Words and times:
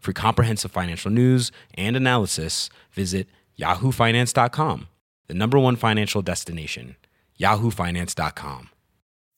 For 0.00 0.12
comprehensive 0.12 0.70
financial 0.70 1.10
news 1.10 1.52
and 1.74 1.96
analysis, 1.96 2.70
visit 2.92 3.28
yahoofinance.com, 3.58 4.88
the 5.26 5.34
number 5.34 5.58
one 5.58 5.76
financial 5.76 6.22
destination, 6.22 6.96
yahoofinance.com. 7.38 8.70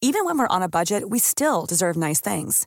Even 0.02 0.24
when 0.24 0.38
we're 0.38 0.46
on 0.48 0.62
a 0.62 0.68
budget, 0.68 1.10
we 1.10 1.18
still 1.18 1.66
deserve 1.66 1.96
nice 1.96 2.20
things. 2.20 2.66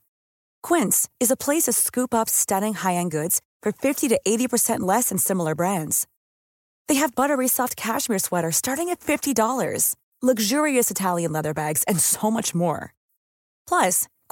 Quince 0.61 1.09
is 1.19 1.31
a 1.31 1.35
place 1.35 1.63
to 1.63 1.73
scoop 1.73 2.13
up 2.13 2.29
stunning 2.29 2.75
high-end 2.75 3.09
goods 3.11 3.41
for 3.63 3.71
50 3.71 4.07
to 4.09 4.19
80% 4.25 4.81
less 4.81 5.09
than 5.09 5.17
similar 5.17 5.55
brands. 5.55 6.05
They 6.87 6.95
have 6.95 7.15
buttery 7.15 7.47
soft 7.47 7.75
cashmere 7.75 8.19
sweaters 8.19 8.57
starting 8.57 8.89
at 8.89 8.99
$50, 8.99 9.95
luxurious 10.21 10.91
Italian 10.91 11.31
leather 11.31 11.53
bags, 11.55 11.83
and 11.87 11.99
so 11.99 12.29
much 12.29 12.53
more. 12.53 12.93
Plus, 13.67 14.07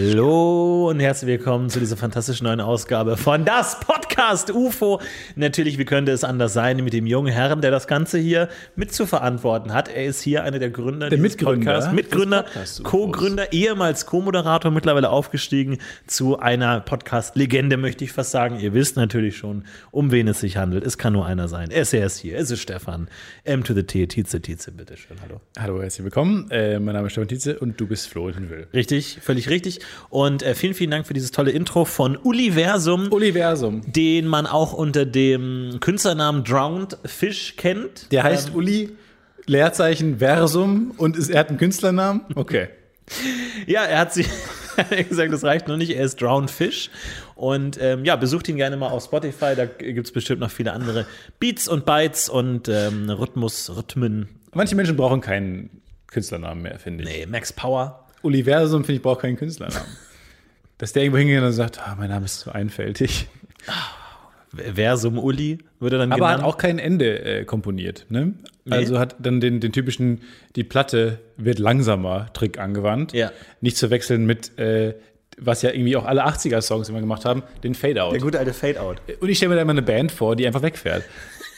Hallo 0.00 0.90
und 0.90 1.00
herzlich 1.00 1.26
willkommen 1.26 1.70
zu 1.70 1.80
dieser 1.80 1.96
fantastischen 1.96 2.46
neuen 2.46 2.60
Ausgabe 2.60 3.16
von 3.16 3.44
Das 3.44 3.80
Podcast 3.80 4.52
UFO. 4.52 5.00
Natürlich, 5.34 5.76
wie 5.76 5.84
könnte 5.84 6.12
es 6.12 6.22
anders 6.22 6.52
sein, 6.52 6.84
mit 6.84 6.92
dem 6.92 7.04
jungen 7.04 7.32
Herrn, 7.32 7.60
der 7.62 7.72
das 7.72 7.88
Ganze 7.88 8.16
hier 8.16 8.48
mit 8.76 8.92
zu 8.92 9.06
verantworten 9.06 9.74
hat. 9.74 9.88
Er 9.88 10.04
ist 10.04 10.22
hier 10.22 10.44
einer 10.44 10.60
der 10.60 10.70
Gründer 10.70 11.08
Der 11.10 11.18
Mitgründer 11.18 11.72
Podcasts, 11.72 11.92
Mitgründer. 11.92 12.44
Co-Gründer, 12.84 13.52
ehemals 13.52 14.06
Co-Moderator, 14.06 14.70
mittlerweile 14.70 15.10
aufgestiegen 15.10 15.78
zu 16.06 16.38
einer 16.38 16.78
Podcast-Legende, 16.78 17.76
möchte 17.76 18.04
ich 18.04 18.12
fast 18.12 18.30
sagen. 18.30 18.60
Ihr 18.60 18.74
wisst 18.74 18.94
natürlich 18.94 19.36
schon, 19.36 19.64
um 19.90 20.12
wen 20.12 20.28
es 20.28 20.38
sich 20.38 20.58
handelt. 20.58 20.86
Es 20.86 20.96
kann 20.96 21.12
nur 21.12 21.26
einer 21.26 21.48
sein. 21.48 21.72
Er 21.72 21.82
ist, 21.82 21.92
er 21.92 22.08
hier. 22.08 22.38
Es 22.38 22.52
ist 22.52 22.60
Stefan. 22.60 23.08
M 23.42 23.64
to 23.64 23.74
the 23.74 23.82
T, 23.82 24.06
Tietze, 24.06 24.40
Tietze, 24.40 24.70
bitteschön. 24.70 25.16
Hallo. 25.22 25.40
Hallo, 25.58 25.82
herzlich 25.82 26.04
willkommen. 26.04 26.48
Äh, 26.52 26.78
mein 26.78 26.94
Name 26.94 27.08
ist 27.08 27.14
Stefan 27.14 27.26
Tietze 27.26 27.58
und 27.58 27.80
du 27.80 27.88
bist 27.88 28.06
Florentin 28.06 28.48
Will. 28.48 28.68
Richtig, 28.72 29.18
völlig 29.20 29.50
richtig. 29.50 29.80
Und 30.10 30.42
äh, 30.42 30.54
vielen, 30.54 30.74
vielen 30.74 30.90
Dank 30.90 31.06
für 31.06 31.14
dieses 31.14 31.30
tolle 31.30 31.50
Intro 31.50 31.84
von 31.84 32.16
Universum, 32.16 33.12
Universum. 33.12 33.82
den 33.86 34.26
man 34.26 34.46
auch 34.46 34.72
unter 34.72 35.04
dem 35.06 35.78
Künstlernamen 35.80 36.44
Drowned 36.44 36.96
Fish 37.04 37.56
kennt. 37.56 38.10
Der 38.12 38.22
heißt 38.22 38.54
Uli, 38.54 38.90
Leerzeichen 39.46 40.18
Versum 40.18 40.92
und 40.96 41.16
ist, 41.16 41.30
er 41.30 41.40
hat 41.40 41.48
einen 41.48 41.58
Künstlernamen? 41.58 42.22
Okay. 42.34 42.68
Ja, 43.66 43.84
er 43.84 44.00
hat 44.00 44.12
sich 44.12 44.28
gesagt, 45.08 45.32
das 45.32 45.44
reicht 45.44 45.68
noch 45.68 45.76
nicht. 45.76 45.90
Er 45.90 46.04
ist 46.04 46.20
Drowned 46.20 46.50
Fish. 46.50 46.90
Und 47.34 47.78
ähm, 47.80 48.04
ja, 48.04 48.16
besucht 48.16 48.48
ihn 48.48 48.56
gerne 48.56 48.76
mal 48.76 48.88
auf 48.88 49.04
Spotify. 49.04 49.54
Da 49.56 49.64
gibt 49.64 50.06
es 50.06 50.12
bestimmt 50.12 50.40
noch 50.40 50.50
viele 50.50 50.72
andere 50.72 51.06
Beats 51.40 51.68
und 51.68 51.86
Bytes 51.86 52.28
und 52.28 52.68
ähm, 52.68 53.08
Rhythmus, 53.10 53.74
Rhythmen. 53.74 54.28
Manche 54.52 54.74
Menschen 54.76 54.96
brauchen 54.96 55.20
keinen 55.20 55.82
Künstlernamen 56.08 56.62
mehr, 56.62 56.78
finde 56.78 57.04
ich. 57.04 57.10
Nee, 57.10 57.26
Max 57.26 57.52
Power. 57.52 58.07
Universum, 58.22 58.84
finde 58.84 58.96
ich, 58.96 59.02
braucht 59.02 59.20
keinen 59.20 59.36
Künstlernamen. 59.36 59.86
Dass 60.78 60.92
der 60.92 61.02
irgendwo 61.02 61.18
hingeht 61.18 61.42
und 61.42 61.52
sagt, 61.52 61.80
ah, 61.80 61.96
mein 61.98 62.08
Name 62.08 62.24
ist 62.26 62.40
zu 62.40 62.52
einfältig. 62.52 63.26
Versum 64.74 65.18
Uli 65.18 65.58
würde 65.78 65.98
dann 65.98 66.12
Aber 66.12 66.20
genannt. 66.26 66.42
hat 66.42 66.48
auch 66.48 66.56
kein 66.56 66.78
Ende 66.78 67.18
äh, 67.20 67.44
komponiert. 67.44 68.06
Ne? 68.08 68.34
Also 68.70 68.98
hat 68.98 69.16
dann 69.18 69.40
den, 69.40 69.60
den 69.60 69.72
typischen, 69.72 70.20
die 70.56 70.64
Platte 70.64 71.18
wird 71.36 71.58
langsamer 71.58 72.32
Trick 72.32 72.58
angewandt. 72.58 73.12
Ja. 73.12 73.32
Nicht 73.60 73.76
zu 73.76 73.90
wechseln 73.90 74.24
mit, 74.24 74.58
äh, 74.58 74.94
was 75.38 75.62
ja 75.62 75.70
irgendwie 75.70 75.96
auch 75.96 76.04
alle 76.04 76.26
80er-Songs 76.26 76.88
immer 76.88 77.00
gemacht 77.00 77.24
haben, 77.24 77.42
den 77.62 77.74
Fade-Out. 77.74 78.12
der 78.12 78.20
gute 78.20 78.38
alte 78.38 78.52
Fade-Out. 78.54 79.02
Und 79.20 79.28
ich 79.28 79.36
stelle 79.36 79.50
mir 79.50 79.56
da 79.56 79.62
immer 79.62 79.72
eine 79.72 79.82
Band 79.82 80.12
vor, 80.12 80.36
die 80.36 80.46
einfach 80.46 80.62
wegfährt. 80.62 81.04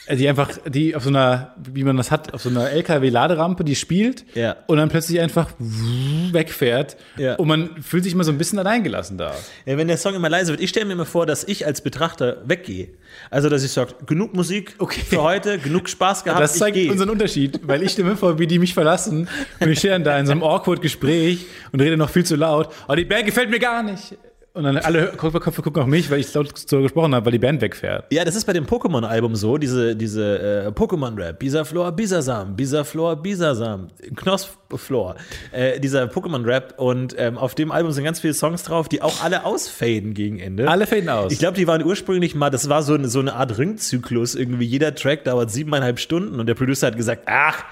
Äh, 0.07 0.15
Die 0.15 0.27
einfach, 0.27 0.49
die 0.67 0.95
auf 0.95 1.03
so 1.03 1.09
einer, 1.09 1.55
wie 1.71 1.83
man 1.83 1.95
das 1.97 2.09
hat, 2.11 2.33
auf 2.33 2.41
so 2.41 2.49
einer 2.49 2.69
LKW-Laderampe, 2.71 3.63
die 3.63 3.75
spielt 3.75 4.25
Ja. 4.35 4.55
und 4.67 4.77
dann 4.77 4.89
plötzlich 4.89 5.19
einfach 5.21 5.51
wegfährt. 5.59 6.97
Ja. 7.17 7.35
Und 7.35 7.47
man 7.47 7.81
fühlt 7.81 8.03
sich 8.03 8.13
immer 8.13 8.23
so 8.23 8.31
ein 8.31 8.37
bisschen 8.37 8.59
alleingelassen 8.59 9.17
da. 9.17 9.33
Ja, 9.65 9.77
wenn 9.77 9.87
der 9.87 9.97
Song 9.97 10.15
immer 10.15 10.29
leise 10.29 10.51
wird, 10.51 10.61
ich 10.61 10.69
stelle 10.69 10.85
mir 10.85 10.93
immer 10.93 11.05
vor, 11.05 11.25
dass 11.25 11.43
ich 11.43 11.65
als 11.65 11.81
Betrachter 11.81 12.37
weggehe. 12.45 12.89
Also, 13.29 13.49
dass 13.49 13.63
ich 13.63 13.71
sage, 13.71 13.93
genug 14.05 14.33
Musik 14.33 14.75
Okay. 14.79 15.01
für 15.01 15.21
heute, 15.21 15.57
genug 15.59 15.89
Spaß 15.89 16.23
gehabt, 16.23 16.41
Das 16.41 16.57
zeigt 16.57 16.77
unseren 16.89 17.09
Unterschied, 17.09 17.59
weil 17.63 17.83
ich 17.83 17.91
stelle 17.91 18.09
mir 18.09 18.17
vor, 18.17 18.39
wie 18.39 18.47
die 18.47 18.59
mich 18.59 18.73
verlassen 18.73 19.27
und 19.59 19.69
ich 19.69 19.79
stehe 19.79 19.93
dann 19.93 20.03
da 20.03 20.17
in 20.17 20.25
so 20.25 20.31
einem 20.31 20.43
awkward 20.43 20.81
Gespräch 20.81 21.45
und 21.71 21.81
rede 21.81 21.97
noch 21.97 22.09
viel 22.09 22.25
zu 22.25 22.35
laut. 22.35 22.69
Oh, 22.87 22.95
die 22.95 23.05
Band 23.05 23.25
gefällt 23.25 23.49
mir 23.49 23.59
gar 23.59 23.83
nicht. 23.83 24.17
Und 24.53 24.65
dann 24.65 24.77
alle 24.77 25.07
Köpfe 25.13 25.61
gucken 25.61 25.81
auf 25.81 25.87
mich, 25.87 26.11
weil 26.11 26.19
ich 26.19 26.33
laut 26.33 26.51
so 26.57 26.81
gesprochen 26.81 27.15
habe, 27.15 27.25
weil 27.25 27.31
die 27.31 27.39
Band 27.39 27.61
wegfährt. 27.61 28.11
Ja, 28.11 28.25
das 28.25 28.35
ist 28.35 28.43
bei 28.43 28.51
dem 28.51 28.65
Pokémon-Album 28.65 29.33
so, 29.35 29.57
diese, 29.57 29.95
diese 29.95 30.65
äh, 30.65 30.67
Pokémon-Rap, 30.71 31.39
Bisaflor, 31.39 31.93
Bisasam, 31.93 32.57
Bisaflor, 32.57 33.15
Bisasam, 33.15 33.87
Knospflor, 34.13 35.15
äh, 35.53 35.79
dieser 35.79 36.03
Pokémon-Rap 36.03 36.73
und 36.77 37.15
ähm, 37.17 37.37
auf 37.37 37.55
dem 37.55 37.71
Album 37.71 37.93
sind 37.93 38.03
ganz 38.03 38.19
viele 38.19 38.33
Songs 38.33 38.63
drauf, 38.63 38.89
die 38.89 39.01
auch 39.01 39.23
alle 39.23 39.45
ausfaden 39.45 40.13
gegen 40.13 40.37
Ende. 40.39 40.67
Alle 40.67 40.85
faden 40.85 41.07
aus. 41.07 41.31
Ich 41.31 41.39
glaube, 41.39 41.55
die 41.55 41.67
waren 41.67 41.85
ursprünglich 41.85 42.35
mal, 42.35 42.49
das 42.49 42.67
war 42.67 42.83
so 42.83 42.93
eine, 42.93 43.07
so 43.07 43.21
eine 43.21 43.35
Art 43.35 43.57
Ringzyklus, 43.57 44.35
irgendwie 44.35 44.65
jeder 44.65 44.93
Track 44.95 45.23
dauert 45.23 45.49
siebeneinhalb 45.49 45.97
Stunden 45.97 46.41
und 46.41 46.47
der 46.47 46.55
Producer 46.55 46.87
hat 46.87 46.97
gesagt, 46.97 47.23
ach, 47.27 47.63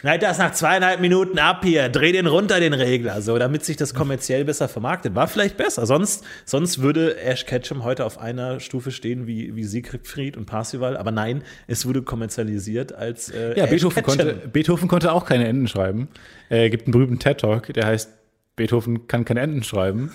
schneid 0.00 0.22
das 0.22 0.38
nach 0.38 0.52
zweieinhalb 0.52 1.00
Minuten 1.00 1.38
ab 1.38 1.64
hier, 1.64 1.88
dreh 1.88 2.12
den 2.12 2.26
runter, 2.26 2.60
den 2.60 2.74
Regler, 2.74 3.20
so, 3.22 3.38
damit 3.38 3.64
sich 3.64 3.76
das 3.76 3.94
kommerziell 3.94 4.44
besser 4.44 4.68
vermarktet. 4.68 5.14
War 5.14 5.26
vielleicht 5.28 5.56
besser, 5.56 5.86
sonst, 5.86 6.24
sonst 6.44 6.80
würde 6.80 7.18
Ash 7.20 7.46
Ketchum 7.46 7.82
heute 7.84 8.04
auf 8.04 8.18
einer 8.18 8.60
Stufe 8.60 8.90
stehen 8.90 9.26
wie, 9.26 9.56
wie 9.56 9.64
Siegfried 9.64 10.36
und 10.36 10.46
Parsival, 10.46 10.96
aber 10.96 11.10
nein, 11.10 11.42
es 11.66 11.86
wurde 11.86 12.02
kommerzialisiert 12.02 12.92
als 12.92 13.30
äh, 13.30 13.56
Ja, 13.56 13.64
Ash 13.64 13.70
Beethoven 13.70 14.02
Ketchum. 14.04 14.18
konnte, 14.18 14.48
Beethoven 14.48 14.88
konnte 14.88 15.12
auch 15.12 15.24
keine 15.24 15.46
Enden 15.48 15.66
schreiben. 15.68 16.08
Äh, 16.48 16.70
gibt 16.70 16.86
einen 16.86 16.92
berühmten 16.92 17.18
TED-Talk, 17.18 17.72
der 17.72 17.86
heißt 17.86 18.10
Beethoven 18.56 19.06
kann 19.08 19.24
keine 19.24 19.40
Enden 19.40 19.62
schreiben. 19.62 20.12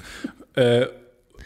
äh, 0.55 0.85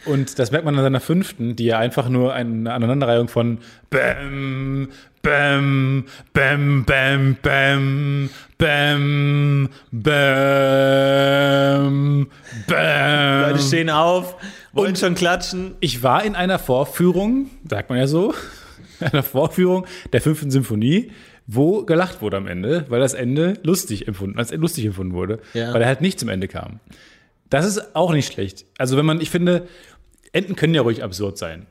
und 0.05 0.37
das 0.39 0.51
merkt 0.51 0.65
man 0.65 0.75
an 0.77 0.83
seiner 0.83 0.99
fünften, 0.99 1.55
die 1.55 1.65
ja 1.65 1.79
einfach 1.79 2.09
nur 2.09 2.33
eine 2.33 2.73
Aneinanderreihung 2.73 3.27
von 3.27 3.59
Bäm, 3.89 4.89
Bäm, 5.21 6.05
Bäm, 6.33 6.85
Bäm, 6.85 7.35
Bäm, 7.41 8.29
Bäm, 8.57 9.69
Bäm, 9.91 10.05
Bäm. 12.67 13.41
Leute 13.49 13.59
stehen 13.59 13.89
auf, 13.89 14.35
wollen 14.73 14.95
schon 14.95 15.15
klatschen. 15.15 15.75
Ich 15.79 16.03
war 16.03 16.23
in 16.23 16.35
einer 16.35 16.59
Vorführung, 16.59 17.49
sagt 17.69 17.89
man 17.89 17.99
ja 17.99 18.07
so, 18.07 18.33
einer 18.99 19.23
Vorführung 19.23 19.85
der 20.13 20.21
fünften 20.21 20.51
Symphonie, 20.51 21.11
wo 21.47 21.83
gelacht 21.83 22.21
wurde 22.21 22.37
am 22.37 22.47
Ende, 22.47 22.85
weil 22.89 22.99
das 22.99 23.13
Ende 23.13 23.53
lustig 23.63 24.07
empfunden, 24.07 24.39
als 24.39 24.51
lustig 24.53 24.85
empfunden 24.85 25.13
wurde, 25.13 25.39
Ja. 25.53 25.73
weil 25.73 25.81
er 25.81 25.87
halt 25.87 26.01
nicht 26.01 26.19
zum 26.19 26.29
Ende 26.29 26.47
kam. 26.47 26.79
Das 27.49 27.65
ist 27.65 27.95
auch 27.95 28.11
nicht 28.11 28.33
schlecht. 28.33 28.65
Also 28.79 28.97
wenn 28.97 29.05
man, 29.05 29.21
ich 29.21 29.29
finde, 29.29 29.67
Enden 30.35 30.55
können 30.55 30.73
ja 30.75 30.81
ruhig 30.81 31.03
absurd 31.03 31.37
sein. 31.37 31.65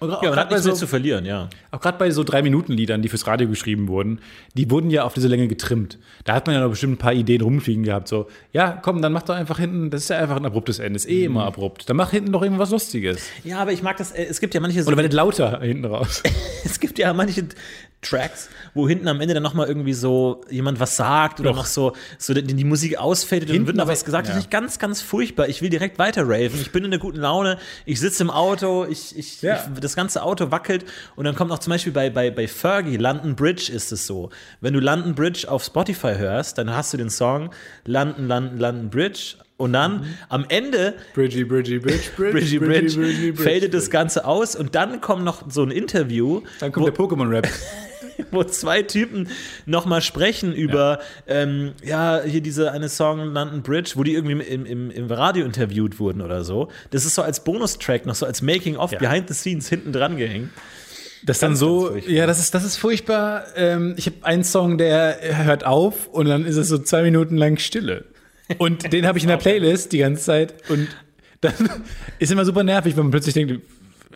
Und 0.00 0.10
auch 0.10 0.22
Ja, 0.22 0.30
man 0.30 0.38
hat 0.40 0.50
nichts 0.50 0.64
bei 0.64 0.68
mehr 0.68 0.74
so- 0.74 0.80
zu 0.80 0.86
verlieren, 0.88 1.24
ja. 1.24 1.48
Auch 1.70 1.80
gerade 1.80 1.96
bei 1.98 2.10
so 2.10 2.24
Drei-Minuten-Liedern, 2.24 3.00
die 3.00 3.08
fürs 3.08 3.26
Radio 3.26 3.48
geschrieben 3.48 3.86
wurden, 3.88 4.18
die 4.54 4.68
wurden 4.70 4.90
ja 4.90 5.04
auf 5.04 5.14
diese 5.14 5.28
Länge 5.28 5.46
getrimmt. 5.48 5.98
Da 6.24 6.34
hat 6.34 6.46
man 6.46 6.54
ja 6.56 6.60
noch 6.62 6.68
bestimmt 6.70 6.94
ein 6.94 6.98
paar 6.98 7.14
Ideen 7.14 7.40
rumfliegen 7.40 7.84
gehabt. 7.84 8.08
So, 8.08 8.26
ja, 8.52 8.72
komm, 8.82 9.00
dann 9.00 9.12
mach 9.12 9.22
doch 9.22 9.34
einfach 9.36 9.58
hinten, 9.58 9.90
das 9.90 10.02
ist 10.02 10.08
ja 10.10 10.18
einfach 10.18 10.36
ein 10.36 10.44
abruptes 10.44 10.80
Ende, 10.80 10.96
ist 10.96 11.08
eh 11.08 11.24
immer 11.24 11.44
abrupt. 11.46 11.88
Dann 11.88 11.96
mach 11.96 12.10
hinten 12.10 12.32
doch 12.32 12.42
irgendwas 12.42 12.70
Lustiges. 12.70 13.22
Ja, 13.44 13.60
aber 13.60 13.72
ich 13.72 13.82
mag 13.82 13.96
das, 13.96 14.10
äh, 14.12 14.24
es 14.24 14.40
gibt 14.40 14.52
ja 14.52 14.60
manche 14.60 14.82
so 14.82 14.88
Oder 14.88 14.96
werdet 14.98 15.12
lauter 15.14 15.60
hinten 15.60 15.84
raus. 15.86 16.22
es 16.64 16.80
gibt 16.80 16.98
ja 16.98 17.12
manche 17.14 17.46
Tracks, 18.04 18.48
wo 18.74 18.88
hinten 18.88 19.08
am 19.08 19.20
Ende 19.20 19.34
dann 19.34 19.42
nochmal 19.42 19.66
irgendwie 19.66 19.92
so 19.92 20.42
jemand 20.50 20.80
was 20.80 20.96
sagt 20.96 21.40
oder 21.40 21.50
Doch. 21.50 21.56
noch 21.56 21.66
so, 21.66 21.92
so 22.18 22.34
die, 22.34 22.42
die 22.42 22.64
Musik 22.64 22.98
ausfadet 22.98 23.50
und 23.50 23.66
wird 23.66 23.76
noch 23.76 23.88
was 23.88 24.04
gesagt. 24.04 24.28
Das 24.28 24.34
ja. 24.34 24.40
ist 24.40 24.50
ganz, 24.50 24.78
ganz 24.78 25.00
furchtbar. 25.00 25.48
Ich 25.48 25.62
will 25.62 25.70
direkt 25.70 25.98
weiter 25.98 26.22
raven. 26.24 26.60
Ich 26.60 26.72
bin 26.72 26.84
in 26.84 26.92
einer 26.92 27.00
guten 27.00 27.18
Laune. 27.18 27.58
Ich 27.86 28.00
sitze 28.00 28.22
im 28.22 28.30
Auto. 28.30 28.84
Ich, 28.84 29.16
ich, 29.18 29.42
Ja. 29.42 29.64
ich, 29.74 29.80
das 29.80 29.96
ganze 29.96 30.22
Auto 30.22 30.50
wackelt. 30.50 30.84
Und 31.16 31.24
dann 31.24 31.34
kommt 31.34 31.50
auch 31.52 31.58
zum 31.58 31.70
Beispiel 31.72 31.92
bei, 31.92 32.10
bei, 32.10 32.30
bei 32.30 32.46
Fergie, 32.48 32.96
London 32.96 33.34
Bridge 33.36 33.72
ist 33.72 33.92
es 33.92 34.06
so. 34.06 34.30
Wenn 34.60 34.74
du 34.74 34.80
London 34.80 35.14
Bridge 35.14 35.50
auf 35.50 35.64
Spotify 35.64 36.14
hörst, 36.16 36.58
dann 36.58 36.70
hast 36.74 36.92
du 36.92 36.96
den 36.96 37.10
Song 37.10 37.50
London, 37.84 38.28
London, 38.28 38.58
London 38.58 38.90
Bridge. 38.90 39.36
Und 39.56 39.72
dann 39.72 39.98
Mhm. 40.00 40.04
am 40.30 40.44
Ende 40.48 40.94
Bridgie, 41.14 41.44
Bridgie, 41.44 41.78
Bridge, 41.78 42.10
Bridgie 42.16 42.58
Bridge, 42.58 43.34
fadet 43.36 43.72
das 43.72 43.88
Ganze 43.90 44.24
aus 44.24 44.56
und 44.56 44.74
dann 44.74 45.00
kommt 45.00 45.24
noch 45.24 45.48
so 45.50 45.62
ein 45.62 45.70
Interview, 45.70 46.42
Dann 46.60 46.72
kommt 46.72 46.86
der 46.86 46.94
Pokémon-Rap. 46.94 47.48
wo 48.30 48.44
zwei 48.44 48.82
Typen 48.82 49.28
nochmal 49.66 50.00
sprechen 50.00 50.52
über, 50.52 51.00
ähm, 51.26 51.72
ja, 51.84 52.20
hier 52.24 52.40
diese 52.40 52.70
eine 52.70 52.88
Song 52.88 53.32
London 53.32 53.62
Bridge, 53.62 53.92
wo 53.94 54.04
die 54.04 54.14
irgendwie 54.14 54.40
im, 54.44 54.66
im, 54.66 54.90
im 54.92 55.06
Radio 55.10 55.44
interviewt 55.44 55.98
wurden 55.98 56.20
oder 56.20 56.44
so. 56.44 56.68
Das 56.90 57.04
ist 57.04 57.16
so 57.16 57.22
als 57.22 57.42
Bonustrack, 57.42 58.06
noch 58.06 58.14
so 58.14 58.24
als 58.26 58.40
Making-of, 58.42 58.92
Ja. 58.92 58.98
Behind 59.00 59.28
the 59.28 59.34
Scenes 59.34 59.68
hinten 59.68 59.92
dran 59.92 60.16
gehängt. 60.16 60.50
Das 61.24 61.38
dann 61.40 61.50
Ganz, 61.50 61.58
so, 61.60 61.80
ganz 61.80 61.90
furchtbar. 61.92 62.12
ja, 62.12 62.26
das 62.26 62.38
ist, 62.38 62.54
das 62.54 62.64
ist 62.64 62.76
furchtbar. 62.76 63.44
Ähm, 63.56 63.94
ich 63.96 64.06
habe 64.06 64.16
einen 64.22 64.44
Song, 64.44 64.78
der 64.78 65.18
hört 65.44 65.64
auf 65.66 66.06
und 66.08 66.26
dann 66.26 66.44
ist 66.44 66.56
es 66.56 66.68
so 66.68 66.78
zwei 66.78 67.02
Minuten 67.02 67.36
lang 67.36 67.56
Stille. 67.58 68.04
Und 68.58 68.92
den 68.92 69.06
habe 69.06 69.18
ich 69.18 69.24
in 69.24 69.28
der 69.28 69.36
Playlist 69.38 69.92
die 69.92 69.98
ganze 69.98 70.22
Zeit 70.22 70.54
und 70.68 70.88
dann 71.40 71.54
ist 72.18 72.32
immer 72.32 72.44
super 72.44 72.64
nervig, 72.64 72.96
wenn 72.96 73.04
man 73.04 73.10
plötzlich 73.10 73.34
denkt, 73.34 73.60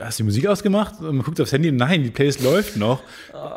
hast 0.01 0.19
du 0.19 0.23
die 0.23 0.27
Musik 0.27 0.47
ausgemacht? 0.47 1.01
Und 1.01 1.17
man 1.17 1.25
guckt 1.25 1.41
aufs 1.41 1.53
Handy 1.53 1.73
nein, 1.73 2.03
die 2.03 2.11
Playlist 2.11 2.43
läuft 2.43 2.77
noch. 2.77 3.03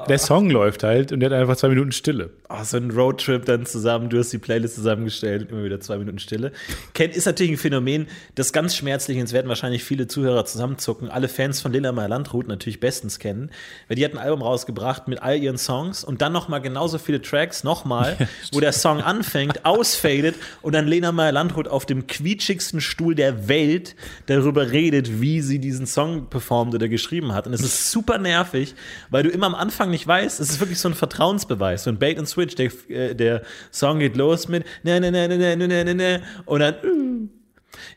Der 0.08 0.18
Song 0.18 0.50
läuft 0.50 0.84
halt 0.84 1.12
und 1.12 1.20
der 1.20 1.30
hat 1.30 1.38
einfach 1.38 1.56
zwei 1.56 1.70
Minuten 1.70 1.92
Stille. 1.92 2.32
Oh, 2.50 2.64
so 2.64 2.78
ein 2.78 2.92
Roadtrip 2.92 3.46
dann 3.46 3.66
zusammen, 3.66 4.10
du 4.10 4.18
hast 4.18 4.32
die 4.32 4.38
Playlist 4.38 4.76
zusammengestellt 4.76 5.50
immer 5.50 5.64
wieder 5.64 5.80
zwei 5.80 5.98
Minuten 5.98 6.20
Stille. 6.20 6.52
Kennt, 6.94 7.16
ist 7.16 7.26
natürlich 7.26 7.54
ein 7.54 7.58
Phänomen, 7.58 8.08
das 8.36 8.54
ganz 8.54 8.76
schmerzlich, 8.76 9.18
und 9.18 9.24
es 9.24 9.34
werden 9.34 9.48
wahrscheinlich 9.48 9.84
viele 9.84 10.08
Zuhörer 10.08 10.46
zusammenzucken, 10.46 11.10
alle 11.10 11.28
Fans 11.28 11.62
von 11.62 11.72
Lilla 11.72 11.92
Meyer 11.92 12.10
Landrut 12.10 12.48
natürlich 12.48 12.80
bestens 12.80 13.20
kennen, 13.20 13.52
weil 13.88 13.96
die 13.96 14.06
hat 14.06 14.14
ein 14.14 14.18
Album 14.18 14.42
rausgebracht 14.42 15.08
mit 15.08 15.22
all 15.22 15.38
ihren 15.38 15.58
Songs 15.58 16.04
und 16.04 16.22
dann 16.22 16.34
nochmal 16.34 16.62
genauso 16.62 16.98
viele 16.98 17.22
Tracks, 17.22 17.64
nochmal, 17.64 18.18
wo 18.52 18.60
der 18.60 18.74
Song 18.74 19.02
anfängt, 19.02 19.66
ausfadet 19.66 20.36
und 20.62 20.74
dann 20.74 20.88
Lena 20.88 21.12
Meyer 21.12 21.32
Landrut 21.32 21.68
auf 21.68 21.86
dem 21.86 22.08
quietschigsten 22.08 22.82
Stuhl 22.82 23.16
der 23.16 23.48
Welt 23.48 23.96
darüber 24.26 24.72
redet, 24.72 25.22
wie 25.22 25.42
sie 25.42 25.60
diesen 25.60 25.86
Song 25.86 26.28
performt 26.32 26.74
oder 26.74 26.88
geschrieben 26.88 27.34
hat. 27.34 27.46
Und 27.46 27.54
es 27.54 27.62
ist 27.62 27.92
super 27.92 28.18
nervig, 28.18 28.74
weil 29.12 29.22
du 29.22 29.30
immer 29.30 29.46
am 29.46 29.56
Anfang 29.56 29.92
nicht 29.92 30.08
weißt, 30.08 30.40
es 30.40 30.50
ist 30.50 30.60
wirklich 30.60 30.80
so 30.80 30.90
ein 30.90 30.96
Vertrauensbeweis, 30.96 31.84
so 31.84 31.92
ein 31.92 32.00
Bait 32.00 32.18
and 32.18 32.28
Switch. 32.28 32.56
Der, 32.56 32.72
äh, 32.90 33.14
der 33.14 33.44
Song 33.72 34.00
geht 34.00 34.18
los 34.18 34.48
mit 34.48 34.66
ne, 34.84 35.00
ne, 35.00 35.12
ne, 35.12 35.28
ne, 35.28 35.38
ne, 35.38 35.56
ne, 35.56 35.86
ne, 35.86 35.94
ne, 35.94 36.22
und 36.46 36.60
dann 36.60 37.30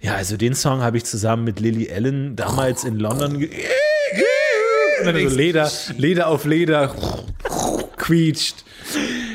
ja, 0.01 0.15
also 0.15 0.37
den 0.37 0.55
Song 0.55 0.83
habe 0.83 0.97
ich 0.97 1.05
zusammen 1.05 1.45
mit 1.45 1.61
Lily 1.61 1.91
Allen 1.91 2.37
damals 2.37 2.85
in 2.85 2.99
London 2.99 3.39
ge 3.39 3.51
Und 5.01 5.07
dann 5.07 5.29
so 5.29 5.37
Leder, 5.37 5.71
Leder 5.97 6.29
auf 6.29 6.45
Leder, 6.45 6.95
quietscht, 7.97 8.65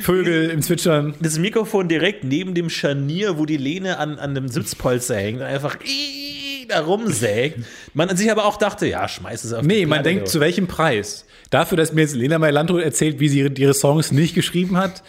Vögel 0.01 0.49
im 0.49 0.61
Zwitschern. 0.61 1.15
das 1.19 1.37
Mikrofon 1.37 1.87
direkt 1.87 2.23
neben 2.23 2.53
dem 2.53 2.69
Scharnier, 2.69 3.37
wo 3.37 3.45
die 3.45 3.57
Lehne 3.57 3.97
an, 3.97 4.17
an 4.19 4.35
dem 4.35 4.47
Sitzpolster 4.47 5.15
hängt, 5.15 5.41
einfach 5.41 5.77
da 6.69 6.81
rumsägt. 6.81 7.60
Man 7.94 8.16
sich 8.16 8.31
aber 8.31 8.45
auch 8.45 8.57
dachte, 8.57 8.88
ja, 8.88 9.07
schmeiß 9.07 9.44
es 9.44 9.54
auf 9.54 9.63
Nee, 9.63 9.86
man 9.86 10.04
denkt, 10.04 10.27
zu 10.27 10.39
welchem 10.39 10.68
Preis? 10.68 11.25
Dafür, 11.50 11.77
dass 11.77 11.94
mir 11.94 12.01
jetzt 12.01 12.16
Lena 12.16 12.38
Meyer-Landrut 12.38 12.81
erzählt, 12.81 13.19
wie 13.19 13.30
sie 13.30 13.39
ihre 13.39 13.74
Songs 13.74 14.12
nicht 14.12 14.36
geschrieben 14.36 14.77
hat, 14.77 15.04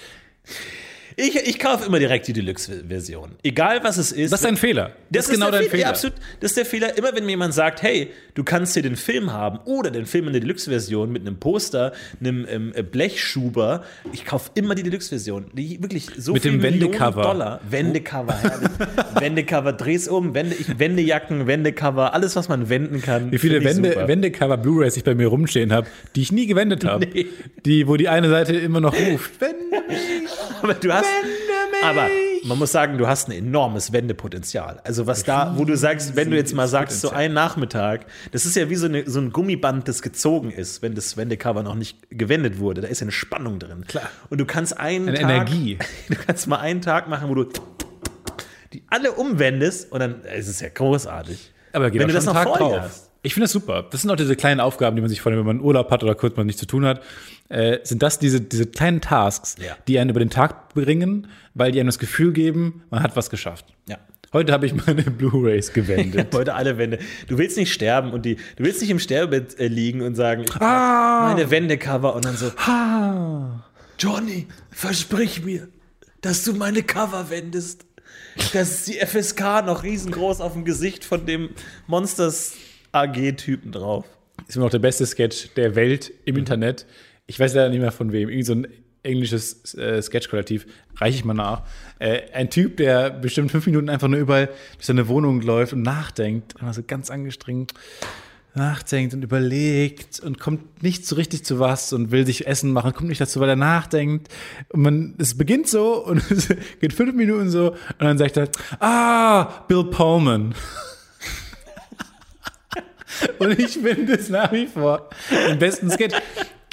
Ich, 1.17 1.37
ich 1.37 1.59
kaufe 1.59 1.87
immer 1.87 1.99
direkt 1.99 2.29
die 2.29 2.33
Deluxe-Version. 2.33 3.33
Egal 3.43 3.83
was 3.83 3.97
es 3.97 4.13
ist. 4.13 4.33
das 4.33 4.41
ist 4.41 4.47
ein 4.47 4.57
Fehler. 4.57 4.93
Das, 5.11 5.27
ist 5.27 5.33
genau 5.33 5.51
dein 5.51 5.63
Fehler. 5.63 5.71
Fehler. 5.71 5.89
Absolut. 5.89 6.17
Das 6.41 6.51
ist 6.53 6.57
der 6.57 6.67
Fehler. 6.67 6.97
Immer 6.97 7.15
wenn 7.15 7.25
mir 7.25 7.33
jemand 7.33 7.55
sagt, 7.55 7.83
hey, 7.83 8.11
du 8.35 8.45
kannst 8.45 8.75
hier 8.75 8.83
den 8.83 8.97
Film 8.97 9.33
haben 9.33 9.59
oder 9.65 9.91
den 9.91 10.07
Film 10.07 10.27
in 10.27 10.33
der 10.33 10.41
Deluxe-Version 10.41 11.11
mit 11.11 11.23
einem 11.23 11.39
Poster, 11.39 11.93
einem 12.21 12.47
ähm, 12.49 12.73
Blechschuber, 12.91 13.85
ich 14.13 14.25
kaufe 14.25 14.51
immer 14.55 14.75
die 14.75 14.83
Deluxe-Version. 14.83 15.47
Die 15.53 15.83
wirklich 15.83 16.09
so 16.17 16.33
Mit 16.33 16.43
viel 16.43 16.53
dem 16.53 16.61
Millionen 16.61 16.93
Wendecover. 16.93 17.23
Dollar. 17.23 17.61
Wendecover, 17.69 18.35
herrlich. 18.35 18.71
Wendecover, 19.19 19.73
dreh's 19.73 20.09
um, 20.09 20.35
Wende, 20.35 20.55
ich, 20.55 20.79
Wendejacken, 20.79 21.47
Wendecover, 21.47 22.15
alles, 22.15 22.37
was 22.37 22.49
man 22.49 22.69
wenden 22.69 23.03
kann. 23.03 23.33
Wie 23.33 23.39
viele 23.39 23.63
Wende. 23.65 24.07
Wendecover 24.07 24.57
Blu-rays 24.57 24.97
ich 24.97 25.05
bei 25.05 25.15
mir 25.15 25.29
rumstehen 25.29 25.73
habe, 25.73 25.87
die 26.15 26.23
ich 26.23 26.33
nie 26.33 26.47
gewendet 26.47 26.85
habe. 26.85 27.01
Nee. 27.13 27.27
Die, 27.65 27.89
wo 27.89 27.97
die 27.97 28.09
eine 28.09 28.29
Seite 28.29 28.55
immer 28.55 28.81
noch 28.81 28.95
ruft. 28.95 29.41
Wende 29.41 29.71
Aber 30.63 30.75
du 30.75 30.93
hast, 30.93 31.00
mich. 31.03 31.85
aber 31.85 32.09
man 32.45 32.59
muss 32.59 32.73
sagen, 32.73 32.97
du 32.99 33.07
hast 33.07 33.29
ein 33.29 33.33
enormes 33.33 33.93
Wendepotenzial. 33.93 34.81
Also 34.85 35.07
was 35.07 35.25
da, 35.25 35.55
wo 35.57 35.65
du 35.65 35.77
sagst, 35.77 36.17
wenn 36.17 36.31
du 36.31 36.37
jetzt 36.37 36.55
mal 36.55 36.69
sagst, 36.69 37.01
so 37.01 37.11
ein 37.11 37.33
Nachmittag, 37.33 38.07
das 38.33 38.47
ist 38.47 38.57
ja 38.57 38.71
wie 38.71 38.77
so, 38.77 38.87
eine, 38.87 39.09
so 39.09 39.21
ein 39.21 39.31
Gummiband, 39.31 39.89
das 39.89 40.03
gezogen 40.03 40.51
ist, 40.51 40.83
wenn 40.83 40.95
das 40.95 41.17
Wendecover 41.17 41.63
noch 41.63 41.75
nicht 41.75 41.99
gewendet 42.11 42.59
wurde. 42.59 42.81
Da 42.81 42.89
ist 42.89 43.01
ja 43.01 43.05
eine 43.05 43.13
Spannung 43.13 43.59
drin. 43.59 43.85
Klar. 43.87 44.09
Und 44.31 44.39
du 44.39 44.47
kannst 44.47 44.79
einen 44.79 45.09
Eine 45.09 45.19
Tag, 45.19 45.31
Energie. 45.31 45.79
Du 46.09 46.17
kannst 46.17 46.47
mal 46.47 46.59
einen 46.59 46.81
Tag 46.81 47.09
machen, 47.09 47.29
wo 47.29 47.35
du 47.35 47.45
die 48.73 48.85
alle 48.89 49.13
umwendest 49.13 49.91
und 49.93 50.01
dann 50.01 50.23
ist 50.23 50.49
es 50.49 50.61
ja 50.61 50.69
großartig. 50.69 51.53
Aber 51.73 51.91
geht 51.91 52.01
wenn 52.01 52.07
auch 52.07 52.09
du 52.09 52.15
das 52.15 52.25
noch 52.27 52.35
einen 52.37 52.45
Tag 52.47 52.59
vor 52.59 52.69
dir 52.69 52.75
drauf. 52.77 52.85
hast. 52.85 53.10
Ich 53.23 53.35
finde 53.35 53.45
das 53.45 53.53
super. 53.53 53.87
Das 53.91 54.01
sind 54.03 54.11
auch 54.11 54.17
diese 54.17 54.35
kleinen 54.35 54.61
Aufgaben, 54.61 54.97
die 54.97 55.03
man 55.03 55.11
sich 55.11 55.21
vornimmt, 55.21 55.47
wenn 55.47 55.57
man 55.57 55.65
Urlaub 55.65 55.91
hat 55.91 56.03
oder 56.03 56.15
kurz 56.15 56.37
mal 56.37 56.45
nichts 56.45 56.61
zu 56.61 56.67
tun 56.67 56.87
hat. 56.87 57.03
Äh, 57.49 57.79
sind 57.83 58.03
das 58.03 58.19
diese, 58.19 58.41
diese 58.41 58.67
kleinen 58.67 59.01
Tasks, 59.01 59.57
Ja. 59.59 59.77
die 59.89 59.99
einen 59.99 60.11
über 60.11 60.21
den 60.21 60.31
Tag 60.31 60.73
bringen, 60.75 61.27
weil 61.55 61.73
die 61.73 61.81
einem 61.81 61.89
das 61.89 61.99
Gefühl 61.99 62.33
geben, 62.33 62.83
man 62.91 63.03
hat 63.03 63.17
was 63.17 63.29
geschafft. 63.29 63.67
Ja. 63.89 63.99
Heute 64.33 64.53
habe 64.53 64.65
ich 64.65 64.75
meine 64.87 65.03
Blu-rays 65.11 65.73
gewendet. 65.73 66.29
Heute 66.35 66.55
alle 66.55 66.79
Wände. 66.79 66.99
Du 67.27 67.37
willst 67.37 67.57
nicht 67.57 67.73
sterben 67.73 68.13
und 68.13 68.25
die, 68.25 68.37
du 68.37 68.65
willst 68.65 68.81
nicht 68.81 68.91
im 68.91 69.01
Sterbebett 69.01 69.59
äh, 69.59 69.67
liegen 69.67 70.03
und 70.03 70.15
sagen, 70.15 70.45
ich 70.45 70.55
ah. 70.57 71.33
meine 71.35 71.51
Wendecover 71.51 72.15
und 72.15 72.25
dann 72.25 72.37
so, 72.37 72.53
Johnny, 73.99 74.47
versprich 74.71 75.45
mir, 75.45 75.69
dass 76.21 76.45
du 76.45 76.55
meine 76.55 76.83
Cover 76.83 77.29
wendest. 77.29 77.85
Das 78.53 78.71
ist 78.71 78.89
die 78.89 79.05
FSK 79.05 79.67
noch 79.67 79.83
riesengroß 79.83 80.41
auf 80.41 80.53
dem 80.53 80.65
Gesicht 80.65 81.05
von 81.05 81.27
dem 81.27 81.51
Monsters 81.87 82.55
AG-Typen 82.93 83.73
drauf. 83.73 84.05
ist 84.49 84.57
immer 84.57 84.67
noch 84.67 84.71
der 84.71 84.79
beste 84.79 85.07
Sketch 85.07 85.55
der 85.55 85.75
Welt 85.75 86.13
im 86.25 86.37
Internet. 86.37 86.87
Ich 87.27 87.39
weiß 87.39 87.55
leider 87.55 87.69
nicht 87.69 87.81
mehr 87.81 87.93
von 87.93 88.13
wem. 88.13 88.29
Irgend 88.29 88.47
so 88.47 88.53
ein 88.55 88.67
englisches 89.03 89.75
äh, 89.75 90.01
Sketch-Kollektiv. 90.03 90.67
Reiche 90.97 91.17
ich 91.17 91.25
mal 91.25 91.35
nach. 91.35 91.63
Äh, 91.99 92.31
ein 92.33 92.51
Typ, 92.51 92.77
der 92.77 93.11
bestimmt 93.11 93.51
fünf 93.51 93.67
Minuten 93.67 93.89
einfach 93.89 94.09
nur 94.09 94.21
überall 94.21 94.47
durch 94.75 94.87
seine 94.87 95.09
Wohnung 95.09 95.41
läuft 95.41 95.73
und 95.73 95.83
nachdenkt. 95.83 96.55
Immer 96.61 96.73
so 96.75 96.83
ganz 96.87 97.11
angestrengt 97.11 97.75
nachdenkt 98.55 99.15
und 99.15 99.23
überlegt 99.23 100.21
und 100.21 100.41
kommt 100.41 100.83
nicht 100.83 101.07
so 101.07 101.15
richtig 101.17 101.45
zu 101.45 101.59
was 101.59 101.93
und 101.93 102.11
will 102.11 102.27
sich 102.27 102.47
Essen 102.47 102.73
machen, 102.73 102.93
kommt 102.93 103.09
nicht 103.09 103.21
dazu, 103.21 103.41
weil 103.41 103.49
er 103.49 103.57
nachdenkt. 103.57 104.29
Und 104.71 104.83
man, 104.83 105.15
es 105.19 105.37
beginnt 105.37 105.69
so 105.69 106.05
und 106.05 106.19
es 106.31 106.49
geht 106.81 106.93
fünf 106.93 107.15
Minuten 107.15 107.51
so 107.51 107.73
und 107.73 108.01
dann 108.01 108.19
sagt 108.19 108.37
er, 108.37 108.49
ah, 108.81 109.65
Bill 109.69 109.85
Pullman. 109.85 110.55
Und 113.39 113.59
ich 113.59 113.79
finde 113.79 114.15
es 114.15 114.29
nach 114.29 114.53
wie 114.53 114.67
vor 114.67 115.09
den 115.49 115.59
besten 115.59 115.91
Sketch. 115.91 116.17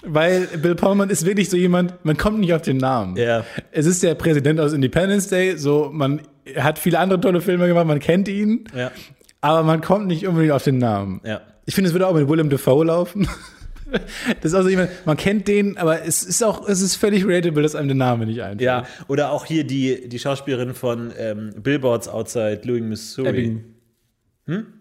Weil 0.04 0.48
Bill 0.62 0.76
Pullman 0.76 1.10
ist 1.10 1.26
wirklich 1.26 1.50
so 1.50 1.58
jemand, 1.58 1.94
man 2.06 2.16
kommt 2.18 2.40
nicht 2.40 2.54
auf 2.54 2.62
den 2.62 2.78
Namen. 2.78 3.18
Ja. 3.18 3.44
Es 3.72 3.86
ist 3.86 4.04
der 4.04 4.16
Präsident 4.16 4.60
aus 4.60 4.72
Independence 4.74 5.28
Day, 5.28 5.58
so 5.58 5.90
man 5.92 6.22
hat 6.56 6.80
viele 6.80 7.00
andere 7.00 7.20
tolle 7.20 7.42
Filme 7.42 7.68
gemacht, 7.68 7.88
man 7.88 8.00
kennt 8.00 8.28
ihn, 8.28 8.66
Ja. 8.76 8.92
aber 9.42 9.64
man 9.64 9.82
kommt 9.82 10.08
nicht 10.08 10.26
unbedingt 10.28 10.54
auf 10.54 10.64
den 10.64 10.78
Namen. 10.78 11.20
Ja. 11.26 11.42
Ich 11.66 11.76
finde, 11.76 11.90
es 11.90 11.94
würde 11.94 12.08
auch 12.08 12.14
mit 12.14 12.30
Willem 12.30 12.50
Dafoe 12.50 12.86
laufen. 12.86 13.28
Das 14.42 14.52
ist 14.52 14.54
auch 14.54 14.64
so 14.64 14.70
jemand, 14.70 14.90
man 15.06 15.16
kennt 15.18 15.48
den, 15.48 15.78
aber 15.78 16.04
es 16.06 16.22
ist 16.22 16.44
auch, 16.44 16.68
es 16.68 16.82
ist 16.82 16.96
völlig 16.98 17.26
relatable, 17.26 17.64
dass 17.64 17.74
einem 17.74 17.88
der 17.88 17.96
Name 17.96 18.26
nicht 18.26 18.42
einfällt. 18.42 18.62
Ja, 18.62 18.84
oder 19.08 19.32
auch 19.32 19.46
hier 19.46 19.64
die, 19.64 20.10
die 20.10 20.20
Schauspielerin 20.20 20.74
von 20.74 21.12
ähm, 21.18 21.52
Billboards 21.64 22.10
Outside 22.10 22.62
Louis, 22.66 22.82
Missouri. 22.84 23.30
Ebbing. 23.30 23.64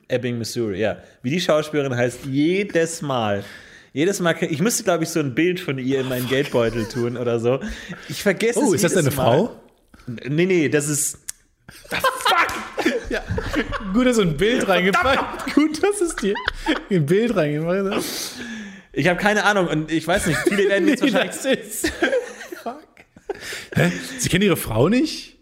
Ebbing, 0.08 0.38
Missouri, 0.38 0.80
ja. 0.80 0.98
Wie 1.22 1.30
die 1.30 1.40
Schauspielerin 1.40 1.96
heißt, 1.96 2.20
jedes 2.26 3.02
Mal. 3.02 3.44
Jedes 3.92 4.20
Mal, 4.20 4.36
ich 4.40 4.60
müsste, 4.60 4.84
glaube 4.84 5.04
ich, 5.04 5.10
so 5.10 5.20
ein 5.20 5.34
Bild 5.34 5.58
von 5.58 5.78
ihr 5.78 6.00
in 6.00 6.08
meinen 6.08 6.28
Geldbeutel 6.28 6.86
tun 6.88 7.16
oder 7.16 7.40
so. 7.40 7.60
Ich 8.08 8.22
vergesse 8.22 8.60
es 8.60 8.66
Oh, 8.66 8.72
ist 8.74 8.84
das 8.84 8.92
deine 8.94 9.10
Mal. 9.10 9.14
Frau? 9.14 9.60
Nee, 10.28 10.46
nee, 10.46 10.68
das 10.68 10.88
ist. 10.88 11.18
Ah, 11.90 11.96
fuck! 11.96 12.92
Ja. 13.10 13.22
Gut, 13.92 14.06
dass 14.06 14.16
du 14.16 14.22
ein 14.22 14.36
Bild 14.36 14.66
reingepackt 14.68 15.54
Gut, 15.54 15.80
dass 15.80 16.00
es 16.00 16.16
dir 16.16 16.34
ein 16.90 17.06
Bild 17.06 17.36
reingemacht 17.36 17.94
hast. 17.94 18.32
Ich 18.92 19.06
habe 19.06 19.18
keine 19.20 19.44
Ahnung 19.44 19.68
und 19.68 19.92
ich 19.92 20.06
weiß 20.06 20.26
nicht, 20.26 20.38
viele 20.40 20.68
werden 20.68 20.88
jetzt 20.88 21.02
Nee, 21.04 21.12
wahrscheinlich. 21.12 21.36
das 21.36 21.84
ist. 21.84 21.92
Fuck. 22.62 22.82
Hä? 23.76 23.92
Sie 24.18 24.28
kennen 24.28 24.42
ihre 24.42 24.56
Frau 24.56 24.88
nicht? 24.88 25.38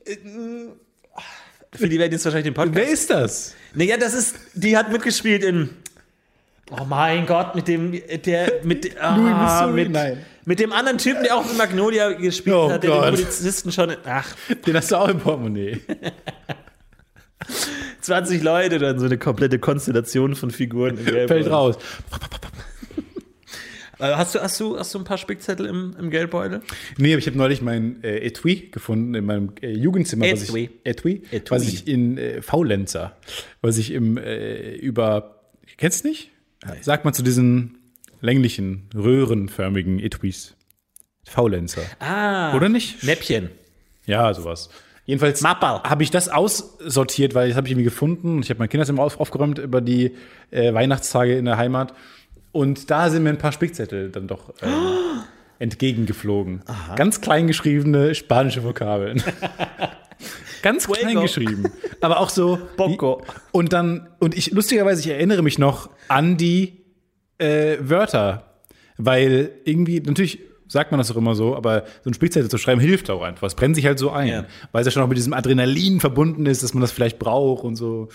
Viele 1.75 1.99
werden 1.99 2.13
jetzt 2.13 2.25
wahrscheinlich 2.25 2.45
den 2.53 2.55
Podcast. 2.55 2.77
Wer 2.77 2.89
ist 2.89 3.11
das? 3.11 3.55
Naja, 3.75 3.97
das 3.97 4.15
ist, 4.15 4.37
die 4.55 4.77
hat 4.77 4.93
mitgespielt 4.93 5.43
in. 5.43 5.71
Oh 6.71 6.85
mein 6.85 7.27
Gott, 7.27 7.55
mit 7.55 7.69
dem, 7.69 7.93
der, 7.93 8.53
mit, 8.63 8.97
ah, 9.01 9.67
mit, 9.67 9.91
Nein. 9.91 10.25
mit 10.45 10.61
dem 10.61 10.73
anderen 10.73 10.99
Typen, 10.99 11.23
der 11.23 11.37
auch 11.37 11.49
in 11.51 11.57
Magnolia 11.57 12.13
gespielt 12.13 12.57
Oh 12.57 12.71
hat, 12.71 12.83
der 12.83 12.91
Gott. 12.91 13.05
den 13.07 13.15
Polizisten 13.17 13.71
schon, 13.71 13.95
ach, 14.07 14.35
Den 14.67 14.77
hast 14.77 14.91
du 14.91 14.97
auch 14.97 15.09
im 15.09 15.19
Portemonnaie. 15.19 15.81
20 18.01 18.43
Leute, 18.43 18.79
dann 18.79 18.99
so 18.99 19.07
eine 19.07 19.19
komplette 19.19 19.59
Konstellation 19.59 20.35
von 20.35 20.51
Figuren. 20.51 20.97
Fällt 20.97 21.51
raus. 21.51 21.77
Äh, 23.99 24.15
Hast 24.15 24.35
du, 24.35 24.41
hast 24.41 24.61
du, 24.61 24.79
hast 24.79 24.95
du 24.95 24.99
ein 24.99 25.05
paar 25.05 25.19
Spickzettel 25.19 25.67
im, 25.67 25.95
im 25.99 26.11
Geldbeutel? 26.11 26.63
Nee, 26.99 27.13
aber 27.13 27.19
ich 27.19 27.27
habe 27.27 27.39
neulich 27.39 27.63
mein 27.63 28.03
äh, 28.03 28.19
Etui 28.19 28.71
gefunden 28.71 29.15
in 29.15 29.25
meinem 29.25 29.53
äh, 29.63 29.71
Jugendzimmer. 29.73 30.27
Was 30.31 30.49
Etui. 30.49 30.65
ich, 30.65 30.71
Etui, 30.85 31.23
Etui. 31.31 31.51
Was 31.57 31.63
ich 31.67 31.87
in 31.87 32.19
äh, 32.19 32.43
Faulenzer, 32.43 33.17
was 33.61 33.79
ich 33.79 33.93
im 33.93 34.17
äh, 34.17 34.75
über, 34.77 35.41
kennst 35.77 36.05
du 36.05 36.09
nicht? 36.09 36.31
Sagt 36.81 37.05
man 37.05 37.13
zu 37.13 37.23
diesen 37.23 37.77
länglichen, 38.21 38.89
röhrenförmigen 38.95 40.01
Etuis. 40.01 40.55
Faulenzer. 41.25 41.83
Ah. 41.99 42.57
Oder 42.57 42.69
nicht? 42.69 43.03
Näppchen. 43.05 43.51
Ja, 44.07 44.33
sowas. 44.35 44.71
Jedenfalls 45.07 45.45
habe 45.45 46.03
ich 46.03 46.11
das 46.11 46.31
aussortiert, 46.31 47.35
weil 47.35 47.49
das 47.49 47.57
habe 47.57 47.67
ich 47.67 47.73
irgendwie 47.73 47.85
gefunden. 47.85 48.41
Ich 48.43 48.49
habe 48.49 48.59
mein 48.59 48.71
Kinderzimmer 48.71 49.03
auf, 49.03 49.21
aufgeräumt 49.21 49.59
über 49.59 49.83
die 49.83 50.13
äh, 50.51 50.73
Weihnachtstage 50.73 51.37
in 51.37 51.45
der 51.45 51.59
Heimat. 51.59 51.95
Und 52.55 52.89
da 52.89 53.11
sind 53.11 53.25
mir 53.25 53.31
ein 53.31 53.39
paar 53.39 53.51
Spickzettel 53.51 54.11
dann 54.11 54.29
doch 54.29 54.55
ähm, 54.63 54.71
entgegengeflogen. 55.59 56.63
Ganz 56.95 57.21
klein 57.21 57.49
geschriebene 57.49 58.15
spanische 58.15 58.63
Vokabeln. 58.63 59.21
Ganz 60.63 60.87
klein 60.87 61.07
Fuego. 61.07 61.23
geschrieben. 61.23 61.73
Aber 62.01 62.21
auch 62.21 62.29
so. 62.29 62.61
Poco. 62.77 63.23
Und 63.51 63.73
dann, 63.73 64.09
und 64.21 64.37
ich, 64.37 64.53
lustigerweise, 64.53 65.01
ich 65.01 65.09
erinnere 65.09 65.43
mich 65.43 65.59
noch 65.59 65.91
an 66.07 66.37
die 66.37 66.85
äh, 67.39 67.77
Wörter. 67.81 68.61
Weil 68.99 69.51
irgendwie, 69.65 69.99
natürlich 69.99 70.39
sagt 70.75 70.91
man 70.91 70.99
das 70.99 71.11
auch 71.11 71.17
immer 71.17 71.35
so, 71.35 71.57
aber 71.57 71.85
so 72.03 72.11
ein 72.11 72.15
Spickzettel 72.15 72.51
zu 72.51 72.59
schreiben 72.59 72.81
hilft 72.83 73.09
auch 73.09 73.23
einfach. 73.23 73.47
Es 73.47 73.55
brennt 73.55 73.75
sich 73.77 73.87
halt 73.87 73.99
so 73.99 74.11
ein. 74.11 74.29
Ja. 74.29 74.45
Weil 74.73 74.83
es 74.83 74.87
ja 74.87 74.91
schon 74.91 75.03
auch 75.03 75.09
mit 75.09 75.17
diesem 75.17 75.33
Adrenalin 75.33 76.01
verbunden 76.01 76.45
ist, 76.45 76.63
dass 76.63 76.75
man 76.75 76.83
das 76.83 76.93
vielleicht 76.93 77.19
braucht 77.19 77.65
und 77.65 77.77
so. 77.77 78.09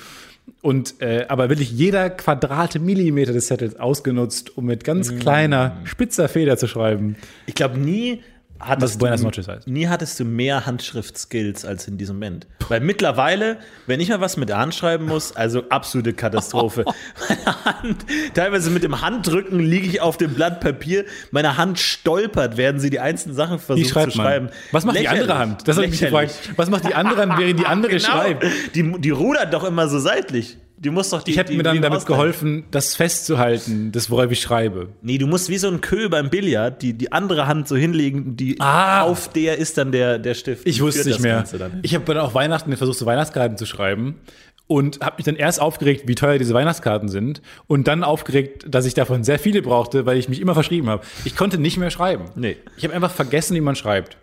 Und 0.62 1.01
äh, 1.01 1.25
aber 1.28 1.50
wirklich 1.50 1.72
jeder 1.72 2.10
Quadrate 2.10 2.80
Millimeter 2.80 3.34
des 3.34 3.48
Zettels 3.48 3.80
ausgenutzt, 3.80 4.58
um 4.58 4.66
mit 4.66 4.84
ganz 4.84 5.12
Mm. 5.12 5.20
kleiner, 5.20 5.78
spitzer 5.86 6.28
Feder 6.30 6.58
zu 6.58 6.68
schreiben. 6.68 7.16
Ich 7.46 7.56
glaube, 7.56 7.78
nie 7.80 8.22
Was 8.60 8.68
hattest, 8.70 9.00
Buenas 9.00 9.22
du, 9.22 9.28
noches 9.28 9.48
heißt. 9.48 9.68
nie 9.68 9.88
hattest 9.88 10.20
du 10.20 10.25
mehr 10.25 10.66
Handschrift-Skills 10.66 11.63
als 11.66 11.88
in 11.88 11.98
diesem 11.98 12.18
Moment. 12.18 12.46
Weil 12.68 12.82
mittlerweile, 12.82 13.58
wenn 13.88 14.00
ich 14.00 14.10
mal 14.10 14.20
was 14.22 14.36
mit 14.38 14.50
der 14.50 14.58
Hand 14.58 14.75
schreiben 14.75 15.06
muss, 15.06 15.36
also 15.36 15.63
absolute 15.70 16.13
Katastrophe. 16.13 16.84
Meine 17.30 17.66
Hand, 17.66 18.06
teilweise 18.34 18.70
mit 18.70 18.84
dem 18.84 19.01
Handdrücken 19.01 19.60
liege 19.60 19.88
ich 19.88 20.01
auf 20.01 20.18
dem 20.18 20.34
Blatt 20.34 20.60
Papier, 20.60 21.06
meine 21.32 21.58
Hand 21.58 21.80
stolpert, 21.80 22.58
werden 22.58 22.80
sie 22.80 22.89
die 22.89 23.00
einzelnen 23.00 23.36
Sachen 23.36 23.60
versuchen 23.60 23.88
zu 23.88 23.96
man? 24.00 24.12
schreiben. 24.12 24.50
Was 24.72 24.84
macht 24.86 24.98
die 24.98 25.01
Lächerlich. 25.01 25.22
andere 25.24 25.38
Hand? 25.39 25.68
Das 25.68 25.75
habe 25.78 25.86
ich 25.86 25.92
mich 25.92 26.00
gefragt. 26.01 26.32
Was 26.58 26.70
macht 26.70 26.88
die 26.88 26.94
andere 26.96 27.22
Hand, 27.22 27.38
während 27.39 27.60
die 27.60 27.66
andere 27.66 27.92
Genau. 27.98 28.04
schreibt? 28.04 28.46
Die, 28.75 28.92
die 29.00 29.10
rudert 29.10 29.54
doch 29.54 29.63
immer 29.63 29.88
so 29.88 30.00
seitlich. 30.00 30.58
Die 30.81 30.89
muss 30.89 31.09
doch 31.09 31.21
die. 31.24 31.31
Ich 31.31 31.38
hätte 31.38 31.53
mir 31.53 31.63
dann 31.63 31.81
damit 31.81 32.05
geholfen, 32.05 32.63
das 32.71 32.95
festzuhalten, 32.95 33.91
das 33.91 34.09
worauf 34.09 34.31
ich 34.31 34.39
schreibe. 34.41 34.89
Nee, 35.01 35.17
du 35.17 35.27
musst 35.27 35.50
wie 35.50 35.57
so 35.57 35.67
ein 35.67 35.81
Kö 35.81 36.07
beim 36.09 36.29
Billard 36.29 36.81
die, 36.81 36.93
die 36.93 37.12
andere 37.12 37.48
Hand 37.48 37.67
so 37.67 37.75
hinlegen, 37.75 38.38
die 38.38 38.55
Ah. 38.59 39.01
auf 39.01 39.27
der 39.29 39.57
ist 39.57 39.77
dann 39.77 39.91
der, 39.91 40.19
der 40.19 40.33
Stift. 40.36 40.65
Ich 40.65 40.81
wusste 40.81 41.07
nicht 41.07 41.19
mehr. 41.19 41.43
Ich 41.81 41.95
habe 41.95 42.05
dann 42.05 42.17
auch 42.17 42.33
Weihnachten 42.33 42.75
versucht, 42.77 42.98
so 42.98 43.05
Weihnachtskarten 43.05 43.57
zu 43.57 43.65
schreiben 43.65 44.15
und 44.67 45.01
habe 45.01 45.15
mich 45.17 45.25
dann 45.25 45.36
erst 45.36 45.59
aufgeregt, 45.62 46.03
wie 46.05 46.15
teuer 46.15 46.38
diese 46.38 46.53
Weihnachtskarten 46.53 47.09
sind 47.09 47.41
und 47.67 47.88
dann 47.88 48.03
aufgeregt, 48.03 48.65
dass 48.69 48.86
ich 48.86 48.93
davon 48.93 49.24
sehr 49.24 49.39
viele 49.39 49.62
brauchte, 49.62 50.05
weil 50.05 50.17
ich 50.17 50.29
mich 50.29 50.39
immer 50.39 50.53
verschrieben 50.53 50.89
habe. 50.89 51.03
Ich 51.25 51.36
konnte 51.36 51.57
nicht 51.57 51.77
mehr 51.77 51.89
schreiben. 51.91 52.25
Nee. 52.36 52.55
Ich 52.77 52.83
habe 52.86 52.93
einfach 52.93 53.12
vergessen, 53.12 53.55
wie 53.55 53.62
man 53.62 53.75
schreibt. 53.75 54.17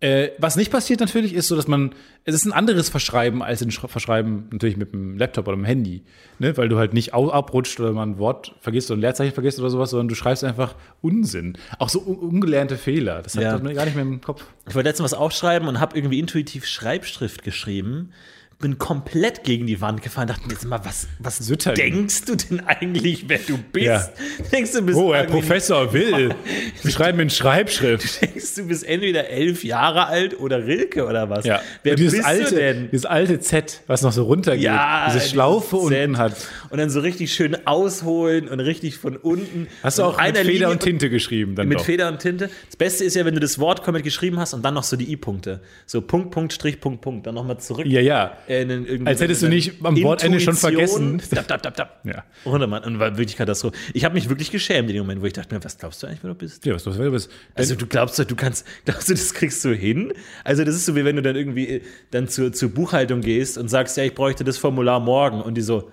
Äh, 0.00 0.32
was 0.38 0.56
nicht 0.56 0.70
passiert 0.70 1.00
natürlich 1.00 1.32
ist 1.32 1.48
so, 1.48 1.56
dass 1.56 1.68
man, 1.68 1.94
es 2.24 2.34
ist 2.34 2.44
ein 2.44 2.52
anderes 2.52 2.90
Verschreiben 2.90 3.42
als 3.42 3.62
ein 3.62 3.70
Verschreiben 3.70 4.48
natürlich 4.52 4.76
mit 4.76 4.92
dem 4.92 5.16
Laptop 5.16 5.48
oder 5.48 5.56
dem 5.56 5.64
Handy, 5.64 6.02
ne? 6.38 6.54
weil 6.58 6.68
du 6.68 6.76
halt 6.76 6.92
nicht 6.92 7.14
abrutscht 7.14 7.80
oder 7.80 7.92
mal 7.92 8.02
ein 8.02 8.18
Wort 8.18 8.54
vergisst 8.60 8.90
oder 8.90 8.98
ein 8.98 9.00
Leerzeichen 9.00 9.32
vergisst 9.32 9.58
oder 9.58 9.70
sowas, 9.70 9.88
sondern 9.90 10.08
du 10.08 10.14
schreibst 10.14 10.44
einfach 10.44 10.74
Unsinn. 11.00 11.56
Auch 11.78 11.88
so 11.88 12.00
un 12.00 12.16
ungelernte 12.16 12.76
Fehler. 12.76 13.22
Das 13.22 13.36
hat 13.36 13.42
Ja. 13.42 13.58
man 13.58 13.74
gar 13.74 13.86
nicht 13.86 13.94
mehr 13.94 14.04
im 14.04 14.20
Kopf. 14.20 14.44
Ich 14.68 14.74
wollte 14.74 14.86
letztens 14.90 15.12
was 15.12 15.18
aufschreiben 15.18 15.66
und 15.66 15.80
habe 15.80 15.96
irgendwie 15.96 16.18
intuitiv 16.18 16.66
Schreibschrift 16.66 17.42
geschrieben. 17.42 18.12
Bin 18.58 18.78
komplett 18.78 19.44
gegen 19.44 19.66
die 19.66 19.82
Wand 19.82 20.00
gefahren, 20.00 20.28
dachte 20.28 20.46
mir 20.46 20.54
jetzt 20.54 20.64
mal, 20.64 20.80
was, 20.82 21.08
was 21.18 21.36
Sütterling. 21.36 21.92
denkst 21.92 22.24
du 22.24 22.36
denn 22.36 22.60
eigentlich, 22.60 23.28
wer 23.28 23.38
du 23.46 23.58
bist? 23.58 23.84
Ja. 23.86 24.08
Denkst 24.50 24.72
du, 24.72 24.80
bist 24.80 24.98
Oh, 24.98 25.14
Herr 25.14 25.24
Professor 25.24 25.92
Will, 25.92 26.34
wir 26.82 26.90
schreiben 26.90 27.20
in 27.20 27.28
Schreibschrift. 27.28 28.22
Denkst 28.22 28.54
du, 28.54 28.66
bist 28.68 28.84
entweder 28.84 29.28
elf 29.28 29.62
Jahre 29.62 30.06
alt 30.06 30.40
oder 30.40 30.66
Rilke 30.66 31.04
oder 31.06 31.28
was? 31.28 31.44
Ja. 31.44 31.60
Wer 31.82 31.92
Und 31.92 31.98
dieses 31.98 32.14
bist 32.14 32.24
alte, 32.26 32.48
du 32.48 32.54
denn? 32.56 32.88
Dieses 32.90 33.04
alte 33.04 33.40
Z, 33.40 33.82
was 33.88 34.00
noch 34.00 34.12
so 34.12 34.24
runtergeht, 34.24 34.64
Ja, 34.64 35.04
diese 35.06 35.18
dieses 35.18 35.30
Schlaufe 35.32 35.76
Z. 35.76 35.80
unten 35.84 36.16
hat. 36.16 36.34
Und 36.70 36.78
dann 36.78 36.88
so 36.88 37.00
richtig 37.00 37.34
schön 37.34 37.66
ausholen 37.66 38.48
und 38.48 38.60
richtig 38.60 38.96
von 38.96 39.18
unten. 39.18 39.68
Hast 39.82 39.98
du 39.98 40.04
auch 40.04 40.18
mit 40.20 40.38
Feder 40.38 40.70
und 40.70 40.80
Tinte 40.80 41.10
geschrieben 41.10 41.56
dann 41.56 41.68
Mit 41.68 41.80
doch. 41.80 41.84
Feder 41.84 42.08
und 42.08 42.20
Tinte. 42.20 42.48
Das 42.68 42.76
Beste 42.76 43.04
ist 43.04 43.16
ja, 43.16 43.26
wenn 43.26 43.34
du 43.34 43.40
das 43.40 43.58
Wort 43.58 43.82
komplett 43.82 44.04
geschrieben 44.04 44.38
hast 44.38 44.54
und 44.54 44.62
dann 44.64 44.72
noch 44.72 44.82
so 44.84 44.96
die 44.96 45.12
I-Punkte. 45.12 45.60
So 45.84 46.00
Punkt, 46.00 46.30
Punkt, 46.30 46.54
Strich, 46.54 46.80
Punkt, 46.80 47.02
Punkt. 47.02 47.26
Dann 47.26 47.34
nochmal 47.34 47.58
zurück. 47.60 47.84
Ja, 47.86 48.00
ja. 48.00 48.38
Äh, 48.48 48.62
irgendwie 48.62 49.06
Als 49.06 49.20
hättest 49.20 49.42
du 49.42 49.48
nicht 49.48 49.84
am 49.84 50.00
Wortende 50.02 50.40
schon 50.40 50.54
vergessen. 50.54 51.20
Dab, 51.30 51.48
dab, 51.48 51.62
dab, 51.62 51.76
dab. 51.76 52.00
Ja. 52.04 52.24
Ohne 52.44 52.66
Mann. 52.66 52.84
Und 52.84 52.98
war 52.98 53.16
wirklich 53.18 53.36
Katastrophe. 53.36 53.76
Ich 53.92 54.04
habe 54.04 54.14
mich 54.14 54.28
wirklich 54.28 54.50
geschämt 54.50 54.88
in 54.88 54.94
dem 54.94 55.02
Moment, 55.02 55.22
wo 55.22 55.26
ich 55.26 55.32
dachte 55.32 55.54
mir, 55.54 55.62
was 55.64 55.78
glaubst 55.78 56.02
du 56.02 56.06
eigentlich, 56.06 56.22
wer 56.22 56.30
du 56.30 56.36
bist? 56.36 56.64
Ja, 56.64 56.74
was 56.74 56.84
los, 56.84 56.98
wer 56.98 57.06
du 57.06 57.10
bist. 57.12 57.30
Also 57.54 57.74
du 57.74 57.86
glaubst 57.86 58.18
du 58.18 58.36
kannst, 58.36 58.66
glaubst 58.84 59.08
du, 59.08 59.14
das 59.14 59.34
kriegst 59.34 59.64
du 59.64 59.74
hin? 59.74 60.12
Also 60.44 60.64
das 60.64 60.74
ist 60.74 60.86
so, 60.86 60.94
wie 60.96 61.04
wenn 61.04 61.16
du 61.16 61.22
dann 61.22 61.36
irgendwie 61.36 61.68
äh, 61.68 61.82
dann 62.10 62.28
zur, 62.28 62.52
zur 62.52 62.70
Buchhaltung 62.70 63.20
gehst 63.20 63.58
und 63.58 63.68
sagst, 63.68 63.96
ja, 63.96 64.04
ich 64.04 64.14
bräuchte 64.14 64.44
das 64.44 64.58
Formular 64.58 65.00
morgen. 65.00 65.40
Und 65.42 65.54
die 65.54 65.62
so, 65.62 65.90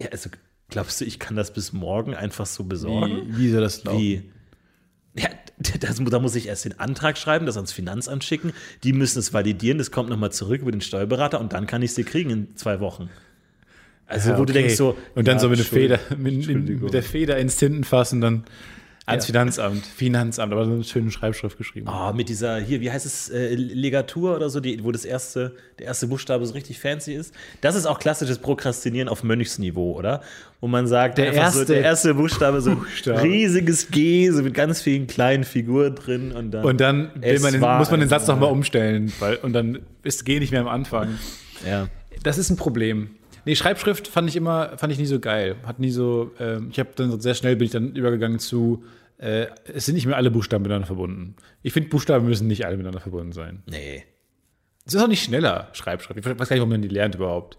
ja, 0.00 0.08
also 0.10 0.30
glaubst 0.68 1.00
du, 1.00 1.04
ich 1.04 1.18
kann 1.18 1.36
das 1.36 1.52
bis 1.52 1.72
morgen 1.72 2.14
einfach 2.14 2.46
so 2.46 2.64
besorgen? 2.64 3.22
wie, 3.28 3.38
wie 3.38 3.50
soll 3.50 3.60
das 3.60 3.84
laufen? 3.84 4.00
Wie? 4.00 4.30
Ja, 5.18 5.28
das, 5.80 6.00
da 6.02 6.18
muss 6.20 6.34
ich 6.36 6.46
erst 6.46 6.64
den 6.64 6.78
Antrag 6.78 7.18
schreiben, 7.18 7.46
das 7.46 7.56
ans 7.56 7.72
Finanzamt 7.72 8.22
schicken. 8.24 8.52
Die 8.84 8.92
müssen 8.92 9.18
es 9.18 9.32
validieren, 9.32 9.78
das 9.78 9.90
kommt 9.90 10.08
nochmal 10.08 10.30
zurück 10.30 10.62
über 10.62 10.70
den 10.70 10.80
Steuerberater 10.80 11.40
und 11.40 11.52
dann 11.52 11.66
kann 11.66 11.82
ich 11.82 11.90
es 11.90 11.94
dir 11.96 12.04
kriegen 12.04 12.30
in 12.30 12.56
zwei 12.56 12.80
Wochen. 12.80 13.10
Also, 14.06 14.30
Ja, 14.30 14.38
wo 14.38 14.44
du 14.44 14.52
okay. 14.52 14.62
denkst 14.62 14.76
so. 14.76 14.96
Und 15.14 15.28
dann 15.28 15.36
ja, 15.36 15.40
so 15.40 15.48
mit, 15.48 15.58
der 15.58 15.66
Feder, 15.66 15.98
mit, 16.16 16.46
mit, 16.46 16.94
der 16.94 17.02
Feder 17.02 17.38
ins 17.38 17.56
Tintenfassen 17.56 18.20
dann 18.20 18.44
ans 19.08 19.24
Ja. 19.26 19.32
Finanzamt. 19.32 19.84
Finanzamt, 19.86 20.52
aber 20.52 20.64
so 20.64 20.72
eine 20.72 20.84
schöne 20.84 21.10
Schreibschrift 21.10 21.58
geschrieben. 21.58 21.88
Ah, 21.88 22.12
mit 22.12 22.28
dieser, 22.28 22.58
hier, 22.58 22.80
wie 22.80 22.90
heißt 22.90 23.06
es, 23.06 23.28
äh, 23.30 23.54
Legatur 23.54 24.36
oder 24.36 24.50
so, 24.50 24.60
die, 24.60 24.82
wo 24.84 24.92
das 24.92 25.04
erste, 25.04 25.54
der 25.78 25.86
erste 25.86 26.06
Buchstabe 26.08 26.44
so 26.46 26.54
richtig 26.54 26.78
fancy 26.78 27.14
ist. 27.14 27.34
Das 27.60 27.74
ist 27.74 27.86
auch 27.86 27.98
klassisches 27.98 28.38
Prokrastinieren 28.38 29.08
auf 29.08 29.22
Mönchsniveau, 29.24 29.96
oder? 29.96 30.22
Wo 30.60 30.66
man 30.68 30.86
sagt, 30.86 31.18
Der 31.18 31.28
einfach 31.28 31.52
so, 31.52 31.60
erste 31.60 31.72
der 31.74 31.82
erste 31.82 32.14
Buchstabe, 32.14 32.60
so 32.60 32.74
Buchstabe. 32.74 33.22
riesiges 33.22 33.90
G, 33.90 34.30
so 34.30 34.42
mit 34.42 34.54
ganz 34.54 34.80
vielen 34.82 35.06
kleinen 35.06 35.44
Figuren 35.44 35.94
drin 35.94 36.32
und 36.32 36.50
dann. 36.50 36.64
Und 36.64 36.80
dann 36.80 37.10
man 37.40 37.52
den, 37.52 37.60
muss 37.60 37.90
man 37.90 38.00
den 38.00 38.08
Satz 38.08 38.26
nochmal 38.26 38.50
umstellen, 38.50 39.12
weil, 39.20 39.36
und 39.36 39.52
dann 39.52 39.80
ist 40.02 40.24
G 40.24 40.38
nicht 40.40 40.52
mehr 40.52 40.60
am 40.60 40.68
Anfang. 40.68 41.18
Ja. 41.66 41.88
Das 42.22 42.38
ist 42.38 42.50
ein 42.50 42.56
Problem. 42.56 43.10
Nee, 43.48 43.56
Schreibschrift 43.56 44.08
fand 44.08 44.28
ich 44.28 44.36
immer, 44.36 44.76
fand 44.76 44.92
ich 44.92 44.98
nie 44.98 45.06
so 45.06 45.20
geil. 45.20 45.56
Hat 45.64 45.78
nie 45.78 45.90
so, 45.90 46.32
ähm, 46.38 46.68
ich 46.70 46.78
habe 46.78 46.90
dann 46.96 47.18
sehr 47.18 47.32
schnell 47.32 47.56
bin 47.56 47.64
ich 47.64 47.70
dann 47.70 47.96
übergegangen 47.96 48.38
zu, 48.38 48.84
äh, 49.16 49.46
es 49.64 49.86
sind 49.86 49.94
nicht 49.94 50.04
mehr 50.04 50.18
alle 50.18 50.30
Buchstaben 50.30 50.64
miteinander 50.64 50.86
verbunden. 50.86 51.34
Ich 51.62 51.72
finde, 51.72 51.88
Buchstaben 51.88 52.26
müssen 52.26 52.46
nicht 52.46 52.66
alle 52.66 52.76
miteinander 52.76 53.00
verbunden 53.00 53.32
sein. 53.32 53.62
Nee. 53.64 54.04
Es 54.84 54.92
ist 54.92 55.02
auch 55.02 55.08
nicht 55.08 55.24
schneller, 55.24 55.68
Schreibschrift. 55.72 56.18
Ich 56.18 56.26
weiß 56.26 56.36
gar 56.36 56.56
nicht, 56.56 56.60
warum 56.60 56.68
man 56.68 56.82
die 56.82 56.88
lernt 56.88 57.14
überhaupt. 57.14 57.56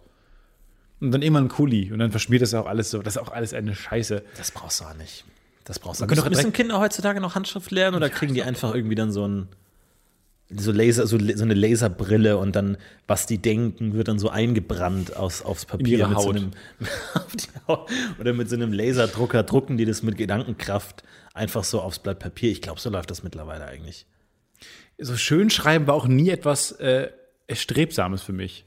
Und 1.00 1.10
dann 1.10 1.24
immer 1.24 1.41
ein 1.41 1.50
Kuli 1.50 1.91
und 1.91 1.98
dann 1.98 2.12
verschmiert 2.12 2.43
das 2.43 2.53
auch 2.53 2.67
alles 2.67 2.91
so. 2.91 3.01
Das 3.01 3.15
ist 3.15 3.22
auch 3.24 3.31
alles 3.31 3.55
eine 3.55 3.74
Scheiße. 3.74 4.22
Das 4.38 4.51
brauchst 4.51 4.81
du 4.81 4.84
auch 4.86 4.93
nicht. 4.93 5.25
Das 5.65 5.79
brauchst 5.79 6.01
du 6.01 6.05
könnte 6.05 6.22
nicht. 6.22 6.34
doch 6.34 6.38
Müssen 6.38 6.53
Kinder 6.53 6.79
heutzutage 6.79 7.19
noch 7.19 7.34
Handschrift 7.34 7.72
lernen 7.72 7.98
oder 7.98 8.12
kriegen 8.12 8.36
die 8.36 8.43
einfach 8.43 8.75
irgendwie 8.75 8.93
dann 8.93 9.12
so 9.12 9.27
ein 9.27 9.48
so 10.50 10.72
Laser, 10.72 11.06
so, 11.06 11.18
so 11.20 11.44
eine 11.44 11.53
Laserbrille 11.53 12.38
und 12.38 12.56
dann, 12.56 12.77
was 13.08 13.25
die 13.27 13.38
denken, 13.38 13.94
wird 13.94 14.08
dann 14.08 14.18
so 14.18 14.29
eingebrannt 14.29 15.15
aus, 15.15 15.44
aufs 15.44 15.65
Papier. 15.65 16.08
mit 16.08 16.18
So 16.20 16.25
Haut. 16.25 16.36
einem, 16.36 16.51
auf 17.13 17.36
die 17.36 17.48
Haut. 17.68 17.89
Oder 18.20 18.34
mit 18.34 18.50
so 18.50 18.56
einem 18.56 18.74
Laserdrucker 18.74 19.44
drucken 19.44 19.77
die 19.77 19.86
das 19.86 20.01
mit 20.01 20.18
Gedankenkraft 20.18 21.03
einfach 21.34 21.63
so 21.63 21.82
aufs 21.82 22.00
Blatt 22.00 22.20
Papier. 22.20 22.51
Ich 22.51 22.62
glaube, 22.62 22.79
so 22.79 22.89
läuft 22.89 23.12
das 23.12 23.22
mittlerweile 23.22 23.65
eigentlich. 23.65 24.08
So 24.98 25.15
schön 25.15 25.50
schreiben 25.50 25.88
war 25.88 25.94
auch 25.94 26.08
nie 26.08 26.29
etwas 26.29 26.72
äh, 26.74 27.10
Erstrebsames 27.48 28.22
für 28.24 28.34
mich. 28.34 28.65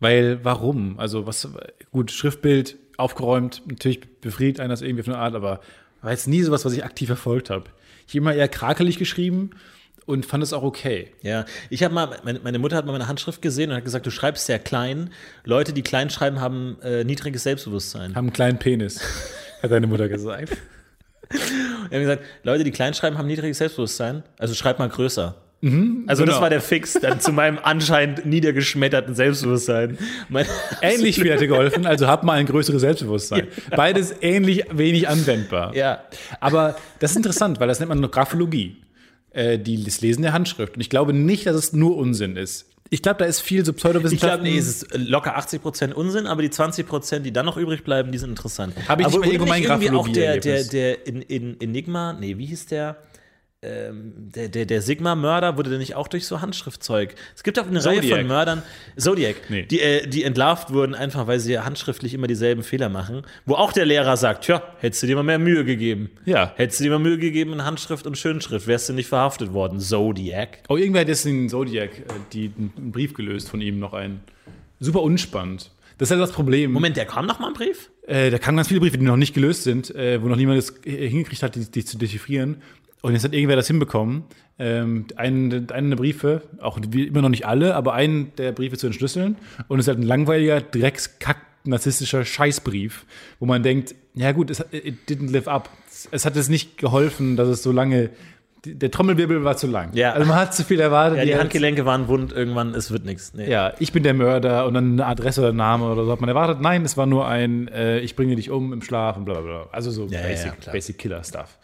Weil, 0.00 0.42
warum? 0.42 0.98
Also, 0.98 1.26
was, 1.26 1.48
gut, 1.92 2.10
Schriftbild 2.10 2.76
aufgeräumt, 2.96 3.62
natürlich 3.66 4.00
befriedigt 4.20 4.60
einen 4.60 4.70
das 4.70 4.80
irgendwie 4.80 5.02
auf 5.02 5.08
eine 5.08 5.18
Art, 5.18 5.34
aber 5.34 5.60
war 6.00 6.10
jetzt 6.10 6.26
nie 6.26 6.42
sowas, 6.42 6.64
was 6.64 6.72
ich 6.72 6.84
aktiv 6.84 7.08
verfolgt 7.08 7.50
habe. 7.50 7.64
Ich 8.06 8.12
habe 8.12 8.18
immer 8.18 8.34
eher 8.34 8.48
krakelig 8.48 8.98
geschrieben 8.98 9.50
und 10.06 10.26
fand 10.26 10.42
es 10.42 10.52
auch 10.52 10.62
okay. 10.62 11.08
Ja, 11.22 11.44
ich 11.68 11.82
habe 11.82 11.94
mal, 11.94 12.18
meine, 12.24 12.40
meine 12.40 12.58
Mutter 12.58 12.76
hat 12.76 12.86
mal 12.86 12.92
meine 12.92 13.08
Handschrift 13.08 13.42
gesehen 13.42 13.70
und 13.70 13.76
hat 13.76 13.84
gesagt, 13.84 14.06
du 14.06 14.10
schreibst 14.10 14.46
sehr 14.46 14.58
klein. 14.58 15.10
Leute, 15.44 15.72
die 15.72 15.82
klein 15.82 16.10
schreiben, 16.10 16.40
haben 16.40 16.78
äh, 16.82 17.04
niedriges 17.04 17.42
Selbstbewusstsein. 17.44 18.14
Haben 18.14 18.26
einen 18.26 18.32
kleinen 18.32 18.58
Penis, 18.58 19.00
hat 19.62 19.70
deine 19.70 19.86
Mutter 19.86 20.08
gesagt. 20.08 20.56
Wir 21.30 21.38
haben 21.96 22.00
gesagt, 22.00 22.24
Leute, 22.42 22.64
die 22.64 22.72
klein 22.72 22.94
schreiben, 22.94 23.16
haben 23.16 23.28
niedriges 23.28 23.58
Selbstbewusstsein. 23.58 24.24
Also 24.38 24.54
schreib 24.54 24.78
mal 24.78 24.88
größer. 24.88 25.36
also 26.06 26.24
das 26.24 26.34
genau. 26.34 26.40
war 26.40 26.50
der 26.50 26.60
Fix 26.60 26.94
dann 26.94 27.20
zu 27.20 27.32
meinem 27.32 27.58
anscheinend 27.62 28.24
niedergeschmetterten 28.24 29.14
Selbstbewusstsein. 29.14 29.98
Mein, 30.28 30.46
Ähnlich 30.82 31.16
viel 31.16 31.30
hätte 31.30 31.46
geholfen, 31.46 31.86
also 31.86 32.08
hab 32.08 32.24
mal 32.24 32.38
ein 32.38 32.46
größeres 32.46 32.80
Selbstbewusstsein. 32.80 33.46
Beides 33.76 34.14
ähnlich 34.22 34.64
wenig 34.72 35.08
anwendbar. 35.08 35.76
ja. 35.76 36.00
Aber 36.40 36.76
das 36.98 37.12
ist 37.12 37.18
interessant, 37.18 37.60
weil 37.60 37.68
das 37.68 37.78
nennt 37.78 37.90
man 37.90 38.10
Graphologie. 38.10 38.76
Äh, 39.32 39.58
die, 39.58 39.84
das 39.84 40.00
Lesen 40.00 40.22
der 40.22 40.32
Handschrift. 40.32 40.74
Und 40.74 40.80
ich 40.80 40.90
glaube 40.90 41.12
nicht, 41.12 41.46
dass 41.46 41.56
es 41.56 41.72
nur 41.72 41.96
Unsinn 41.96 42.36
ist. 42.36 42.66
Ich 42.92 43.02
glaube, 43.02 43.18
da 43.18 43.24
ist 43.24 43.40
viel 43.40 43.64
so 43.64 43.70
Ich 43.70 43.76
glaube, 43.76 43.98
Pseudowissenschaft. 43.98 44.42
nee, 44.42 44.58
es 44.58 44.82
ist 44.82 44.98
locker 44.98 45.38
80% 45.38 45.92
Unsinn, 45.92 46.26
aber 46.26 46.42
die 46.42 46.48
20%, 46.48 47.20
die 47.20 47.32
dann 47.32 47.46
noch 47.46 47.56
übrig 47.56 47.84
bleiben, 47.84 48.10
die 48.10 48.18
sind 48.18 48.30
interessant. 48.30 48.74
Habe 48.88 49.02
ich 49.02 49.06
aber 49.08 49.24
nicht 49.24 49.38
mal 49.38 49.60
irgendwie 49.60 49.90
auch 49.90 50.08
der, 50.08 50.38
der, 50.38 50.64
der 50.64 51.06
in, 51.06 51.22
in 51.22 51.60
Enigma, 51.60 52.14
nee, 52.14 52.36
wie 52.36 52.46
hieß 52.46 52.66
der? 52.66 52.96
Ähm, 53.62 54.14
der, 54.16 54.48
der, 54.48 54.64
der 54.64 54.80
Sigma-Mörder 54.80 55.58
wurde 55.58 55.68
der 55.68 55.78
nicht 55.78 55.94
auch 55.94 56.08
durch 56.08 56.26
so 56.26 56.40
Handschriftzeug. 56.40 57.14
Es 57.36 57.42
gibt 57.42 57.58
auch 57.58 57.66
eine 57.66 57.84
Reihe 57.84 57.96
Zodiac. 58.00 58.18
von 58.20 58.26
Mördern, 58.26 58.62
Zodiac, 58.96 59.36
Nee. 59.50 59.64
die, 59.64 59.80
äh, 59.80 60.06
die 60.06 60.24
entlarvt 60.24 60.72
wurden, 60.72 60.94
einfach 60.94 61.26
weil 61.26 61.40
sie 61.40 61.58
handschriftlich 61.58 62.14
immer 62.14 62.26
dieselben 62.26 62.62
Fehler 62.62 62.88
machen. 62.88 63.20
Wo 63.44 63.56
auch 63.56 63.72
der 63.72 63.84
Lehrer 63.84 64.16
sagt: 64.16 64.44
Tja, 64.46 64.62
hättest 64.78 65.02
du 65.02 65.08
dir 65.08 65.16
mal 65.16 65.24
mehr 65.24 65.38
Mühe 65.38 65.66
gegeben. 65.66 66.08
Ja. 66.24 66.54
Hättest 66.56 66.80
du 66.80 66.84
dir 66.84 66.90
mal 66.92 67.00
Mühe 67.00 67.18
gegeben 67.18 67.52
in 67.52 67.62
Handschrift 67.66 68.06
und 68.06 68.16
Schönschrift, 68.16 68.66
wärst 68.66 68.88
du 68.88 68.94
nicht 68.94 69.08
verhaftet 69.08 69.52
worden. 69.52 69.78
Zodiac. 69.78 70.60
Oh, 70.70 70.78
irgendwer 70.78 71.02
hat 71.02 71.08
jetzt 71.08 71.26
in 71.26 71.50
Zodiac 71.50 71.90
äh, 71.98 72.02
die, 72.32 72.50
einen 72.56 72.92
Brief 72.92 73.12
gelöst 73.12 73.50
von 73.50 73.60
ihm, 73.60 73.78
noch 73.78 73.92
einen. 73.92 74.20
Super 74.78 75.02
unspannend. 75.02 75.70
Das 75.98 76.08
ist 76.10 76.14
ja 76.14 76.18
das 76.18 76.32
Problem. 76.32 76.72
Moment, 76.72 76.96
der 76.96 77.04
kam 77.04 77.26
noch 77.26 77.40
mal 77.40 77.48
ein 77.48 77.52
Brief? 77.52 77.90
Äh, 78.06 78.30
da 78.30 78.38
kamen 78.38 78.56
ganz 78.56 78.68
viele 78.68 78.80
Briefe, 78.80 78.96
die 78.96 79.04
noch 79.04 79.18
nicht 79.18 79.34
gelöst 79.34 79.64
sind, 79.64 79.94
äh, 79.94 80.22
wo 80.22 80.28
noch 80.28 80.36
niemand 80.36 80.58
es 80.58 80.74
äh, 80.86 81.10
hingekriegt 81.10 81.42
hat, 81.42 81.56
die, 81.56 81.70
die 81.70 81.84
zu 81.84 81.98
dechiffrieren. 81.98 82.62
Und 83.02 83.12
jetzt 83.14 83.24
hat 83.24 83.32
irgendwer 83.32 83.56
das 83.56 83.66
hinbekommen. 83.66 84.24
Ähm, 84.58 85.06
einen, 85.16 85.70
einen 85.70 85.90
der 85.90 85.96
Briefe, 85.96 86.42
auch 86.60 86.78
immer 86.78 87.22
noch 87.22 87.28
nicht 87.30 87.46
alle, 87.46 87.74
aber 87.74 87.94
einen 87.94 88.32
der 88.36 88.52
Briefe 88.52 88.76
zu 88.76 88.86
entschlüsseln. 88.86 89.36
Und 89.68 89.78
es 89.78 89.84
ist 89.84 89.88
halt 89.88 89.98
ein 89.98 90.06
langweiliger, 90.06 90.60
dreckskack 90.60 91.36
narzisstischer 91.64 92.24
Scheißbrief, 92.24 93.04
wo 93.38 93.46
man 93.46 93.62
denkt, 93.62 93.94
ja 94.14 94.32
gut, 94.32 94.50
es 94.50 94.64
it 94.72 94.96
didn't 95.08 95.30
live 95.30 95.46
up. 95.48 95.68
Es 96.10 96.24
hat 96.24 96.36
es 96.36 96.48
nicht 96.48 96.78
geholfen, 96.78 97.36
dass 97.36 97.48
es 97.48 97.62
so 97.62 97.70
lange. 97.72 98.10
Der 98.64 98.90
Trommelwirbel 98.90 99.42
war 99.44 99.56
zu 99.56 99.66
lang. 99.66 99.90
Ja. 99.94 100.12
Also 100.12 100.26
man 100.28 100.36
hat 100.36 100.54
zu 100.54 100.64
viel 100.64 100.80
erwartet. 100.80 101.16
Ja, 101.18 101.24
die 101.24 101.30
jetzt- 101.30 101.40
Handgelenke 101.40 101.86
waren 101.86 102.08
wund, 102.08 102.32
irgendwann, 102.32 102.74
es 102.74 102.90
wird 102.90 103.06
nichts. 103.06 103.32
Nee. 103.32 103.50
ja, 103.50 103.72
ich 103.78 103.92
bin 103.92 104.02
der 104.02 104.12
Mörder 104.12 104.66
und 104.66 104.74
dann 104.74 104.92
eine 104.92 105.06
Adresse 105.06 105.40
oder 105.40 105.52
Name 105.54 105.90
oder 105.90 106.04
so 106.04 106.12
hat 106.12 106.20
man 106.20 106.28
erwartet. 106.28 106.60
Nein, 106.60 106.84
es 106.84 106.98
war 106.98 107.06
nur 107.06 107.26
ein, 107.26 107.68
äh, 107.68 108.00
ich 108.00 108.16
bringe 108.16 108.36
dich 108.36 108.50
um 108.50 108.74
im 108.74 108.82
Schlaf 108.82 109.16
und 109.16 109.24
bla 109.24 109.34
bla 109.40 109.42
bla. 109.42 109.68
Also 109.72 109.90
so 109.90 110.06
Ja, 110.06 110.20
Basic, 110.20 110.52
ja. 110.66 110.72
Basic 110.72 110.98
Killer 110.98 111.24
Stuff. 111.24 111.58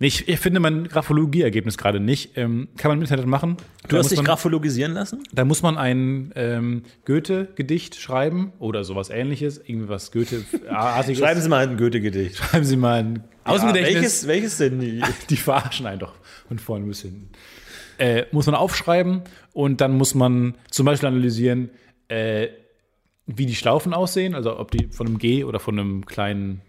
Nee, 0.00 0.06
ich, 0.06 0.28
ich 0.28 0.38
finde 0.38 0.60
mein 0.60 0.86
Graphologie-Ergebnis 0.86 1.76
gerade 1.76 1.98
nicht. 1.98 2.36
Ähm, 2.36 2.68
kann 2.76 2.90
man 2.90 2.98
im 2.98 3.02
Internet 3.02 3.26
machen. 3.26 3.56
Du 3.82 3.96
da 3.96 3.98
hast 3.98 4.10
dich 4.10 4.18
man, 4.18 4.26
graphologisieren 4.26 4.92
lassen? 4.92 5.24
Da 5.32 5.44
muss 5.44 5.62
man 5.62 5.76
ein 5.76 6.32
ähm, 6.36 6.82
Goethe-Gedicht 7.04 7.96
schreiben 7.96 8.52
oder 8.60 8.84
sowas 8.84 9.10
ähnliches, 9.10 9.58
irgendwie 9.58 9.88
was 9.88 10.12
Goethe-artiges. 10.12 11.18
Schreiben 11.22 11.40
Sie 11.40 11.48
mal 11.48 11.66
ein 11.66 11.76
Goethe-Gedicht. 11.76 12.36
Schreiben 12.36 12.64
Sie 12.64 12.76
mal 12.76 13.00
ein 13.00 13.24
dem 13.56 13.68
Ja, 13.68 13.74
welches, 13.74 14.26
welches 14.26 14.58
denn? 14.58 14.78
die? 14.78 15.02
Die 15.30 15.36
verarschen 15.36 15.86
einen 15.86 16.00
doch 16.00 16.14
von 16.46 16.58
vorne 16.58 16.86
bis 16.86 17.02
hinten. 17.02 17.30
Äh, 17.98 18.26
muss 18.30 18.46
man 18.46 18.54
aufschreiben 18.54 19.22
und 19.52 19.80
dann 19.80 19.96
muss 19.96 20.14
man 20.14 20.54
zum 20.70 20.86
Beispiel 20.86 21.08
analysieren, 21.08 21.70
äh, 22.06 22.48
wie 23.26 23.46
die 23.46 23.56
Schlaufen 23.56 23.92
aussehen, 23.92 24.34
also 24.34 24.58
ob 24.58 24.70
die 24.70 24.88
von 24.88 25.06
einem 25.06 25.18
G 25.18 25.44
oder 25.44 25.58
von 25.58 25.78
einem 25.78 26.06
kleinen 26.06 26.62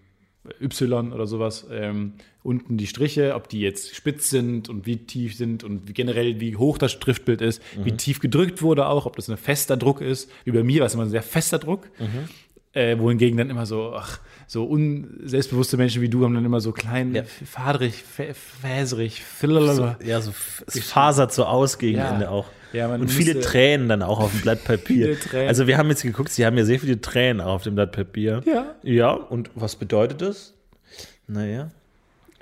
Y 0.62 1.12
oder 1.14 1.28
sowas, 1.28 1.68
ähm, 1.72 2.14
unten 2.44 2.78
die 2.78 2.88
Striche, 2.88 3.36
ob 3.36 3.50
die 3.50 3.60
jetzt 3.62 3.96
spitz 3.96 4.30
sind 4.30 4.70
und 4.70 4.86
wie 4.86 4.98
tief 4.98 5.36
sind 5.36 5.64
und 5.64 5.88
wie 5.88 5.94
generell 5.94 6.40
wie 6.40 6.56
hoch 6.56 6.78
das 6.78 6.94
Schriftbild 6.94 7.42
ist, 7.42 7.62
wie 7.84 7.92
tief 7.92 8.20
gedrückt 8.20 8.62
wurde 8.62 8.88
auch, 8.88 9.06
ob 9.06 9.16
das 9.16 9.30
ein 9.30 9.38
fester 9.38 9.78
Druck 9.78 10.02
ist, 10.02 10.30
wie 10.46 10.52
bei 10.52 10.64
mir 10.64 10.80
war 10.82 10.88
es 10.88 10.94
immer 10.94 11.04
ein 11.04 11.10
sehr 11.10 11.24
fester 11.24 11.60
Druck. 11.60 11.90
Äh, 12.72 13.00
wohingegen 13.00 13.36
dann 13.36 13.50
immer 13.50 13.66
so, 13.66 13.94
ach, 13.96 14.20
so 14.46 14.64
unselbstbewusste 14.64 15.76
Menschen 15.76 16.04
wie 16.04 16.10
du 16.10 16.24
haben 16.24 16.36
dann 16.36 16.46
immer 16.46 16.62
so 16.62 16.72
klein, 16.72 17.16
Ja. 17.16 17.24
faderig, 17.24 18.04
fä- 18.16 18.34
fäserig, 18.36 19.24
filalala. 19.24 19.98
Ja, 20.06 20.22
so 20.22 20.32
es 20.68 20.80
fasert 20.84 21.34
so 21.34 21.46
aus 21.46 21.80
gegen 21.80 21.98
Ja. 21.98 22.14
Ende 22.14 22.30
auch. 22.30 22.46
Ja, 22.74 22.88
Und 22.94 23.10
viele 23.10 23.40
Tränen 23.40 23.90
dann 23.90 24.04
auch 24.04 24.20
auf 24.20 24.32
dem 24.32 24.42
Blatt 24.44 24.64
Papier. 24.64 25.18
Also 25.48 25.66
wir 25.68 25.78
haben 25.78 25.90
jetzt 25.90 26.04
geguckt, 26.04 26.30
sie 26.30 26.46
haben 26.46 26.58
ja 26.58 26.66
sehr 26.66 26.80
viele 26.80 27.02
Tränen 27.02 27.42
auf 27.42 27.64
dem 27.64 27.76
Blatt 27.76 27.92
Papier. 27.92 28.42
Ja. 28.46 28.76
Ja, 28.84 29.12
und 29.12 29.50
was 29.56 29.76
bedeutet 29.76 30.22
das? 30.22 30.54
Naja, 31.28 31.70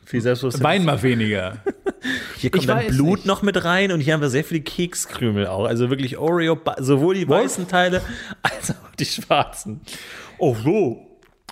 viel 0.05 0.21
Selbstbewusstsein. 0.21 0.63
Wein 0.63 0.85
mal 0.85 1.01
weniger. 1.03 1.57
Hier 2.37 2.49
kommt 2.51 2.63
Ich 2.63 2.67
dann 2.67 2.87
Blut 2.87 3.19
nicht. 3.19 3.25
noch 3.25 3.41
mit 3.41 3.63
rein 3.65 3.91
und 3.91 3.99
hier 3.99 4.13
haben 4.13 4.21
wir 4.21 4.29
sehr 4.29 4.43
viele 4.43 4.61
Kekskrümel 4.61 5.47
auch. 5.47 5.65
Also 5.65 5.89
wirklich 5.89 6.17
Oreo, 6.17 6.57
sowohl 6.77 7.15
die 7.15 7.27
weißen 7.27 7.67
Teile 7.67 8.01
als 8.43 8.71
auch 8.71 8.95
die 8.97 9.05
schwarzen. 9.05 9.81
Oh 10.37 10.55
so. 10.55 11.03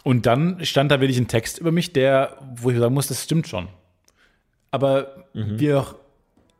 Und 0.04 0.26
dann 0.28 0.64
stand 0.64 0.92
da 0.92 1.02
wirklich 1.02 1.18
ein 1.18 1.28
Text 1.28 1.58
über 1.58 1.72
mich, 1.72 1.92
der, 1.92 2.38
wo 2.56 2.70
ich 2.70 2.78
sagen 2.78 2.94
muss, 2.94 3.08
das 3.08 3.24
stimmt 3.24 3.48
schon. 3.48 3.68
Aber 4.72 5.26
wie 5.34 5.74
auch 5.74 5.96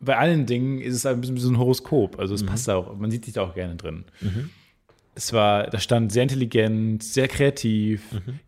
bei 0.06 0.18
allen 0.18 0.46
Dingen 0.46 0.80
ist 0.80 0.96
es 0.96 1.06
ein 1.06 1.20
bisschen 1.22 1.38
so 1.38 1.50
ein 1.50 1.58
Horoskop. 1.58 2.20
Also 2.20 2.34
es 2.36 2.46
passt 2.46 2.70
auch, 2.70 2.96
man 2.98 3.12
sieht 3.12 3.26
sich 3.26 3.34
da 3.34 3.42
auch 3.42 3.54
gerne 3.56 3.76
drin. 3.76 4.06
Es 5.18 5.32
war, 5.32 5.68
da 5.68 5.80
stand 5.80 6.12
sehr 6.12 6.24
intelligent, 6.24 7.02
sehr 7.04 7.28
kreativ, 7.28 8.04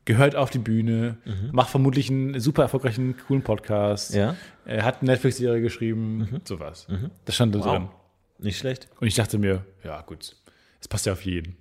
gehört 0.06 0.36
auf 0.36 0.50
die 0.50 0.60
Bühne, 0.60 1.18
macht 1.52 1.70
vermutlich 1.70 2.10
einen 2.10 2.40
super 2.40 2.64
erfolgreichen, 2.64 3.16
coolen 3.28 3.42
Podcast. 3.42 4.14
Ja. 4.14 4.36
Er 4.66 4.84
hat 4.84 5.02
eine 5.02 5.12
Netflix-Serie 5.12 5.62
geschrieben, 5.62 6.42
sowas. 6.44 6.88
Das 7.26 7.36
stand 7.36 7.56
da 7.56 7.60
drin. 7.60 7.88
Nicht 8.40 8.58
schlecht. 8.60 8.88
Und 9.00 9.08
ich 9.08 9.16
dachte 9.16 9.38
mir, 9.38 9.66
ja 9.84 10.02
gut, 10.02 10.36
es 10.80 10.88
passt 10.88 11.06
ja 11.06 11.14
auf 11.14 11.26
jeden. 11.26 11.56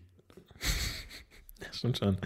Stimmt 1.73 1.99
schon. 1.99 2.19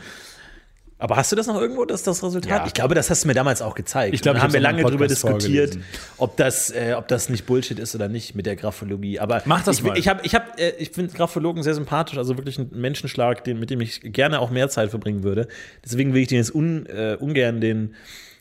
Aber 1.01 1.17
hast 1.17 1.33
du 1.33 1.37
das 1.37 1.47
noch 1.47 1.59
irgendwo, 1.59 1.87
das 1.87 2.03
das 2.03 2.23
Resultat? 2.23 2.61
Ja. 2.61 2.67
Ich 2.67 2.75
glaube, 2.75 2.95
das 2.95 3.09
hast 3.09 3.25
du 3.25 3.29
mir 3.29 3.35
damals 3.35 3.63
auch 3.63 3.75
gezeigt. 3.75 4.15
Ich 4.15 4.21
glaube, 4.21 4.43
haben 4.43 4.53
wir 4.53 4.61
lange 4.61 4.83
Podcast 4.83 5.11
diskutiert, 5.11 5.71
vorgelesen. 5.71 5.85
ob 6.19 6.37
das, 6.37 6.71
äh, 6.71 6.95
ob 6.97 7.09
das 7.09 7.31
nicht 7.31 7.47
Bullshit 7.47 7.79
ist 7.79 7.95
oder 7.95 8.09
nicht 8.09 8.35
mit 8.35 8.45
der 8.45 8.55
Graphologie. 8.55 9.19
Aber 9.19 9.43
Mach 9.47 9.65
das 9.65 9.79
ich, 9.79 9.83
mal. 9.83 9.99
Ich, 9.99 10.09
hab, 10.09 10.25
ich, 10.25 10.35
hab, 10.35 10.61
äh, 10.61 10.75
ich 10.79 10.91
finde 10.91 11.13
Graphologen 11.15 11.63
sehr 11.63 11.75
sympathisch, 11.75 12.19
also 12.19 12.37
wirklich 12.37 12.59
ein 12.59 12.69
Menschenschlag, 12.73 13.43
den, 13.45 13.59
mit 13.59 13.71
dem 13.71 13.81
ich 13.81 14.01
gerne 14.03 14.41
auch 14.41 14.51
mehr 14.51 14.69
Zeit 14.69 14.91
verbringen 14.91 15.23
würde. 15.23 15.49
Deswegen 15.85 16.13
will 16.13 16.21
ich 16.21 16.29
den 16.29 16.39
jetzt 16.39 16.55
un, 16.55 16.85
äh, 16.87 17.17
ungern 17.19 17.63
den 17.63 17.95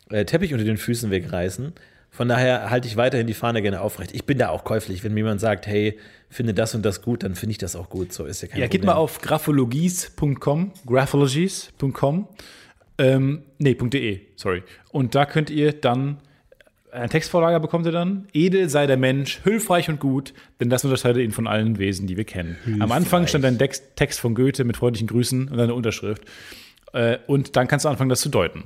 äh, 0.10 0.26
Teppich 0.26 0.52
unter 0.52 0.66
den 0.66 0.78
Füßen 0.78 1.12
wegreißen. 1.12 1.74
Von 2.12 2.28
daher 2.28 2.70
halte 2.70 2.88
ich 2.88 2.98
weiterhin 2.98 3.28
die 3.28 3.34
Fahne 3.34 3.62
gerne 3.62 3.82
aufrecht. 3.82 4.12
Ich 4.14 4.26
bin 4.26 4.38
da 4.38 4.50
auch 4.50 4.64
käuflich. 4.64 5.04
Wenn 5.04 5.14
mir 5.14 5.22
jemand 5.22 5.40
sagt, 5.40 5.68
hey, 5.68 5.98
finde 6.30 6.54
das 6.54 6.76
und 6.76 6.84
das 6.84 7.02
gut, 7.02 7.24
dann 7.24 7.36
finde 7.36 7.52
ich 7.52 7.58
das 7.60 7.76
auch 7.76 7.90
gut. 7.90 8.12
So 8.12 8.26
ist 8.26 8.42
ja 8.42 8.48
kein 8.48 8.60
Ja, 8.60 8.66
Problem. 8.66 8.82
geht 8.82 8.86
mal 8.88 8.96
auf 8.96 9.22
graphologies.com, 9.22 10.72
graphologies.com, 10.86 12.28
ähm, 12.98 13.44
nee, 13.58 13.74
.de, 13.76 14.22
sorry. 14.36 14.64
Und 14.92 15.16
da 15.16 15.26
könnt 15.26 15.50
ihr 15.50 15.72
dann, 15.74 16.18
eine 16.92 17.08
Textvorlage 17.08 17.60
bekommt 17.60 17.86
ihr 17.86 17.92
dann, 17.92 18.28
edel 18.34 18.68
sei 18.70 18.88
der 18.88 18.98
Mensch, 18.98 19.40
hilfreich 19.44 19.88
und 19.90 20.00
gut, 20.00 20.34
denn 20.60 20.70
das 20.70 20.84
unterscheidet 20.84 21.24
ihn 21.24 21.32
von 21.32 21.48
allen 21.48 21.78
Wesen, 21.78 22.08
die 22.08 22.18
wir 22.18 22.26
kennen. 22.26 22.58
Am 22.80 22.92
Anfang 22.92 23.28
stand 23.28 23.46
ein 23.46 23.58
Text 23.60 24.20
von 24.20 24.36
Goethe 24.36 24.64
mit 24.66 24.76
freundlichen 24.78 25.08
Grüßen 25.08 25.48
und 25.50 25.60
eine 25.60 25.74
Unterschrift. 25.74 26.24
Äh, 26.92 27.20
und 27.28 27.56
dann 27.56 27.68
kannst 27.68 27.86
du 27.86 27.90
anfangen, 27.90 28.10
das 28.10 28.22
zu 28.22 28.30
deuten. 28.30 28.64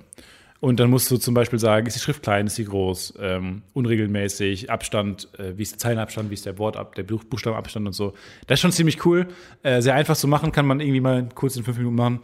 Und 0.63 0.79
dann 0.79 0.89
musst 0.89 1.11
du 1.11 1.17
zum 1.17 1.33
Beispiel 1.33 1.59
sagen, 1.59 1.87
ist 1.87 1.97
die 1.97 1.99
Schrift 1.99 2.23
klein, 2.23 2.47
ist 2.47 2.55
sie 2.55 2.63
groß, 2.63 3.15
ähm, 3.19 3.63
unregelmäßig, 3.73 4.71
Abstand, 4.71 5.27
äh, 5.37 5.57
wie 5.57 5.61
ist 5.63 5.73
der 5.73 5.79
Zeilenabstand, 5.79 6.29
wie 6.29 6.35
ist 6.35 6.45
der 6.45 6.57
Wortab, 6.57 6.95
der 6.95 7.03
Buch- 7.03 7.25
Buchstabenabstand 7.25 7.85
und 7.85 7.91
so. 7.91 8.13
Das 8.47 8.55
ist 8.59 8.61
schon 8.61 8.71
ziemlich 8.71 9.05
cool. 9.05 9.27
Äh, 9.63 9.81
sehr 9.81 9.93
einfach 9.93 10.15
zu 10.15 10.25
machen, 10.25 10.53
kann 10.53 10.65
man 10.65 10.79
irgendwie 10.79 11.01
mal 11.01 11.27
kurz 11.35 11.57
in 11.57 11.65
fünf 11.65 11.75
Minuten 11.79 11.97
machen. 11.97 12.19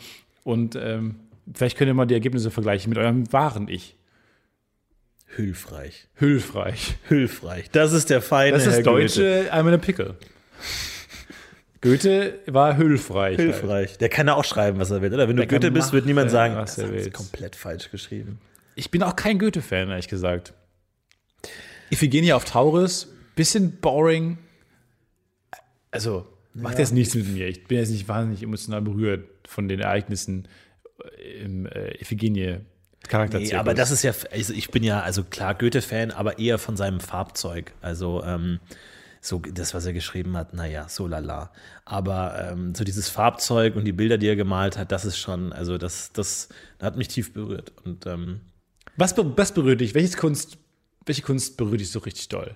Und 0.45 0.77
ähm, 0.81 1.15
vielleicht 1.53 1.77
könnt 1.77 1.89
ihr 1.89 1.93
mal 1.93 2.05
die 2.05 2.13
Ergebnisse 2.13 2.49
vergleichen 2.49 2.87
mit 2.89 2.97
eurem 2.97 3.29
wahren 3.33 3.67
Ich. 3.67 3.97
Hilfreich. 5.35 6.07
Hilfreich. 6.15 6.95
Hilfreich. 7.09 7.69
Das 7.71 7.91
ist 7.91 8.09
der 8.09 8.21
feine 8.21 8.53
Das 8.53 8.65
ist 8.65 8.71
Herr 8.73 8.83
das 8.83 8.85
Goethe. 8.85 9.01
deutsche 9.43 9.53
I'm 9.53 9.67
in 9.67 9.73
a 9.73 9.77
pickle. 9.77 10.15
Goethe 11.81 12.39
war 12.47 12.75
hilfreich. 12.75 13.37
Hilfreich. 13.37 13.97
Der 13.97 14.09
kann 14.09 14.27
ja 14.27 14.35
auch 14.35 14.43
schreiben, 14.43 14.79
was 14.79 14.91
er 14.91 15.01
will, 15.01 15.13
oder? 15.13 15.27
Wenn 15.29 15.37
du 15.37 15.41
Der 15.41 15.47
kann 15.47 15.61
Goethe 15.61 15.71
bist, 15.71 15.93
wird 15.93 16.05
niemand 16.05 16.29
sagen, 16.31 16.55
was 16.55 16.75
das 16.75 16.85
er 16.85 16.93
ist 16.93 17.05
will. 17.05 17.11
komplett 17.11 17.55
falsch 17.55 17.89
geschrieben. 17.91 18.39
Ich 18.75 18.91
bin 18.91 19.01
auch 19.03 19.15
kein 19.15 19.39
Goethe-Fan, 19.39 19.89
ehrlich 19.89 20.07
gesagt. 20.07 20.53
Iphigenie 21.91 22.33
auf 22.33 22.45
Tauris, 22.45 23.07
bisschen 23.35 23.71
boring. 23.79 24.37
Also, 25.91 26.27
macht 26.53 26.79
jetzt 26.79 26.93
nichts 26.93 27.15
mit 27.15 27.27
mir. 27.27 27.47
Ich 27.47 27.65
bin 27.65 27.77
jetzt 27.77 27.89
nicht 27.89 28.07
wahnsinnig 28.07 28.43
emotional 28.43 28.81
berührt 28.81 29.27
von 29.47 29.67
den 29.67 29.79
Ereignissen 29.79 30.47
äh, 31.17 31.43
im 31.43 31.65
äh, 31.65 31.91
Iphigenie. 32.01 32.57
Charakterzirkus. 33.07 33.53
Nee, 33.53 33.57
aber 33.57 33.73
das 33.73 33.91
ist 33.91 34.03
ja, 34.03 34.11
also 34.31 34.53
ich 34.53 34.69
bin 34.69 34.83
ja, 34.83 35.01
also 35.01 35.23
klar, 35.23 35.55
Goethe-Fan, 35.55 36.11
aber 36.11 36.37
eher 36.37 36.57
von 36.57 36.75
seinem 36.75 36.99
Farbzeug. 36.99 37.71
Also, 37.81 38.21
ähm, 38.23 38.59
so 39.21 39.39
das, 39.39 39.73
was 39.73 39.85
er 39.85 39.93
geschrieben 39.93 40.37
hat, 40.37 40.53
naja, 40.53 40.87
so 40.87 41.07
lala. 41.07 41.51
Aber 41.85 42.49
ähm, 42.51 42.73
so 42.73 42.83
dieses 42.83 43.09
Farbzeug 43.09 43.75
und 43.75 43.85
die 43.85 43.91
Bilder, 43.91 44.17
die 44.17 44.27
er 44.27 44.35
gemalt 44.35 44.77
hat, 44.77 44.91
das 44.91 45.05
ist 45.05 45.17
schon, 45.17 45.51
also 45.53 45.77
das, 45.77 46.11
das 46.13 46.49
hat 46.81 46.97
mich 46.97 47.09
tief 47.09 47.33
berührt. 47.33 47.73
Und 47.83 48.05
ähm, 48.05 48.41
was, 48.95 49.15
was 49.17 49.53
berührt 49.53 49.81
dich? 49.81 49.93
Welches 49.93 50.17
Kunst, 50.17 50.57
welche 51.05 51.21
Kunst 51.21 51.57
berührt 51.57 51.81
dich 51.81 51.91
so 51.91 51.99
richtig 51.99 52.29
doll? 52.29 52.55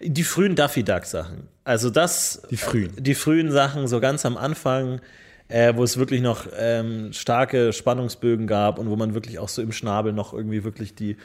die 0.00 0.24
frühen 0.24 0.54
Daffy 0.54 0.82
Duck 0.82 1.04
Sachen. 1.04 1.48
Also 1.64 1.90
das. 1.90 2.42
Die 2.50 2.56
frühen. 2.56 2.92
Die 2.96 3.14
frühen 3.14 3.50
Sachen, 3.50 3.88
so 3.88 4.00
ganz 4.00 4.24
am 4.24 4.36
Anfang, 4.36 5.00
äh, 5.48 5.74
wo 5.76 5.82
es 5.82 5.98
wirklich 5.98 6.22
noch 6.22 6.46
ähm, 6.58 7.12
starke 7.12 7.72
Spannungsbögen 7.72 8.46
gab 8.46 8.78
und 8.78 8.88
wo 8.88 8.96
man 8.96 9.14
wirklich 9.14 9.38
auch 9.38 9.48
so 9.48 9.60
im 9.60 9.72
Schnabel 9.72 10.12
noch 10.12 10.32
irgendwie 10.32 10.64
wirklich 10.64 10.94
die, 10.94 11.16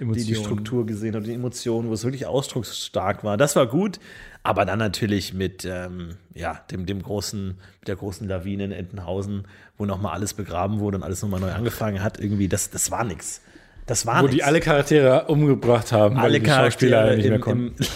die, 0.00 0.24
die. 0.24 0.34
Struktur 0.34 0.84
gesehen 0.84 1.14
hat, 1.14 1.26
die 1.26 1.34
Emotionen, 1.34 1.88
wo 1.88 1.92
es 1.92 2.04
wirklich 2.04 2.26
ausdrucksstark 2.26 3.22
war. 3.22 3.36
Das 3.36 3.54
war 3.54 3.66
gut, 3.66 4.00
aber 4.42 4.64
dann 4.64 4.80
natürlich 4.80 5.32
mit 5.32 5.64
ähm, 5.64 6.16
ja, 6.34 6.60
dem, 6.70 6.86
dem 6.86 7.02
großen, 7.02 7.56
mit 7.80 7.88
der 7.88 7.96
großen 7.96 8.26
Lawine 8.26 8.64
in 8.64 8.72
Entenhausen, 8.72 9.46
wo 9.76 9.84
nochmal 9.84 10.14
alles 10.14 10.34
begraben 10.34 10.80
wurde 10.80 10.96
und 10.96 11.04
alles 11.04 11.22
nochmal 11.22 11.40
neu 11.40 11.52
angefangen 11.52 12.02
hat, 12.02 12.18
irgendwie, 12.18 12.48
das, 12.48 12.70
das 12.70 12.90
war 12.90 13.04
nix. 13.04 13.42
Das 13.86 14.04
war 14.04 14.20
Wo 14.20 14.26
nix 14.26 14.34
die 14.34 14.42
alle 14.42 14.60
Charaktere 14.60 15.24
umgebracht 15.28 15.92
haben, 15.92 16.16
weil 16.16 16.24
alle 16.24 16.40
die 16.40 16.46
Schauspieler 16.46 16.98
Charaktere 16.98 17.16
nicht 17.16 17.26
mehr 17.26 17.36
im, 17.36 17.40
konnten. 17.40 17.74
im 17.78 17.86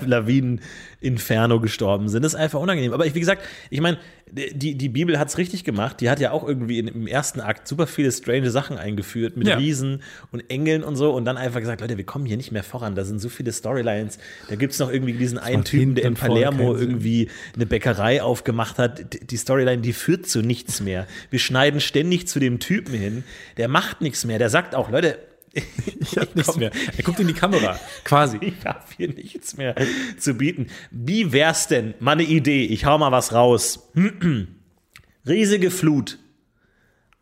Lawinen-Inferno 0.06 1.60
gestorben 1.60 2.08
sind. 2.08 2.22
Das 2.24 2.34
ist 2.34 2.40
einfach 2.40 2.60
unangenehm. 2.60 2.92
Aber 2.92 3.06
ich, 3.06 3.14
wie 3.14 3.20
gesagt, 3.20 3.42
ich 3.70 3.80
meine, 3.80 3.98
die, 4.30 4.76
die 4.76 4.88
Bibel 4.88 5.18
hat 5.18 5.28
es 5.28 5.36
richtig 5.36 5.62
gemacht. 5.62 6.00
Die 6.00 6.08
hat 6.08 6.18
ja 6.18 6.30
auch 6.30 6.46
irgendwie 6.46 6.78
im 6.78 7.06
ersten 7.06 7.40
Akt 7.40 7.68
super 7.68 7.86
viele 7.86 8.10
strange 8.10 8.50
Sachen 8.50 8.78
eingeführt 8.78 9.36
mit 9.36 9.46
Ja. 9.46 9.56
Riesen 9.56 10.02
und 10.30 10.48
Engeln 10.50 10.82
und 10.82 10.96
so 10.96 11.12
und 11.12 11.26
dann 11.26 11.36
einfach 11.36 11.60
gesagt, 11.60 11.82
Leute, 11.82 11.98
wir 11.98 12.04
kommen 12.04 12.24
hier 12.24 12.38
nicht 12.38 12.50
mehr 12.50 12.62
voran. 12.62 12.94
Da 12.94 13.04
sind 13.04 13.20
so 13.20 13.28
viele 13.28 13.52
Storylines. 13.52 14.18
Da 14.48 14.54
gibt 14.56 14.72
es 14.72 14.78
noch 14.78 14.90
irgendwie 14.90 15.12
diesen 15.12 15.38
einen 15.38 15.58
macht 15.58 15.66
Typen, 15.68 15.94
der 15.94 16.04
in 16.04 16.14
Palermo 16.14 16.74
irgendwie 16.74 17.28
eine 17.54 17.66
Bäckerei 17.66 18.22
aufgemacht 18.22 18.78
hat. 18.78 19.30
Die 19.30 19.36
Storyline, 19.36 19.82
die 19.82 19.92
führt 19.92 20.26
zu 20.26 20.40
nichts 20.40 20.80
mehr. 20.80 21.06
Wir 21.30 21.38
schneiden 21.38 21.80
ständig 21.80 22.26
zu 22.26 22.40
dem 22.40 22.58
Typen 22.58 22.94
hin. 22.94 23.24
Der 23.58 23.68
macht 23.68 24.00
nichts 24.00 24.24
mehr. 24.24 24.38
Der 24.38 24.48
sagt 24.48 24.74
auch, 24.74 24.90
Leute, 24.90 25.18
Ich 25.52 26.16
hab 26.18 26.34
nichts 26.34 26.56
mehr. 26.56 26.70
Er 26.96 27.04
guckt 27.04 27.20
in 27.20 27.26
die 27.26 27.34
Kamera, 27.34 27.78
quasi. 28.04 28.38
ich 28.40 28.64
habe 28.64 28.84
hier 28.96 29.08
nichts 29.08 29.56
mehr 29.56 29.74
zu 30.18 30.34
bieten. 30.34 30.68
Wie 30.90 31.32
wär's 31.32 31.68
denn? 31.68 31.94
Mal 32.00 32.12
eine 32.12 32.24
Idee. 32.24 32.64
Ich 32.64 32.84
hau 32.84 32.98
mal 32.98 33.12
was 33.12 33.32
raus. 33.32 33.90
Riesige 35.26 35.70
Flut. 35.70 36.18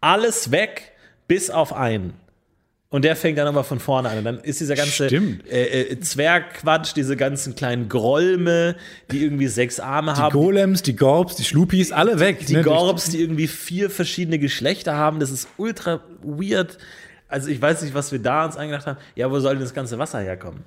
Alles 0.01 0.51
weg, 0.51 0.93
bis 1.29 1.51
auf 1.51 1.73
einen. 1.73 2.15
Und 2.93 3.05
der 3.05 3.15
fängt 3.15 3.39
dann 3.39 3.47
aber 3.47 3.63
von 3.63 3.79
vorne 3.79 4.09
an. 4.09 4.19
Und 4.19 4.25
dann 4.25 4.41
ist 4.41 4.61
dieser 4.61 4.75
ganze 4.75 5.07
äh, 5.07 5.93
äh, 5.93 6.01
Zwergquatsch, 6.01 6.93
diese 6.97 7.17
ganzen 7.17 7.55
kleinen 7.55 7.89
Grolme, 7.89 8.75
die 9.13 9.23
irgendwie 9.23 9.47
sechs 9.47 9.79
Arme 9.79 10.15
Die 10.15 10.21
haben. 10.21 10.33
Golems, 10.33 10.83
die 10.83 10.97
Gorbs, 10.97 11.37
die 11.37 11.45
Schlupis, 11.45 11.93
alle 11.93 12.19
weg. 12.19 12.45
die 12.47 12.55
ne? 12.55 12.63
Gorbs, 12.63 13.11
die 13.11 13.21
irgendwie 13.21 13.47
vier 13.47 13.91
verschiedene 13.91 14.41
Geschlechter 14.41 14.97
haben. 14.97 15.21
Das 15.21 15.31
ist 15.31 15.47
ultra 15.57 16.01
weird. 16.23 16.79
Also 17.31 17.49
ich 17.49 17.63
weiß 17.63 17.83
nicht, 17.83 17.95
was 17.95 18.13
wir 18.13 18.19
da 18.19 18.45
uns 18.45 18.57
eingedacht 18.57 18.87
haben. 18.87 18.99
Ja, 19.15 19.31
wo 19.31 19.39
soll 19.41 19.55
denn 19.55 19.63
das 19.63 19.73
ganze 19.75 19.99
Wasser 19.99 20.19
herkommen? 20.21 20.65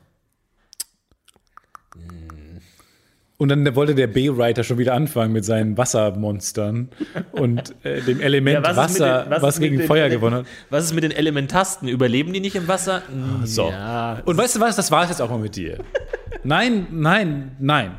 Und 3.38 3.50
dann 3.50 3.76
wollte 3.76 3.94
der 3.94 4.08
B-Writer 4.08 4.64
schon 4.64 4.78
wieder 4.78 4.94
anfangen 4.94 5.34
mit 5.34 5.44
seinen 5.44 5.78
Wassermonstern 5.78 6.90
und 7.34 7.76
äh, 7.84 8.00
dem 8.02 8.22
Element 8.22 8.66
Ja, 8.66 8.76
Wasser, 8.76 9.24
den- 9.24 9.32
was, 9.32 9.42
was 9.42 9.60
gegen 9.60 9.78
den 9.80 9.88
Feuer 9.88 10.08
gewonnen 10.10 10.36
hat. 10.38 10.46
Was 10.70 10.86
ist 10.86 10.94
mit 10.94 11.04
den 11.04 11.12
Elementasten? 11.12 11.90
Überleben 11.90 12.32
die 12.32 12.40
nicht 12.40 12.56
im 12.56 12.68
Wasser? 12.70 13.02
So. 13.44 13.70
Ja. 13.70 14.22
Und 14.24 14.38
weißt 14.38 14.56
du 14.56 14.60
was, 14.62 14.76
das 14.78 14.92
war 14.92 15.04
es 15.04 15.10
jetzt 15.10 15.22
auch 15.22 15.30
mal 15.30 15.40
mit 15.40 15.56
dir. 15.58 15.80
nein, 16.44 16.88
nein, 16.92 17.56
nein. 17.60 17.98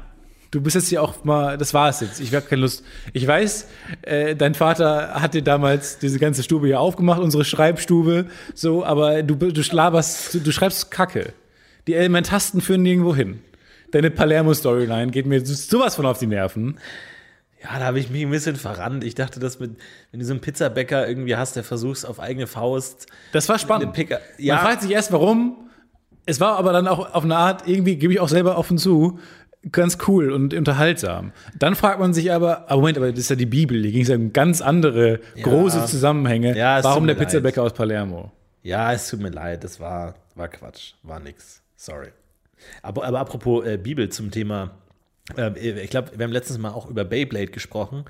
Du 0.55 0.61
bist 0.61 0.77
jetzt 0.77 0.87
hier 0.87 1.03
auch 1.03 1.25
mal, 1.25 1.59
das 1.59 1.75
war 1.75 1.89
es 1.89 1.99
jetzt. 1.99 2.21
Ich 2.21 2.33
habe 2.33 2.47
keine 2.47 2.63
Lust. 2.63 2.85
Ich 3.13 3.27
weiß, 3.27 3.67
äh, 4.03 4.37
dein 4.37 4.55
Vater 4.55 5.21
hat 5.21 5.35
dir 5.35 5.43
damals 5.43 5.99
diese 5.99 6.21
ganze 6.21 6.45
Stube 6.45 6.69
hier 6.69 6.79
aufgemacht, 6.79 7.21
unsere 7.21 7.45
Schreibstube, 7.45 8.27
so, 8.55 8.85
aber 8.85 9.25
du, 9.25 9.35
du 9.35 9.63
schlaberst, 9.65 10.47
du, 10.47 10.53
schreibst 10.53 10.93
Kacke. 10.93 11.33
Die 11.89 11.95
Elementasten 11.95 12.61
führen 12.61 12.83
nirgendwo 12.83 13.17
hin. 13.17 13.41
Deine 13.91 14.13
Palermo-Storyline 14.13 15.11
geht 15.11 15.27
mir 15.27 15.45
sowas 15.45 15.97
von 15.97 16.07
auf 16.07 16.21
die 16.21 16.29
Nerven. 16.29 16.79
ja, 17.61 17.77
da 17.81 17.87
habe 17.87 17.99
ich 17.99 18.09
mich 18.11 18.23
ein 18.23 18.31
bisschen 18.31 18.55
verrannt. 18.55 19.03
Ich 19.03 19.17
dachte, 19.17 19.41
dass 19.41 19.59
mit, 19.59 19.73
wenn 20.13 20.21
du 20.21 20.27
so 20.27 20.35
einen 20.35 20.41
Pizzabäcker 20.41 21.09
irgendwie 21.09 21.35
hast, 21.35 21.57
der 21.57 21.65
versuchst 21.65 22.07
auf 22.07 22.21
eigene 22.21 22.47
Faust. 22.47 23.07
Das 23.33 23.49
war 23.49 23.59
spannend. 23.59 23.99
Ja. 24.39 24.55
Man 24.55 24.65
fragt 24.65 24.83
sich 24.83 24.93
erst, 24.93 25.11
warum. 25.11 25.57
Es 26.27 26.41
war 26.41 26.57
aber 26.57 26.73
dann 26.73 26.89
auch 26.89 27.13
auf 27.13 27.25
eine 27.25 27.37
Art, 27.37 27.69
irgendwie 27.69 27.97
gebe 27.97 28.13
ich 28.15 28.21
auch 28.21 28.29
selber 28.29 28.57
offen 28.57 28.79
zu, 28.79 29.19
ganz 29.73 29.99
cool 30.07 30.33
und 30.33 30.55
unterhaltsam. 30.55 31.33
Dann 31.59 31.75
fragt 31.75 32.01
man 32.01 32.15
sich 32.15 32.33
aber, 32.33 32.71
ah, 32.71 32.77
Moment, 32.77 32.97
aber 32.99 33.11
das 33.11 33.21
ist 33.21 33.31
ja 33.31 33.37
die 33.37 33.47
Bibel, 33.47 33.83
hier 33.83 33.93
ging 33.93 34.03
es 34.03 34.09
ja 34.09 34.17
um 34.17 34.33
ganz 34.33 34.61
andere 34.61 35.21
große 35.43 35.87
Zusammenhänge. 35.87 36.57
Ja, 36.57 36.83
warum 36.83 37.07
der 37.07 37.17
leid. 37.17 37.27
Pizzabäcker 37.27 37.63
aus 37.63 37.73
Palermo? 37.73 38.33
Ja, 38.63 38.93
es 38.93 39.09
tut 39.09 39.21
mir 39.21 39.31
leid, 39.31 39.65
das 39.65 39.81
war, 39.81 40.15
war 40.35 40.49
Quatsch. 40.49 40.95
War 41.03 41.21
nix. 41.21 41.63
Sorry. 41.77 42.09
Aber, 42.83 43.05
aber 43.05 43.21
apropos 43.21 43.65
äh, 43.67 43.77
Bibel 43.77 44.09
zum 44.09 44.31
Thema. 44.31 44.71
Äh, 45.39 45.83
Ich 45.83 45.91
glaube, 45.91 46.13
wir 46.17 46.25
haben 46.25 46.33
letztens 46.33 46.59
mal 46.59 46.71
auch 46.71 46.89
über 46.89 47.05
Beyblade 47.05 47.47
gesprochen. 47.49 48.05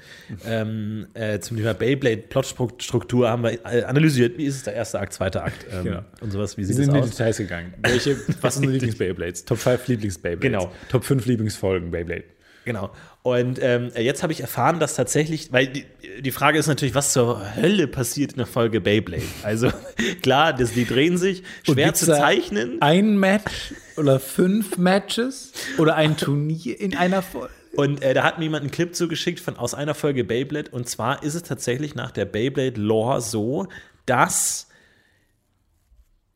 Ähm, 0.46 1.06
äh, 1.14 1.38
zum 1.40 1.56
Thema 1.56 1.74
Beyblade-Plotstruktur 1.74 3.28
haben 3.28 3.42
wir 3.42 3.52
äh, 3.64 3.84
analysiert. 3.84 4.38
Wie 4.38 4.44
ist 4.46 4.56
es 4.56 4.62
der 4.64 4.74
erste 4.74 4.98
Akt, 5.00 5.12
zweiter 5.12 5.44
Akt 5.44 5.66
ähm, 5.72 5.84
Genau. 5.84 6.04
und 6.20 6.30
sowas? 6.32 6.56
Wie 6.56 6.62
Wir 6.62 6.66
sieht 6.68 6.76
sind 6.76 6.88
es 6.90 6.94
in 6.96 7.02
die? 7.02 7.10
Details 7.10 7.36
gegangen. 7.38 7.74
Welche, 7.82 8.16
was 8.40 8.54
sind 8.54 8.62
die 8.66 8.72
Lieblings-Beyblades? 8.72 9.44
Top 9.44 9.58
5 9.58 9.86
Lieblings-Beyblades. 9.88 10.40
Genau. 10.40 10.72
Top 10.88 11.04
5 11.04 11.24
Lieblingsfolgen 11.26 11.90
Beyblade. 11.90 12.24
Genau. 12.64 12.90
Und 13.22 13.58
ähm, 13.62 13.90
jetzt 13.96 14.22
habe 14.22 14.32
ich 14.32 14.40
erfahren, 14.40 14.80
dass 14.80 14.94
tatsächlich, 14.94 15.52
weil 15.52 15.66
die, 15.66 15.84
die 16.20 16.30
Frage 16.30 16.58
ist 16.58 16.66
natürlich, 16.66 16.94
was 16.94 17.12
zur 17.12 17.54
Hölle 17.56 17.86
passiert 17.88 18.32
in 18.32 18.38
der 18.38 18.46
Folge 18.46 18.80
Beyblade? 18.80 19.22
Also 19.42 19.70
klar, 20.22 20.54
das, 20.54 20.72
die 20.72 20.86
drehen 20.86 21.18
sich, 21.18 21.42
schwer 21.62 21.92
zu 21.92 22.06
zeichnen. 22.06 22.80
Ein 22.80 23.18
Match 23.18 23.74
oder 23.96 24.20
fünf 24.20 24.76
Matches 24.78 25.52
oder 25.78 25.94
ein 25.96 26.16
Turnier 26.18 26.78
in 26.80 26.96
einer 26.96 27.22
Folge? 27.22 27.50
Und 27.76 28.02
äh, 28.02 28.14
da 28.14 28.22
hat 28.22 28.38
mir 28.38 28.44
jemand 28.44 28.62
einen 28.62 28.70
Clip 28.70 28.94
zugeschickt 28.94 29.40
von 29.40 29.56
aus 29.56 29.74
einer 29.74 29.94
Folge 29.94 30.22
Beyblade. 30.24 30.70
Und 30.70 30.88
zwar 30.88 31.22
ist 31.24 31.34
es 31.34 31.42
tatsächlich 31.42 31.94
nach 31.96 32.12
der 32.12 32.24
Beyblade-Lore 32.24 33.20
so, 33.20 33.66
dass 34.06 34.68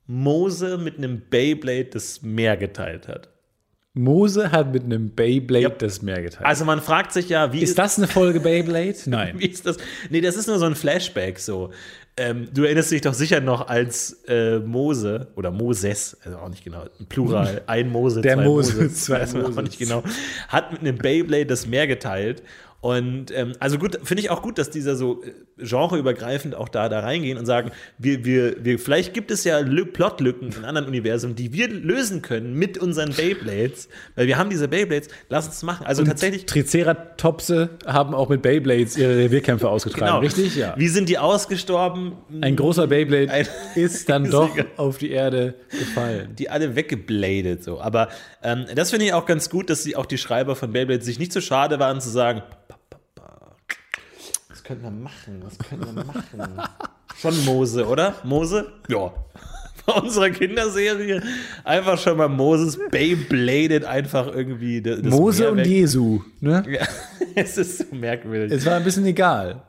Mose 0.06 0.78
mit 0.78 0.98
einem 0.98 1.20
Beyblade 1.28 1.86
das 1.86 2.22
Meer 2.22 2.56
geteilt 2.56 3.08
hat. 3.08 3.28
Mose 3.94 4.52
hat 4.52 4.72
mit 4.72 4.84
einem 4.84 5.14
Beyblade 5.14 5.62
Ja. 5.64 5.68
das 5.70 6.02
Meer 6.02 6.22
geteilt. 6.22 6.46
Also 6.46 6.64
man 6.64 6.80
fragt 6.80 7.12
sich 7.12 7.28
ja, 7.28 7.52
wie 7.52 7.62
ist 7.62 7.78
das 7.78 7.98
eine 7.98 8.06
Folge 8.06 8.40
Beyblade? 8.40 8.96
Nein. 9.06 9.38
Wie 9.38 9.46
ist 9.46 9.66
das? 9.66 9.76
Nee, 10.10 10.20
das 10.20 10.36
ist 10.36 10.46
nur 10.46 10.58
so 10.58 10.66
ein 10.66 10.74
Flashback 10.76 11.38
so. 11.38 11.72
Ähm, 12.18 12.48
du 12.52 12.64
erinnerst 12.64 12.90
dich 12.90 13.00
doch 13.00 13.14
sicher 13.14 13.40
noch, 13.40 13.68
als 13.68 14.24
äh, 14.26 14.58
Mose 14.58 15.28
oder 15.36 15.50
Moses, 15.50 16.16
also 16.24 16.38
auch 16.38 16.48
nicht 16.48 16.64
genau, 16.64 16.84
Plural, 17.08 17.62
ein 17.66 17.90
Mose, 17.90 18.20
Der 18.20 18.36
zwei 18.36 18.44
Mose, 18.44 18.76
Moses, 18.82 19.04
zwei 19.04 19.20
weiß 19.20 19.34
man 19.34 19.42
auch 19.44 19.48
Moses. 19.50 19.64
nicht 19.64 19.78
genau, 19.78 20.02
hat 20.48 20.72
mit 20.72 20.80
einem 20.80 20.98
Beyblade 20.98 21.46
das 21.46 21.66
Meer 21.66 21.86
geteilt. 21.86 22.42
Und 22.80 23.30
ähm, 23.32 23.52
also 23.58 23.78
gut, 23.78 23.98
finde 24.04 24.22
ich 24.22 24.30
auch 24.30 24.42
gut, 24.42 24.58
dass 24.58 24.70
dieser 24.70 24.96
so 24.96 25.22
äh, 25.22 25.32
genreübergreifend 25.58 26.54
auch 26.54 26.68
da, 26.68 26.88
da 26.88 27.00
reingehen 27.00 27.38
und 27.38 27.46
sagen, 27.46 27.70
wir, 27.98 28.24
wir, 28.24 28.64
wir, 28.64 28.78
vielleicht 28.78 29.14
gibt 29.14 29.30
es 29.30 29.44
ja 29.44 29.58
Lü 29.58 29.84
Plotlücken 29.84 30.52
in 30.52 30.64
anderen 30.64 30.86
Universen, 30.86 31.34
die 31.34 31.52
wir 31.52 31.68
lösen 31.68 32.22
können 32.22 32.54
mit 32.54 32.78
unseren 32.78 33.12
Beyblades, 33.12 33.88
weil 34.14 34.26
wir 34.26 34.38
haben 34.38 34.50
diese 34.50 34.68
Beyblades, 34.68 35.08
lass 35.28 35.46
uns 35.46 35.62
machen. 35.62 35.86
Also 35.86 36.04
tatsächlich, 36.04 36.46
Triceratopse 36.46 37.70
haben 37.86 38.14
auch 38.14 38.28
mit 38.28 38.42
Beyblades 38.42 38.96
ihre 38.96 39.16
Revierkämpfe 39.16 39.68
ausgetragen, 39.70 40.06
genau. 40.06 40.18
richtig? 40.20 40.56
Ja. 40.56 40.74
Wie 40.76 40.88
sind 40.88 41.08
die 41.08 41.18
ausgestorben? 41.18 42.12
Ein 42.40 42.56
großer 42.56 42.86
Beyblade 42.86 43.30
Ein 43.30 43.46
ist 43.74 44.08
dann 44.08 44.30
doch 44.30 44.50
auf 44.76 44.98
die 44.98 45.10
Erde 45.10 45.54
gefallen. 45.70 46.34
die 46.38 46.50
alle 46.50 46.76
weggebladet 46.76 47.64
so. 47.64 47.80
Aber 47.80 48.08
ähm, 48.42 48.66
das 48.74 48.90
finde 48.90 49.06
ich 49.06 49.12
auch 49.12 49.26
ganz 49.26 49.50
gut, 49.50 49.70
dass 49.70 49.82
sie 49.82 49.96
auch 49.96 50.06
die 50.06 50.18
Schreiber 50.18 50.56
von 50.56 50.72
Beyblade 50.72 51.02
sich 51.04 51.18
nicht 51.18 51.32
so 51.32 51.40
schade 51.40 51.78
waren 51.78 52.00
zu 52.00 52.08
sagen, 52.10 52.40
"Pa, 52.40 52.56
pa, 52.68 52.74
pa, 52.74 52.77
was 54.68 54.76
können 54.76 54.82
wir 54.82 54.90
machen? 54.90 55.42
Was 55.44 55.58
können 55.58 55.96
wir 55.96 56.04
machen? 56.04 56.62
Schon 57.16 57.44
Mose, 57.44 57.86
oder? 57.86 58.14
Mose? 58.22 58.72
Ja. 58.88 59.12
Bei 59.86 59.94
unserer 59.94 60.28
Kinderserie 60.28 61.22
einfach 61.64 61.98
schon 61.98 62.18
mal 62.18 62.28
Moses 62.28 62.78
Beybladet 62.90 63.86
einfach 63.86 64.26
irgendwie 64.26 64.82
das 64.82 65.00
Mose 65.00 65.44
Meer 65.44 65.52
und 65.52 65.58
weg. 65.58 65.66
Jesu. 65.66 66.20
Ne? 66.40 66.62
Ja, 66.68 66.86
es 67.34 67.56
ist 67.56 67.78
so 67.78 67.94
merkwürdig. 67.94 68.52
Es 68.52 68.66
war 68.66 68.74
ein 68.74 68.84
bisschen 68.84 69.06
egal. 69.06 69.62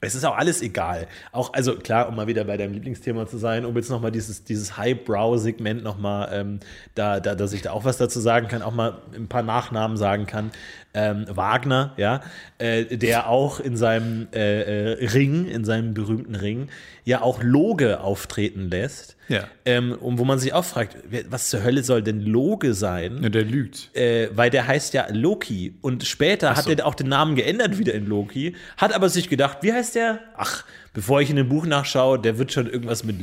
Es 0.00 0.14
ist 0.14 0.24
auch 0.24 0.36
alles 0.36 0.60
egal. 0.62 1.06
Auch, 1.30 1.52
also 1.52 1.76
klar, 1.76 2.08
um 2.08 2.16
mal 2.16 2.26
wieder 2.26 2.44
bei 2.44 2.56
deinem 2.56 2.72
Lieblingsthema 2.72 3.26
zu 3.26 3.38
sein, 3.38 3.64
um 3.64 3.76
jetzt 3.76 3.90
nochmal 3.90 4.10
dieses, 4.10 4.42
dieses 4.42 4.76
Highbrow-Segment 4.76 5.84
nochmal, 5.84 6.30
ähm, 6.32 6.60
da, 6.94 7.20
da, 7.20 7.34
dass 7.34 7.52
ich 7.52 7.62
da 7.62 7.72
auch 7.72 7.84
was 7.84 7.98
dazu 7.98 8.18
sagen 8.20 8.48
kann, 8.48 8.62
auch 8.62 8.74
mal 8.74 9.02
ein 9.14 9.28
paar 9.28 9.42
Nachnamen 9.42 9.96
sagen 9.96 10.26
kann. 10.26 10.50
Ähm, 10.96 11.24
Wagner, 11.28 11.92
ja, 11.96 12.20
äh, 12.58 12.84
der 12.96 13.28
auch 13.28 13.58
in 13.58 13.76
seinem 13.76 14.28
äh, 14.32 14.92
äh, 14.92 15.06
Ring, 15.08 15.46
in 15.48 15.64
seinem 15.64 15.92
berühmten 15.92 16.36
Ring, 16.36 16.68
ja 17.04 17.20
auch 17.20 17.42
Loge 17.42 17.98
auftreten 18.00 18.70
lässt. 18.70 19.16
Ja. 19.28 19.48
Ähm, 19.64 19.90
und 19.92 20.18
wo 20.18 20.24
man 20.24 20.38
sich 20.38 20.52
auch 20.52 20.64
fragt, 20.64 20.96
was 21.30 21.50
zur 21.50 21.64
Hölle 21.64 21.82
soll 21.82 22.02
denn 22.02 22.20
Loge 22.20 22.74
sein? 22.74 23.18
Ja, 23.24 23.28
der 23.28 23.42
lügt. 23.42 23.90
äh, 23.96 24.28
weil 24.36 24.50
der 24.50 24.68
heißt 24.68 24.94
ja 24.94 25.06
Loki. 25.10 25.74
Und 25.80 26.04
später 26.04 26.54
hat 26.56 26.68
er 26.68 26.86
auch 26.86 26.94
den 26.94 27.08
Namen 27.08 27.34
geändert 27.34 27.76
wieder 27.78 27.92
in 27.92 28.06
Loki, 28.06 28.54
hat 28.76 28.94
aber 28.94 29.08
sich 29.08 29.28
gedacht, 29.28 29.58
wie 29.62 29.72
heißt 29.72 29.96
der? 29.96 30.20
Ach, 30.36 30.64
bevor 30.92 31.20
ich 31.20 31.28
in 31.28 31.34
dem 31.34 31.48
Buch 31.48 31.66
nachschaue, 31.66 32.20
der 32.20 32.38
wird 32.38 32.52
schon 32.52 32.68
irgendwas 32.70 33.02
mit 33.02 33.16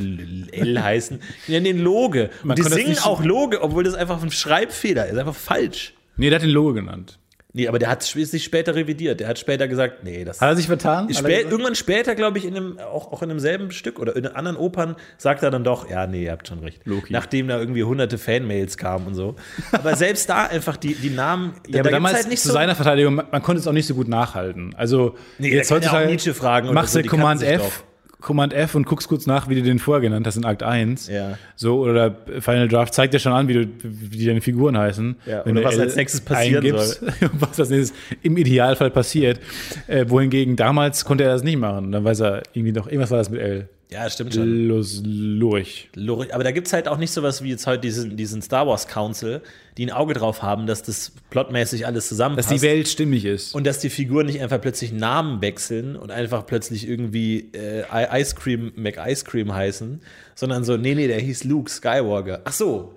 L 0.54 0.84
heißen. 0.84 1.22
Ich 1.44 1.50
nenne 1.50 1.70
den 1.70 1.80
Loge. 1.80 2.32
Und 2.42 2.48
Man 2.50 2.56
die 2.58 2.64
singen 2.64 2.96
so- 2.96 3.04
auch 3.10 3.24
Loge, 3.24 3.62
obwohl 3.62 3.86
das 3.86 3.94
einfach 3.94 4.22
ein 4.22 4.30
Schreibfehler 4.32 5.08
ist, 5.08 5.18
einfach 5.18 5.36
falsch. 5.36 5.94
Nee, 6.18 6.30
der 6.30 6.40
hat 6.40 6.44
den 6.44 6.52
Logo 6.52 6.74
genannt. 6.74 7.18
Nee, 7.54 7.68
aber 7.68 7.80
der 7.80 7.90
hat 7.90 8.02
sich 8.04 8.44
später 8.44 8.76
revidiert. 8.76 9.20
Der 9.20 9.28
hat 9.28 9.38
später 9.38 9.68
gesagt, 9.68 10.04
nee, 10.04 10.24
das 10.24 10.40
Hat 10.40 10.50
er 10.50 10.56
sich 10.56 10.68
vertan? 10.68 11.10
Er 11.10 11.16
Spä 11.16 11.42
irgendwann 11.42 11.76
später, 11.76 12.16
glaube 12.16 12.38
ich, 12.38 12.46
in 12.46 12.56
einem, 12.56 12.80
auch, 12.80 13.12
auch 13.12 13.22
in 13.22 13.30
demselben 13.30 13.72
Stück 13.72 14.00
oder 14.00 14.16
in 14.16 14.26
anderen 14.28 14.56
Opern 14.58 14.96
sagt 15.18 15.44
er 15.44 15.52
dann 15.52 15.64
doch, 15.64 15.90
ja, 15.90 16.08
nee, 16.08 16.24
ihr 16.24 16.32
habt 16.32 16.48
schon 16.48 16.60
recht. 16.60 16.82
Loki. 16.86 17.12
Nachdem 17.12 17.50
da 17.50 17.60
irgendwie 17.60 17.84
hunderte 17.84 18.18
Fanmails 18.18 18.78
kamen 18.78 19.08
und 19.08 19.16
so. 19.16 19.36
Aber 19.74 19.96
selbst 19.96 20.30
da 20.30 20.46
einfach 20.46 20.78
die, 20.78 20.96
die 20.96 21.10
Namen, 21.10 21.54
Ja, 21.68 21.82
aber 21.82 21.90
gibt's 21.90 21.92
damals 21.92 22.16
halt 22.16 22.30
nicht 22.30 22.42
zu 22.42 22.50
so. 22.50 22.54
seiner 22.54 22.76
Verteidigung, 22.76 23.16
man, 23.16 23.26
man 23.32 23.42
konnte 23.42 23.60
es 23.60 23.68
auch 23.68 23.74
nicht 23.74 23.88
so 23.88 23.96
gut 23.96 24.08
nachhalten. 24.08 24.74
Also 24.78 25.16
Nee, 25.38 25.52
der 25.52 25.64
kann 25.64 25.82
ja 25.82 26.06
Nietzsche 26.06 26.34
fragen 26.34 26.74
machst 26.74 26.94
so, 26.94 27.02
du 27.02 27.10
Command 27.10 27.44
F, 27.44 27.84
Command 28.22 28.54
F 28.54 28.76
und 28.76 28.86
guckst 28.86 29.08
kurz 29.08 29.26
nach, 29.26 29.50
wie 29.50 29.56
du 29.56 29.64
den 29.64 29.80
vorher 29.80 30.02
genannt 30.02 30.26
hast 30.26 30.38
in 30.38 30.46
Akt 30.46 30.64
1. 30.64 31.08
Ja. 31.08 31.38
So, 31.56 31.82
oder 31.82 32.16
Final 32.40 32.68
Draft 32.68 32.94
zeigt 32.94 33.14
dir 33.14 33.20
schon 33.20 33.34
an, 33.34 33.48
wie, 33.48 33.54
du, 33.54 33.68
wie 33.84 34.26
deine 34.26 34.42
Figuren 34.42 34.78
heißen. 34.78 35.16
Ja, 35.26 35.44
Wenn 35.46 35.56
du 35.56 35.64
was 35.64 35.76
L 35.76 35.82
als 35.82 35.96
nächstes 35.96 36.22
passieren 36.22 36.64
eingibst, 36.64 37.04
was 37.34 37.60
als 37.60 37.70
nächstes 37.70 37.98
im 38.22 38.38
Idealfall 38.38 38.92
passiert. 38.92 39.40
Äh, 39.88 40.06
wohingegen 40.08 40.56
damals 40.56 41.04
konnte 41.04 41.24
er 41.24 41.34
das 41.34 41.44
nicht 41.44 41.58
machen. 41.58 41.92
Dann 41.92 42.04
weiß 42.04 42.22
er 42.22 42.44
irgendwie 42.54 42.72
noch, 42.72 42.88
irgendwas 42.88 43.12
war 43.12 43.18
das 43.18 43.30
mit 43.30 43.42
L. 43.42 43.68
Ja, 43.94 44.10
stimmt 44.10 44.34
schon. 44.34 44.68
Los, 44.68 45.02
Lurch. 45.06 45.90
Lurch. 45.96 46.34
Aber 46.34 46.46
da 46.46 46.52
gibt 46.52 46.68
es 46.68 46.74
halt 46.74 46.88
auch 46.88 46.98
nicht 46.98 47.12
sowas 47.12 47.44
wie 47.44 47.50
jetzt 47.50 47.68
heute 47.68 47.82
diesen, 47.82 48.16
diesen 48.16 48.42
Star 48.42 48.66
Wars 48.66 48.88
Council, 48.88 49.42
die 49.78 49.86
ein 49.86 49.92
Auge 49.92 50.14
drauf 50.14 50.42
haben, 50.42 50.66
dass 50.66 50.82
das 50.82 51.12
plotmäßig 51.30 51.86
alles 51.86 52.06
Dass 52.06 52.10
zusammenpasst. 52.10 52.52
die 52.52 52.62
Welt 52.62 52.88
stimmig 52.88 53.26
ist. 53.26 53.54
Und 53.54 53.68
dass 53.68 53.80
die 53.80 53.90
Figuren 53.90 54.28
nicht 54.28 54.42
einfach 54.42 54.62
plötzlich 54.62 54.94
Namen 54.94 55.42
wechseln 55.42 55.98
und 55.98 56.10
einfach 56.10 56.46
plötzlich 56.46 56.88
irgendwie 56.88 57.50
äh, 57.54 57.84
Ice 58.22 58.36
Cream 58.36 58.72
McIce 58.78 59.26
Cream 59.26 59.54
heißen, 59.54 60.02
sondern 60.36 60.64
so, 60.64 60.78
nee, 60.78 60.96
nee, 60.96 61.08
der 61.08 61.20
hieß 61.20 61.44
Luke 61.44 61.70
Skywalker. 61.70 62.42
Ach 62.46 62.54
so. 62.54 62.94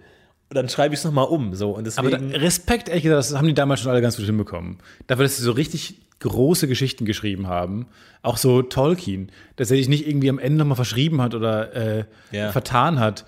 Und 0.51 0.57
dann 0.57 0.69
schreibe 0.69 0.95
ich 0.95 1.01
es 1.01 1.05
nochmal 1.05 1.27
um. 1.27 1.55
So. 1.55 1.71
Und 1.71 1.99
Aber 1.99 2.11
da, 2.11 2.19
deswegen. 2.19 2.37
Respekt, 2.41 2.89
ehrlich 2.89 3.03
gesagt, 3.05 3.19
das 3.19 3.37
haben 3.37 3.47
die 3.49 3.55
damals 3.55 3.81
schon 3.81 3.91
alle 3.91 4.01
ganz 4.03 4.17
gut 4.17 4.27
hinbekommen. 4.27 4.79
Dafür, 5.07 5.25
dass 5.25 5.37
sie 5.37 5.43
so 5.43 5.53
richtig 5.53 6.01
große 6.21 6.69
Geschichten 6.69 7.05
geschrieben 7.05 7.49
haben. 7.49 7.87
Auch 8.23 8.37
so 8.37 8.63
Tolkien, 8.63 9.31
dass 9.57 9.71
er 9.71 9.77
sich 9.77 9.89
nicht 9.89 10.07
irgendwie 10.07 10.31
am 10.31 10.39
Ende 10.39 10.59
nochmal 10.59 10.77
verschrieben 10.77 11.21
hat 11.21 11.35
oder 11.35 11.75
äh, 11.75 12.05
Ja. 12.31 12.53
vertan 12.53 12.99
hat. 13.01 13.25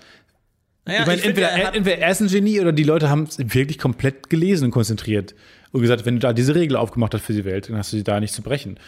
naja, 0.85 1.01
ich 1.01 1.05
meine, 1.07 1.21
entweder, 1.21 1.49
er 1.49 1.75
entweder 1.75 1.97
er 1.97 2.11
ist 2.11 2.21
ein 2.21 2.27
Genie 2.27 2.59
oder 2.61 2.71
die 2.71 2.83
Leute 2.83 3.09
haben 3.09 3.23
es 3.23 3.37
wirklich 3.39 3.77
komplett 3.77 4.29
gelesen 4.29 4.65
und 4.65 4.71
konzentriert. 4.71 5.35
Und 5.73 5.81
gesagt, 5.81 6.05
wenn 6.05 6.15
du 6.15 6.19
da 6.21 6.33
diese 6.33 6.55
Regel 6.55 6.77
aufgemacht 6.77 7.13
hast 7.13 7.23
für 7.25 7.33
die 7.33 7.45
Welt, 7.45 7.67
dann 7.69 7.75
hast 7.77 7.91
du 7.91 7.97
sie 7.97 8.03
da 8.03 8.19
nicht 8.21 8.33
zu 8.33 8.41
brechen. 8.41 8.79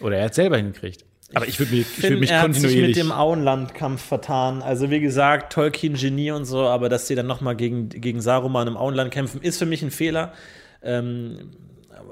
Oder 0.00 0.16
er 0.18 0.24
hat 0.24 0.32
es 0.32 0.36
selber 0.36 0.56
hingekriegt. 0.58 1.04
Aber 1.34 1.48
ich 1.48 1.58
würde 1.58 1.72
mich, 1.74 1.86
ich 1.98 2.02
würd 2.02 2.20
mich 2.20 2.30
er 2.30 2.42
hat 2.42 2.54
sich 2.54 2.62
mit 2.62 2.70
kontinuierlich. 2.70 2.96
dem 2.96 3.12
Auenlandkampf 3.12 4.00
vertan. 4.02 4.62
Also 4.62 4.90
wie 4.90 5.00
gesagt, 5.00 5.52
Tolkien 5.52 5.94
Genie 5.94 6.30
und 6.30 6.44
so, 6.44 6.60
aber 6.60 6.88
dass 6.88 7.06
die 7.06 7.14
dann 7.14 7.26
nochmal 7.26 7.56
gegen, 7.56 7.88
gegen 7.88 8.20
Saruman 8.20 8.68
im 8.68 8.76
Auenland 8.76 9.10
kämpfen, 9.10 9.40
ist 9.42 9.58
für 9.58 9.66
mich 9.66 9.82
ein 9.82 9.90
Fehler. 9.90 10.32
Ähm, 10.82 11.50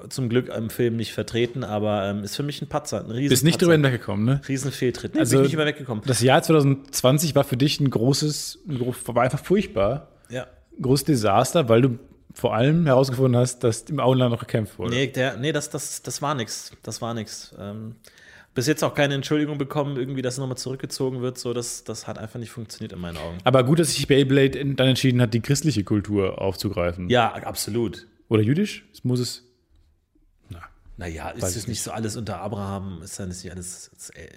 zum 0.08 0.28
Glück 0.28 0.48
im 0.48 0.70
Film 0.70 0.96
nicht 0.96 1.12
vertreten, 1.12 1.62
aber 1.64 2.06
ähm, 2.06 2.24
ist 2.24 2.36
für 2.36 2.42
mich 2.42 2.60
ein 2.60 2.68
Patzer, 2.68 3.04
ein 3.04 3.10
riesen 3.10 3.30
bist 3.30 3.44
nicht 3.44 3.60
drüber 3.62 3.72
hinweggekommen, 3.72 4.24
ne? 4.24 4.40
Riesen 4.48 4.72
Fehltritt. 4.72 5.14
Nee, 5.14 5.20
Also- 5.20 5.36
bin 5.36 5.44
ich 5.46 5.50
nicht 5.52 5.56
mehr 5.56 5.66
weggekommen. 5.66 6.02
Das 6.06 6.20
Jahr 6.20 6.42
2020 6.42 7.34
war 7.34 7.44
für 7.44 7.56
dich 7.56 7.80
ein 7.80 7.88
großes, 7.90 8.58
war 8.66 9.22
einfach 9.22 9.38
furchtbar. 9.42 10.08
Ja. 10.28 10.46
Ein 10.76 10.82
großes 10.82 11.04
Desaster, 11.04 11.68
weil 11.68 11.82
du 11.82 11.98
vor 12.34 12.54
allem 12.54 12.86
herausgefunden 12.86 13.40
hast, 13.40 13.62
dass 13.62 13.82
im 13.82 14.00
Auenland 14.00 14.32
noch 14.32 14.40
gekämpft 14.40 14.78
wurde. 14.78 14.90
Nee, 14.94 15.06
der, 15.06 15.36
nee 15.36 15.52
das, 15.52 15.70
das, 15.70 16.02
das 16.02 16.20
war 16.20 16.34
nix. 16.34 16.72
Das 16.82 17.00
war 17.00 17.14
nix. 17.14 17.54
Ähm, 17.58 17.94
bis 18.54 18.66
jetzt 18.66 18.82
auch 18.84 18.94
keine 18.94 19.14
Entschuldigung 19.14 19.58
bekommen, 19.58 19.96
irgendwie, 19.96 20.22
dass 20.22 20.38
nochmal 20.38 20.56
zurückgezogen 20.56 21.20
wird. 21.20 21.38
So, 21.38 21.52
das, 21.52 21.84
das 21.84 22.06
hat 22.06 22.18
einfach 22.18 22.38
nicht 22.38 22.50
funktioniert 22.50 22.92
in 22.92 23.00
meinen 23.00 23.16
Augen. 23.16 23.38
Aber 23.44 23.64
gut, 23.64 23.78
dass 23.78 23.94
sich 23.94 24.06
Beyblade 24.06 24.64
dann 24.74 24.88
entschieden 24.88 25.20
hat, 25.20 25.34
die 25.34 25.40
christliche 25.40 25.84
Kultur 25.84 26.40
aufzugreifen. 26.40 27.08
Ja, 27.08 27.32
absolut. 27.34 28.06
Oder 28.28 28.42
jüdisch? 28.42 28.84
Es 28.92 29.04
muss 29.04 29.20
es. 29.20 29.42
Naja, 30.96 31.30
ist 31.30 31.42
es 31.42 31.56
ich 31.56 31.66
nicht 31.66 31.82
so 31.82 31.90
alles 31.90 32.16
unter 32.16 32.40
Abraham? 32.40 33.02
Ist 33.02 33.18
dann 33.18 33.28
nicht 33.28 33.50
alles 33.50 33.90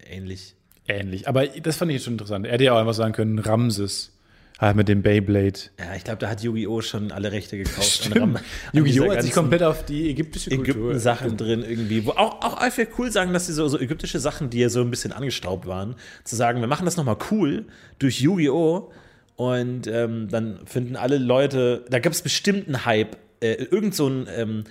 ähnlich? 0.10 0.56
Ähnlich. 0.88 1.28
Aber 1.28 1.46
das 1.46 1.78
fand 1.78 1.92
ich 1.92 1.98
jetzt 1.98 2.06
schon 2.06 2.14
interessant. 2.14 2.46
Er 2.46 2.54
hätte 2.54 2.64
ja 2.64 2.74
auch 2.74 2.80
einfach 2.80 2.94
sagen 2.94 3.14
können, 3.14 3.38
Ramses. 3.40 4.17
Halt 4.60 4.76
mit 4.76 4.88
dem 4.88 5.04
Beyblade. 5.04 5.60
Ja, 5.80 5.96
ich 5.96 6.04
glaube, 6.04 6.17
da 6.17 6.30
hat 6.30 6.41
Yu-Gi-Oh! 6.41 6.82
schon 6.82 7.12
alle 7.12 7.32
Rechte 7.32 7.58
gekauft. 7.58 8.10
Yu-Gi-Oh! 8.74 9.12
hat 9.12 9.22
sich 9.22 9.32
komplett 9.32 9.62
auf 9.62 9.86
die 9.86 10.10
ägyptische 10.10 10.50
Kultur. 10.50 10.76
Ägypten-Sachen 10.76 11.38
drin 11.38 11.63
irgendwie. 11.67 12.06
Wo 12.06 12.12
auch, 12.12 12.41
auch 12.41 12.58
einfach 12.58 12.86
cool 12.98 13.12
sagen, 13.12 13.34
dass 13.34 13.46
die 13.46 13.52
so, 13.52 13.67
so 13.67 13.80
ägyptische 13.80 14.20
Sachen, 14.20 14.50
die 14.50 14.60
ja 14.60 14.70
so 14.70 14.82
ein 14.82 14.89
bisschen 14.89 15.12
angestaubt 15.12 15.67
waren, 15.67 15.96
zu 16.24 16.36
sagen, 16.36 16.62
wir 16.62 16.67
machen 16.67 16.86
das 16.86 16.98
nochmal 16.98 17.17
cool 17.30 17.65
durch 18.00 18.20
Yu-Gi-Oh! 18.20 18.91
Und 19.36 19.86
ähm, 19.86 20.28
dann 20.30 20.65
finden 20.65 20.96
alle 20.96 21.20
Leute, 21.20 21.86
da 21.91 22.00
gab 22.00 22.12
es 22.12 22.24
bestimmt 22.24 22.65
einen 22.65 22.86
Hype. 22.86 23.15
Äh, 23.39 23.65
irgend 23.65 23.93
so 23.93 24.08
ein 24.08 24.28
ähm, 24.28 24.28
äh, 24.28 24.41
ähm, 24.41 24.63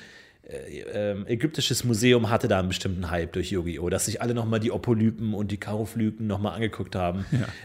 ägyptisches 1.27 1.85
Museum 1.85 2.31
hatte 2.31 2.49
da 2.49 2.59
einen 2.59 2.69
bestimmten 2.69 3.11
Hype 3.11 3.33
durch 3.33 3.51
Yu-Gi-Oh! 3.51 3.89
Dass 3.89 4.07
sich 4.07 4.23
alle 4.23 4.35
nochmal 4.35 4.61
die 4.61 4.71
Opolypen 4.71 5.35
und 5.35 5.51
die 5.51 5.57
Karoflypen 5.59 6.27
nochmal 6.27 6.55
angeguckt 6.55 6.95
haben. 6.95 7.25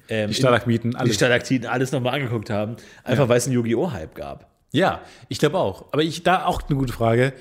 Ähm, 0.10 0.30
Die 0.30 0.36
Stalagmiten, 0.36 0.96
alles. 0.96 1.12
Die 1.12 1.16
Stalaktiten, 1.16 1.68
alles 1.68 1.92
nochmal 1.92 2.16
angeguckt 2.16 2.50
haben. 2.50 2.76
Einfach 3.04 3.30
weil 3.30 3.38
es 3.38 3.46
einen 3.46 3.54
Yu-Gi-Oh! 3.56 3.92
Hype 3.92 4.16
gab. 4.16 4.50
Ja, 4.72 5.02
ich 5.30 5.38
glaube 5.40 5.58
auch. 5.58 5.92
Aber 5.92 6.02
ich 6.04 6.24
da 6.24 6.46
auch 6.46 6.62
eine 6.68 6.78
gute 6.78 6.94
Frage. 6.94 7.34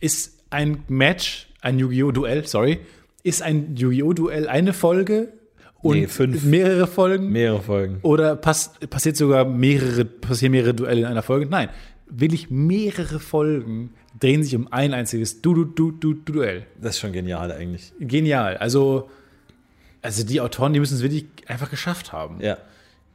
Ist 0.00 0.42
ein 0.50 0.84
Match, 0.88 1.48
ein 1.60 1.78
Yu-Gi-Oh! 1.78 2.10
Duell, 2.12 2.46
sorry, 2.46 2.80
ist 3.22 3.42
ein 3.42 3.76
Yu-Gi-Oh! 3.76 4.12
Duell 4.12 4.46
eine 4.48 4.72
Folge 4.72 5.32
und 5.80 5.96
Nee, 5.96 6.06
fünf. 6.06 6.44
mehrere 6.44 6.86
Folgen? 6.86 7.30
Mehrere 7.30 7.62
Folgen. 7.62 7.98
Oder 8.02 8.36
pass, 8.36 8.72
passiert 8.90 9.16
sogar 9.16 9.44
mehrere, 9.44 10.04
passieren 10.04 10.52
mehrere 10.52 10.74
Duelle 10.74 11.00
in 11.00 11.06
einer 11.06 11.22
Folge? 11.22 11.46
Nein, 11.46 11.68
wirklich 12.10 12.50
mehrere 12.50 13.20
Folgen 13.20 13.90
drehen 14.18 14.42
sich 14.42 14.54
um 14.56 14.72
ein 14.72 14.94
einziges 14.94 15.42
du 15.42 15.54
du 15.54 15.64
du 15.64 15.92
du 15.92 16.14
du 16.14 16.32
Duell. 16.32 16.66
Das 16.80 16.94
ist 16.94 17.00
schon 17.00 17.12
genial 17.12 17.52
eigentlich. 17.52 17.92
Genial. 17.98 18.56
Also 18.56 19.10
also 20.06 20.24
die 20.24 20.40
Autoren, 20.40 20.72
die 20.72 20.78
müssen 20.78 20.94
es 20.94 21.02
wirklich 21.02 21.26
einfach 21.48 21.68
geschafft 21.68 22.12
haben. 22.12 22.40
Ja. 22.40 22.58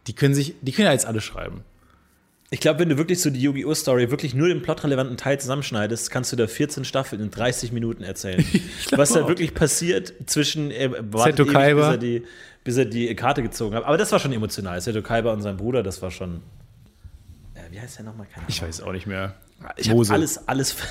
Die 0.08 0.14
können 0.14 0.34
sich, 0.34 0.56
die 0.62 0.74
können 0.74 0.88
ja 0.88 0.92
jetzt 0.92 1.06
alle 1.06 1.22
schreiben. 1.22 1.64
Ich 2.50 2.60
glaube, 2.60 2.80
wenn 2.80 2.90
du 2.90 2.98
wirklich 2.98 3.22
so 3.22 3.30
die 3.30 3.40
Yu-Gi-Oh! 3.40 3.74
Story 3.74 4.12
wirklich 4.12 4.34
nur 4.34 4.50
den 4.50 4.62
plotrelevanten 4.62 5.16
Teil 5.16 5.40
zusammenschneidest, 5.40 6.12
kannst 6.12 6.34
du 6.34 6.36
da 6.36 6.48
14 6.48 6.84
Staffeln 6.84 7.22
in 7.22 7.32
30 7.32 7.72
Minuten 7.72 8.04
erzählen. 8.04 8.44
Was 8.92 9.14
da 9.14 9.24
auch. 9.24 9.30
wirklich 9.30 9.54
passiert 9.54 10.14
zwischen 10.26 10.70
äh, 10.70 10.92
wartet 11.14 11.38
Seto 11.38 11.44
ewig, 11.44 11.54
Kaiba. 11.54 11.82
bis 11.82 11.92
er, 11.92 11.98
die, 11.98 12.24
bis 12.66 12.78
er 12.78 12.86
die 12.86 13.16
Karte 13.16 13.42
gezogen 13.42 13.76
hat. 13.76 13.86
Aber 13.86 13.98
das 13.98 14.12
war 14.12 14.20
schon 14.20 14.34
emotional. 14.34 14.82
Seto 14.82 15.02
Kaiba 15.02 15.32
und 15.32 15.42
sein 15.42 15.56
Bruder, 15.56 15.82
das 15.82 16.02
war 16.02 16.12
schon. 16.12 16.42
Äh, 17.54 17.72
wie 17.72 17.80
heißt 17.80 18.00
der 18.00 18.04
nochmal? 18.04 18.26
Keine 18.26 18.40
Ahnung. 18.40 18.50
Ich 18.50 18.62
weiß 18.62 18.82
auch 18.82 18.92
nicht 18.92 19.08
mehr. 19.08 19.36
Ich 19.78 19.90
habe 19.90 20.04
alles, 20.10 20.48
alles, 20.48 20.76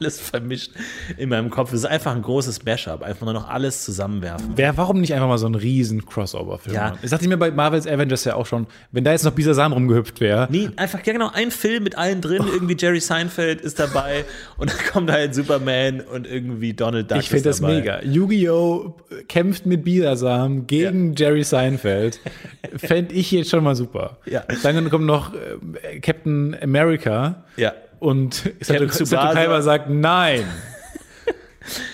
alles 0.00 0.18
vermischt 0.20 0.72
in 1.18 1.28
meinem 1.28 1.50
Kopf. 1.50 1.72
Es 1.72 1.80
ist 1.80 1.84
einfach 1.86 2.14
ein 2.16 2.22
großes 2.22 2.64
Mashup. 2.64 3.02
Einfach 3.02 3.24
nur 3.26 3.34
noch 3.34 3.48
alles 3.48 3.84
zusammenwerfen. 3.84 4.52
Wer, 4.56 4.76
warum 4.78 5.00
nicht 5.00 5.12
einfach 5.12 5.28
mal 5.28 5.36
so 5.36 5.44
einen 5.46 5.56
riesen 5.56 6.06
Crossover-Film 6.06 6.74
Ja. 6.74 6.84
machen? 6.90 6.98
Das 7.02 7.10
dachte 7.10 7.24
ich 7.24 7.28
mir 7.28 7.36
bei 7.36 7.50
Marvel's 7.50 7.86
Avengers 7.86 8.24
ja 8.24 8.34
auch 8.36 8.46
schon. 8.46 8.66
Wenn 8.92 9.04
da 9.04 9.12
jetzt 9.12 9.24
noch 9.24 9.32
Bisasam 9.32 9.72
rumgehüpft 9.74 10.20
wäre. 10.20 10.48
Nee, 10.50 10.70
einfach, 10.76 11.04
ja 11.04 11.12
genau, 11.12 11.30
ein 11.34 11.50
Film 11.50 11.82
mit 11.82 11.98
allen 11.98 12.20
drin. 12.22 12.42
Irgendwie 12.50 12.76
Jerry 12.78 13.00
Seinfeld 13.00 13.60
ist 13.60 13.78
dabei 13.78 14.24
und 14.56 14.70
dann 14.70 14.78
kommt 14.92 15.10
halt 15.10 15.34
Superman 15.34 16.00
und 16.00 16.26
irgendwie 16.26 16.72
Donald 16.72 17.10
Duck 17.10 17.18
Ich 17.18 17.28
finde 17.28 17.44
das 17.44 17.60
dabei. 17.60 17.74
mega. 17.74 18.02
Yu-Gi-Oh! 18.02 18.96
kämpft 19.28 19.66
mit 19.66 19.84
Bisasam 19.84 20.66
gegen 20.66 21.14
Jerry 21.14 21.44
Seinfeld. 21.44 22.20
Fände 22.76 23.14
ich 23.14 23.30
jetzt 23.30 23.50
schon 23.50 23.62
mal 23.62 23.74
super. 23.76 24.16
Ja. 24.26 24.44
Dann 24.62 24.88
kommt 24.90 25.04
noch 25.04 25.32
äh, 25.34 26.00
Captain 26.00 26.56
America 26.62 27.44
Ja. 27.56 27.72
Und 28.04 28.52
Sato, 28.60 28.86
Tsubasa. 28.86 29.62
Sagt 29.62 29.88
nein. 29.88 30.44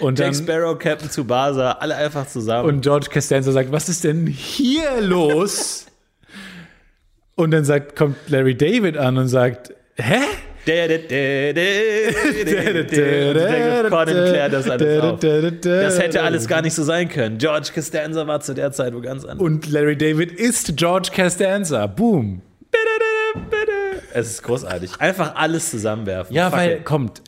Und 0.01 0.19
Jack 0.19 0.33
dann 0.33 0.43
Sparrow, 0.43 0.77
Captain 0.77 1.09
Tsubasa, 1.09 1.73
alle 1.73 1.95
einfach 1.95 2.27
zusammen. 2.27 2.69
und 2.69 2.81
George 2.81 3.07
Costanza 3.13 3.53
sagt, 3.53 3.71
was 3.71 3.89
ist 3.89 4.03
denn 4.03 4.27
hier 4.27 5.01
los? 5.01 5.87
Und 7.37 7.53
dann 7.53 7.65
sagt, 7.65 7.95
kommt 7.95 8.17
Larry 8.29 8.57
David 8.57 8.97
an 8.97 9.17
und 9.17 9.29
sagt, 9.29 9.73
hä? 9.95 10.19
Conan 13.89 14.05
klärt 14.05 14.53
das 14.53 14.69
alles 14.69 15.03
auf. 15.03 15.21
Das 15.21 15.99
hätte 16.01 16.23
alles 16.23 16.49
gar 16.49 16.63
nicht 16.63 16.75
so 16.75 16.83
sein 16.83 17.09
können. 17.09 17.39
George 17.39 17.69
Costanza 17.73 18.27
war 18.27 18.41
zu 18.41 18.53
der 18.55 18.73
Zeit 18.73 18.93
wo 18.93 19.01
ganz 19.01 19.25
anders. 19.25 19.41
Und 19.41 19.71
Larry 19.71 19.97
David 19.97 20.33
ist 20.33 20.77
George 20.77 21.11
Costanza. 21.15 21.87
Boom. 21.87 22.43
Es 24.13 24.29
ist 24.31 24.43
großartig. 24.43 25.01
Einfach 25.01 25.35
alles 25.37 25.71
zusammenwerfen. 25.71 26.35
Ja, 26.35 26.51
Fuck 26.51 26.59
weil, 26.59 26.71
it. 26.79 26.85
kommt, 26.85 27.23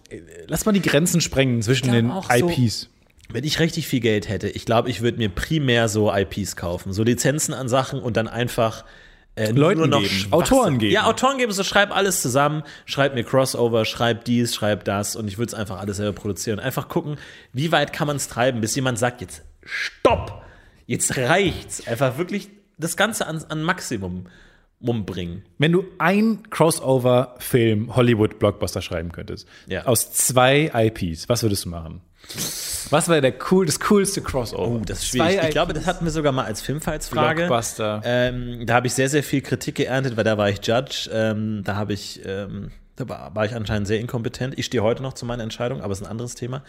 lass 0.46 0.64
mal 0.66 0.72
die 0.72 0.82
Grenzen 0.82 1.20
sprengen 1.20 1.62
zwischen 1.62 1.90
den 1.92 2.10
auch 2.10 2.30
so- 2.30 2.48
IPs. 2.48 2.88
Wenn 3.30 3.44
ich 3.44 3.60
richtig 3.60 3.86
viel 3.88 4.00
Geld 4.00 4.28
hätte, 4.28 4.48
ich 4.48 4.66
glaube, 4.66 4.90
ich 4.90 5.00
würde 5.00 5.16
mir 5.18 5.30
primär 5.30 5.88
so 5.88 6.12
IPs 6.14 6.54
kaufen. 6.56 6.92
So 6.92 7.02
Lizenzen 7.02 7.54
an 7.54 7.66
Sachen 7.68 8.00
und 8.00 8.16
dann 8.18 8.28
einfach 8.28 8.84
äh, 9.36 9.50
Leuten 9.52 9.78
nur 9.78 9.88
noch 9.88 10.02
geben. 10.02 10.26
Autoren 10.32 10.78
geben. 10.78 10.92
Ja, 10.92 11.04
Autoren 11.06 11.38
geben. 11.38 11.50
So 11.52 11.64
schreib 11.64 11.96
alles 11.96 12.20
zusammen, 12.20 12.62
schreib 12.84 13.14
mir 13.14 13.24
Crossover, 13.24 13.86
schreib 13.86 14.26
dies, 14.26 14.54
schreib 14.54 14.84
das 14.84 15.16
und 15.16 15.28
ich 15.28 15.38
würde 15.38 15.48
es 15.48 15.54
einfach 15.54 15.80
alles 15.80 15.96
selber 15.96 16.12
produzieren. 16.12 16.58
Einfach 16.60 16.88
gucken, 16.88 17.16
wie 17.54 17.72
weit 17.72 17.94
kann 17.94 18.06
man 18.06 18.16
es 18.16 18.28
treiben, 18.28 18.60
bis 18.60 18.74
jemand 18.74 18.98
sagt, 18.98 19.22
jetzt 19.22 19.40
stopp, 19.64 20.42
jetzt 20.86 21.16
reicht's. 21.16 21.86
Einfach 21.86 22.18
wirklich 22.18 22.50
das 22.76 22.98
Ganze 22.98 23.26
an, 23.26 23.42
an 23.48 23.62
Maximum 23.62 24.26
umbringen. 24.82 25.44
Wenn 25.58 25.72
du 25.72 25.84
ein 25.98 26.42
Crossover-Film 26.50 27.94
Hollywood-Blockbuster 27.96 28.82
schreiben 28.82 29.12
könntest, 29.12 29.46
Ja. 29.66 29.84
aus 29.86 30.12
zwei 30.12 30.70
IPs, 30.74 31.28
was 31.28 31.42
würdest 31.42 31.64
du 31.64 31.68
machen? 31.70 32.00
Was 32.90 33.08
wäre 33.08 33.20
der 33.20 33.34
cool, 33.50 33.66
das 33.66 33.80
coolste 33.80 34.20
Crossover? 34.22 34.68
Oh, 34.68 34.82
das 34.84 34.98
ist 35.00 35.08
schwierig. 35.08 35.34
Zwei 35.38 35.44
Ich 35.48 35.50
glaube, 35.50 35.72
das 35.72 35.86
hatten 35.86 36.04
wir 36.04 36.12
sogar 36.12 36.30
mal 36.32 36.44
als 36.44 36.62
Filmfallsfrage. 36.62 37.46
Blockbuster. 37.46 38.00
Ähm, 38.04 38.64
da 38.66 38.74
habe 38.74 38.86
ich 38.86 38.94
sehr, 38.94 39.08
sehr 39.08 39.22
viel 39.24 39.40
Kritik 39.40 39.74
geerntet, 39.76 40.16
weil 40.16 40.24
da 40.24 40.38
war 40.38 40.48
ich 40.48 40.64
Judge. 40.64 41.10
Ähm, 41.12 41.62
da 41.64 41.74
habe 41.76 41.92
ich, 41.94 42.20
ähm, 42.24 42.70
da 42.96 43.08
war, 43.08 43.34
war 43.34 43.44
ich 43.44 43.54
anscheinend 43.54 43.88
sehr 43.88 43.98
inkompetent. 43.98 44.56
Ich 44.58 44.66
stehe 44.66 44.82
heute 44.82 45.02
noch 45.02 45.14
zu 45.14 45.26
meiner 45.26 45.42
Entscheidung, 45.42 45.80
aber 45.80 45.92
es 45.92 46.00
ist 46.00 46.06
ein 46.06 46.10
anderes 46.10 46.34
Thema. 46.36 46.62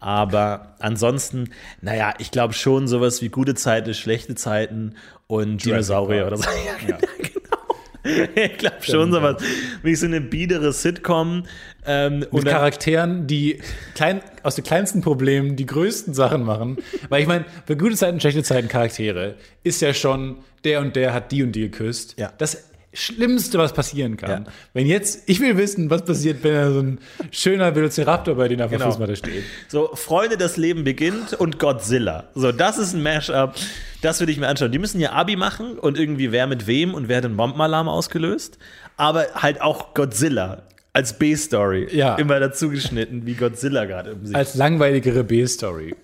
Aber 0.00 0.74
ansonsten, 0.80 1.50
naja, 1.80 2.14
ich 2.18 2.30
glaube 2.30 2.54
schon 2.54 2.88
sowas 2.88 3.22
wie 3.22 3.28
gute 3.28 3.54
Zeiten, 3.54 3.94
schlechte 3.94 4.34
Zeiten 4.34 4.94
und 5.26 5.64
Dinosaurier 5.64 6.26
Park. 6.26 6.32
oder 6.32 6.36
so. 6.42 6.48
Ja, 6.66 6.74
genau. 6.86 6.98
Ich 8.34 8.58
glaube 8.58 8.82
schon 8.82 9.12
sowas 9.12 9.42
wie 9.82 9.94
so 9.94 10.04
eine 10.04 10.20
biedere 10.20 10.74
Sitcom. 10.74 11.44
Ähm, 11.86 12.26
Mit 12.30 12.44
Charakteren, 12.44 13.26
die 13.26 13.62
klein, 13.94 14.20
aus 14.42 14.56
den 14.56 14.64
kleinsten 14.64 15.00
Problemen 15.00 15.56
die 15.56 15.64
größten 15.64 16.12
Sachen 16.12 16.42
machen. 16.42 16.76
Weil 17.08 17.22
ich 17.22 17.26
meine, 17.26 17.46
für 17.66 17.78
gute 17.78 17.96
Zeiten, 17.96 18.20
schlechte 18.20 18.42
Zeiten 18.42 18.68
Charaktere 18.68 19.36
ist 19.62 19.80
ja 19.80 19.94
schon, 19.94 20.36
der 20.64 20.80
und 20.80 20.96
der 20.96 21.14
hat 21.14 21.32
die 21.32 21.42
und 21.42 21.52
die 21.52 21.62
geküsst. 21.62 22.18
Ja. 22.18 22.30
Das 22.36 22.64
Schlimmste, 22.94 23.58
was 23.58 23.72
passieren 23.72 24.16
kann. 24.16 24.44
Ja. 24.44 24.52
Wenn 24.72 24.86
jetzt, 24.86 25.22
ich 25.26 25.40
will 25.40 25.56
wissen, 25.56 25.90
was 25.90 26.04
passiert, 26.04 26.42
wenn 26.44 26.54
er 26.54 26.72
so 26.72 26.80
ein 26.80 26.98
schöner 27.30 27.74
Velociraptor 27.74 28.34
bei 28.36 28.48
denen 28.48 28.62
auf 28.62 28.70
der 28.70 28.78
Genau. 28.78 28.90
Fußmatte 28.90 29.16
steht. 29.16 29.42
So, 29.68 29.90
Freunde, 29.94 30.36
das 30.36 30.56
Leben 30.56 30.84
beginnt 30.84 31.34
und 31.34 31.58
Godzilla. 31.58 32.28
So, 32.34 32.52
das 32.52 32.78
ist 32.78 32.94
ein 32.94 33.02
Mashup. 33.02 33.54
Das 34.02 34.20
würde 34.20 34.32
ich 34.32 34.38
mir 34.38 34.48
anschauen. 34.48 34.72
Die 34.72 34.78
müssen 34.78 35.00
ja 35.00 35.12
Abi 35.12 35.36
machen 35.36 35.78
und 35.78 35.98
irgendwie 35.98 36.32
wer 36.32 36.46
mit 36.46 36.66
wem 36.66 36.94
und 36.94 37.08
wer 37.08 37.18
hat 37.18 37.24
den 37.24 37.36
Bombenalarm 37.36 37.88
ausgelöst. 37.88 38.58
Aber 38.96 39.26
halt 39.34 39.60
auch 39.60 39.94
Godzilla 39.94 40.62
als 40.92 41.18
B-Story. 41.18 41.88
Ja. 41.90 42.14
Immer 42.16 42.38
dazu 42.38 42.70
geschnitten, 42.70 43.26
wie 43.26 43.34
Godzilla 43.34 43.84
gerade 43.84 44.14
um 44.14 44.24
sich. 44.26 44.36
Als 44.36 44.54
langweiligere 44.54 45.24
B-Story. 45.24 45.96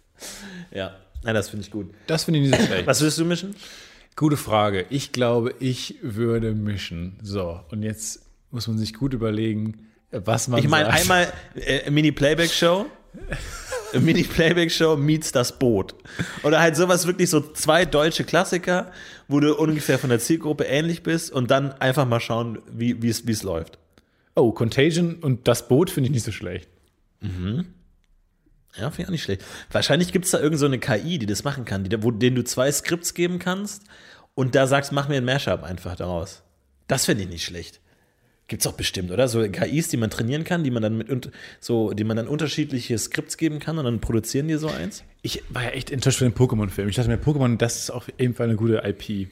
ja. 0.70 0.94
Nein, 1.22 1.34
das 1.34 1.50
finde 1.50 1.64
ich 1.66 1.70
gut. 1.70 1.90
Das 2.06 2.24
finde 2.24 2.40
ich 2.40 2.48
nicht 2.50 2.60
so 2.60 2.66
schlecht. 2.66 2.86
Was 2.86 3.00
würdest 3.00 3.18
du 3.18 3.24
mischen? 3.24 3.54
Gute 4.16 4.36
Frage. 4.36 4.86
Ich 4.90 5.12
glaube, 5.12 5.54
ich 5.60 5.96
würde 6.02 6.52
mischen. 6.52 7.18
So, 7.22 7.60
und 7.70 7.82
jetzt 7.82 8.22
muss 8.50 8.68
man 8.68 8.78
sich 8.78 8.94
gut 8.94 9.14
überlegen, 9.14 9.86
was 10.10 10.48
man 10.48 10.60
Ich 10.60 10.68
meine, 10.68 10.88
einmal 10.90 11.32
äh, 11.54 11.90
Mini-Playback-Show. 11.90 12.86
Mini-Playback-Show 13.98 14.96
meets 14.96 15.32
das 15.32 15.58
Boot. 15.58 15.94
Oder 16.42 16.60
halt 16.60 16.76
sowas 16.76 17.06
wirklich 17.06 17.30
so 17.30 17.40
zwei 17.40 17.84
deutsche 17.84 18.24
Klassiker, 18.24 18.92
wo 19.28 19.40
du 19.40 19.54
ungefähr 19.56 19.98
von 19.98 20.10
der 20.10 20.18
Zielgruppe 20.20 20.64
ähnlich 20.64 21.02
bist 21.02 21.32
und 21.32 21.50
dann 21.50 21.72
einfach 21.72 22.06
mal 22.06 22.20
schauen, 22.20 22.58
wie 22.72 23.08
es 23.08 23.42
läuft. 23.42 23.78
Oh, 24.34 24.52
Contagion 24.52 25.16
und 25.16 25.48
das 25.48 25.66
Boot 25.66 25.90
finde 25.90 26.08
ich 26.08 26.14
nicht 26.14 26.24
so 26.24 26.32
schlecht. 26.32 26.68
Ja, 28.76 28.90
finde 28.90 29.02
ich 29.02 29.08
auch 29.08 29.12
nicht 29.12 29.22
schlecht. 29.22 29.44
Wahrscheinlich 29.72 30.12
gibt 30.12 30.24
es 30.26 30.30
da 30.30 30.40
irgend 30.40 30.58
so 30.58 30.66
eine 30.66 30.78
KI, 30.78 31.18
die 31.18 31.26
das 31.26 31.44
machen 31.44 31.64
kann, 31.64 31.84
die, 31.84 32.02
wo, 32.02 32.10
denen 32.10 32.36
du 32.36 32.44
zwei 32.44 32.70
Skripts 32.70 33.14
geben 33.14 33.38
kannst 33.38 33.82
und 34.34 34.54
da 34.54 34.66
sagst, 34.66 34.92
mach 34.92 35.08
mir 35.08 35.16
ein 35.16 35.24
Mashup 35.24 35.62
einfach 35.64 35.96
daraus. 35.96 36.42
Das 36.86 37.04
finde 37.06 37.24
ich 37.24 37.28
nicht 37.28 37.44
schlecht. 37.44 37.80
Gibt's 38.46 38.66
auch 38.66 38.72
bestimmt, 38.72 39.12
oder? 39.12 39.28
So 39.28 39.48
KIs, 39.48 39.88
die 39.88 39.96
man 39.96 40.10
trainieren 40.10 40.42
kann, 40.42 40.64
die 40.64 40.70
man 40.72 40.82
dann 40.82 40.96
mit 40.98 41.08
und- 41.08 41.30
so, 41.60 41.92
die 41.92 42.02
man 42.04 42.16
dann 42.16 42.26
unterschiedliche 42.26 42.98
Skripts 42.98 43.36
geben 43.36 43.60
kann 43.60 43.78
und 43.78 43.84
dann 43.84 44.00
produzieren 44.00 44.48
die 44.48 44.56
so 44.56 44.66
eins. 44.68 45.04
Ich 45.22 45.42
war 45.50 45.62
ja 45.64 45.70
echt 45.70 45.90
enttäuscht 45.92 46.18
von 46.18 46.28
dem 46.28 46.34
Pokémon-Film. 46.34 46.88
Ich 46.88 46.96
dachte 46.96 47.10
mir, 47.10 47.18
Pokémon, 47.18 47.56
das 47.58 47.76
ist 47.78 47.90
auf 47.90 48.08
jeden 48.18 48.34
Fall 48.34 48.48
eine 48.48 48.56
gute 48.56 48.82
IP, 48.84 49.28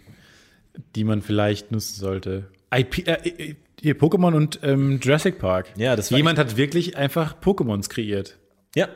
die 0.95 1.05
man 1.05 1.23
vielleicht 1.23 1.73
nutzen 1.73 1.99
sollte. 1.99 2.49
IP, 2.73 3.09
äh, 3.09 3.13
äh, 3.29 3.55
hier, 3.81 3.97
Pokémon 3.99 4.35
und 4.35 4.61
ähm, 4.63 5.01
Jurassic 5.03 5.39
Park. 5.39 5.67
Ja, 5.77 5.97
das 5.97 6.11
war 6.13 6.19
Jemand 6.19 6.39
hat 6.39 6.57
wirklich 6.57 6.97
einfach 6.97 7.41
Pokémons 7.41 7.89
kreiert. 7.89 8.37
Ja. 8.77 8.89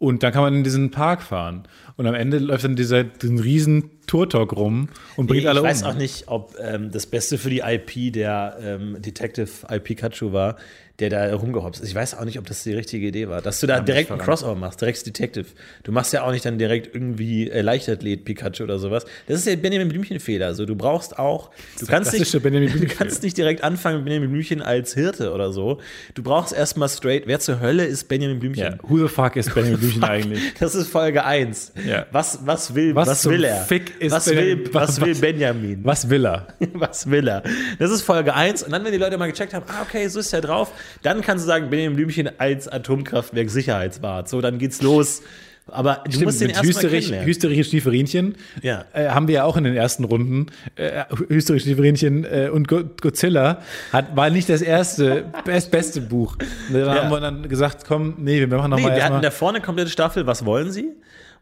Und 0.00 0.22
dann 0.22 0.32
kann 0.32 0.42
man 0.42 0.54
in 0.54 0.62
diesen 0.62 0.92
Park 0.92 1.22
fahren. 1.22 1.64
Und 1.96 2.06
am 2.06 2.14
Ende 2.14 2.38
läuft 2.38 2.62
dann 2.62 2.76
dieser, 2.76 3.02
diesen 3.02 3.40
riesen 3.40 3.90
Turtok 4.06 4.54
rum 4.56 4.88
und 5.16 5.26
bringt 5.26 5.42
Ich 5.42 5.48
alle 5.48 5.60
weiß 5.60 5.82
um. 5.82 5.88
auch 5.88 5.94
nicht, 5.94 6.28
ob 6.28 6.54
ähm, 6.60 6.92
das 6.92 7.06
Beste 7.06 7.36
für 7.36 7.50
die 7.50 7.62
IP 7.64 8.12
der 8.12 8.58
ähm, 8.62 9.02
Detective 9.02 9.50
I 9.68 9.80
Pikachu 9.80 10.32
war, 10.32 10.56
der 11.00 11.10
da 11.10 11.32
rumgehopst 11.32 11.80
ist. 11.80 11.88
Ich 11.90 11.94
weiß 11.94 12.14
auch 12.18 12.24
nicht, 12.24 12.38
ob 12.40 12.46
das 12.46 12.64
die 12.64 12.72
richtige 12.74 13.06
Idee 13.06 13.28
war, 13.28 13.40
dass 13.40 13.60
du 13.60 13.68
da 13.68 13.80
direkt 13.80 14.10
einen. 14.10 14.20
Crossover 14.20 14.56
machst, 14.56 14.80
direkt 14.80 15.06
Detective. 15.06 15.46
Du 15.84 15.92
machst 15.92 16.12
ja 16.12 16.24
auch 16.24 16.32
nicht 16.32 16.44
dann 16.44 16.58
direkt 16.58 16.92
irgendwie 16.92 17.48
äh, 17.48 17.60
Leichtathlet 17.60 18.24
Pikachu 18.24 18.64
oder 18.64 18.80
sowas. 18.80 19.04
Das 19.28 19.38
ist 19.38 19.46
ja 19.46 19.54
Benjamin 19.54 19.88
Blümchen-Fehler. 19.88 20.46
Also 20.46 20.66
du 20.66 20.74
brauchst 20.74 21.16
auch, 21.18 21.50
du 21.78 21.86
kannst, 21.86 22.12
nicht, 22.12 22.34
du 22.34 22.86
kannst 22.86 23.22
nicht 23.22 23.36
direkt 23.36 23.62
anfangen 23.62 23.98
mit 23.98 24.06
Benjamin 24.06 24.30
Blümchen 24.30 24.60
als 24.60 24.94
Hirte 24.94 25.32
oder 25.32 25.52
so. 25.52 25.78
Du 26.14 26.22
brauchst 26.24 26.52
erstmal 26.52 26.88
straight, 26.88 27.26
wer 27.26 27.38
zur 27.38 27.60
Hölle 27.60 27.84
ist 27.84 28.08
Benjamin 28.08 28.40
Blümchen? 28.40 28.64
ja, 28.64 28.78
who 28.82 28.98
the 28.98 29.08
fuck 29.08 29.36
ist 29.36 29.54
Benjamin 29.54 29.78
Blümchen 29.78 30.02
eigentlich? 30.04 30.42
Das 30.58 30.74
ist 30.74 30.88
Folge 30.88 31.24
1. 31.24 31.72
Ja. 31.86 32.06
Was, 32.10 32.40
was 32.44 32.74
will, 32.74 32.94
Was 32.94 33.08
was, 33.08 33.28
will 33.28 33.44
er? 33.44 33.60
Was, 33.60 33.68
Benjamin, 33.68 34.64
Benjamin- 34.64 34.74
was 34.74 35.00
will 35.00 35.14
Benjamin? 35.14 35.84
Was 35.84 36.10
will 36.10 36.26
er? 36.26 36.46
Was 36.74 37.08
will 37.08 37.28
er? 37.28 37.42
Das 37.78 37.90
ist 37.90 38.02
Folge 38.02 38.34
1. 38.34 38.64
Und 38.64 38.72
dann, 38.72 38.84
wenn 38.84 38.92
die 38.92 38.98
Leute 38.98 39.16
mal 39.16 39.30
gecheckt 39.30 39.54
haben, 39.54 39.64
ah, 39.68 39.82
okay, 39.82 40.08
so 40.08 40.18
ist 40.18 40.32
er 40.32 40.40
drauf, 40.40 40.72
dann 41.02 41.20
kannst 41.20 41.44
du 41.44 41.46
sagen, 41.46 41.70
Benjamin 41.70 41.96
Blümchen 41.96 42.30
als 42.38 42.68
Atomkraftwerk 42.68 43.50
Sicherheitswart. 43.50 44.28
So, 44.28 44.40
dann 44.40 44.58
geht's 44.58 44.82
los. 44.82 45.22
Aber 45.70 46.02
du 46.10 46.20
musst 46.20 46.40
den 46.40 46.48
erstmal 46.48 46.72
kennenlernen. 46.90 47.26
Hüsterich 47.26 47.66
Stieferinchen 47.66 48.36
Ja. 48.62 48.86
äh, 48.94 49.08
haben 49.10 49.28
wir 49.28 49.34
ja 49.34 49.44
auch 49.44 49.58
in 49.58 49.64
den 49.64 49.76
ersten 49.76 50.04
Runden. 50.04 50.46
Äh, 50.76 51.04
Hüsterich 51.28 51.60
Stieferinchen 51.60 52.24
äh, 52.24 52.48
und 52.50 52.68
Go 52.68 52.84
Godzilla 53.02 53.60
hat, 53.92 54.16
war 54.16 54.30
nicht 54.30 54.48
das 54.48 54.62
erste, 54.62 55.26
best, 55.44 55.70
beste 55.70 56.00
Buch. 56.00 56.36
Da 56.72 56.94
haben 56.94 57.10
wir 57.10 57.20
dann 57.20 57.46
gesagt, 57.50 57.84
komm, 57.86 58.14
nee, 58.16 58.40
wir 58.40 58.46
machen 58.48 58.70
Nee, 58.70 58.76
nochmal 58.76 58.96
wir 58.96 59.04
hatten 59.04 59.12
erstmal. 59.16 59.20
da 59.20 59.30
vorne 59.30 59.56
eine 59.58 59.64
komplette 59.66 59.90
Staffel, 59.90 60.26
was 60.26 60.46
wollen 60.46 60.72
sie? 60.72 60.86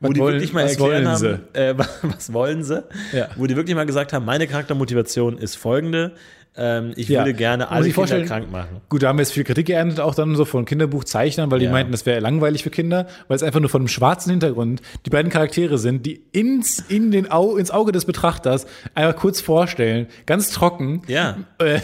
Wo 0.01 0.09
Was 0.09 0.15
die 0.15 0.21
wollen- 0.21 0.35
wirklich 0.35 0.53
mal 0.53 0.63
erklären 0.67 1.07
haben, 1.09 1.39
äh, 1.53 1.75
was 2.03 2.33
wollen 2.33 2.65
sie? 2.65 2.83
Ja. 3.13 3.29
Wo 3.37 3.47
die 3.47 3.55
wirklich 3.55 3.77
mal 3.77 3.87
gesagt 3.87 4.13
haben, 4.13 4.25
meine 4.27 4.49
Charaktermotivation 4.49 5.39
ist 5.39 5.55
folgende. 5.57 6.13
Ähm, 6.59 6.93
ich 6.97 7.09
Ja. 7.09 7.21
würde 7.21 7.35
gerne 7.35 7.71
alle 7.71 7.81
ich 7.81 7.95
Kinder 7.95 7.95
vorstellen- 7.95 8.27
krank 8.27 8.51
machen. 8.51 8.81
Gut, 8.89 9.03
da 9.03 9.09
haben 9.09 9.19
wir 9.19 9.23
jetzt 9.23 9.33
viel 9.33 9.45
Kritik 9.45 9.67
geerntet, 9.67 10.01
auch 10.01 10.15
dann 10.15 10.35
so 10.37 10.45
von 10.45 10.65
Kinderbuchzeichnern, 10.65 11.51
weil 11.51 11.59
die 11.59 11.67
Ja. 11.67 11.71
meinten, 11.71 11.93
das 11.93 12.07
wäre 12.07 12.21
langweilig 12.21 12.63
für 12.63 12.71
Kinder, 12.71 13.07
weil 13.29 13.37
es 13.37 13.43
einfach 13.43 13.61
nur 13.61 13.69
von 13.69 13.83
einem 13.83 13.89
schwarzen 13.89 14.31
Hintergrund 14.31 14.81
die 15.05 15.11
beiden 15.11 15.31
Charaktere 15.31 15.77
sind, 15.79 16.07
die 16.07 16.23
ins, 16.33 16.79
in 16.89 17.11
den 17.11 17.31
Au, 17.31 17.57
ins 17.57 17.71
Auge 17.71 17.93
des 17.93 18.05
Betrachters 18.07 18.67
einfach 18.95 19.17
kurz 19.21 19.41
vorstellen, 19.41 20.07
ganz 20.25 20.51
trocken, 20.51 21.03
Ja. 21.09 21.37
äh, 21.59 21.79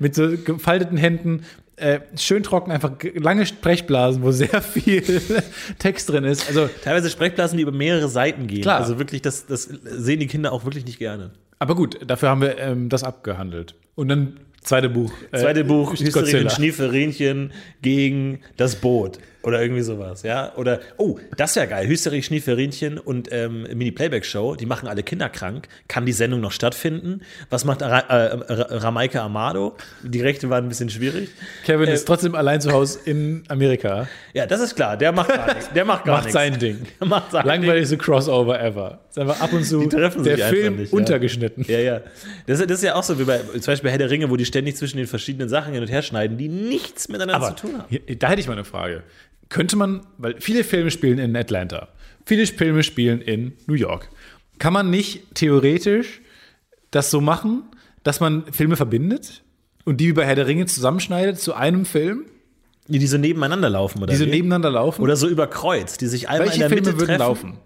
mit 0.00 0.14
so 0.14 0.28
gefalteten 0.36 0.96
Händen, 0.96 1.42
äh, 1.76 2.00
schön 2.18 2.42
trocken, 2.42 2.72
einfach 2.72 2.92
lange 3.14 3.44
Sprechblasen, 3.46 4.22
wo 4.22 4.32
sehr 4.32 4.62
viel 4.62 5.02
Text 5.78 6.08
drin 6.10 6.24
ist. 6.24 6.48
Also, 6.48 6.68
Teilweise 6.82 7.10
Sprechblasen, 7.10 7.58
die 7.58 7.62
über 7.62 7.72
mehrere 7.72 8.08
Seiten 8.08 8.46
gehen. 8.46 8.62
Klar. 8.62 8.80
Also 8.80 8.98
wirklich, 8.98 9.22
das, 9.22 9.46
das 9.46 9.64
sehen 9.64 10.18
die 10.20 10.26
Kinder 10.26 10.52
auch 10.52 10.64
wirklich 10.64 10.84
nicht 10.86 10.98
gerne. 10.98 11.30
aber 11.58 11.74
gut, 11.74 11.98
dafür 12.06 12.30
haben 12.30 12.40
wir 12.40 12.58
ähm, 12.58 12.88
das 12.88 13.04
abgehandelt. 13.04 13.74
Und 13.96 14.08
dann 14.08 14.38
zweite 14.60 14.88
Buch. 14.88 15.12
äh, 15.32 15.38
Zweite 15.38 15.64
Buch, 15.64 15.92
Hysterie 15.92 16.12
Godzilla. 16.12 16.42
und 16.42 16.52
Schnieferinchen 16.52 17.52
gegen 17.82 18.40
das 18.56 18.76
Boot. 18.76 19.18
Oder 19.46 19.62
irgendwie 19.62 19.82
sowas, 19.82 20.24
ja. 20.24 20.52
Oder, 20.56 20.80
oh, 20.96 21.20
das 21.36 21.54
wäre 21.54 21.68
geil. 21.68 21.86
Hüsterich, 21.86 22.26
Schnieferinchen 22.26 22.98
und 22.98 23.28
ähm, 23.30 23.62
Mini-Playback-Show, 23.62 24.56
die 24.56 24.66
machen 24.66 24.88
alle 24.88 25.04
Kinder 25.04 25.28
krank. 25.28 25.68
Kann 25.86 26.04
die 26.04 26.12
Sendung 26.12 26.40
noch 26.40 26.50
stattfinden? 26.50 27.20
Was 27.48 27.64
macht 27.64 27.80
Ra 27.80 28.00
äh, 28.00 28.34
Ramaike 28.76 29.20
Amado? 29.22 29.76
Die 30.02 30.20
Rechte 30.20 30.50
waren 30.50 30.64
ein 30.64 30.68
bisschen 30.68 30.90
schwierig. 30.90 31.28
Kevin 31.64 31.88
äh, 31.88 31.94
ist 31.94 32.06
trotzdem 32.06 32.34
allein 32.34 32.60
zu 32.60 32.72
Hause 32.72 32.98
in 33.04 33.44
Amerika. 33.46 34.08
Ja, 34.34 34.46
das 34.46 34.60
ist 34.60 34.74
klar. 34.74 34.96
Der 34.96 35.12
macht 35.12 35.28
gar 35.28 35.54
nichts. 35.54 35.70
Der 35.72 35.84
macht 35.84 36.04
gar 36.04 36.16
macht 36.16 36.24
nichts. 36.24 36.34
sein 36.34 36.58
Ding. 36.58 36.78
Macht 37.06 37.30
sein 37.30 37.46
Langweiligste 37.46 37.98
Crossover 37.98 38.60
ever. 38.60 38.98
Ist 39.10 39.18
einfach 39.20 39.40
ab 39.40 39.52
und 39.52 39.62
zu 39.62 39.86
der 39.86 40.10
sich 40.10 40.32
einfach 40.32 40.48
Film 40.48 40.76
nicht, 40.76 40.92
ja. 40.92 40.98
untergeschnitten. 40.98 41.64
Ja, 41.68 41.78
ja. 41.78 42.00
Das, 42.48 42.58
das 42.58 42.78
ist 42.78 42.82
ja 42.82 42.96
auch 42.96 43.04
so 43.04 43.16
wie 43.20 43.24
bei 43.24 43.38
zum 43.38 43.60
Beispiel 43.60 43.88
bei 43.88 43.90
Herr 43.92 43.98
der 43.98 44.10
Ringe, 44.10 44.28
wo 44.28 44.34
die 44.34 44.44
ständig 44.44 44.76
zwischen 44.76 44.96
den 44.96 45.06
verschiedenen 45.06 45.48
Sachen 45.48 45.72
hin 45.72 45.82
und 45.82 45.88
her 45.88 46.02
schneiden, 46.02 46.36
die 46.36 46.48
nichts 46.48 47.08
miteinander 47.08 47.36
Aber 47.36 47.54
zu 47.56 47.68
tun 47.68 47.78
haben. 47.78 47.84
hier, 47.88 48.00
da 48.18 48.30
hätte 48.30 48.40
ich 48.40 48.48
mal 48.48 48.54
eine 48.54 48.64
Frage. 48.64 49.04
Könnte 49.48 49.76
man, 49.76 50.00
weil 50.18 50.40
viele 50.40 50.64
Filme 50.64 50.90
spielen 50.90 51.18
in 51.18 51.36
Atlanta, 51.36 51.88
viele 52.24 52.46
Filme 52.46 52.82
spielen 52.82 53.20
in 53.20 53.52
New 53.66 53.74
York. 53.74 54.08
Kann 54.58 54.72
man 54.72 54.90
nicht 54.90 55.34
theoretisch 55.34 56.20
das 56.90 57.10
so 57.10 57.20
machen, 57.20 57.62
dass 58.02 58.20
man 58.20 58.44
Filme 58.52 58.76
verbindet 58.76 59.42
und 59.84 59.98
die 60.00 60.08
wie 60.08 60.12
bei 60.14 60.24
Herr 60.24 60.34
der 60.34 60.46
Ringe 60.46 60.66
zusammenschneidet 60.66 61.38
zu 61.40 61.54
einem 61.54 61.84
Film, 61.84 62.24
Die, 62.88 62.98
die 62.98 63.06
so 63.06 63.18
nebeneinander 63.18 63.68
laufen, 63.70 64.02
oder? 64.02 64.12
die 64.12 64.18
so 64.18 64.26
wie? 64.26 64.30
nebeneinander 64.30 64.70
laufen? 64.70 65.02
oder 65.02 65.16
so 65.16 65.28
über 65.28 65.46
Kreuz, 65.46 65.98
die 65.98 66.06
sich 66.06 66.28
einmal 66.28 66.46
in 66.46 66.48
Welche 66.48 66.58
der 66.60 66.68
Filme 66.70 66.82
Mitte 66.82 66.94
würden 66.98 67.06
treffen. 67.08 67.18
laufen? 67.20 67.58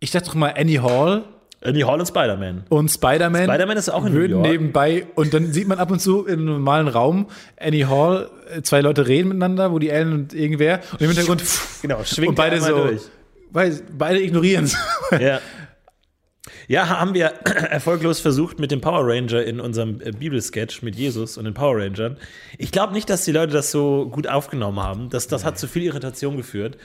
Ich 0.00 0.10
dachte 0.10 0.26
doch 0.26 0.34
mal 0.34 0.52
Annie 0.56 0.82
Hall 0.82 1.24
Die 1.72 1.84
Hall 1.84 1.98
und 1.98 2.06
Spider-Man. 2.06 2.64
und 2.68 2.90
Spider-Man. 2.90 3.44
Spider-Man 3.44 3.76
ist 3.76 3.88
auch 3.88 4.04
in 4.04 4.12
New 4.12 4.20
York. 4.20 4.42
nebenbei 4.46 5.06
und 5.14 5.32
dann 5.32 5.52
sieht 5.52 5.66
man 5.66 5.78
ab 5.78 5.90
und 5.90 6.00
zu 6.00 6.26
in 6.26 6.40
einem 6.40 6.44
normalen 6.46 6.88
Raum 6.88 7.28
Annie 7.58 7.88
Hall, 7.88 8.28
äh, 8.54 8.62
zwei 8.62 8.80
Leute 8.80 9.06
reden 9.06 9.28
miteinander, 9.28 9.72
wo 9.72 9.78
die 9.78 9.88
Ellen 9.88 10.12
und 10.12 10.34
irgendwer 10.34 10.80
und 10.92 11.00
im 11.00 11.08
Hintergrund 11.08 11.42
Genau, 11.82 12.04
schwingt 12.04 12.28
und 12.30 12.34
beide 12.34 12.60
so, 12.60 12.76
durch. 12.76 13.02
Weiß, 13.50 13.84
beide 13.96 14.20
ignorieren 14.22 14.64
es. 14.64 14.76
Ja. 15.18 15.40
Ja, 16.66 16.88
haben 16.88 17.14
wir 17.14 17.26
erfolglos 17.44 18.20
versucht 18.20 18.58
mit 18.58 18.70
dem 18.70 18.80
Power 18.80 19.06
Ranger 19.06 19.44
in 19.44 19.60
unserem 19.60 20.00
äh, 20.00 20.12
Bibelsketch 20.12 20.82
mit 20.82 20.96
Jesus 20.96 21.36
und 21.36 21.44
den 21.44 21.54
Power 21.54 21.76
Rangern. 21.76 22.16
Ich 22.58 22.72
glaube 22.72 22.92
nicht, 22.92 23.08
dass 23.10 23.24
die 23.24 23.32
Leute 23.32 23.52
das 23.52 23.70
so 23.70 24.08
gut 24.10 24.26
aufgenommen 24.26 24.80
haben. 24.80 25.10
Das, 25.10 25.26
das 25.26 25.44
hat 25.44 25.58
zu 25.58 25.66
viel 25.68 25.82
Irritation 25.82 26.36
geführt. 26.36 26.76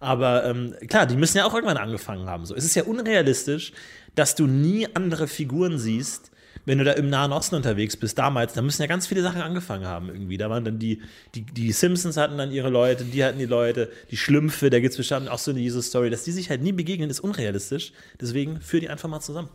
Aber 0.00 0.44
ähm, 0.44 0.74
klar, 0.88 1.06
die 1.06 1.16
müssen 1.16 1.38
ja 1.38 1.44
auch 1.44 1.54
irgendwann 1.54 1.76
angefangen 1.76 2.28
haben. 2.28 2.46
So. 2.46 2.54
Es 2.54 2.64
ist 2.64 2.74
ja 2.76 2.84
unrealistisch, 2.84 3.72
dass 4.18 4.34
du 4.34 4.46
nie 4.46 4.88
andere 4.94 5.28
Figuren 5.28 5.78
siehst, 5.78 6.30
wenn 6.64 6.78
du 6.78 6.84
da 6.84 6.92
im 6.92 7.08
Nahen 7.08 7.32
Osten 7.32 7.54
unterwegs 7.54 7.96
bist, 7.96 8.18
damals, 8.18 8.52
da 8.52 8.60
müssen 8.60 8.82
ja 8.82 8.88
ganz 8.88 9.06
viele 9.06 9.22
Sachen 9.22 9.40
angefangen 9.40 9.86
haben 9.86 10.08
irgendwie. 10.08 10.36
Da 10.36 10.50
waren 10.50 10.64
dann 10.64 10.78
die, 10.78 11.00
die, 11.34 11.42
die 11.42 11.72
Simpsons 11.72 12.18
hatten 12.18 12.36
dann 12.36 12.50
ihre 12.50 12.68
Leute, 12.68 13.04
die 13.04 13.24
hatten 13.24 13.38
die 13.38 13.46
Leute, 13.46 13.90
die 14.10 14.16
Schlümpfe, 14.18 14.68
da 14.68 14.80
gibt 14.80 14.90
es 14.90 14.96
bestimmt 14.98 15.28
auch 15.30 15.38
so 15.38 15.50
eine 15.50 15.60
Jesus-Story, 15.60 16.10
dass 16.10 16.24
die 16.24 16.32
sich 16.32 16.50
halt 16.50 16.60
nie 16.62 16.72
begegnen, 16.72 17.08
ist 17.08 17.20
unrealistisch. 17.20 17.92
Deswegen 18.20 18.60
führ 18.60 18.80
die 18.80 18.90
einfach 18.90 19.08
mal 19.08 19.20
zusammen. 19.20 19.48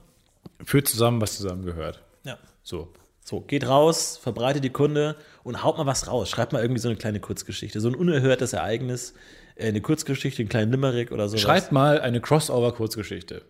Führt 0.64 0.88
zusammen, 0.88 1.22
was 1.22 1.38
zusammengehört. 1.38 2.02
Ja. 2.24 2.40
So. 2.64 2.92
So, 3.24 3.42
geht 3.42 3.68
raus, 3.68 4.20
verbreitet 4.22 4.64
die 4.64 4.70
Kunde 4.70 5.16
und 5.44 5.64
haut 5.64 5.78
mal 5.78 5.86
was 5.86 6.08
raus. 6.08 6.30
Schreibt 6.30 6.52
mal 6.52 6.62
irgendwie 6.62 6.82
so 6.82 6.90
eine 6.90 6.98
kleine 6.98 7.20
Kurzgeschichte, 7.20 7.80
so 7.80 7.90
ein 7.90 7.96
unerhörtes 7.96 8.54
Ereignis, 8.54 9.14
äh, 9.56 9.68
eine 9.68 9.82
Kurzgeschichte, 9.82 10.42
einen 10.42 10.50
kleinen 10.50 10.72
Limerick 10.72 11.12
oder 11.12 11.30
so. 11.30 11.38
Schreibt 11.38 11.72
mal 11.72 12.02
eine 12.02 12.20
Crossover-Kurzgeschichte. 12.20 13.44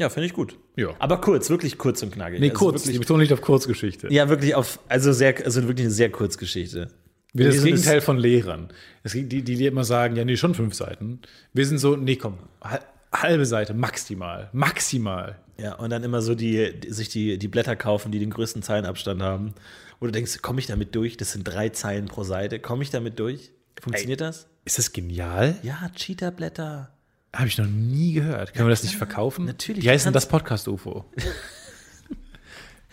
Ja, 0.00 0.08
finde 0.08 0.26
ich 0.26 0.32
gut. 0.32 0.56
Ja. 0.76 0.94
Aber 0.98 1.20
kurz, 1.20 1.50
wirklich 1.50 1.76
kurz 1.78 2.02
und 2.02 2.12
knackig. 2.12 2.40
Nee, 2.40 2.50
Also 2.50 2.58
kurz. 2.58 2.74
Wirklich, 2.80 2.94
ich 2.94 3.00
betone 3.00 3.22
nicht 3.22 3.32
auf 3.32 3.40
Kurzgeschichte. 3.42 4.12
ja, 4.12 4.28
wirklich 4.28 4.54
auf, 4.54 4.80
also 4.88 5.12
sehr, 5.12 5.36
also 5.44 5.62
wirklich 5.68 5.84
eine 5.86 5.94
sehr 5.94 6.10
Kurzgeschichte. 6.10 6.88
Wir 7.32 7.44
sind 7.44 7.46
das 7.46 7.54
Wir 7.54 7.60
sind 7.60 7.64
Gegenteil 7.74 8.00
von 8.00 8.18
Lehrern. 8.18 8.72
Es 9.04 9.12
gibt 9.12 9.30
die, 9.30 9.42
die 9.42 9.54
dir 9.56 9.68
immer 9.68 9.84
sagen, 9.84 10.16
ja, 10.16 10.24
nee, 10.24 10.36
schon 10.36 10.54
fünf 10.54 10.74
Seiten. 10.74 11.20
Wir 11.52 11.64
sind 11.66 11.78
so, 11.78 11.94
nee, 11.96 12.16
komm, 12.16 12.38
hal- 12.62 12.84
halbe 13.12 13.46
Seite, 13.46 13.72
maximal. 13.74 14.48
Maximal. 14.52 15.38
Ja, 15.58 15.74
und 15.74 15.90
dann 15.90 16.02
immer 16.02 16.22
so 16.22 16.34
die, 16.34 16.72
die 16.80 16.90
sich 16.92 17.08
die, 17.10 17.38
die 17.38 17.48
Blätter 17.48 17.76
kaufen, 17.76 18.10
die 18.10 18.18
den 18.18 18.30
größten 18.30 18.62
Zeilenabstand 18.62 19.22
haben. 19.22 19.54
Wo 20.00 20.06
du 20.06 20.12
denkst, 20.12 20.40
komme 20.40 20.58
ich 20.60 20.66
damit 20.66 20.94
durch? 20.94 21.18
Das 21.18 21.32
sind 21.32 21.44
drei 21.44 21.68
Zeilen 21.68 22.06
pro 22.06 22.24
Seite. 22.24 22.58
Komme 22.58 22.82
ich 22.82 22.90
damit 22.90 23.18
durch? 23.18 23.50
Funktioniert 23.80 24.22
das? 24.22 24.46
Ist 24.64 24.78
das 24.78 24.92
genial? 24.92 25.56
Ja, 25.62 25.90
Cheetah-Blätter. 25.94 26.90
Habe 27.34 27.46
ich 27.46 27.58
noch 27.58 27.66
nie 27.66 28.12
gehört. 28.14 28.52
Können 28.54 28.66
wir 28.66 28.70
das 28.70 28.82
nicht 28.82 28.96
verkaufen? 28.96 29.44
natürlich. 29.44 29.84
Wie 29.84 29.90
heißt 29.90 30.06
denn 30.06 30.12
das 30.12 30.26
Podcast-UFO? 30.26 31.04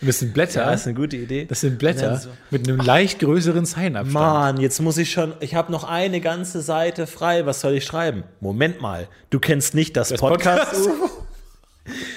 das 0.00 0.20
sind 0.20 0.32
Blätter. 0.32 0.60
Ja, 0.62 0.72
ist 0.72 0.86
eine 0.86 0.94
gute 0.94 1.16
Idee. 1.16 1.44
das 1.46 1.60
sind 1.60 1.78
Blätter 1.78 2.16
so. 2.18 2.30
mit 2.50 2.68
einem 2.68 2.78
leicht 2.80 3.18
größeren 3.18 3.66
Zeilenabstand. 3.66 4.12
Mann, 4.14 4.60
jetzt 4.60 4.80
muss 4.80 4.96
ich 4.96 5.10
schon, 5.10 5.34
ich 5.40 5.56
habe 5.56 5.72
noch 5.72 5.82
eine 5.82 6.20
ganze 6.20 6.60
Seite 6.62 7.08
frei, 7.08 7.46
was 7.46 7.60
soll 7.60 7.74
ich 7.74 7.84
schreiben? 7.84 8.22
Moment 8.40 8.80
mal, 8.80 9.08
du 9.30 9.40
kennst 9.40 9.74
nicht 9.74 9.96
das, 9.96 10.12
Podcast. 10.12 10.88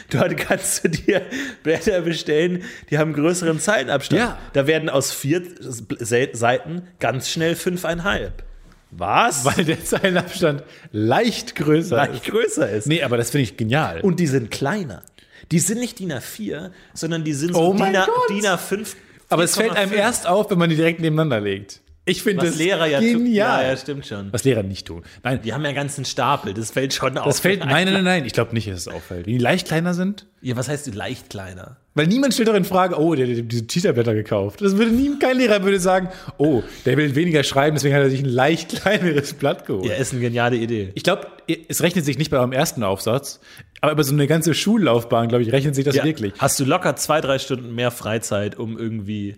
Du 0.09 0.19
kannst 0.35 0.83
du 0.83 0.89
dir 0.89 1.21
Blätter 1.63 2.01
bestellen, 2.01 2.63
die 2.89 2.97
haben 2.97 3.13
größeren 3.13 3.57
Zeilenabstand. 3.57 4.19
Ja. 4.19 4.37
Da 4.51 4.67
werden 4.67 4.89
aus 4.89 5.13
vier 5.13 5.43
Se- 5.61 6.29
Seiten 6.33 6.81
ganz 6.99 7.29
schnell 7.29 7.55
fünfeinhalb. 7.55 8.43
Was? 8.91 9.45
Weil 9.57 9.65
der 9.65 9.83
Zeilenabstand 9.83 10.63
leicht 10.91 11.55
größer 11.55 11.95
leicht 11.95 12.13
ist. 12.27 12.31
größer 12.31 12.69
ist. 12.69 12.87
Nee, 12.87 13.03
aber 13.03 13.17
das 13.17 13.29
finde 13.31 13.43
ich 13.43 13.57
genial. 13.57 14.01
Und 14.01 14.19
die 14.19 14.27
sind 14.27 14.51
kleiner. 14.51 15.03
Die 15.51 15.59
sind 15.59 15.79
nicht 15.79 15.99
DIN 15.99 16.13
A4, 16.13 16.71
sondern 16.93 17.23
die 17.23 17.33
sind 17.33 17.53
so 17.53 17.59
Oh 17.69 17.73
DIN, 17.73 17.95
A, 17.95 18.05
Gott. 18.05 18.29
DIN 18.29 18.45
A5. 18.45 18.95
aber 19.29 19.43
es 19.43 19.55
fällt 19.55 19.75
einem 19.75 19.91
4,5. 19.91 19.95
erst 19.95 20.27
auf, 20.27 20.49
wenn 20.51 20.57
man 20.57 20.69
die 20.69 20.75
direkt 20.75 20.99
nebeneinander 21.01 21.41
legt. 21.41 21.80
Ich 22.03 22.23
finde 22.23 22.41
was 22.41 22.49
das 22.51 22.57
Lehrer 22.57 22.87
ja 22.87 22.99
tun. 22.99 23.25
genial. 23.25 23.63
Ja, 23.63 23.69
ja, 23.69 23.77
stimmt 23.77 24.07
schon. 24.07 24.33
Was 24.33 24.43
Lehrer 24.43 24.63
nicht 24.63 24.87
tun. 24.87 25.03
Nein, 25.23 25.39
Die 25.43 25.53
haben 25.53 25.61
ja 25.61 25.69
einen 25.69 25.75
ganzen 25.75 26.03
Stapel, 26.03 26.53
das 26.53 26.71
fällt 26.71 26.93
schon 26.95 27.15
auf. 27.17 27.27
das 27.27 27.39
fällt. 27.39 27.59
Nein, 27.59 27.91
nein, 27.91 28.03
nein. 28.03 28.25
Ich 28.25 28.33
glaube 28.33 28.53
nicht, 28.53 28.67
dass 28.67 28.79
es 28.79 28.87
auffällt. 28.87 29.27
Wenn 29.27 29.33
die 29.33 29.39
leicht 29.39 29.67
kleiner 29.67 29.93
sind. 29.93 30.25
Ja, 30.41 30.55
was 30.55 30.67
heißt 30.67 30.93
leicht 30.95 31.29
kleiner? 31.29 31.77
Weil 31.93 32.07
niemand 32.07 32.33
stellt 32.33 32.47
doch 32.47 32.55
in 32.55 32.65
Frage, 32.65 32.97
oh, 32.99 33.13
der 33.13 33.27
hat 33.27 33.51
diese 33.51 33.67
Cheetah-Blätter 33.67 34.15
gekauft. 34.15 34.61
Das 34.61 34.77
würde 34.77 34.91
nie, 34.91 35.19
kein 35.19 35.37
Lehrer 35.37 35.61
würde 35.63 35.79
sagen, 35.79 36.09
oh, 36.37 36.63
der 36.85 36.97
will 36.97 37.13
weniger 37.15 37.43
schreiben, 37.43 37.75
deswegen 37.75 37.93
hat 37.93 38.01
er 38.01 38.09
sich 38.09 38.21
ein 38.21 38.29
leicht 38.29 38.69
kleineres 38.81 39.33
Blatt 39.33 39.65
geholt. 39.67 39.85
Ja, 39.85 39.95
ist 39.95 40.13
eine 40.13 40.21
geniale 40.21 40.55
Idee. 40.55 40.91
Ich 40.95 41.03
glaube, 41.03 41.27
es 41.67 41.83
rechnet 41.83 42.05
sich 42.05 42.17
nicht 42.17 42.31
bei 42.31 42.37
eurem 42.37 42.53
ersten 42.53 42.83
Aufsatz, 42.83 43.41
aber 43.81 43.91
über 43.91 44.03
so 44.03 44.13
eine 44.13 44.25
ganze 44.25 44.53
Schullaufbahn, 44.53 45.27
glaube 45.27 45.43
ich, 45.43 45.51
rechnet 45.51 45.75
sich 45.75 45.85
das 45.85 45.95
Ja, 45.95 46.03
wirklich. 46.05 46.33
Hast 46.39 46.59
du 46.59 46.65
locker 46.65 46.95
zwei, 46.95 47.19
drei 47.21 47.37
Stunden 47.39 47.75
mehr 47.75 47.91
Freizeit, 47.91 48.57
um 48.57 48.77
irgendwie 48.79 49.35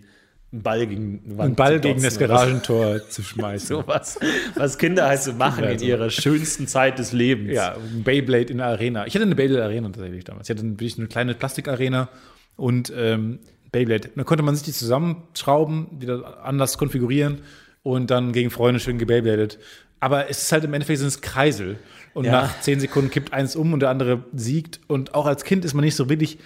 einen 0.54 0.62
Ball 0.62 0.86
gegen 0.86 1.20
Einen 1.38 1.54
Ball 1.54 1.80
gegen 1.80 2.02
das 2.02 2.18
Garagentor 2.18 3.00
zu 3.08 3.22
schmeißen. 3.22 3.68
So 3.68 3.84
was, 3.86 4.18
was 4.54 4.78
Kinder 4.78 5.06
halt 5.08 5.20
so 5.22 5.32
machen 5.32 5.64
in 5.64 5.80
ihrer 5.80 6.10
schönsten 6.10 6.66
Zeit 6.68 6.98
des 6.98 7.12
Lebens. 7.12 7.52
Ja, 7.52 7.74
ein 7.74 8.02
Beyblade 8.04 8.46
in 8.52 8.58
der 8.58 8.68
Arena. 8.68 9.06
Ich 9.06 9.14
hatte 9.14 9.24
eine 9.24 9.34
Beyblade 9.34 9.64
Arena 9.64 9.88
tatsächlich 9.88 10.24
damals. 10.24 10.48
Ich 10.48 10.56
hatte 10.56 10.64
wirklich 10.64 10.96
eine 10.98 11.08
kleine 11.08 11.34
Plastikarena 11.34 12.08
und 12.56 12.92
ähm, 12.96 13.40
Beyblade. 13.72 14.10
Dann 14.14 14.24
konnte 14.24 14.44
man 14.44 14.54
sich 14.54 14.64
die 14.64 14.72
zusammenschrauben, 14.72 15.88
wieder 15.98 16.44
anders 16.44 16.78
konfigurieren 16.78 17.40
und 17.82 18.10
dann 18.10 18.32
gegen 18.32 18.50
Freunde 18.50 18.78
schön 18.80 18.98
gebeybladet. 18.98 19.58
Aber 20.00 20.28
es 20.30 20.42
ist 20.42 20.52
halt 20.52 20.64
im 20.64 20.74
Endeffekt 20.74 20.98
sind 21.00 21.08
es 21.08 21.20
Kreisel. 21.20 21.76
Und 22.12 22.26
Ja. 22.26 22.32
nach 22.42 22.60
zehn 22.60 22.78
Sekunden 22.78 23.10
kippt 23.10 23.32
eins 23.32 23.56
um 23.56 23.72
und 23.72 23.80
der 23.80 23.90
andere 23.90 24.22
siegt. 24.34 24.78
Und 24.86 25.14
auch 25.14 25.26
als 25.26 25.44
Kind 25.44 25.64
ist 25.64 25.74
man 25.74 25.84
nicht 25.84 25.96
so 25.96 26.08
wirklich, 26.08 26.38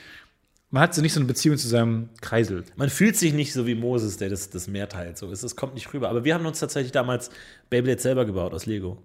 man 0.70 0.82
hat 0.82 0.94
so 0.94 1.00
nicht 1.00 1.14
so 1.14 1.20
eine 1.20 1.26
Beziehung 1.26 1.56
zu 1.56 1.66
seinem 1.66 2.10
Kreisel. 2.20 2.64
Man 2.76 2.90
fühlt 2.90 3.16
sich 3.16 3.32
nicht 3.32 3.52
so 3.52 3.66
wie 3.66 3.74
Moses, 3.74 4.18
der 4.18 4.28
das, 4.28 4.50
das 4.50 4.68
Meer 4.68 4.88
teilt. 4.88 5.16
So 5.16 5.30
ist, 5.30 5.42
es 5.42 5.56
kommt 5.56 5.74
nicht 5.74 5.92
rüber. 5.94 6.10
Aber 6.10 6.24
wir 6.24 6.34
haben 6.34 6.44
uns 6.44 6.60
tatsächlich 6.60 6.92
damals 6.92 7.30
Beyblade 7.70 8.00
selber 8.00 8.26
gebaut 8.26 8.52
aus 8.52 8.66
Lego. 8.66 8.98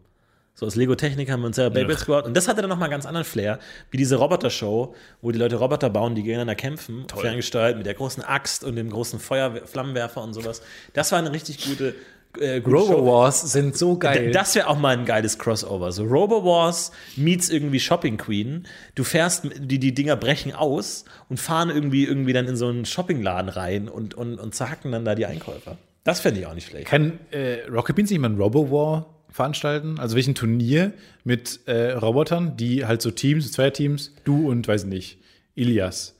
So 0.56 0.68
aus 0.68 0.76
Lego-Technik 0.76 1.32
haben 1.32 1.42
wir 1.42 1.48
uns 1.48 1.56
selber 1.56 1.74
Beyblades 1.74 2.06
gebaut. 2.06 2.26
Und 2.26 2.36
das 2.36 2.48
hatte 2.48 2.62
dann 2.62 2.70
nochmal 2.70 2.88
einen 2.88 2.92
ganz 2.92 3.06
anderen 3.06 3.26
Flair, 3.26 3.60
wie 3.92 3.98
diese 3.98 4.18
Roboter-Show, 4.18 4.94
wo 5.22 5.32
die 5.32 5.40
Leute 5.40 5.56
Roboter 5.56 5.90
bauen, 5.90 6.16
die 6.16 6.22
gegeneinander 6.22 6.56
kämpfen, 6.56 7.08
ferngesteuert 7.08 7.78
mit 7.78 7.86
der 7.86 7.94
großen 7.94 8.24
Axt 8.24 8.64
und 8.64 8.76
dem 8.76 8.90
großen 8.90 9.20
Feuer 9.20 9.66
Flammenwerfer 9.66 10.22
und 10.22 10.34
sowas. 10.34 10.62
Das 10.92 11.12
war 11.12 11.20
eine 11.20 11.32
richtig 11.32 11.66
gute, 11.66 11.96
äh, 12.40 12.62
gute 12.62 12.78
Show. 12.78 12.94
Robo-Wars 12.94 13.52
sind 13.52 13.78
so 13.78 13.98
geil. 13.98 14.32
Das 14.32 14.56
wäre 14.56 14.68
auch 14.68 14.78
mal 14.78 14.98
ein 14.98 15.06
geiles 15.06 15.38
Crossover. 15.38 15.92
So 15.92 16.04
Robo 16.04 16.44
Wars 16.44 16.92
meets 17.16 17.50
irgendwie 17.50 17.80
Shopping 17.80 18.18
Queen. 18.18 18.68
Du 18.96 19.04
fährst, 19.04 19.44
die, 19.58 19.80
die 19.80 19.94
Dinger 19.94 20.16
brechen 20.16 20.54
aus 20.54 21.06
und 21.30 21.40
fahren 21.40 21.70
irgendwie, 21.70 22.06
irgendwie 22.06 22.34
dann 22.34 22.48
in 22.48 22.56
so 22.56 22.68
einen 22.68 22.86
Shoppingladen 22.86 23.50
rein 23.50 23.90
und, 23.90 24.14
und, 24.14 24.40
und 24.40 24.56
zerhacken 24.56 24.92
dann 24.92 25.06
da 25.06 25.16
die 25.16 25.26
Einkäufer. 25.26 25.78
Das 26.04 26.20
fände 26.20 26.40
ich 26.40 26.48
auch 26.48 26.54
nicht 26.54 26.68
schlecht. 26.68 26.88
Kann 26.88 27.20
äh, 27.32 27.66
Rocket 27.70 27.96
Beans 27.96 28.10
nicht 28.10 28.20
mal 28.20 28.30
ein 28.30 28.38
Robo-War 28.38 29.06
veranstalten? 29.30 30.00
Also 30.00 30.16
welchen 30.16 30.36
Turnier 30.36 30.94
mit 31.24 31.62
äh, 31.66 31.92
Robotern, 31.92 32.58
die 32.58 32.86
halt 32.86 33.02
so 33.02 33.12
Teams, 33.12 33.52
zwei 33.52 33.70
Teams, 33.70 34.14
du 34.24 34.50
und 34.50 34.68
weiß 34.68 34.86
nicht, 34.86 35.18
Ilias. 35.56 36.16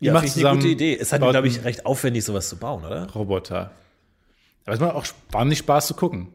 Ja, 0.00 0.12
macht 0.12 0.24
ich 0.24 0.32
eine 0.32 0.40
zusammen 0.40 0.60
gute 0.60 0.72
Idee. 0.72 0.98
Es 1.00 1.12
hat, 1.12 1.20
glaube 1.20 1.48
ich, 1.48 1.64
recht 1.64 1.86
aufwendig, 1.86 2.24
sowas 2.24 2.48
zu 2.48 2.56
bauen, 2.56 2.84
oder? 2.84 3.10
Roboter. 3.14 3.72
Aber 4.66 4.74
es 4.74 4.80
macht 4.80 4.94
auch 4.94 5.06
wahnsinnig 5.30 5.58
Spaß 5.58 5.86
zu 5.86 5.94
gucken. 5.94 6.28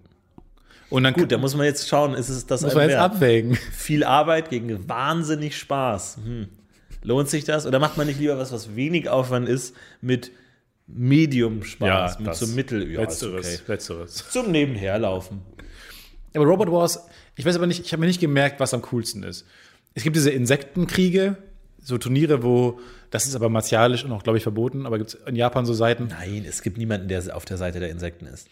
Und 0.90 1.04
dann 1.04 1.14
Gut, 1.14 1.32
da 1.32 1.38
muss 1.38 1.56
man 1.56 1.66
jetzt 1.66 1.88
schauen, 1.88 2.14
ist 2.16 2.30
es 2.30 2.48
das 2.48 2.62
muss 2.62 2.74
man 2.74 2.84
jetzt 2.84 2.94
wert? 2.94 3.02
abwägen. 3.02 3.56
Viel 3.56 4.04
Arbeit 4.04 4.50
gegen 4.50 4.90
wahnsinnig 4.90 5.58
Spaß. 5.58 6.18
Hm. 6.24 6.50
Lohnt 7.04 7.30
sich 7.30 7.46
das? 7.46 7.66
Oder 7.66 7.80
macht 7.80 7.98
man 7.98 8.08
nicht 8.08 8.20
lieber 8.20 8.38
was, 8.38 8.52
was 8.52 8.76
wenig 8.76 9.10
Aufwand 9.10 9.48
ist, 9.48 9.76
mit 10.02 10.32
Medium 10.88 11.64
Spaß, 11.64 12.20
mit 12.20 12.36
so 12.36 12.48
Mittel? 12.48 12.92
Ja, 12.92 13.02
letzteres, 13.02 13.62
okay. 13.62 13.72
letzteres. 13.72 14.30
Zum 14.30 14.52
Nebenherlaufen. 14.52 15.42
Aber 16.36 16.46
Robot 16.46 16.72
Wars, 16.72 17.06
ich 17.36 17.46
weiß 17.46 17.56
aber 17.56 17.68
nicht, 17.68 17.86
ich 17.86 17.92
habe 17.94 18.02
mir 18.02 18.08
nicht 18.08 18.20
gemerkt, 18.22 18.60
was 18.60 18.74
am 18.74 18.82
coolsten 18.84 19.24
ist. 19.24 19.46
Es 19.94 20.04
gibt 20.04 20.16
diese 20.16 20.32
Insektenkriege, 20.32 21.38
so 21.84 21.98
Turniere, 21.98 22.44
wo, 22.44 22.80
das 23.10 23.26
ist 23.26 23.36
aber 23.36 23.50
martialisch 23.50 24.06
und 24.06 24.12
auch, 24.12 24.24
glaube 24.24 24.38
ich, 24.38 24.44
verboten, 24.44 24.86
aber 24.86 24.98
gibt 24.98 25.10
es 25.12 25.20
in 25.26 25.36
Japan 25.36 25.66
so 25.66 25.74
Seiten, 25.74 26.08
Nein, 26.10 26.46
es 26.48 26.62
gibt 26.62 26.78
niemanden, 26.78 27.08
der 27.08 27.36
auf 27.36 27.46
der 27.46 27.58
Seite 27.58 27.80
der 27.80 27.90
Insekten 27.90 28.26
ist. 28.28 28.48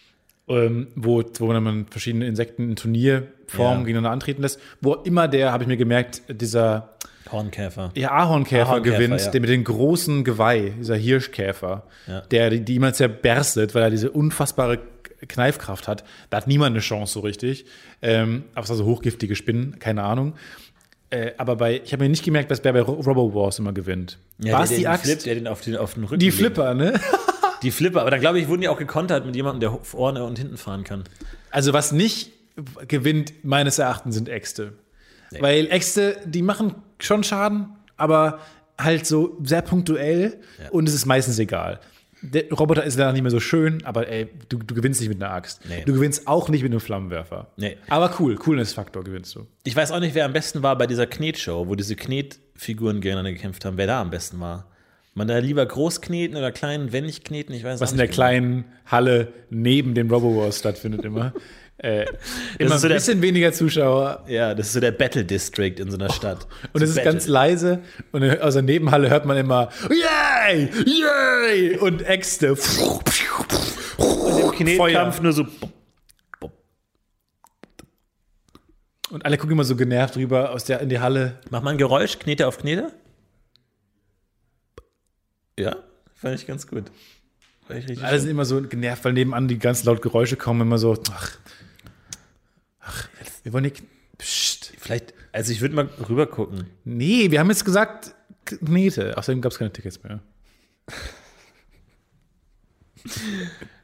ähm, 0.48 0.88
wo, 0.96 1.24
wo 1.38 1.48
man 1.54 1.86
verschiedene 1.92 2.26
Insekten 2.26 2.70
in 2.72 2.76
Turnierformen 2.76 3.80
Ja. 3.82 3.86
gegeneinander 3.86 4.12
antreten 4.12 4.42
lässt, 4.42 4.60
wo 4.82 4.96
immer 4.96 5.28
der, 5.28 5.52
habe 5.52 5.64
ich 5.64 5.68
mir 5.68 5.78
gemerkt, 5.78 6.24
dieser 6.28 6.96
Hornkäfer. 7.32 7.92
ja, 7.96 8.10
Ahornkäfer, 8.12 8.68
Ahornkäfer, 8.72 8.98
gewinnt, 8.98 9.22
ja. 9.22 9.30
der 9.30 9.42
mit 9.42 9.50
dem 9.52 9.64
großen 9.64 10.24
Geweih, 10.24 10.74
dieser 10.80 10.96
Hirschkäfer, 10.96 11.84
Ja. 12.08 12.22
der 12.22 12.50
die, 12.50 12.62
die 12.62 12.76
immer 12.78 12.94
zerberstet, 12.94 13.76
weil 13.76 13.84
er 13.84 13.90
diese 13.92 14.10
unfassbare 14.10 14.80
Kneifkraft 15.28 15.88
hat. 15.88 16.04
Da 16.32 16.38
hat 16.38 16.48
niemand 16.48 16.72
eine 16.74 16.80
Chance 16.80 17.14
so 17.14 17.20
richtig. 17.20 17.66
Ähm, 18.02 18.46
aber 18.56 18.64
es 18.64 18.70
war 18.70 18.78
so 18.78 18.86
hochgiftige 18.86 19.36
Spinnen, 19.36 19.78
keine 19.78 20.04
Ahnung. 20.04 20.34
Äh, 21.12 21.32
aber 21.38 21.56
bei, 21.56 21.82
ich 21.84 21.92
habe 21.94 22.04
mir 22.04 22.10
nicht 22.10 22.24
gemerkt, 22.24 22.52
dass 22.52 22.64
wer 22.64 22.74
bei 22.74 22.82
Ro- 22.82 22.94
Robo 23.02 23.34
Wars 23.34 23.58
immer 23.60 23.74
gewinnt. 23.74 24.20
Ja, 24.38 24.54
war 24.54 24.64
es 24.64 24.70
die 24.70 24.88
Axt? 24.88 25.06
Flip, 25.06 25.24
der 25.24 25.36
den 25.36 25.48
auf 25.48 25.62
den, 25.62 25.76
auf 25.78 25.96
den 25.96 26.04
Rücken 26.04 26.20
die 26.20 26.28
legt. 26.28 26.38
Flipper, 26.38 26.74
ne? 26.74 27.00
Die 27.62 27.72
Flipper. 27.72 28.00
Aber 28.02 28.12
dann, 28.12 28.22
glaube 28.22 28.40
ich, 28.40 28.48
wurden 28.48 28.62
die 28.62 28.70
auch 28.70 28.78
gekontert 28.78 29.26
mit 29.26 29.36
jemandem, 29.36 29.60
der 29.60 29.78
vorne 29.84 30.24
und 30.24 30.38
hinten 30.40 30.56
fahren 30.56 30.86
kann. 30.86 31.04
Also 31.52 31.74
was 31.74 31.92
nicht 31.92 32.32
gewinnt, 32.88 33.34
meines 33.44 33.80
Erachtens, 33.80 34.16
sind 34.16 34.30
Äxte. 34.30 34.74
Weil 35.40 35.68
Äxte, 35.70 36.16
die 36.26 36.42
machen 36.42 36.76
schon 37.00 37.22
Schaden, 37.26 37.68
aber 37.98 38.40
halt 38.78 39.06
so 39.06 39.38
sehr 39.44 39.62
punktuell 39.62 40.38
und 40.72 40.88
es 40.88 40.96
ist 40.96 41.06
meistens 41.06 41.38
egal. 41.38 41.82
Der 42.22 42.52
Roboter 42.52 42.84
ist 42.84 42.98
leider 42.98 43.14
nicht 43.14 43.22
mehr 43.22 43.32
so 43.32 43.40
schön, 43.40 43.84
aber 43.86 44.08
ey, 44.08 44.28
du, 44.50 44.58
du 44.58 44.76
gewinnst 44.76 45.00
nicht 45.00 45.10
mit 45.10 45.22
einer 45.22 45.34
Axt. 45.34 45.62
Nee. 45.68 45.84
Du 45.86 45.94
gewinnst 45.94 46.28
auch 46.28 46.50
nicht 46.50 46.64
mit 46.64 46.72
einem 46.72 46.82
Flammenwerfer. 46.82 47.48
Nee. 47.56 47.78
Aber 47.88 48.14
cool, 48.20 48.36
Coolness-Faktor 48.36 49.04
gewinnst 49.04 49.36
du. 49.36 49.48
Ich 49.64 49.76
weiß 49.76 49.92
auch 49.92 50.00
nicht, 50.00 50.16
wer 50.16 50.26
am 50.26 50.34
besten 50.34 50.62
war 50.62 50.78
bei 50.78 50.88
dieser 50.88 51.08
Knetshow, 51.08 51.68
wo 51.68 51.76
diese 51.76 51.96
Knetfiguren 51.96 53.02
gegeneinander 53.02 53.32
gekämpft 53.32 53.64
haben, 53.66 53.78
wer 53.78 53.88
da 53.88 54.02
am 54.02 54.10
besten 54.10 54.40
war. 54.40 54.68
Man 55.14 55.28
da 55.28 55.38
lieber 55.40 55.66
groß 55.66 56.02
kneten 56.02 56.38
oder 56.38 56.52
klein, 56.52 56.92
wenn 56.92 57.06
nicht 57.06 57.26
kneten, 57.26 57.54
ich 57.54 57.64
weiß 57.64 57.80
Was 57.80 57.90
auch 57.90 57.94
in 57.94 57.98
der 57.98 58.08
nicht 58.08 58.16
kleinen 58.16 58.66
Halle 58.86 59.34
neben 59.50 59.94
dem 59.94 60.10
Robo-Wars 60.10 60.60
stattfindet 60.60 61.04
immer. 61.04 61.34
äh, 61.82 62.06
immer 62.58 62.78
so 62.78 62.88
ein 62.88 62.90
der- 62.90 62.98
bisschen 62.98 63.22
weniger 63.22 63.52
Zuschauer. 63.54 64.24
Ja, 64.28 64.54
das 64.54 64.68
ist 64.68 64.74
so 64.74 64.80
der 64.80 64.92
Battle 64.92 65.24
District 65.26 65.76
in 65.80 65.90
so 65.90 65.98
einer 65.98 66.12
Stadt. 66.12 66.46
Und 66.74 66.80
so 66.80 66.84
es 66.84 66.90
ist 66.92 66.96
Battle. 66.98 67.12
ganz 67.14 67.28
leise 67.28 67.80
und 68.12 68.24
aus 68.42 68.54
der 68.54 68.64
Nebenhalle 68.64 69.10
hört 69.10 69.26
man 69.26 69.38
immer 69.38 69.70
Yay! 69.90 70.70
Yay! 70.86 71.78
Und 71.78 72.02
Äxte. 72.02 72.52
Und 72.54 72.60
im 73.98 74.52
Knetkampf 74.52 75.22
nur 75.22 75.34
so. 75.34 75.46
Und 79.10 79.26
alle 79.26 79.38
gucken 79.38 79.54
immer 79.54 79.64
so 79.64 79.76
genervt 79.76 80.18
rüber 80.18 80.52
aus 80.52 80.66
der, 80.66 80.82
in 80.82 80.90
die 80.90 81.00
Halle. 81.00 81.40
Mach 81.50 81.62
mal 81.64 81.72
ein 81.72 81.78
Geräusch, 81.78 82.20
Knete 82.20 82.48
auf 82.48 82.60
Knete. 82.60 82.92
Ja, 85.58 85.76
fand 86.14 86.36
ich 86.36 86.46
ganz 86.46 86.68
gut. 86.68 86.86
Alle 88.02 88.20
sind 88.20 88.30
immer 88.32 88.46
so 88.46 88.62
genervt, 88.62 89.04
weil 89.06 89.14
nebenan 89.14 89.48
die 89.48 89.60
ganz 89.60 89.84
laut 89.84 90.02
Geräusche 90.02 90.36
kommen, 90.38 90.62
immer 90.62 90.78
so, 90.80 90.98
ach, 91.12 91.38
wir 93.44 93.54
wollen 93.54 93.64
nicht, 93.64 93.84
psst. 94.18 94.74
Vielleicht, 94.78 95.14
also 95.32 95.52
ich 95.52 95.62
würde 95.62 95.76
mal 95.76 95.90
rüber 96.10 96.28
gucken. 96.28 96.66
Nee, 96.84 97.32
wir 97.32 97.40
haben 97.40 97.50
jetzt 97.50 97.66
gesagt, 97.66 98.14
Knete. 98.46 99.18
Außerdem 99.18 99.42
gab 99.42 99.52
es 99.52 99.60
keine 99.60 99.72
Tickets 99.72 100.02
mehr. 100.04 100.20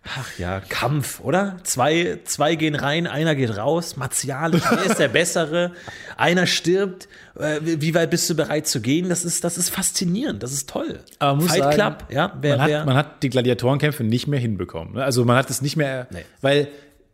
Ach 0.03 0.38
ja, 0.38 0.60
Kampf, 0.60 1.20
oder? 1.22 1.58
Zwei, 1.64 2.20
zwei 2.26 2.56
gehen 2.56 2.76
rein, 2.76 3.08
einer 3.08 3.34
geht 3.34 3.58
raus, 3.58 3.95
martialisch, 3.97 4.62
wer 4.70 4.84
ist 4.86 4.99
der 4.99 5.08
Bessere? 5.08 5.72
Einer 6.16 6.45
stirbt, 6.45 7.08
äh, 7.39 7.60
wie 7.62 7.95
weit 7.95 8.12
bist 8.12 8.30
du 8.30 8.36
bereit 8.36 8.68
zu 8.68 8.82
gehen? 8.82 9.10
Das 9.10 9.26
ist, 9.26 9.43
das 9.43 9.58
ist 9.58 9.70
faszinierend, 9.72 10.43
das 10.43 10.51
ist 10.51 10.70
toll. 10.70 10.99
Aber 11.18 11.38
muss 11.38 11.47
Fight 11.47 11.60
sagen, 11.60 11.76
Club, 11.76 12.06
ja, 12.12 12.38
wer, 12.39 12.58
man, 12.58 12.68
wer, 12.70 12.80
hat, 12.82 12.86
man 12.86 12.95
hat 12.97 13.24
die 13.24 13.30
Gladiatorenkämpfe 13.30 14.03
nicht 14.03 14.28
mehr 14.28 14.39
hinbekommen. 14.39 14.93
ne? 14.95 15.03
Also 15.03 15.26
man 15.26 15.38
hat 15.38 15.49
es 15.49 15.62
nicht 15.62 15.76
mehr, 15.76 16.08
Nee. 16.12 16.26
weil 16.41 16.68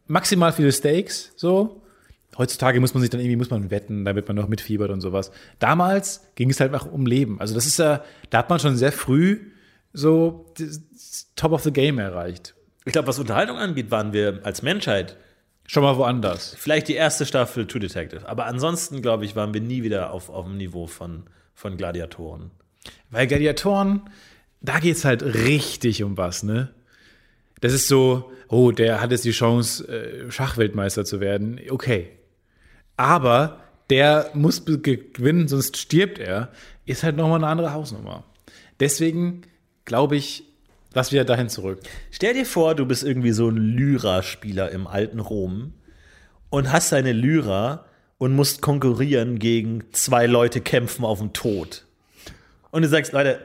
maximal 0.08 0.52
viele 0.52 0.72
Stakes 0.72 1.32
so. 1.38 1.81
Heutzutage 2.38 2.80
muss 2.80 2.94
man 2.94 3.02
sich 3.02 3.10
dann 3.10 3.20
irgendwie, 3.20 3.36
muss 3.36 3.50
man 3.50 3.72
wetten, 3.72 4.06
damit 4.06 4.28
man 4.28 4.38
noch 4.38 4.48
mitfiebert 4.48 4.90
und 4.90 5.02
sowas. 5.02 5.32
Damals 5.60 6.28
ging 6.36 6.50
es 6.50 6.60
halt 6.60 6.74
auch 6.74 6.90
um 6.92 7.06
Leben. 7.06 7.40
Also 7.42 7.54
das 7.54 7.66
ist 7.66 7.78
ja, 7.78 8.04
da 8.30 8.40
hat 8.40 8.50
man 8.50 8.60
schon 8.60 8.78
sehr 8.78 8.92
früh 8.92 9.52
so 9.94 10.46
das 10.58 11.28
Top 11.36 11.52
of 11.52 11.64
the 11.64 11.72
Game 11.72 12.00
erreicht. 12.00 12.56
ich 12.86 12.94
glaube, 12.94 13.08
was 13.08 13.20
Unterhaltung 13.20 13.58
angeht, 13.58 13.92
waren 13.92 14.14
wir 14.14 14.40
als 14.44 14.62
Menschheit 14.62 15.18
Schon 15.68 15.84
mal 15.84 15.98
woanders. 15.98 16.56
vielleicht 16.58 16.88
die 16.88 16.96
erste 16.96 17.26
Staffel 17.26 17.66
True 17.66 17.80
Detective. 17.80 18.28
Aber 18.28 18.46
ansonsten, 18.46 19.02
glaube 19.02 19.26
ich, 19.26 19.36
waren 19.36 19.54
wir 19.54 19.62
nie 19.62 19.84
wieder 19.84 20.12
auf, 20.12 20.30
auf 20.30 20.46
dem 20.46 20.58
Niveau 20.58 20.88
von, 20.88 21.24
von 21.54 21.78
Gladiatoren. 21.78 22.52
Weil 23.10 23.28
Gladiatoren, 23.28 24.02
da 24.62 24.80
geht's 24.80 25.06
halt 25.06 25.24
richtig 25.24 26.04
um 26.04 26.18
was, 26.18 26.44
ne? 26.44 26.74
Das 27.62 27.74
ist 27.74 27.88
so, 27.88 28.32
oh, 28.48 28.72
der 28.72 29.02
hat 29.02 29.12
jetzt 29.12 29.24
die 29.24 29.32
Chance, 29.32 29.88
äh, 29.88 30.32
Schachweltmeister 30.32 31.06
zu 31.06 31.20
werden. 31.20 31.60
Okay. 31.70 32.10
Aber 33.02 33.58
der 33.90 34.30
muss 34.36 34.64
gewinnen, 34.64 35.48
sonst 35.48 35.76
stirbt 35.76 36.20
er. 36.20 36.52
Ist 36.86 37.02
halt 37.02 37.18
nochmal 37.18 37.40
eine 37.40 37.48
andere 37.48 37.74
Hausnummer. 37.74 38.26
Deswegen 38.80 39.42
glaube 39.86 40.16
ich, 40.16 40.44
lass 40.94 41.12
wieder 41.12 41.26
dahin 41.26 41.50
zurück. 41.50 41.80
Stell 42.12 42.36
dir 42.36 42.46
vor, 42.46 42.76
du 42.76 42.86
bist 42.86 43.04
irgendwie 43.04 43.32
so 43.32 43.50
ein 43.50 43.58
Lyra-Spieler 43.58 44.70
im 44.70 44.86
alten 44.86 45.20
Rom 45.20 45.74
und 46.52 46.72
hast 46.72 46.92
deine 46.92 47.12
Lyra 47.12 47.86
und 48.20 48.36
musst 48.36 48.62
konkurrieren 48.62 49.40
gegen 49.40 49.84
zwei 49.94 50.28
Leute 50.28 50.62
kämpfen 50.62 51.04
auf 51.04 51.18
den 51.18 51.34
Tod. 51.34 51.88
Und 52.70 52.84
du 52.84 52.88
sagst, 52.88 53.14
Leute, 53.14 53.40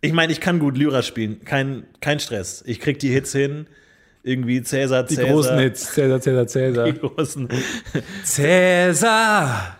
ich 0.00 0.14
meine, 0.14 0.32
ich 0.32 0.40
kann 0.40 0.58
gut 0.58 0.78
Lyra 0.78 1.02
spielen, 1.02 1.44
kein, 1.44 1.84
kein 2.00 2.18
Stress. 2.18 2.64
Ich 2.66 2.80
krieg 2.80 2.98
die 2.98 3.10
Hits 3.10 3.32
hin. 3.32 3.66
Irgendwie 4.26 4.60
Cäsar, 4.60 5.04
Die 5.04 5.14
Cäsar. 5.14 5.30
großen 5.30 5.58
Hits. 5.60 5.92
Cäsar, 5.92 6.20
Cäsar, 6.20 6.46
Cäsar. 6.48 6.84
Die 6.90 6.98
großen. 6.98 7.48
Cäsar! 8.24 9.76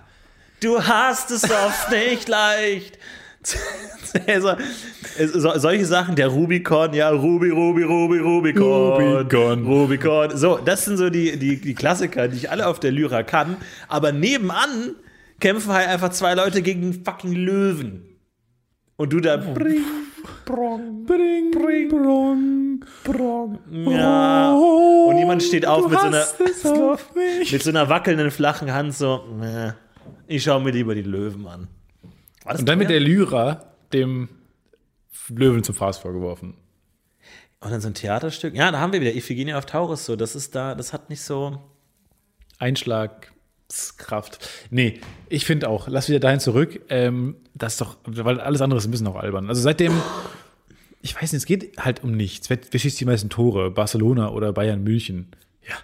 Du 0.61 0.81
hast 0.81 1.33
es 1.33 1.43
oft 1.51 1.91
nicht 1.91 2.29
leicht. 2.29 2.97
Cäsar. 3.43 4.57
So, 5.33 5.59
solche 5.59 5.85
Sachen, 5.85 6.15
der 6.15 6.29
Rubicon, 6.29 6.95
ja, 6.95 7.11
Ruby, 7.11 7.51
Ruby, 7.51 7.83
Ruby, 7.83 8.19
Rubicon. 8.19 8.93
Rubicon. 9.03 9.67
Rubicon. 9.67 10.37
So, 10.37 10.59
das 10.65 10.85
sind 10.85 10.97
so 10.97 11.11
die, 11.11 11.37
die, 11.37 11.61
die 11.61 11.75
Klassiker, 11.75 12.29
die 12.29 12.37
ich 12.37 12.49
alle 12.51 12.69
auf 12.69 12.79
der 12.79 12.93
Lyra 12.93 13.25
kann. 13.25 13.57
Aber 13.89 14.13
nebenan 14.13 14.95
kämpfen 15.41 15.73
halt 15.73 15.89
einfach 15.89 16.11
zwei 16.11 16.35
Leute 16.35 16.63
gegen 16.63 16.83
einen 16.83 17.05
fucking 17.05 17.33
Löwen. 17.33 18.05
Und 18.95 19.13
du 19.13 19.19
da. 19.19 19.39
Bring, 20.45 21.05
Bring, 21.05 21.51
bring, 21.51 21.89
brong, 21.89 22.85
brong. 23.05 23.59
ja. 23.91 24.53
Und 24.55 25.19
jemand 25.19 25.43
steht 25.43 25.67
auf 25.67 25.89
mit 25.89 25.99
so 25.99 26.07
einer. 26.07 26.25
auf. 26.93 27.15
Mit 27.53 27.63
so 27.63 27.71
einer 27.71 27.89
wackelnden, 27.89 28.31
flachen 28.31 28.73
Hand, 28.73 28.95
so, 28.95 29.25
"Äh, 29.43 29.73
ich 30.27 30.43
schaue 30.43 30.61
mir 30.63 30.71
lieber 30.73 30.95
die 30.95 31.03
Löwen 31.03 31.47
an. 31.47 31.69
Und 32.45 32.69
dann 32.69 32.79
mit 32.79 32.91
der 32.91 33.01
Lyra 33.01 33.73
dem 33.93 34.29
Löwen 35.29 35.63
zum 35.65 35.75
Fraß 35.75 35.99
vorgeworfen. 35.99 36.55
Und 37.61 37.71
dann 37.73 37.81
so 37.81 37.89
ein 37.89 37.95
Theaterstück. 37.95 38.55
Ja, 38.55 38.71
da 38.71 38.79
haben 38.79 38.93
wir 38.93 39.01
wieder 39.01 39.15
Iphigenie 39.15 39.55
auf 39.55 39.67
Taurus. 39.67 40.05
So, 40.05 40.15
das 40.15 40.37
ist 40.37 40.55
da, 40.55 40.75
das 40.75 40.93
hat 40.93 41.11
nicht 41.11 41.23
so. 41.23 41.59
Einschlagskraft. 43.69 44.49
Nee, 44.71 45.01
ich 45.29 45.45
finde 45.45 45.69
auch, 45.69 45.89
lass 45.89 46.09
wieder 46.09 46.21
dahin 46.21 46.41
zurück. 46.41 46.81
Ähm, 46.89 47.37
das 47.55 47.75
ist 47.75 47.81
doch, 47.81 47.99
weil 48.05 48.41
alles 48.41 48.61
andere 48.61 48.79
ist 48.79 48.87
ein 48.87 48.91
bisschen 48.91 49.07
auch 49.07 49.17
albern. 49.17 49.49
Also 49.49 49.61
seitdem, 49.61 49.93
ich 51.03 51.15
weiß 51.15 51.33
nicht, 51.33 51.41
es 51.41 51.47
geht 51.47 51.79
halt 51.79 52.03
um 52.05 52.13
nichts. 52.13 52.49
Wer, 52.51 52.59
wer 52.71 52.81
schießt 52.81 53.01
die 53.01 53.05
meisten 53.05 53.29
Tore? 53.29 53.71
Barcelona 53.71 54.31
oder 54.31 54.53
Bayern 54.53 54.83
München? 54.83 55.29
Ja. 55.69 55.75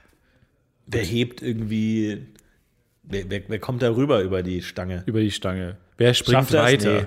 Wer 0.86 1.02
hebt 1.04 1.42
irgendwie. 1.42 2.26
Wer, 3.02 3.28
wer, 3.30 3.42
wer 3.48 3.58
kommt 3.58 3.82
da 3.82 3.90
rüber 3.94 4.22
über 4.22 4.42
die 4.42 4.62
Stange? 4.62 5.02
Über 5.06 5.20
die 5.20 5.32
Stange. 5.32 5.76
Wer 5.98 6.14
springt 6.14 6.48
Schafft 6.48 6.52
weiter? 6.52 6.92
Nee. 7.02 7.06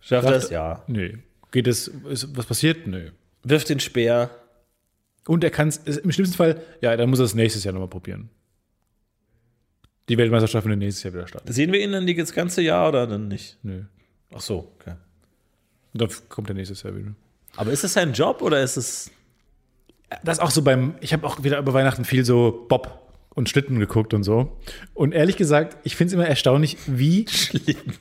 Schafft 0.00 0.28
Schafft- 0.28 0.44
das? 0.44 0.50
Ja. 0.50 0.84
Nö. 0.88 1.12
Geht 1.52 1.66
es, 1.66 1.88
ist, 1.88 2.36
was 2.36 2.46
passiert? 2.46 2.86
Nö. 2.86 3.10
Wirft 3.44 3.68
den 3.68 3.80
Speer. 3.80 4.30
Und 5.26 5.44
er 5.44 5.50
kann 5.50 5.68
es, 5.68 5.76
im 5.78 6.10
schlimmsten 6.10 6.36
Fall, 6.36 6.60
ja, 6.80 6.96
dann 6.96 7.08
muss 7.08 7.18
er 7.18 7.26
es 7.26 7.34
nächstes 7.34 7.64
Jahr 7.64 7.72
nochmal 7.72 7.88
probieren. 7.88 8.30
Die 10.08 10.16
Weltmeisterschaft 10.18 10.62
findet 10.64 10.78
nächstes 10.80 11.02
Jahr 11.04 11.14
wieder 11.14 11.26
statt. 11.28 11.42
Sehen 11.46 11.72
wir 11.72 11.80
ihn 11.80 11.92
dann 11.92 12.06
die- 12.06 12.14
das 12.16 12.32
ganze 12.32 12.62
Jahr 12.62 12.88
oder 12.88 13.06
dann 13.06 13.28
nicht? 13.28 13.58
Nö. 13.62 13.82
Ach 14.34 14.40
so, 14.40 14.72
okay. 14.80 14.94
Und 15.92 16.02
dann 16.02 16.08
kommt 16.28 16.48
er 16.50 16.54
nächstes 16.54 16.82
Jahr 16.82 16.94
wieder. 16.96 17.12
Aber 17.56 17.70
ist 17.72 17.84
es 17.84 17.92
sein 17.94 18.12
Job 18.12 18.42
oder 18.42 18.62
ist 18.62 18.76
es. 18.76 19.10
das 20.24 20.38
ist 20.38 20.42
auch 20.42 20.50
so 20.50 20.62
beim, 20.62 20.94
ich 21.00 21.12
habe 21.12 21.26
auch 21.26 21.42
wieder 21.42 21.58
über 21.58 21.74
Weihnachten 21.74 22.04
viel 22.04 22.24
so 22.24 22.66
Bob 22.68 23.12
und 23.34 23.48
Schlitten 23.48 23.78
geguckt 23.78 24.14
und 24.14 24.22
so. 24.24 24.58
Und 24.94 25.12
ehrlich 25.12 25.36
gesagt, 25.36 25.76
ich 25.84 25.96
finde 25.96 26.08
es 26.08 26.14
immer 26.14 26.26
erstaunlich, 26.26 26.76
wie 26.86 27.26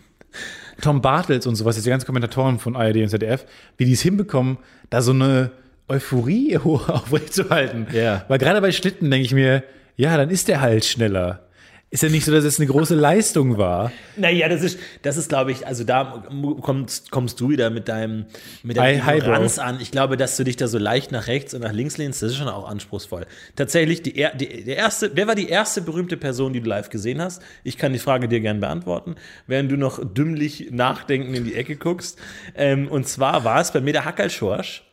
Tom 0.81 1.01
Bartels 1.01 1.47
und 1.47 1.55
sowas, 1.55 1.75
diese 1.75 1.89
ganzen 1.89 2.05
Kommentatoren 2.05 2.59
von 2.59 2.75
ARD 2.75 2.97
und 2.97 3.09
ZDF, 3.09 3.45
wie 3.77 3.85
die 3.85 3.93
es 3.93 4.01
hinbekommen, 4.01 4.57
da 4.89 5.01
so 5.01 5.11
eine 5.11 5.51
Euphorie 5.87 6.57
hoch 6.63 6.89
aufrechtzuerhalten. 6.89 7.87
Ja. 7.93 8.25
Weil 8.27 8.37
gerade 8.37 8.61
bei 8.61 8.71
Schlitten 8.71 9.09
denke 9.09 9.25
ich 9.25 9.33
mir, 9.33 9.63
ja, 9.95 10.15
dann 10.17 10.29
ist 10.29 10.47
der 10.47 10.61
halt 10.61 10.85
schneller. 10.85 11.46
Ist 11.89 12.03
ja 12.03 12.09
nicht 12.09 12.25
so, 12.25 12.33
dass 12.33 12.43
es 12.43 12.59
eine 12.59 12.67
große 12.67 12.95
Leistung 12.95 13.57
war. 13.57 13.93
Naja, 14.17 14.49
das 14.49 14.61
ist, 14.61 14.77
das 15.03 15.15
ist, 15.15 15.29
glaube 15.29 15.53
ich, 15.53 15.65
also 15.65 15.85
da 15.85 16.25
kommst, 16.61 17.11
kommst 17.11 17.39
du 17.39 17.49
wieder 17.49 17.69
mit 17.69 17.87
deinem, 17.87 18.25
mit 18.61 18.77
Hi- 18.77 18.95
deinem 18.95 19.05
hi, 19.05 19.17
Ignoranz 19.19 19.57
an. 19.57 19.79
Ich 19.79 19.89
glaube, 19.89 20.17
dass 20.17 20.35
du 20.35 20.43
dich 20.43 20.57
da 20.57 20.67
so 20.67 20.77
leicht 20.77 21.13
nach 21.13 21.27
rechts 21.27 21.53
und 21.53 21.61
nach 21.61 21.71
links 21.71 21.97
lehnst, 21.97 22.21
das 22.21 22.31
ist 22.31 22.37
schon 22.37 22.49
auch 22.49 22.67
anspruchsvoll. 22.67 23.25
Tatsächlich, 23.55 24.01
die, 24.01 24.11
die, 24.35 24.65
der 24.65 24.75
erste, 24.75 25.11
wer 25.13 25.27
war 25.27 25.35
die 25.35 25.47
erste 25.47 25.81
berühmte 25.81 26.17
Person, 26.17 26.51
die 26.51 26.59
du 26.59 26.67
live 26.67 26.89
gesehen 26.89 27.21
hast? 27.21 27.41
Ich 27.63 27.77
kann 27.77 27.93
die 27.93 27.99
Frage 27.99 28.27
dir 28.27 28.41
gerne 28.41 28.59
beantworten, 28.59 29.15
während 29.47 29.71
du 29.71 29.77
noch 29.77 30.03
dümmlich 30.03 30.67
nachdenkend 30.71 31.37
in 31.37 31.45
die 31.45 31.55
Ecke 31.55 31.77
guckst. 31.77 32.19
Ähm, 32.53 32.89
und 32.89 33.07
zwar 33.07 33.45
war 33.45 33.61
es 33.61 33.71
bei 33.71 33.79
mir 33.79 33.93
der 33.93 34.03
Hackerl 34.03 34.29
Schorsch. 34.29 34.83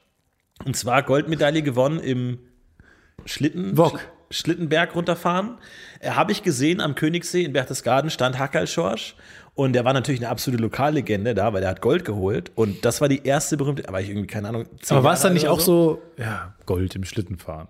Und 0.65 0.77
zwar 0.77 1.03
Goldmedaille 1.03 1.63
gewonnen 1.63 1.99
im 1.99 2.39
Schlitten. 3.25 3.77
Wok. 3.77 3.99
Schlittenberg 4.35 4.95
runterfahren. 4.95 5.59
Äh, 6.01 6.11
Habe 6.11 6.33
ich 6.33 6.43
gesehen 6.43 6.81
am 6.81 6.95
Königssee 6.95 7.45
in 7.45 7.53
Berchtesgaden 7.53 8.11
stand 8.11 8.39
Hackerl 8.39 8.67
Schorsch. 8.67 9.17
Und 9.55 9.73
der 9.73 9.85
war 9.85 9.93
natürlich 9.93 10.21
eine 10.21 10.31
absolute 10.31 10.61
Lokallegende 10.61 11.35
da, 11.35 11.53
weil 11.53 11.61
der 11.61 11.71
hat 11.71 11.81
Gold 11.81 12.05
geholt. 12.05 12.51
Und 12.57 12.85
das 12.85 13.01
war 13.01 13.09
die 13.09 13.25
erste 13.25 13.57
berühmte, 13.57 13.89
aber 13.89 14.01
ich 14.01 14.09
irgendwie, 14.09 14.27
keine 14.27 14.49
Ahnung. 14.49 14.67
Aber 14.89 15.05
war 15.05 15.15
es 15.15 15.21
dann 15.21 15.33
nicht 15.33 15.47
auch 15.47 15.61
so, 15.61 16.03
ja, 16.19 16.55
Gold 16.67 16.97
im 16.97 17.05
Schlittenfahren? 17.05 17.69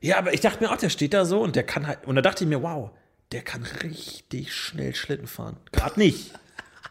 Ja, 0.00 0.16
aber 0.16 0.32
ich 0.32 0.40
dachte 0.40 0.64
mir 0.64 0.72
auch, 0.72 0.78
der 0.78 0.88
steht 0.88 1.12
da 1.12 1.26
so 1.26 1.40
und 1.40 1.56
der 1.56 1.62
kann 1.62 1.86
halt, 1.86 2.06
und 2.06 2.16
da 2.16 2.22
dachte 2.22 2.44
ich 2.44 2.48
mir, 2.50 2.62
wow, 2.62 2.90
der 3.32 3.42
kann 3.42 3.64
richtig 3.82 4.54
schnell 4.54 4.94
Schlitten 4.94 5.26
fahren. 5.26 5.58
Gerade 5.72 6.00
nicht. 6.00 6.32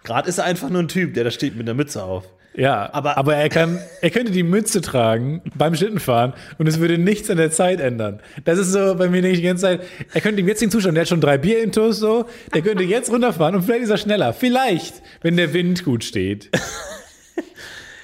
Gerade 0.03 0.29
ist 0.29 0.37
er 0.37 0.45
einfach 0.45 0.69
nur 0.69 0.83
ein 0.83 0.87
Typ, 0.87 1.15
der 1.15 1.23
da 1.23 1.31
steht 1.31 1.55
mit 1.55 1.67
einer 1.67 1.73
Mütze 1.73 2.03
auf. 2.03 2.25
Ja, 2.55 2.91
Aber- 2.93 3.15
aber, 3.17 3.35
er, 3.35 3.47
kann, 3.47 3.79
er 4.01 4.09
könnte 4.09 4.31
die 4.31 4.43
Mütze 4.43 4.81
tragen 4.81 5.41
beim 5.55 5.75
Schlittenfahren 5.75 6.33
und 6.57 6.67
es 6.67 6.79
würde 6.79 6.97
nichts 6.97 7.29
an 7.29 7.37
der 7.37 7.51
Zeit 7.51 7.79
ändern. 7.79 8.21
Das 8.43 8.57
ist 8.59 8.71
so 8.71 8.95
bei 8.95 9.07
mir 9.07 9.21
nicht 9.21 9.37
die 9.37 9.43
ganze 9.43 9.61
Zeit. 9.63 9.81
Er 10.13 10.19
könnte 10.21 10.41
im 10.41 10.47
jetzigen 10.47 10.71
Zustand, 10.71 10.95
der 10.97 11.01
hat 11.03 11.07
schon 11.09 11.21
drei 11.21 11.37
Bier 11.37 11.61
in 11.63 11.71
Toast, 11.71 11.99
so, 11.99 12.25
der 12.53 12.61
könnte 12.61 12.83
jetzt 12.83 13.11
runterfahren 13.11 13.55
und 13.55 13.61
vielleicht 13.63 13.83
ist 13.83 13.91
er 13.91 13.97
schneller. 13.97 14.33
Vielleicht, 14.33 14.95
wenn 15.21 15.37
der 15.37 15.53
Wind 15.53 15.83
gut 15.85 16.03
steht. 16.03 16.49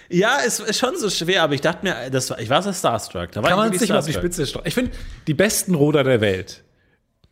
Ja, 0.07 0.37
es 0.45 0.59
ist 0.59 0.77
schon 0.77 0.95
so 0.97 1.09
schwer, 1.09 1.41
aber 1.41 1.55
ich 1.55 1.61
dachte 1.61 1.83
mir, 1.83 2.11
das 2.11 2.29
war, 2.29 2.39
ich 2.39 2.47
war 2.47 2.61
so 2.61 2.71
starstruck. 2.71 3.31
Da 3.31 3.41
war 3.41 3.49
Kann 3.49 3.59
ich 3.65 3.71
man 3.71 3.79
sich 3.79 3.89
mal 3.89 3.97
auf 3.97 4.05
die. 4.05 4.13
Spitze 4.13 4.45
streuen. 4.45 4.67
Ich 4.67 4.75
finde, 4.75 4.91
die 5.25 5.33
besten 5.33 5.73
Roder 5.73 6.03
der 6.03 6.21
Welt, 6.21 6.63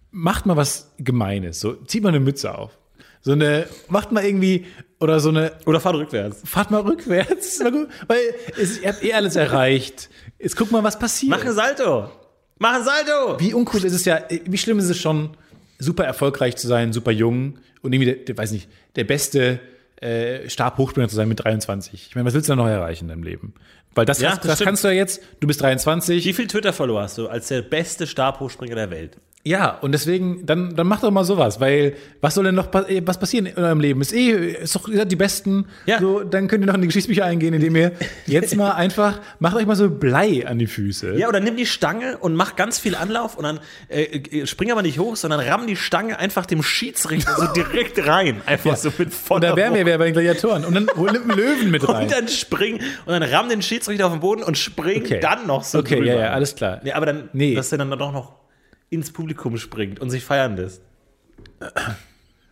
macht 0.09 0.47
mal 0.47 0.57
was 0.57 0.91
Gemeines. 0.97 1.59
So, 1.59 1.73
zieht 1.73 2.01
mal 2.01 2.09
eine 2.09 2.19
Mütze 2.19 2.57
auf. 2.57 2.79
So 3.23 3.31
eine, 3.31 3.67
macht 3.89 4.11
mal 4.11 4.23
irgendwie, 4.23 4.65
oder 4.99 5.19
so 5.19 5.29
eine, 5.29 5.53
Oder 5.65 5.79
fahrt 5.79 5.95
rückwärts. 5.95 6.41
fahrt 6.45 6.71
mal 6.71 6.81
rückwärts. 6.81 7.59
Weil 8.07 8.19
es, 8.61 8.79
ihr 8.81 8.89
habt 8.89 9.03
eh 9.03 9.13
alles 9.13 9.35
erreicht. 9.35 10.09
Jetzt 10.39 10.55
guck 10.55 10.71
mal, 10.71 10.83
was 10.83 10.99
passiert. 10.99 11.31
Mach 11.31 11.43
ein 11.43 11.53
Salto. 11.53 12.09
Mach 12.59 12.75
ein 12.75 12.83
Salto. 12.83 13.39
Wie 13.39 13.53
uncool 13.53 13.83
ist 13.83 13.93
es 13.93 14.05
ja, 14.05 14.21
wie 14.29 14.57
schlimm 14.57 14.77
ist 14.79 14.89
es 14.89 14.97
schon, 14.99 15.31
super 15.79 16.05
erfolgreich 16.05 16.55
zu 16.57 16.67
sein, 16.67 16.93
super 16.93 17.11
jung 17.11 17.59
und 17.81 17.93
irgendwie, 17.93 18.13
der, 18.13 18.23
der, 18.25 18.37
weiß 18.37 18.51
nicht, 18.51 18.69
der 18.95 19.03
beste 19.05 19.59
äh, 20.01 20.49
Stabhochspringer 20.49 21.07
zu 21.09 21.15
sein 21.15 21.27
mit 21.27 21.43
23. 21.43 22.07
Ich 22.09 22.15
meine, 22.15 22.25
was 22.25 22.33
willst 22.33 22.49
du 22.49 22.51
da 22.51 22.55
noch 22.57 22.67
erreichen 22.67 23.05
in 23.05 23.09
deinem 23.09 23.23
Leben? 23.23 23.53
Weil 23.95 24.05
das, 24.05 24.19
Ja, 24.19 24.31
hast, 24.31 24.43
das 24.45 24.59
das 24.59 24.65
kannst 24.65 24.83
du 24.83 24.89
ja 24.89 24.93
jetzt, 24.93 25.21
du 25.39 25.47
bist 25.47 25.61
23. 25.61 26.25
Wie 26.25 26.33
viel 26.33 26.47
Twitter-Follower 26.47 27.01
hast 27.01 27.17
du 27.17 27.27
als 27.27 27.47
der 27.47 27.61
beste 27.61 28.07
Stabhochspringer 28.07 28.75
der 28.75 28.89
Welt? 28.91 29.17
Ja, 29.45 29.71
und 29.81 29.91
deswegen, 29.91 30.45
dann, 30.45 30.73
dann 30.73 30.87
mach 30.87 31.01
doch 31.01 31.11
mal 31.11 31.25
sowas, 31.25 31.59
weil 31.59 31.95
was 32.21 32.33
soll 32.35 32.45
denn 32.45 32.55
noch 32.55 32.73
eh, 32.87 33.01
was 33.05 33.19
passieren 33.19 33.45
in 33.45 33.57
eurem 33.57 33.81
Leben? 33.81 33.99
Ist 33.99 34.13
eh, 34.13 34.29
ist 34.53 34.73
doch 34.73 34.87
ihr 34.87 34.95
seid 34.95 35.11
die 35.11 35.17
Besten. 35.17 35.65
Ja. 35.85 35.99
So, 35.99 36.23
dann 36.23 36.47
könnt 36.47 36.63
ihr 36.63 36.67
noch 36.67 36.75
in 36.75 36.81
die 36.81 36.87
Geschichtsbücher 36.87 37.25
eingehen, 37.25 37.53
indem 37.53 37.75
ihr 37.75 37.91
jetzt 38.25 38.55
mal 38.55 38.71
einfach, 38.75 39.19
macht 39.39 39.57
euch 39.57 39.65
mal 39.65 39.75
so 39.75 39.89
Blei 39.89 40.47
an 40.47 40.59
die 40.59 40.67
Füße. 40.67 41.15
Ja, 41.17 41.27
oder 41.27 41.41
nimm 41.41 41.57
die 41.57 41.65
Stange 41.65 42.17
und 42.19 42.35
mach 42.35 42.55
ganz 42.55 42.79
viel 42.79 42.95
Anlauf 42.95 43.35
und 43.35 43.43
dann 43.43 43.59
äh, 43.89 44.03
äh, 44.03 44.47
spring 44.47 44.71
aber 44.71 44.81
nicht 44.81 44.97
hoch, 44.97 45.17
sondern 45.17 45.41
ramm 45.41 45.67
die 45.67 45.75
Stange 45.75 46.17
einfach 46.19 46.45
dem 46.45 46.63
Schiedsrichter 46.63 47.35
so 47.35 47.47
direkt 47.47 48.07
rein. 48.07 48.41
Einfach 48.45 48.77
so 48.77 48.89
mit 48.97 49.07
Und 49.07 49.13
voller 49.13 49.49
da 49.49 49.55
wären 49.57 49.73
wir 49.73 49.85
wieder 49.85 49.97
bei 49.97 50.05
den 50.05 50.13
Gladiatoren. 50.13 50.63
Und 50.63 50.73
dann 50.73 50.87
hol 50.95 51.11
nimm 51.11 51.23
einen 51.29 51.37
Löwen 51.37 51.69
mit 51.69 51.85
rein. 51.89 52.03
Und 52.03 52.11
dann 52.13 52.29
spring 52.29 52.75
und 52.75 53.11
dann 53.11 53.23
ramm 53.23 53.49
den 53.49 53.61
Schiedsrichter 53.61 54.05
auf 54.05 54.13
den 54.13 54.21
Boden 54.21 54.41
und 54.43 54.57
spring 54.57 55.01
Okay. 55.03 55.19
dann 55.19 55.47
noch 55.47 55.65
so 55.65 55.79
Okay, 55.79 55.95
drüber. 55.95 56.05
ja, 56.13 56.19
ja, 56.19 56.29
alles 56.31 56.55
klar. 56.55 56.79
Nee, 56.83 56.93
aber 56.93 57.07
dann, 57.07 57.29
Nee. 57.33 57.55
dass 57.55 57.69
er 57.73 57.77
dann 57.79 57.89
doch 57.91 58.13
noch 58.13 58.42
ins 58.93 59.11
Publikum 59.11 59.57
springt 59.57 59.99
und 59.99 60.09
sich 60.09 60.23
feiern 60.23 60.55
lässt. 60.55 60.81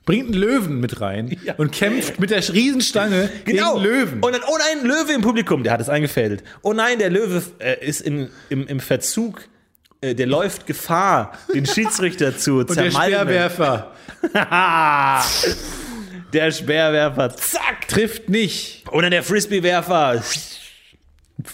Bringt 0.06 0.26
einen 0.32 0.34
Löwen 0.34 0.80
mit 0.80 1.00
rein 1.00 1.38
Ja. 1.46 1.56
und 1.56 1.72
kämpft 1.72 2.20
mit 2.20 2.32
der 2.32 2.48
Riesenstange 2.54 3.30
Genau. 3.46 3.76
gegen 3.80 3.84
Löwen. 3.86 4.20
Und 4.24 4.34
dann, 4.34 4.42
oh 4.48 4.58
nein, 4.58 4.86
Löwe 4.86 5.14
im 5.14 5.22
Publikum, 5.22 5.64
der 5.64 5.74
hat 5.74 5.82
es 5.82 5.90
eingefädelt. 5.90 6.44
Oh 6.64 6.74
nein, 6.74 6.98
der 7.00 7.10
Löwe 7.10 7.44
äh, 7.60 7.86
ist 7.86 8.02
in, 8.02 8.30
im, 8.50 8.68
im 8.68 8.80
Verzug. 8.80 9.48
Äh, 10.02 10.16
der 10.16 10.26
läuft 10.26 10.66
Gefahr, 10.66 11.38
den 11.54 11.66
Schiedsrichter 11.68 12.36
zu 12.38 12.60
Und 12.60 12.70
der 12.70 12.90
zermalmen. 12.90 13.20
Speerwerfer 13.20 13.92
der 16.34 16.52
Speerwerfer, 16.52 17.36
zack. 17.36 17.88
trifft 17.88 18.30
nicht. 18.30 18.84
Oder 18.92 19.10
der 19.10 19.24
Frisbeewerfer, 19.24 20.22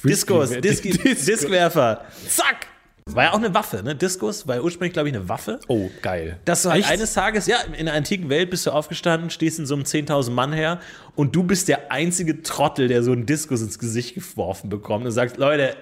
Diskus, 0.03 0.49
Dis 0.61 0.81
Dis 0.81 1.25
Diskwerfer, 1.25 2.05
zack. 2.27 2.67
War 3.16 3.24
ja 3.26 3.32
auch 3.32 3.38
eine 3.38 3.53
Waffe, 3.53 3.82
ne? 3.84 3.95
Diskus 3.95 4.47
war 4.47 4.55
ja 4.55 4.62
ursprünglich, 4.62 4.93
glaube 4.93 5.10
ich, 5.10 5.16
eine 5.16 5.28
Waffe. 5.30 5.60
Oh, 5.68 5.89
geil. 6.01 6.39
Dass 6.45 6.64
du 6.64 6.70
halt 6.70 6.84
Echt? 6.84 6.91
eines 6.91 7.14
Tages, 7.14 7.47
ja, 7.47 7.58
in 7.78 7.86
der 7.86 7.95
antiken 7.95 8.30
Welt 8.30 8.49
bist 8.49 8.66
du 8.66 8.72
aufgestanden, 8.72 9.30
stehst 9.30 9.60
in 9.60 9.66
so 9.66 9.76
einem 9.76 9.84
10.000 9.84 10.32
Mann 10.32 10.53
her 10.53 10.80
und 11.16 11.36
du 11.36 11.43
bist 11.43 11.68
der 11.68 11.91
einzige 11.91 12.41
Trottel, 12.43 12.88
der 12.88 13.03
so 13.03 13.12
einen 13.12 13.26
Diskus 13.26 13.62
ins 13.62 13.80
Gesicht 13.80 14.16
geworfen 14.16 14.70
bekommt 14.70 15.05
und 15.05 15.12
sagst, 15.12 15.38
Leute, 15.38 15.76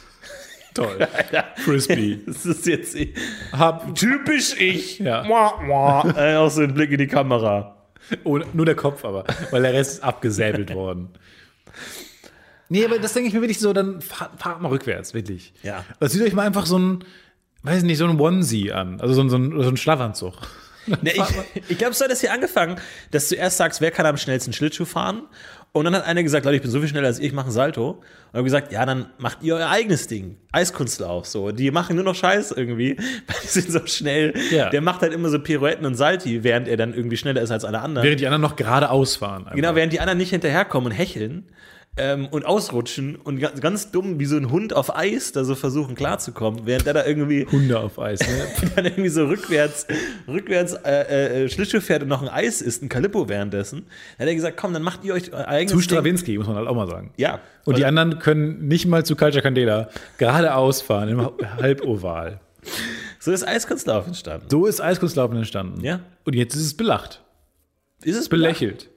toll. 0.74 1.08
Frisbee. 1.56 2.20
das 2.26 2.46
ist 2.46 2.66
jetzt 2.66 2.96
Hab, 3.52 3.94
typisch 3.94 4.54
ich. 4.60 4.98
Ja. 4.98 5.24
Mua, 5.24 5.60
mua. 5.62 6.14
Äh, 6.16 6.36
auch 6.36 6.50
so 6.50 6.62
ein 6.62 6.74
Blick 6.74 6.90
in 6.90 6.98
die 6.98 7.06
Kamera. 7.06 7.76
oh, 8.24 8.38
nur 8.52 8.66
der 8.66 8.76
Kopf 8.76 9.04
aber, 9.04 9.24
weil 9.50 9.62
der 9.62 9.72
Rest 9.72 9.94
ist 9.94 10.04
abgesäbelt 10.04 10.74
worden. 10.74 11.10
Nee, 12.70 12.84
aber 12.84 13.00
das 13.00 13.12
denke 13.12 13.28
ich 13.28 13.34
mir 13.34 13.42
wirklich 13.42 13.58
so, 13.58 13.72
dann 13.72 14.00
fahrt, 14.00 14.40
fahrt 14.40 14.62
mal 14.62 14.68
rückwärts, 14.68 15.12
wirklich. 15.12 15.52
Ja. 15.62 15.84
Also 15.98 16.16
zieht 16.16 16.26
euch 16.26 16.34
mal 16.34 16.46
einfach 16.46 16.66
so 16.66 16.78
ein, 16.78 17.04
weiß 17.64 17.82
nicht, 17.82 17.98
so 17.98 18.06
ein 18.06 18.18
Onesie 18.18 18.72
an. 18.72 19.00
Also 19.00 19.12
so 19.12 19.22
ein, 19.22 19.28
so 19.28 19.36
ein, 19.36 19.62
so 19.62 19.68
ein 19.68 19.76
Schlafanzug. 19.76 20.34
Ne, 21.02 21.12
ich 21.12 21.68
ich 21.68 21.78
glaube, 21.78 21.94
so 21.94 22.04
hat 22.04 22.10
das 22.10 22.20
hier 22.20 22.32
angefangen, 22.32 22.76
dass 23.10 23.28
du 23.28 23.34
erst 23.34 23.58
sagst, 23.58 23.82
wer 23.82 23.90
kann 23.90 24.06
am 24.06 24.16
schnellsten 24.16 24.54
Schlittschuh 24.54 24.86
fahren? 24.86 25.24
Und 25.72 25.84
dann 25.84 25.94
hat 25.94 26.04
einer 26.04 26.22
gesagt, 26.22 26.46
Leute, 26.46 26.56
ich 26.56 26.62
bin 26.62 26.70
so 26.70 26.80
viel 26.80 26.88
schneller 26.88 27.06
als 27.06 27.20
ihr, 27.20 27.26
ich 27.26 27.32
mache 27.32 27.48
ein 27.48 27.52
Salto. 27.52 27.90
Und 27.90 28.32
habe 28.32 28.44
gesagt, 28.44 28.72
ja, 28.72 28.84
dann 28.86 29.06
macht 29.18 29.42
ihr 29.42 29.56
euer 29.56 29.68
eigenes 29.68 30.08
Ding. 30.08 30.38
Eiskunstlauf, 30.50 31.26
so. 31.26 31.52
Die 31.52 31.70
machen 31.70 31.94
nur 31.96 32.04
noch 32.04 32.14
Scheiß 32.14 32.52
irgendwie, 32.52 32.96
weil 33.26 33.36
die 33.42 33.46
sind 33.46 33.70
so 33.70 33.86
schnell. 33.86 34.32
Ja. 34.50 34.70
Der 34.70 34.80
macht 34.80 35.02
halt 35.02 35.12
immer 35.12 35.28
so 35.28 35.38
Pirouetten 35.38 35.84
und 35.84 35.94
Salti, 35.94 36.42
während 36.42 36.66
er 36.66 36.78
dann 36.78 36.94
irgendwie 36.94 37.18
schneller 37.18 37.42
ist 37.42 37.50
als 37.50 37.64
alle 37.64 37.80
anderen. 37.80 38.04
Während 38.04 38.20
die 38.20 38.26
anderen 38.26 38.42
noch 38.42 38.56
geradeaus 38.56 39.16
fahren. 39.16 39.42
einfach. 39.42 39.54
Genau, 39.54 39.74
während 39.76 39.92
die 39.92 40.00
anderen 40.00 40.18
nicht 40.18 40.30
hinterherkommen 40.30 40.90
und 40.90 40.96
hecheln 40.96 41.46
ähm, 42.00 42.26
und 42.28 42.44
ausrutschen 42.46 43.16
und 43.16 43.38
ganz, 43.38 43.60
ganz 43.60 43.90
dumm 43.90 44.18
wie 44.18 44.24
so 44.24 44.36
ein 44.36 44.50
Hund 44.50 44.72
auf 44.74 44.96
Eis 44.96 45.32
da 45.32 45.44
so 45.44 45.54
versuchen 45.54 45.94
klarzukommen, 45.94 46.62
während 46.64 46.86
der 46.86 46.94
da 46.94 47.04
irgendwie 47.04 47.46
Hunde 47.52 47.78
auf 47.78 47.98
Eis, 47.98 48.20
ne? 48.20 48.70
dann 48.76 48.86
irgendwie 48.86 49.08
so 49.10 49.26
rückwärts, 49.26 49.86
rückwärts 50.26 50.72
äh, 50.72 51.44
äh, 51.44 51.48
Schlittschuh 51.48 51.80
fährt 51.80 52.02
und 52.02 52.08
noch 52.08 52.22
ein 52.22 52.28
Eis 52.28 52.62
isst, 52.62 52.82
ein 52.82 52.88
Calippo 52.88 53.28
währenddessen. 53.28 53.86
Dann 54.18 54.24
hat 54.26 54.28
er 54.28 54.34
gesagt, 54.34 54.56
komm, 54.56 54.72
dann 54.72 54.82
macht 54.82 55.04
ihr 55.04 55.14
euch 55.14 55.32
eigenes 55.34 55.70
Zu 55.72 55.76
Ding. 55.78 55.84
Stravinsky, 55.84 56.38
muss 56.38 56.46
man 56.46 56.56
halt 56.56 56.66
auch 56.68 56.74
mal 56.74 56.88
sagen. 56.88 57.12
Ja. 57.16 57.40
Und 57.64 57.76
die 57.76 57.82
Oder- 57.82 57.88
anderen 57.88 58.18
können 58.18 58.66
nicht 58.66 58.86
mal 58.86 59.04
zu 59.04 59.14
Culture 59.16 59.42
Candela 59.42 59.90
geradeaus 60.18 60.80
fahren, 60.80 61.08
im 61.10 61.20
Halboval. 61.58 62.40
So 63.18 63.32
ist 63.32 63.46
Eiskunstlauf 63.46 64.06
entstanden. 64.06 64.46
So 64.50 64.66
ist 64.66 64.80
Eiskunstlaufen 64.80 65.36
entstanden. 65.36 65.84
Ja. 65.84 66.00
Und 66.24 66.34
jetzt 66.34 66.54
ist 66.54 66.62
es 66.62 66.74
belacht, 66.76 67.22
Ist 68.02 68.16
es 68.16 68.28
belächelt, 68.28 68.88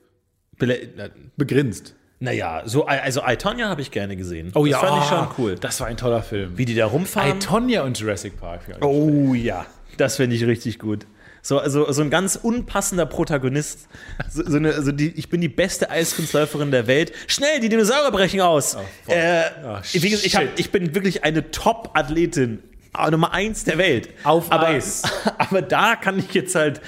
Bele 0.57 0.89
na- 0.95 1.09
begrinst. 1.35 1.95
Naja, 2.23 2.61
so, 2.63 2.85
also 2.85 3.21
I, 3.27 3.35
Tonya 3.35 3.67
habe 3.67 3.81
ich 3.81 3.91
gerne 3.91 4.15
gesehen. 4.15 4.51
Oh 4.55 4.65
das 4.65 4.79
fand 4.79 5.03
ich 5.03 5.09
schon 5.09 5.27
cool. 5.37 5.55
Das 5.55 5.81
war 5.81 5.87
ein 5.87 5.97
toller 5.97 6.23
Film. 6.23 6.57
Wie 6.57 6.63
die 6.63 6.73
da 6.73 6.85
rumfahren. 6.85 7.35
I, 7.35 7.39
Tonya 7.39 7.83
und 7.83 7.99
Jurassic 7.99 8.39
Park. 8.39 8.61
Oh 8.79 9.33
ja, 9.33 9.65
das 9.97 10.15
finde 10.15 10.37
ich 10.37 10.45
richtig 10.45 10.79
gut. 10.79 11.05
So, 11.41 11.59
also, 11.59 11.91
so 11.91 12.01
ein 12.01 12.09
ganz 12.09 12.39
unpassender 12.41 13.05
Protagonist. 13.05 13.89
So, 14.29 14.49
so 14.49 14.55
eine, 14.55 14.73
also 14.73 14.93
die, 14.93 15.09
ich 15.09 15.27
bin 15.29 15.41
die 15.41 15.49
beste 15.49 15.89
Eiskunstläuferin 15.89 16.71
der 16.71 16.87
Welt. 16.87 17.11
Schnell, 17.27 17.59
die 17.59 17.67
Dinosaurier 17.67 18.11
brechen 18.11 18.39
aus. 18.39 18.77
fuck. 19.03 19.13
äh, 19.13 19.41
Oh, 19.65 19.77
wie 19.91 20.09
gesagt, 20.09 20.25
ich, 20.25 20.35
hab, 20.37 20.43
ich 20.55 20.71
bin 20.71 20.95
wirklich 20.95 21.25
eine 21.25 21.51
Top-Athletin. 21.51 22.59
äh, 22.97 23.11
Nummer 23.11 23.33
eins 23.33 23.65
der 23.65 23.77
Welt. 23.77 24.07
Auf 24.23 24.49
aber, 24.49 24.67
Eis. 24.67 25.01
Aber 25.37 25.61
da 25.61 25.97
kann 25.97 26.19
ich 26.19 26.33
jetzt 26.33 26.55
halt, 26.55 26.79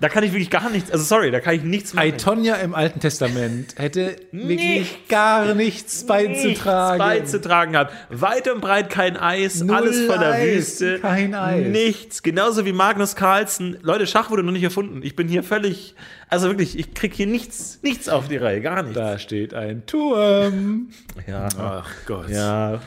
da 0.00 0.08
kann 0.08 0.22
ich 0.22 0.32
wirklich 0.32 0.50
gar 0.50 0.70
nichts, 0.70 0.92
also 0.92 1.04
sorry, 1.04 1.32
da 1.32 1.40
kann 1.40 1.54
ich 1.54 1.62
nichts 1.64 1.92
machen. 1.92 2.08
I, 2.08 2.12
Tonya 2.12 2.54
im 2.56 2.72
Alten 2.74 3.00
Testament 3.00 3.74
hätte 3.76 4.14
wirklich 4.32 5.08
gar 5.08 5.54
nichts 5.54 6.06
beizutragen. 6.06 6.98
Nichts 6.98 7.32
beizutragen 7.32 7.76
hat. 7.76 7.90
Weit 8.08 8.46
und 8.48 8.60
breit 8.60 8.90
kein 8.90 9.16
Eis, 9.16 9.60
Null 9.62 9.74
alles 9.76 10.06
voller 10.06 10.32
Eis, 10.32 10.56
Wüste. 10.56 10.98
kein 11.00 11.34
Eis. 11.34 11.66
Nichts. 11.66 12.22
Genauso 12.22 12.64
wie 12.64 12.72
Magnus 12.72 13.16
Carlsen. 13.16 13.76
Leute, 13.82 14.06
Schach 14.06 14.30
wurde 14.30 14.44
noch 14.44 14.52
nicht 14.52 14.62
erfunden. 14.62 15.00
Ich 15.02 15.16
bin 15.16 15.26
hier 15.26 15.42
völlig, 15.42 15.96
also 16.28 16.48
wirklich, 16.48 16.78
ich 16.78 16.94
krieg 16.94 17.12
hier 17.14 17.26
nichts, 17.26 17.80
nichts 17.82 18.08
auf 18.08 18.28
die 18.28 18.36
Reihe, 18.36 18.60
gar 18.60 18.82
nichts. 18.82 18.96
Da 18.96 19.18
steht 19.18 19.52
ein 19.54 19.84
Turm. 19.86 20.90
Ja. 21.26 21.48
Ach 21.58 21.90
Gott. 22.06 22.30
Ja. 22.30 22.80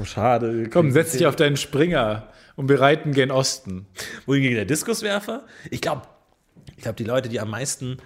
Oh, 0.00 0.04
schade. 0.04 0.68
Komm, 0.72 0.90
setz 0.90 1.12
dich 1.12 1.26
auf 1.26 1.36
deinen 1.36 1.56
Springer 1.56 2.28
und 2.56 2.68
wir 2.68 2.80
reiten 2.80 3.12
gen 3.12 3.30
Osten. 3.30 3.86
Wohingegen 4.26 4.56
der 4.56 4.64
Diskuswerfer, 4.64 5.44
ich 5.70 5.80
glaube, 5.80 6.02
ich 6.76 6.82
glaube, 6.82 6.96
die 6.96 7.04
Leute, 7.04 7.28
die 7.28 7.40
am 7.40 7.50
meisten 7.50 7.98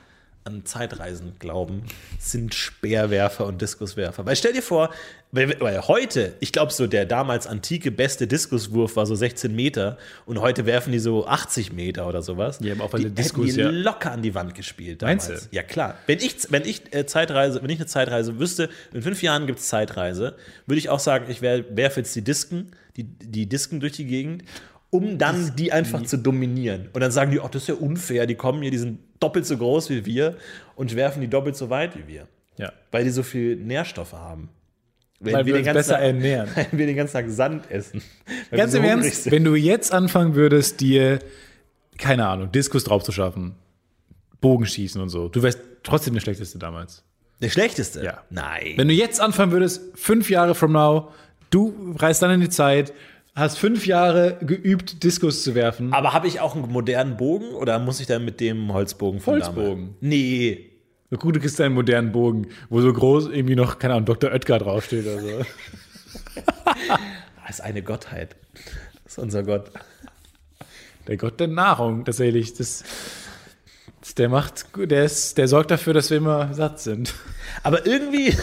an 0.49 0.65
Zeitreisen 0.65 1.35
glauben, 1.39 1.83
sind 2.19 2.55
Speerwerfer 2.55 3.45
und 3.47 3.61
Diskuswerfer. 3.61 4.25
Weil 4.25 4.35
stell 4.35 4.55
dir 4.55 4.63
vor, 4.63 4.91
weil, 5.31 5.61
weil 5.61 5.87
heute, 5.87 6.35
ich 6.41 6.53
glaube, 6.53 6.73
so 6.73 6.87
der 6.87 7.05
damals 7.05 7.47
antike 7.47 7.91
beste 7.91 8.27
Diskuswurf 8.27 8.97
war 8.97 9.05
so 9.05 9.15
16 9.15 9.55
Meter 9.55 9.99
und 10.25 10.41
heute 10.41 10.65
werfen 10.65 10.91
die 10.91 10.99
so 10.99 11.27
80 11.27 11.73
Meter 11.73 12.09
oder 12.09 12.23
sowas. 12.23 12.59
Die 12.59 12.71
haben 12.71 12.81
auch 12.81 12.91
der 12.91 13.11
Diskus, 13.11 13.55
die 13.55 13.61
locker 13.61 14.11
an 14.11 14.23
die 14.23 14.35
Wand 14.35 14.55
gespielt. 14.55 15.03
Meinst 15.03 15.29
Damals. 15.29 15.51
du? 15.51 15.57
Ja, 15.57 15.63
klar. 15.63 15.97
Wenn 16.07 16.19
ich, 16.19 16.51
wenn 16.51 16.65
ich 16.65 16.95
äh, 16.95 17.05
Zeitreise, 17.05 17.63
wenn 17.63 17.69
ich 17.69 17.79
eine 17.79 17.87
Zeitreise 17.87 18.39
wüsste, 18.39 18.71
in 18.95 19.03
fünf 19.03 19.23
Jahren 19.23 19.47
gibt 19.47 19.59
es 19.59 19.69
Zeitreise, 19.69 20.35
würde 20.67 20.79
ich 20.79 20.89
auch 20.89 21.01
sagen, 21.01 21.27
ich 21.29 21.43
werfe 21.43 22.01
jetzt 22.01 22.17
die 22.17 22.25
Disken, 22.25 22.71
die, 22.97 23.05
die 23.05 23.47
Disken 23.47 23.81
durch 23.81 23.93
die 23.93 24.07
Gegend, 24.07 24.45
um 24.91 25.19
dann 25.19 25.55
die 25.57 25.73
einfach 25.73 26.03
zu 26.03 26.17
dominieren. 26.17 26.89
Und 26.93 27.01
dann 27.01 27.11
sagen 27.11 27.31
die, 27.31 27.41
oh, 27.41 27.49
das 27.49 27.63
ist 27.63 27.69
ja 27.69 27.75
unfair, 27.75 28.27
die 28.27 28.35
kommen 28.35 28.63
hier, 28.63 28.71
die 28.71 28.79
sind 28.79 29.01
doppelt 29.21 29.47
so 29.47 29.57
groß 29.57 29.91
wie 29.91 30.07
wir 30.07 30.37
und 30.77 30.95
werfen 30.97 31.21
die 31.21 31.29
doppelt 31.29 31.57
so 31.57 31.71
weit 31.71 31.97
wie 31.97 32.07
wir. 32.07 32.27
Ja. 32.57 32.73
Weil 32.91 33.05
die 33.05 33.11
so 33.11 33.23
viel 33.23 33.57
Nährstoffe 33.57 34.13
haben. 34.13 34.49
Wenn 35.21 35.35
Weil 35.35 35.47
wir 35.47 35.57
uns 35.57 35.67
besser 35.67 35.95
Tag, 35.95 36.03
ernähren. 36.03 36.49
Weil 36.55 36.67
wir 36.73 36.87
den 36.87 36.97
ganzen 36.97 37.15
Tag 37.15 37.29
Sand 37.29 37.71
essen. 37.71 38.03
Ganz 38.51 38.75
im 38.75 38.85
Ernst, 38.85 39.25
sind. 39.25 39.33
wenn 39.33 39.45
du 39.45 39.55
jetzt 39.55 39.93
anfangen 39.93 40.35
würdest, 40.35 40.81
dir, 40.81 41.19
keine 41.99 42.27
Ahnung, 42.27 42.53
Diskus 42.53 42.85
drauf 42.85 43.03
zu 43.03 43.13
schaffen, 43.13 43.57
Bogenschießen 44.41 45.01
und 45.01 45.09
so, 45.09 45.29
du 45.29 45.43
wärst 45.43 45.59
trotzdem 45.83 46.15
der 46.15 46.21
Schlechteste 46.21 46.59
damals. 46.59 47.05
Der 47.41 47.51
schlechteste? 47.51 48.03
Ja. 48.03 48.23
Nein. 48.31 48.75
Wenn 48.77 48.89
du 48.89 48.95
jetzt 48.95 49.21
anfangen 49.21 49.53
würdest, 49.53 49.83
fünf 49.95 50.31
Jahre 50.31 50.55
from 50.55 50.73
now, 50.73 51.13
du 51.51 51.95
reist 51.99 52.23
dann 52.23 52.31
in 52.31 52.41
die 52.41 52.49
Zeit, 52.49 52.93
hast 53.39 53.59
fünf 53.59 53.87
Jahre 53.87 54.39
geübt, 54.41 55.03
Diskus 55.05 55.43
zu 55.43 55.55
werfen. 55.55 55.93
Aber 55.93 56.13
habe 56.13 56.27
ich 56.27 56.41
auch 56.41 56.55
einen 56.55 56.71
modernen 56.71 57.17
Bogen 57.17 57.55
oder 57.55 57.79
muss 57.79 58.01
ich 58.01 58.07
dann 58.07 58.25
mit 58.25 58.41
dem 58.41 58.73
Holzbogen 58.73 59.21
von 59.21 59.35
Holzbogen. 59.35 59.77
damals? 59.77 59.97
Nee. 60.01 60.71
Gut, 61.19 61.37
du 61.37 61.41
kriegst 61.41 61.61
einen 61.61 61.75
modernen 61.75 62.13
Bogen, 62.13 62.49
wo 62.69 62.81
so 62.83 62.93
groß 62.93 63.29
irgendwie 63.29 63.57
noch, 63.57 63.79
keine 63.79 63.95
Ahnung, 63.95 64.07
Dr. 64.07 64.31
Oetker 64.31 64.59
draufsteht 64.59 65.07
oder 65.07 65.21
so. 65.21 65.29
Das 67.47 67.61
ist 67.61 67.65
eine 67.65 67.83
Gottheit. 67.83 68.37
Das 69.05 69.13
ist 69.13 69.19
unser 69.19 69.43
Gott. 69.43 69.71
Der 71.07 71.17
Gott 71.17 71.41
der 71.41 71.49
Nahrung, 71.49 72.05
tatsächlich. 72.05 72.53
Das, 72.53 72.85
das, 74.03 74.15
der 74.15 74.29
macht, 74.29 74.67
der, 74.77 75.05
ist, 75.05 75.39
der 75.39 75.49
sorgt 75.49 75.71
dafür, 75.71 75.95
dass 75.95 76.11
wir 76.11 76.19
immer 76.19 76.53
satt 76.53 76.79
sind. 76.79 77.15
Aber 77.63 77.87
irgendwie. 77.87 78.37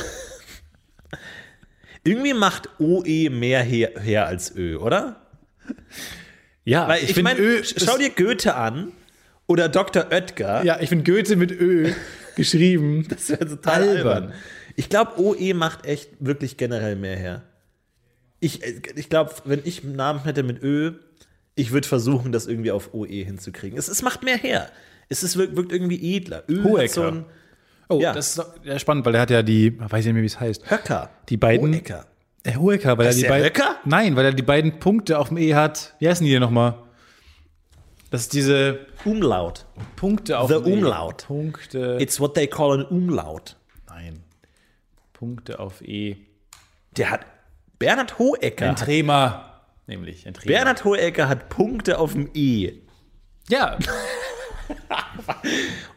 Irgendwie 2.05 2.33
macht 2.33 2.69
OE 2.79 3.29
mehr 3.29 3.61
her, 3.61 3.91
her 3.99 4.27
als 4.27 4.55
Ö, 4.55 4.77
oder? 4.77 5.21
Ja, 6.63 6.87
Weil 6.87 7.03
ich, 7.03 7.13
find 7.13 7.23
meine, 7.23 7.63
schau 7.63 7.97
dir 7.97 8.09
Goethe 8.09 8.55
an 8.55 8.91
oder 9.47 9.69
Dr. 9.69 10.07
Oetker. 10.11 10.63
Ja, 10.63 10.79
ich 10.79 10.89
finde 10.89 11.11
Goethe 11.11 11.35
mit 11.35 11.51
Ö 11.51 11.91
geschrieben. 12.35 13.05
Das 13.09 13.29
wäre 13.29 13.47
total 13.47 13.83
albern. 13.83 13.97
Albern. 14.23 14.33
Ich 14.75 14.89
glaube, 14.89 15.19
OE 15.21 15.53
macht 15.53 15.85
echt 15.85 16.09
wirklich 16.19 16.57
generell 16.57 16.95
mehr 16.95 17.15
her. 17.15 17.43
Ich, 18.39 18.63
äh, 18.63 18.81
ich 18.95 19.09
glaube, 19.09 19.33
wenn 19.45 19.61
ich 19.63 19.83
einen 19.83 19.95
Namen 19.95 20.23
hätte 20.23 20.43
mit 20.43 20.61
Ö, 20.61 20.93
ich 21.55 21.71
würde 21.71 21.87
versuchen, 21.87 22.31
das 22.31 22.47
irgendwie 22.47 22.71
auf 22.71 22.93
OE 22.93 23.07
hinzukriegen. 23.23 23.77
Es, 23.77 23.87
es 23.87 24.01
macht 24.01 24.23
mehr 24.23 24.37
her. 24.37 24.69
Es 25.07 25.23
ist, 25.23 25.37
wirkt, 25.37 25.55
wirkt 25.55 25.71
irgendwie 25.71 26.15
edler. 26.15 26.43
Ö 26.49 26.59
hat 26.59 26.65
Hohecker. 26.65 26.93
so 26.93 27.03
ein 27.03 27.25
Oh, 27.89 27.99
Ja. 27.99 28.13
das 28.13 28.37
ist 28.37 28.45
ja, 28.63 28.79
spannend, 28.79 29.05
weil 29.05 29.13
der 29.13 29.21
hat 29.21 29.29
ja 29.29 29.43
die, 29.43 29.79
weiß 29.79 29.99
ich 30.01 30.05
nicht 30.07 30.13
mehr, 30.13 30.23
wie 30.23 30.27
es 30.27 30.39
heißt. 30.39 30.69
Höcker. 30.69 31.09
Die 31.29 31.37
beiden- 31.37 31.69
Hohecker. 31.71 32.05
Der 32.43 32.55
Hohecker, 32.59 32.97
weil 32.97 33.05
er 33.07 33.09
Heißt 33.09 33.21
die 33.23 33.27
beiden. 33.27 33.45
Höcker? 33.45 33.75
Nein, 33.85 34.15
weil 34.15 34.25
er 34.25 34.33
die 34.33 34.43
beiden 34.43 34.79
Punkte 34.79 35.17
auf 35.19 35.29
dem 35.29 35.37
E 35.37 35.55
hat. 35.55 35.95
Wie 35.99 36.07
heißen 36.07 36.23
die 36.23 36.29
hier 36.29 36.39
nochmal? 36.39 36.75
Das 38.11 38.21
ist 38.21 38.33
diese 38.33 38.85
Umlaut. 39.03 39.65
Punkte 39.95 40.37
auf 40.39 40.49
The 40.49 40.55
dem 40.61 40.65
E. 40.67 40.73
Umlaut. 40.73 41.25
Punkte. 41.27 41.97
It's 41.99 42.19
what 42.19 42.35
they 42.35 42.47
call 42.47 42.71
an 42.79 42.85
Umlaut. 42.85 43.57
Nein. 43.87 44.23
Punkte 45.13 45.59
auf 45.59 45.81
E. 45.81 46.17
Der 46.97 47.09
hat 47.11 47.25
Bernhard 47.79 48.19
Hohecker. 48.19 48.69
Ein 48.69 48.75
Trema. 48.75 49.61
Nämlich 49.87 50.27
ein 50.27 50.33
Trema. 50.35 50.47
Bernhard 50.47 50.85
Hohecker 50.85 51.27
hat 51.27 51.49
Punkte 51.49 51.97
auf 51.99 52.13
dem 52.13 52.29
E. 52.33 52.73
Ja, 53.49 53.77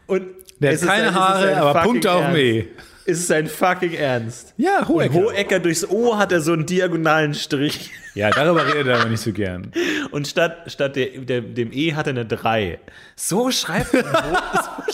Und 0.07 0.27
der 0.59 0.71
es 0.73 0.81
hat 0.81 0.89
ist 0.89 0.95
keine 0.95 1.07
ist 1.09 1.13
Haare, 1.15 1.57
aber 1.57 1.81
Punkte 1.81 2.11
auf 2.11 2.25
dem 2.27 2.35
E. 2.35 2.57
Ernst. 2.59 2.69
Es 3.05 3.19
ist 3.21 3.27
sein 3.27 3.47
fucking 3.47 3.93
Ernst. 3.93 4.53
Ja, 4.57 4.79
Und 4.81 4.87
Hohecker. 4.89 5.13
Hohecker 5.15 5.59
durchs 5.59 5.89
O 5.89 6.17
hat 6.17 6.31
er 6.31 6.41
so 6.41 6.53
einen 6.53 6.67
diagonalen 6.67 7.33
Strich. 7.33 7.89
Ja, 8.13 8.29
darüber 8.29 8.67
redet 8.67 8.85
er 8.87 8.99
aber 8.99 9.09
nicht 9.09 9.21
so 9.23 9.31
gern. 9.31 9.71
Und 10.11 10.27
statt, 10.27 10.57
statt 10.67 10.95
der, 10.95 11.07
der, 11.21 11.41
dem 11.41 11.71
E 11.73 11.95
hat 11.95 12.05
er 12.05 12.11
eine 12.11 12.25
3. 12.27 12.79
So 13.15 13.49
schreibt 13.49 13.93
man, 13.93 14.03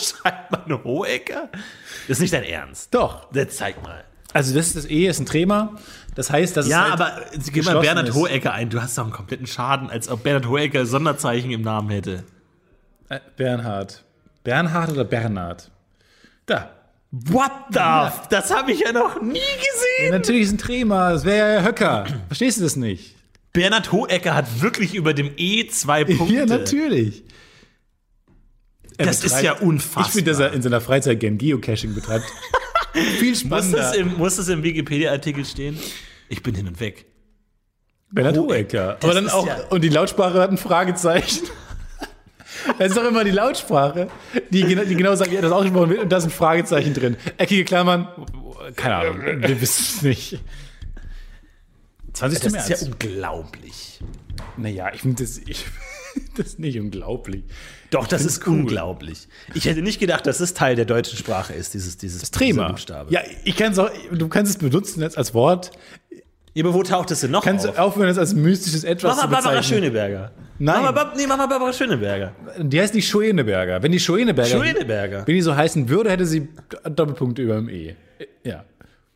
schreibt 0.00 0.50
man 0.50 0.82
Hohecker? 0.82 1.50
Das 2.08 2.16
ist 2.16 2.20
nicht 2.20 2.32
dein 2.32 2.44
Ernst. 2.44 2.94
Doch. 2.94 3.26
Jetzt 3.34 3.58
zeig 3.58 3.82
mal. 3.82 4.04
Also 4.32 4.54
das 4.54 4.68
ist 4.68 4.76
das 4.76 4.84
E, 4.86 5.06
ist 5.08 5.18
ein 5.20 5.26
Trema. 5.26 5.76
Das 6.14 6.30
heißt, 6.30 6.56
dass 6.56 6.68
Ja, 6.68 6.84
es 6.84 6.90
halt 6.92 7.00
aber 7.00 7.20
gib 7.52 7.64
mal 7.66 7.80
Bernhard 7.80 8.08
ist. 8.08 8.14
Hohecker 8.14 8.52
ein. 8.52 8.70
Du 8.70 8.80
hast 8.80 8.96
doch 8.96 9.04
einen 9.04 9.12
kompletten 9.12 9.46
Schaden, 9.46 9.90
als 9.90 10.08
ob 10.08 10.22
Bernhard 10.22 10.46
Hohecker 10.48 10.86
Sonderzeichen 10.86 11.50
im 11.50 11.60
Namen 11.60 11.90
hätte. 11.90 12.24
Äh, 13.10 13.20
Bernhard. 13.36 14.04
Bernhard 14.46 14.92
oder 14.92 15.02
Bernhard? 15.04 15.72
Da. 16.46 16.70
What 17.10 17.50
the? 17.72 17.78
f- 17.80 18.28
Das 18.30 18.54
habe 18.54 18.70
ich 18.70 18.78
ja 18.80 18.92
noch 18.92 19.20
nie 19.20 19.38
Ja, 19.38 19.44
gesehen. 19.56 20.10
natürlich 20.12 20.42
ist 20.42 20.52
ein 20.52 20.58
Trema. 20.58 21.10
Das 21.10 21.24
wäre 21.24 21.54
ja 21.56 21.62
Höcker. 21.64 22.04
Verstehst 22.28 22.58
du 22.58 22.62
das 22.62 22.76
nicht? 22.76 23.16
Bernhard 23.52 23.90
Hohecker 23.90 24.34
hat 24.36 24.62
wirklich 24.62 24.94
über 24.94 25.14
dem 25.14 25.32
E 25.36 25.66
zwei 25.66 26.04
Punkte. 26.04 26.32
Ja, 26.32 26.46
natürlich. 26.46 27.24
Er 28.98 29.06
Das 29.06 29.16
ist 29.16 29.22
betreibt- 29.24 29.44
ja 29.44 29.52
unfassbar. 29.54 30.06
Ich 30.06 30.12
finde, 30.12 30.30
dass 30.30 30.38
er 30.40 30.52
in 30.52 30.62
seiner 30.62 30.80
Freizeit 30.80 31.18
gern 31.18 31.38
Geocaching 31.38 31.94
betreibt. 31.94 32.24
Viel 33.18 33.30
muss, 33.30 33.40
spannender. 33.40 33.78
das 33.78 33.96
im, 33.96 34.16
muss 34.16 34.36
das 34.36 34.48
im 34.48 34.62
Wikipedia-Artikel 34.62 35.44
stehen? 35.44 35.76
Ich 36.28 36.42
bin 36.42 36.54
hin 36.54 36.68
und 36.68 36.78
weg. 36.78 37.06
Bernhard 38.12 38.38
Hohecker. 38.38 38.96
Aber 39.02 39.12
dann 39.12 39.26
ist 39.26 39.32
auch, 39.32 39.46
ja- 39.46 39.64
und 39.70 39.82
die 39.82 39.88
Lautsprache 39.88 40.40
hat 40.40 40.50
ein 40.50 40.56
Fragezeichen. 40.56 41.46
Das 42.78 42.88
ist 42.88 42.96
doch 42.96 43.04
immer 43.04 43.24
die 43.24 43.30
Lautsprache, 43.30 44.08
die, 44.50 44.64
die 44.64 44.94
genau 44.94 45.14
sagt, 45.14 45.32
ja, 45.32 45.40
das 45.40 45.52
ausgesprochen 45.52 45.90
wird 45.90 46.00
und 46.00 46.08
da 46.10 46.18
ist 46.18 46.24
ein 46.24 46.30
Fragezeichen 46.30 46.94
drin. 46.94 47.16
Eckige 47.36 47.64
Klammern, 47.64 48.08
keine 48.76 48.96
Ahnung, 48.96 49.42
wir 49.42 49.60
wissen 49.60 49.84
es 49.96 50.02
nicht. 50.02 50.40
20. 52.12 52.40
Das 52.40 52.52
März. 52.52 52.70
ist 52.70 52.80
ja 52.82 52.88
unglaublich. 52.88 54.00
naja, 54.56 54.90
ich 54.94 55.02
finde 55.02 55.22
das, 55.22 55.38
ich, 55.38 55.66
das 56.36 56.46
ist 56.46 56.58
nicht 56.58 56.78
unglaublich. 56.78 57.44
Doch, 57.90 58.06
das 58.06 58.24
ist 58.24 58.46
cool. 58.46 58.60
unglaublich. 58.60 59.28
Ich 59.54 59.66
hätte 59.66 59.82
nicht 59.82 60.00
gedacht, 60.00 60.26
dass 60.26 60.40
es 60.40 60.54
Teil 60.54 60.76
der 60.76 60.86
deutschen 60.86 61.18
Sprache 61.18 61.52
ist, 61.52 61.74
dieses, 61.74 61.98
dieses 61.98 62.30
Trema. 62.30 62.68
Buchstabe. 62.68 63.12
Ja, 63.12 63.20
ich 63.44 63.56
kann 63.56 63.72
es 63.72 63.78
auch, 63.78 63.90
du 64.10 64.28
kannst 64.28 64.52
es 64.52 64.58
benutzen 64.58 65.02
jetzt 65.02 65.18
als 65.18 65.34
Wort. 65.34 65.72
Aber 66.62 66.74
wo 66.74 66.82
taucht 66.82 67.10
es 67.10 67.20
denn 67.20 67.30
noch 67.30 67.42
Kannst 67.44 67.66
auf? 67.68 67.74
du 67.76 67.80
aufhören, 67.82 68.08
es 68.08 68.18
als 68.18 68.34
mystisches 68.34 68.84
Etwas 68.84 69.16
Mach 69.16 69.16
mal 69.16 69.22
zu 69.28 69.34
Barbara 69.34 69.58
bezeichnen. 69.60 69.78
Schöneberger. 69.82 70.32
Nein. 70.58 70.76
Mach 70.76 70.82
mal, 70.84 70.92
Bab- 70.92 71.16
nee, 71.16 71.26
mach 71.26 71.36
mal 71.36 71.46
Barbara 71.46 71.72
Schöneberger. 71.72 72.32
Die 72.58 72.80
heißt 72.80 72.94
nicht 72.94 73.08
Schoeneberger. 73.08 73.82
Wenn 73.82 73.92
die 73.92 74.00
Schoeneberger, 74.00 74.48
Schöneberger. 74.64 75.26
wenn 75.26 75.34
die 75.34 75.42
so 75.42 75.54
heißen 75.54 75.88
würde, 75.88 76.10
hätte 76.10 76.24
sie 76.26 76.48
Doppelpunkte 76.84 77.42
über 77.42 77.56
dem 77.56 77.68
E. 77.68 77.94
Ja. 78.44 78.64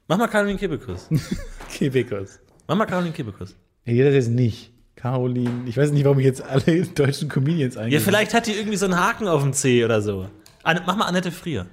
Mach 0.08 0.18
mal 0.18 0.26
Caroline 0.28 0.58
Kebekus. 0.58 1.08
Kebekus. 1.72 2.40
Mach 2.68 2.76
mal 2.76 2.86
Caroline 2.86 3.12
Kebekus. 3.12 3.54
Nee, 3.84 4.02
das 4.04 4.12
jetzt 4.14 4.28
nicht. 4.30 4.72
Caroline. 4.96 5.62
Ich 5.66 5.76
weiß 5.78 5.92
nicht, 5.92 6.04
warum 6.04 6.18
ich 6.18 6.26
jetzt 6.26 6.42
alle 6.42 6.82
deutschen 6.94 7.28
Comedians 7.30 7.76
Ja, 7.76 7.82
eingehe. 7.82 8.00
vielleicht 8.00 8.34
hat 8.34 8.46
die 8.46 8.52
irgendwie 8.52 8.76
so 8.76 8.84
einen 8.84 8.98
Haken 8.98 9.28
auf 9.28 9.40
dem 9.42 9.52
C 9.54 9.82
oder 9.84 10.02
so. 10.02 10.28
Mach 10.64 10.96
mal 10.96 11.06
Annette 11.06 11.30
Frier. 11.32 11.64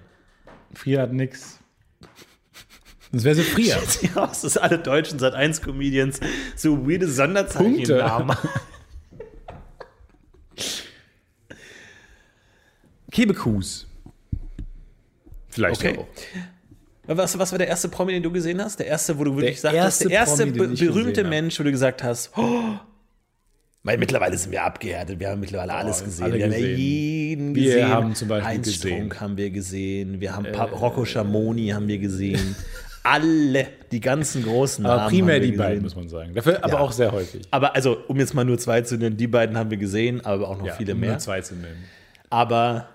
Frier 0.73 1.01
hat 1.01 1.11
nix. 1.13 1.56
Das 3.11 3.23
wäre 3.23 3.35
so 3.35 3.41
Frier. 3.53 3.77
Sieht 3.87 4.15
aus, 4.17 4.41
dass 4.41 4.57
alle 4.57 4.79
deutschen 4.79 5.19
seit 5.19 5.33
1 5.33 5.61
Comedians 5.61 6.19
so 6.55 6.87
weirde 6.87 7.07
Sonderzeichen 7.09 8.01
haben. 8.03 8.31
Kebekus. 13.11 13.87
Vielleicht 15.49 15.81
Okay. 15.83 15.97
auch. 15.97 16.07
Was, 17.15 17.39
was 17.39 17.51
war 17.51 17.57
der 17.57 17.67
erste 17.69 17.87
Promi, 17.87 18.11
den 18.11 18.21
du 18.23 18.31
gesehen 18.31 18.61
hast? 18.61 18.79
Der 18.79 18.87
erste, 18.87 19.17
wo 19.17 19.23
du 19.23 19.35
wirklich 19.37 19.61
Der 19.61 19.71
sagst, 19.71 20.03
der 20.03 20.11
erste 20.11 20.45
Promi, 20.47 20.57
be 20.59 20.67
berühmte 20.75 21.11
gesehen. 21.11 21.29
Mensch, 21.29 21.57
wo 21.59 21.63
du 21.63 21.71
gesagt 21.71 22.03
hast, 22.03 22.31
oh, 22.37 22.73
weil 23.83 23.97
mittlerweile 23.97 24.37
sind 24.37 24.51
wir 24.51 24.63
abgehärtet, 24.65 25.17
wir 25.17 25.29
haben 25.29 25.39
mittlerweile 25.39 25.73
alles 25.73 26.03
gesehen. 26.03 26.33
wir 26.33 26.43
haben 26.43 26.51
ja 26.51 26.57
gesehen. 26.59 26.77
jeden 26.77 27.55
Wir 27.55 27.63
gesehen. 27.63 27.87
haben 27.89 28.13
zum 28.15 28.27
Beispiel 28.27 28.47
Heinz 28.49 28.67
gesehen. 28.67 28.87
Äh, 28.91 28.95
Strunk 28.97 29.21
haben 29.21 29.37
wir 29.37 29.49
gesehen, 29.51 30.19
wir 30.19 30.35
haben 30.35 30.51
Pa- 30.51 30.65
Rocco 30.65 31.05
Schamoni 31.05 31.69
haben 31.69 31.87
wir 31.87 31.97
gesehen. 31.97 32.57
Alle, 33.07 33.67
die 33.91 33.99
ganzen 33.99 34.43
großen 34.43 34.83
Namen 34.83 34.99
Aber 34.99 35.09
primär 35.09 35.35
haben 35.35 35.41
wir 35.41 35.51
die 35.51 35.57
beiden, 35.57 35.83
gesehen. 35.83 35.83
muss 35.83 35.95
man 35.95 36.09
sagen. 36.09 36.33
Dafür 36.35 36.63
aber 36.63 36.73
Ja. 36.73 36.79
auch 36.79 36.91
sehr 36.91 37.11
häufig. 37.11 37.47
Aber 37.51 37.75
also, 37.75 37.97
um 38.07 38.17
jetzt 38.19 38.33
mal 38.33 38.43
nur 38.45 38.57
zwei 38.57 38.81
zu 38.81 38.97
nennen, 38.97 39.17
die 39.17 39.27
beiden 39.27 39.57
haben 39.57 39.69
wir 39.69 39.77
gesehen, 39.77 40.23
aber 40.25 40.47
auch 40.49 40.57
noch 40.61 40.75
viele 40.75 40.93
um 40.93 40.99
mehr. 40.99 41.11
Nur 41.11 41.19
zwei 41.19 41.41
zu 41.41 41.55
nennen. 41.55 41.83
Aber 42.29 42.89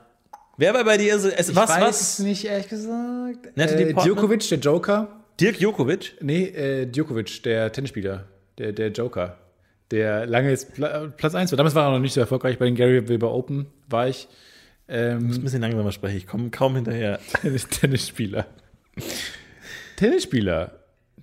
wer 0.57 0.75
war 0.75 0.85
bei 0.85 0.97
dir 0.99 1.19
so, 1.19 1.29
es, 1.29 1.55
was, 1.55 1.71
was? 1.81 2.19
nicht, 2.19 2.45
ehrlich 2.45 2.69
gesagt. 2.69 3.49
Äh? 3.57 3.95
Djokovic, 3.95 4.49
der 4.49 4.59
Joker. 4.59 5.09
Dirk 5.41 5.61
Jokovic? 5.61 6.15
Nee, 6.21 6.45
äh, 6.45 6.87
Djokovic, 6.87 7.43
der 7.43 7.73
Tennisspieler. 7.73 8.25
der, 8.59 8.73
der 8.73 8.89
Joker, 8.93 9.39
der 9.91 10.27
lange 10.27 10.51
jetzt 10.51 10.75
Pla 10.75 11.09
Platz 11.17 11.35
1 11.35 11.51
war. 11.53 11.57
Damals 11.57 11.75
war 11.75 11.87
er 11.87 11.93
noch 11.93 11.99
nicht 11.99 12.13
so 12.13 12.21
erfolgreich. 12.21 12.59
Bei 12.59 12.67
den 12.67 12.75
Gary 12.75 13.09
Weber 13.09 13.33
Open 13.33 13.67
war 13.89 14.09
ich 14.09 14.29
ähm, 14.89 15.31
Ein 15.33 15.43
bisschen 15.43 15.63
langsamer 15.63 15.91
spreche, 15.93 16.19
ich 16.19 16.27
komme 16.27 16.51
kaum 16.51 16.75
hinterher. 16.75 17.19
Tennis 17.41 17.67
Tennisspieler. 17.71 18.47
Tennisspieler. 19.97 20.73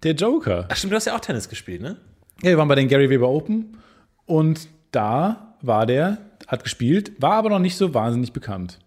Der 0.03 0.13
Joker. 0.13 0.65
Ach 0.69 0.75
stimmt, 0.75 0.93
du 0.93 0.95
hast 0.95 1.05
ja 1.05 1.15
auch 1.15 1.19
Tennis 1.19 1.49
gespielt, 1.49 1.81
ne? 1.81 1.97
Ja, 2.41 2.51
wir 2.51 2.57
waren 2.57 2.67
bei 2.67 2.75
den 2.75 2.87
Gary 2.87 3.09
Weber 3.09 3.27
Open 3.27 3.77
und 4.25 4.69
da 4.91 5.55
war 5.61 5.85
der, 5.85 6.19
hat 6.47 6.63
gespielt, 6.63 7.11
war 7.21 7.33
aber 7.33 7.49
noch 7.49 7.59
nicht 7.59 7.75
so 7.75 7.93
wahnsinnig 7.93 8.31
bekannt. 8.31 8.79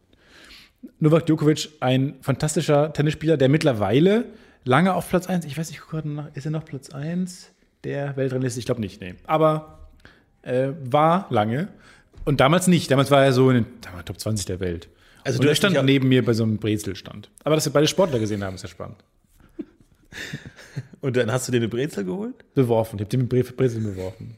Novak 0.99 1.26
Djokovic, 1.26 1.68
ein 1.80 2.14
fantastischer 2.22 2.93
Tennisspieler, 2.93 3.37
der 3.37 3.49
mittlerweile 3.49 4.24
lange 4.64 4.95
auf 4.95 5.09
Platz 5.09 5.26
1, 5.26 5.45
ich 5.45 5.59
weiß 5.59 5.70
nicht, 5.70 5.80
guck 5.80 5.91
gerade 5.91 6.09
nach, 6.09 6.35
ist 6.35 6.47
er 6.47 6.51
noch 6.51 6.64
Platz 6.64 6.91
1 6.91 7.51
der 7.85 8.16
Weltrangliste? 8.16 8.59
Ich 8.59 8.66
glaube 8.66 8.80
nicht, 8.80 9.01
nee. 9.01 9.14
Aber 9.26 9.91
äh, 10.43 10.68
war 10.85 11.26
lange 11.30 11.68
und 12.24 12.41
damals 12.41 12.66
nicht. 12.66 12.91
Damals 12.91 13.11
war 13.11 13.24
er 13.24 13.33
so 13.33 13.51
in 13.51 13.64
den 13.64 13.66
Top 14.05 14.18
20 14.18 14.47
der 14.47 14.61
Welt. 14.61 14.89
Also 15.24 15.39
und 15.39 15.45
du 15.45 15.49
er 15.49 15.55
stand 15.55 15.80
neben 15.85 16.09
mir 16.09 16.24
bei 16.24 16.33
so 16.33 16.43
einem 16.43 16.59
Brezelstand. 16.59 17.30
Aber 17.45 17.55
dass 17.55 17.64
wir 17.64 17.72
beide 17.72 17.87
Sportler 17.87 18.18
gesehen 18.18 18.43
haben, 18.43 18.55
ist 18.55 18.62
ja 18.62 18.68
spannend. 18.68 18.97
Und 21.01 21.17
dann 21.17 21.33
hast 21.33 21.49
du 21.49 21.53
dir 21.53 21.59
eine 21.59 21.69
Brezel 21.69 22.05
geholt? 22.05 22.35
Beworfen. 22.55 22.99
Ich 22.99 23.07
habe 23.07 23.19
mit 23.19 23.29
Bre 23.29 23.43
Brezel 23.43 23.81
beworfen. 23.81 24.37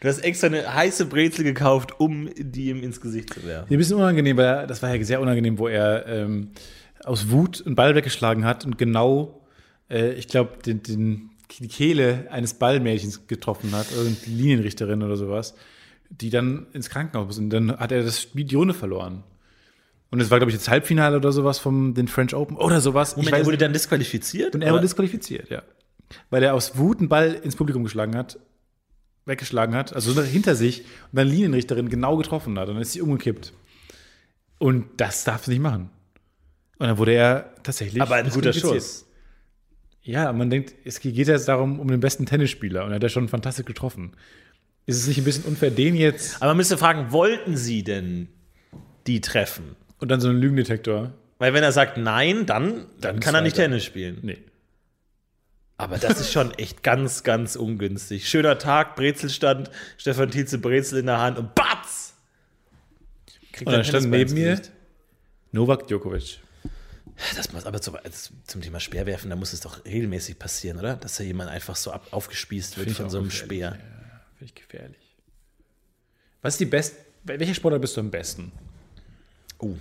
Du 0.00 0.08
hast 0.08 0.20
extra 0.20 0.46
eine 0.46 0.72
heiße 0.72 1.06
Brezel 1.06 1.44
gekauft, 1.44 1.98
um 1.98 2.30
die 2.36 2.68
ihm 2.70 2.82
ins 2.82 3.00
Gesicht 3.00 3.34
zu 3.34 3.44
werfen. 3.44 3.72
Ein 3.72 3.78
bisschen 3.78 3.96
unangenehm, 3.96 4.36
weil 4.36 4.66
das 4.66 4.82
war 4.82 4.94
ja 4.94 5.04
sehr 5.04 5.20
unangenehm, 5.20 5.58
wo 5.58 5.66
er 5.66 6.06
ähm, 6.06 6.50
aus 7.04 7.30
Wut 7.30 7.64
einen 7.66 7.74
Ball 7.74 7.94
weggeschlagen 7.94 8.44
hat 8.44 8.64
und 8.64 8.78
genau, 8.78 9.40
äh, 9.90 10.12
ich 10.12 10.28
glaube, 10.28 10.58
den, 10.64 10.82
den, 10.82 11.30
die 11.58 11.68
Kehle 11.68 12.28
eines 12.30 12.54
Ballmädchens 12.54 13.26
getroffen 13.26 13.72
hat, 13.72 13.86
also 13.96 14.08
die 14.08 14.30
Linienrichterin 14.30 15.02
oder 15.02 15.16
sowas, 15.16 15.54
die 16.10 16.30
dann 16.30 16.66
ins 16.72 16.88
Krankenhaus 16.88 17.26
muss. 17.26 17.38
Und 17.38 17.50
dann 17.50 17.76
hat 17.76 17.90
er 17.92 18.02
das 18.02 18.22
Spiel 18.22 18.44
die 18.44 18.54
Runde 18.54 18.74
verloren. 18.74 19.24
Und 20.10 20.20
es 20.20 20.30
war, 20.30 20.38
glaube 20.38 20.50
ich, 20.50 20.56
das 20.56 20.68
Halbfinale 20.68 21.16
oder 21.16 21.32
sowas 21.32 21.58
vom 21.58 21.94
den 21.94 22.08
French 22.08 22.34
Open 22.34 22.56
oder 22.56 22.80
sowas. 22.80 23.16
Moment, 23.16 23.28
ich 23.28 23.32
er 23.32 23.38
weiß 23.38 23.46
wurde 23.46 23.54
nicht. 23.54 23.62
dann 23.62 23.72
disqualifiziert? 23.72 24.54
und 24.54 24.62
er 24.62 24.72
wurde 24.72 24.82
disqualifiziert, 24.82 25.50
ja. 25.50 25.62
Weil 26.30 26.42
er 26.42 26.54
aus 26.54 26.78
Wut 26.78 27.00
einen 27.00 27.08
Ball 27.08 27.34
ins 27.34 27.56
Publikum 27.56 27.82
geschlagen 27.82 28.16
hat, 28.16 28.38
weggeschlagen 29.24 29.74
hat, 29.74 29.92
also 29.92 30.12
so 30.12 30.22
hinter 30.22 30.54
sich 30.54 30.82
und 31.10 31.16
dann 31.16 31.26
Linienrichterin 31.26 31.88
genau 31.88 32.16
getroffen 32.16 32.56
hat 32.58 32.68
und 32.68 32.74
dann 32.74 32.82
ist 32.82 32.92
sie 32.92 33.00
umgekippt. 33.00 33.52
Und 34.58 34.86
das 34.98 35.24
darfst 35.24 35.48
du 35.48 35.50
nicht 35.50 35.60
machen. 35.60 35.90
Und 36.78 36.86
dann 36.86 36.98
wurde 36.98 37.12
er 37.12 37.54
tatsächlich. 37.62 38.00
Aber 38.00 38.14
ein 38.16 38.30
guter. 38.30 38.52
Schuss. 38.52 39.06
Ja, 40.02 40.32
man 40.32 40.50
denkt, 40.50 40.72
es 40.84 41.00
geht 41.00 41.16
jetzt 41.16 41.48
darum, 41.48 41.80
um 41.80 41.88
den 41.88 41.98
besten 41.98 42.26
Tennisspieler 42.26 42.84
und 42.84 42.92
er 42.92 42.96
hat 42.96 43.02
ja 43.02 43.08
schon 43.08 43.28
fantastisch 43.28 43.66
getroffen. 43.66 44.12
Ist 44.86 44.98
es 44.98 45.08
nicht 45.08 45.18
ein 45.18 45.24
bisschen 45.24 45.44
unfair, 45.44 45.72
den 45.72 45.96
jetzt 45.96 46.36
Aber 46.36 46.50
man 46.50 46.58
müsste 46.58 46.78
fragen, 46.78 47.10
wollten 47.10 47.56
sie 47.56 47.82
denn 47.82 48.28
die 49.08 49.20
treffen? 49.20 49.74
Und 49.98 50.08
dann 50.08 50.20
so 50.20 50.28
einen 50.28 50.40
Lügendetektor? 50.40 51.12
Weil 51.38 51.52
wenn 51.52 51.62
er 51.62 51.72
sagt 51.72 51.96
nein, 51.96 52.46
dann, 52.46 52.86
dann 53.00 53.20
kann 53.20 53.34
er 53.34 53.40
nicht. 53.42 53.56
Tennis 53.56 53.84
spielen. 53.84 54.18
Nee. 54.22 54.38
Aber 55.78 55.98
das 55.98 56.20
ist 56.20 56.32
schon 56.32 56.52
echt 56.54 56.82
ganz, 56.82 57.22
ganz 57.22 57.54
ungünstig. 57.54 58.28
Schöner 58.28 58.58
Tag, 58.58 58.96
Brezelstand, 58.96 59.70
Stefan 59.98 60.30
Tietze 60.30 60.58
Brezel 60.58 61.00
in 61.00 61.06
der 61.06 61.20
Hand 61.20 61.38
und 61.38 61.54
batz! 61.54 62.14
Kriegt 63.52 63.66
Und 63.66 63.72
dann 63.74 63.84
stand 63.84 64.10
neben 64.10 64.32
mir. 64.32 64.60
Novak 65.52 65.86
Djokovic. 65.86 66.40
Das 67.34 67.52
muss 67.52 67.64
aber 67.64 67.80
zum, 67.80 67.96
also 67.96 68.34
zum 68.46 68.60
Thema 68.60 68.80
Speerwerfen, 68.80 69.30
da 69.30 69.36
muss 69.36 69.52
es 69.52 69.60
doch 69.60 69.84
regelmäßig 69.84 70.38
passieren, 70.38 70.78
oder? 70.78 70.96
Dass 70.96 71.16
da 71.16 71.24
jemand 71.24 71.50
einfach 71.50 71.76
so 71.76 71.90
ab, 71.90 72.06
aufgespießt 72.10 72.76
wird 72.76 72.90
von 72.90 73.08
so 73.08 73.18
einem 73.18 73.30
Speer. 73.30 73.72
Finde 74.38 74.44
ich 74.44 74.54
gefährlich. 74.54 75.16
Was 76.42 76.54
ist 76.54 76.60
die 76.60 76.66
beste, 76.66 76.96
welcher 77.24 77.54
Sportler 77.54 77.78
bist 77.78 77.96
du 77.96 78.00
am 78.00 78.10
besten? 78.10 78.52
Oh. 79.58 79.74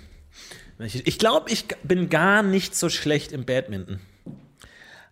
Ich, 0.79 1.17
glaube, 1.17 1.49
ich 1.49 1.65
bin 1.83 2.09
gar 2.09 2.43
nicht 2.43 2.75
so 2.75 2.89
schlecht 2.89 3.31
im 3.31 3.45
Badminton. 3.45 3.99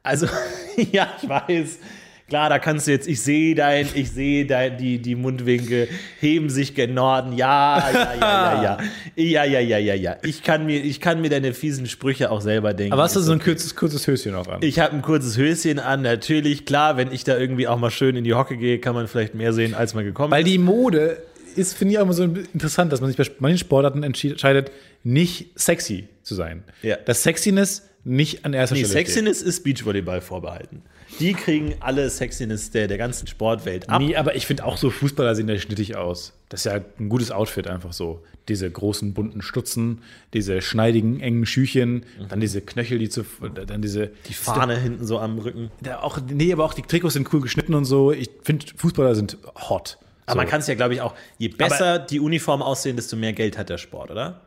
Also, 0.04 0.28
ja, 0.92 1.08
ich 1.22 1.30
weiß. 1.30 1.80
Klar, 2.28 2.50
da 2.50 2.58
kannst 2.58 2.88
du 2.88 2.92
jetzt, 2.92 3.08
ich 3.08 3.22
sehe 3.22 3.54
dein, 3.54 3.88
ich 3.94 4.10
sehe 4.10 4.46
dein, 4.46 4.78
die, 4.78 4.98
die 4.98 5.14
Mundwinkel 5.14 5.88
heben 6.20 6.50
sich 6.50 6.74
gen 6.74 6.94
Norden. 6.94 7.34
Ja, 7.34 7.92
ja, 7.92 8.14
ja, 8.16 8.20
ja, 8.20 8.64
ja. 8.64 8.78
Ja, 9.16 9.44
ja, 9.44 9.60
ja, 9.60 9.78
ja, 9.78 9.94
ja. 9.94 10.16
Ich 10.24 10.42
kann 10.42 10.66
mir, 10.66 10.80
ich 10.80 11.00
kann 11.00 11.22
mir 11.22 11.30
deine 11.30 11.54
fiesen 11.54 11.86
Sprüche 11.86 12.32
auch 12.32 12.42
selber 12.42 12.74
denken. 12.74 12.94
Aber 12.94 13.04
hast 13.04 13.16
du 13.16 13.20
so 13.20 13.34
ein 13.34 13.40
kurzes, 13.40 13.76
kurzes 13.76 14.08
Höschen 14.08 14.34
auch 14.36 14.48
an? 14.48 14.60
Ich 14.62 14.80
habe 14.80 14.94
ein 14.96 15.02
kurzes 15.02 15.38
Höschen 15.38 15.80
an, 15.80 16.02
natürlich. 16.02 16.66
Klar, 16.66 16.98
wenn 16.98 17.12
ich 17.12 17.24
da 17.24 17.38
irgendwie 17.38 17.68
auch 17.68 17.78
mal 17.78 17.92
schön 17.92 18.16
in 18.16 18.24
die 18.24 18.34
Hocke 18.34 18.58
gehe, 18.58 18.80
kann 18.80 18.96
man 18.96 19.08
vielleicht 19.08 19.36
mehr 19.36 19.54
sehen, 19.54 19.76
als 19.76 19.94
man 19.94 20.04
gekommen 20.04 20.32
Weil 20.32 20.44
ist. 20.44 20.52
die 20.52 20.58
Mode 20.58 21.22
ist, 21.54 21.74
finde 21.74 21.94
ich 21.94 22.00
auch 22.00 22.04
immer 22.04 22.14
so 22.14 22.24
interessant, 22.24 22.92
dass 22.92 23.02
man 23.02 23.12
sich 23.12 23.18
bei 23.18 23.26
manchen 23.40 23.58
Sportarten 23.58 24.04
entscheidet, 24.04 24.72
nicht 25.04 25.52
sexy 25.60 26.08
zu 26.22 26.36
sein. 26.36 26.64
Ja. 26.82 26.98
Das 26.98 27.24
Sexiness 27.24 27.84
nicht 28.04 28.44
an 28.46 28.54
erster 28.54 28.76
Nee, 28.76 28.84
Stelle 28.84 29.06
Sexiness 29.06 29.42
ist 29.42 29.64
Beachvolleyball 29.64 30.22
vorbehalten. 30.22 30.82
Die 31.20 31.34
kriegen 31.34 31.76
alle 31.80 32.10
Sexiness 32.10 32.72
der, 32.72 32.88
der 32.88 32.98
ganzen 32.98 33.28
Sportwelt 33.28 33.90
ab. 33.90 34.02
steht. 34.02 34.10
Nee, 34.10 34.16
aber 34.16 34.36
ich 34.36 34.48
finde 34.48 34.66
auch 34.66 34.78
so 34.78 34.90
Fußballer 34.90 35.36
sehen 35.36 35.48
da 35.48 35.58
schnittig 35.58 35.96
aus. 35.96 36.34
Das 36.50 36.66
ist 36.66 36.72
ja 36.72 36.82
ein 37.00 37.10
gutes 37.10 37.32
Outfit 37.32 37.68
einfach 37.68 37.94
so. 37.94 38.24
Diese 38.48 38.70
großen 38.70 39.14
bunten 39.14 39.42
Stutzen, 39.42 40.02
diese 40.34 40.62
schneidigen 40.62 41.20
engen 41.22 41.46
Schüchen, 41.46 42.06
dann 42.30 42.40
diese 42.40 42.62
Knöchel, 42.62 43.00
die 43.00 43.10
zu, 43.10 43.24
dann 43.68 43.82
diese 43.82 44.12
Die 44.28 44.34
Fahne 44.34 44.78
hinten 44.78 45.06
so 45.06 45.20
am 45.20 45.40
Rücken. 45.40 45.72
Auch, 46.02 46.20
nee, 46.28 46.52
aber 46.52 46.66
auch 46.66 46.74
die 46.74 46.82
Trikots 46.82 47.14
sind 47.14 47.32
cool 47.34 47.42
geschnitten 47.42 47.74
und 47.74 47.86
so. 47.86 48.12
Ich 48.12 48.30
finde, 48.42 48.66
Fußballer 48.76 49.16
sind 49.16 49.38
hot. 49.70 49.98
Aber 50.26 50.38
man 50.38 50.48
kann 50.48 50.62
es 50.62 50.68
ja, 50.68 50.76
glaube 50.76 50.94
ich, 50.94 51.02
auch, 51.02 51.14
je 51.38 51.50
besser 51.50 52.00
die 52.00 52.20
Uniform 52.20 52.62
aussehen, 52.62 52.96
desto 52.96 53.16
mehr 53.16 53.34
Geld 53.34 53.58
hat 53.58 53.70
der 53.70 53.78
Sport, 53.78 54.12
oder? 54.12 54.42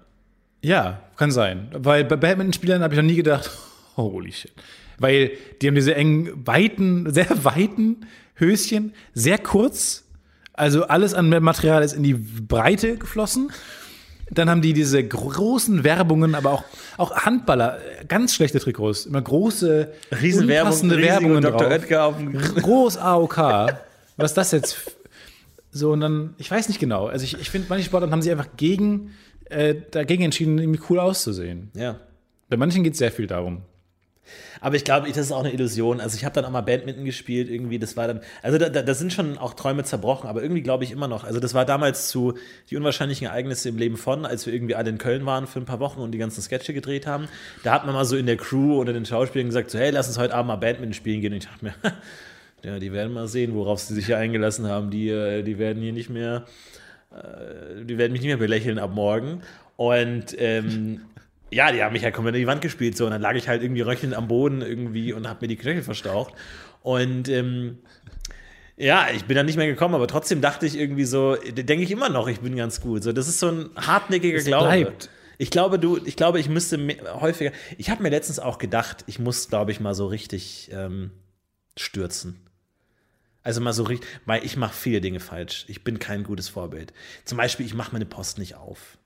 Ja, 0.62 1.03
kann 1.16 1.31
sein. 1.31 1.68
Weil 1.72 2.05
bei 2.05 2.16
Badminton-Spielern 2.16 2.83
habe 2.83 2.95
ich 2.95 3.01
noch 3.01 3.07
nie 3.07 3.16
gedacht, 3.16 3.51
holy 3.97 4.33
shit. 4.33 4.53
Weil 4.99 5.33
die 5.61 5.68
haben 5.68 5.74
diese 5.74 5.95
engen, 5.95 6.47
weiten, 6.47 7.12
sehr 7.12 7.45
weiten 7.45 8.07
Höschen, 8.35 8.95
sehr 9.12 9.39
kurz. 9.39 10.05
Also 10.55 10.85
alles 10.85 11.12
an 11.12 11.29
Material 11.29 11.83
ist 11.83 11.93
in 11.93 12.03
die 12.03 12.14
Breite 12.14 12.97
geflossen. 12.97 13.51
Dann 14.31 14.51
haben 14.51 14.62
die 14.62 14.72
diese 14.72 15.05
großen 15.05 15.85
Werbungen, 15.85 16.35
aber 16.35 16.51
auch, 16.51 16.64
auch 16.97 17.14
Handballer, 17.14 17.79
ganz 18.09 18.35
schlechte 18.35 18.59
Trikots, 18.59 19.07
immer 19.07 19.22
große, 19.22 19.93
Riesenwerbung, 20.20 20.91
Werbungen 20.91 21.43
Dr. 21.43 21.61
drauf. 21.61 21.70
Oetker 21.70 22.05
auf 22.05 22.16
dem 22.16 22.33
Groß 22.33 22.97
AOK. 22.97 23.37
Was 24.16 24.31
ist 24.33 24.35
das 24.37 24.51
jetzt? 24.53 24.95
So, 25.77 25.93
und 25.93 26.01
dann, 26.01 26.35
ich 26.39 26.51
weiß 26.51 26.68
nicht 26.68 26.81
genau. 26.81 27.07
Also 27.07 27.24
ich, 27.24 27.39
ich 27.39 27.51
finde, 27.51 27.66
manche 27.68 27.85
Sportarten 27.85 28.11
haben 28.11 28.22
sich 28.22 28.33
einfach 28.33 28.57
gegen, 28.57 29.12
äh, 29.45 29.74
dagegen 29.91 30.22
entschieden, 30.22 30.59
irgendwie 30.59 30.81
cool 30.89 30.99
auszusehen. 30.99 31.70
Ja. 31.74 32.01
Bei 32.49 32.57
manchen 32.57 32.83
geht 32.83 32.95
es 32.95 32.99
sehr 32.99 33.12
viel 33.12 33.27
darum. 33.27 33.61
Aber 34.62 34.74
ich 34.74 34.85
glaube, 34.85 35.07
das 35.07 35.18
ist 35.18 35.33
auch 35.33 35.45
eine 35.45 35.53
Illusion. 35.53 36.01
Also 36.01 36.16
ich 36.16 36.24
habe 36.24 36.35
dann 36.35 36.47
auch 36.47 36.51
mal 36.51 36.62
Badminton 36.62 37.05
gespielt, 37.05 37.51
irgendwie, 37.51 37.79
das 37.79 37.95
war 37.95 38.09
dann, 38.09 38.20
also 38.43 38.57
da, 38.57 38.70
da, 38.70 38.95
sind 38.95 39.12
schon 39.12 39.37
auch 39.37 39.53
Träume 39.53 39.85
zerbrochen, 39.85 40.29
aber 40.31 40.43
irgendwie 40.43 40.62
glaube 40.62 40.83
ich 40.83 40.93
immer 40.93 41.09
noch. 41.09 41.24
Also 41.24 41.41
das 41.41 41.53
war 41.53 41.66
damals 41.66 42.09
zu 42.09 42.35
die 42.70 42.77
unwahrscheinlichen 42.79 43.27
Ereignisse 43.27 43.68
im 43.68 43.77
Leben 43.77 43.99
von, 43.99 44.24
als 44.24 44.47
wir 44.47 44.55
irgendwie 44.55 44.74
alle 44.74 44.89
in 44.89 44.99
Köln 44.99 45.27
waren 45.27 45.47
für 45.47 45.61
ein 45.61 45.66
paar 45.66 45.79
Wochen 45.79 46.01
und 46.01 46.12
die 46.12 46.18
ganzen 46.18 46.41
Sketche 46.41 46.72
gedreht 46.72 47.07
haben. 47.07 47.29
Da 47.64 47.72
hat 47.72 47.85
man 47.85 47.95
mal 47.95 48.07
so 48.07 48.16
in 48.16 48.24
der 48.24 48.39
Crew 48.39 48.81
oder 48.81 48.95
den 48.95 49.05
Schauspielern 49.05 49.49
gesagt, 49.49 49.70
so 49.70 49.79
hey, 49.79 49.91
lass 49.91 50.09
uns 50.09 50.16
heute 50.16 50.35
Abend 50.35 50.49
mal 50.49 50.57
Badminton 50.57 50.95
spielen 50.95 51.20
gehen. 51.20 51.35
Und 51.35 51.39
ich 51.39 51.47
dachte 51.47 51.64
mir, 51.64 51.74
ja, 52.62 52.78
die 52.78 52.92
werden 52.92 53.12
mal 53.12 53.28
sehen, 53.28 53.54
worauf 53.54 53.80
sie 53.80 53.94
sich 53.94 54.07
hier 54.07 54.18
eingelassen 54.18 54.66
haben. 54.66 54.90
Die, 54.90 55.09
äh, 55.09 55.42
die 55.42 55.59
werden 55.59 55.82
hier 55.82 55.92
nicht 55.92 56.11
mehr, 56.11 56.44
äh, 57.12 57.84
die 57.84 57.98
werden 57.98 58.12
mich 58.12 58.20
nicht 58.20 58.28
mehr 58.28 58.36
belächeln 58.36 58.78
ab 58.78 58.92
morgen. 58.92 59.42
Und 59.76 60.34
ähm, 60.38 61.02
ja, 61.50 61.70
die 61.70 61.82
haben 61.82 61.92
mich 61.92 62.04
halt 62.04 62.14
komplett 62.14 62.34
in 62.34 62.42
die 62.42 62.46
Wand 62.46 62.62
gespielt 62.62 62.96
so 62.96 63.04
und 63.04 63.12
dann 63.12 63.20
lag 63.20 63.34
ich 63.34 63.48
halt 63.48 63.62
irgendwie 63.62 63.82
röchelnd 63.82 64.14
am 64.14 64.26
Boden 64.26 64.62
irgendwie 64.62 65.12
und 65.12 65.28
habe 65.28 65.38
mir 65.42 65.48
die 65.48 65.57
Knöchel 65.57 65.82
verstaucht 65.82 66.34
und 66.82 67.28
ähm, 67.28 67.78
ja, 68.76 69.09
ich 69.14 69.24
bin 69.24 69.36
dann 69.36 69.46
nicht 69.46 69.57
mehr 69.57 69.66
gekommen, 69.66 69.94
aber 69.94 70.07
trotzdem 70.07 70.40
dachte 70.40 70.66
ich 70.66 70.78
irgendwie 70.78 71.04
so, 71.04 71.34
denke 71.34 71.82
ich 71.82 71.90
immer 71.90 72.11
noch, 72.11 72.28
ich 72.28 72.40
bin 72.40 72.57
ganz 72.57 72.80
gut. 72.80 73.02
So, 73.02 73.12
das 73.12 73.26
ist 73.26 73.40
so 73.40 73.48
ein 73.48 73.70
hartnäckiger 73.74 74.38
Glaube. 74.40 74.66
bleibt. 74.66 75.11
Ich 75.38 75.50
glaube, 75.50 75.78
du, 75.78 75.98
ich 76.04 76.16
glaube, 76.16 76.40
ich 76.40 76.48
müsste 76.48 76.78
mehr, 76.78 77.20
häufiger. 77.20 77.52
Ich 77.78 77.90
habe 77.90 78.02
mir 78.02 78.11
letztens 78.11 78.38
auch 78.38 78.59
gedacht, 78.59 79.04
ich 79.07 79.18
muss, 79.18 79.48
glaube 79.48 79.72
ich, 79.72 79.80
mal 79.80 79.94
so 79.94 80.07
richtig 80.07 80.70
ähm, 80.72 81.11
stürzen. 81.76 82.40
Also 83.47 83.61
mal 83.61 83.72
so 83.72 83.84
richtig, 83.84 84.09
weil 84.26 84.44
ich 84.44 84.57
mache 84.57 84.74
viele 84.74 85.01
Dinge 85.01 85.20
falsch. 85.20 85.64
Ich 85.68 85.84
bin 85.84 86.01
kein 86.01 86.24
gutes 86.24 86.49
Vorbild. 86.49 86.92
Zum 87.24 87.38
Beispiel, 87.38 87.64
ich 87.64 87.74
mache 87.74 87.92
meine 87.92 88.05
Post 88.05 88.38
nicht 88.38 88.57
auf. 88.57 88.99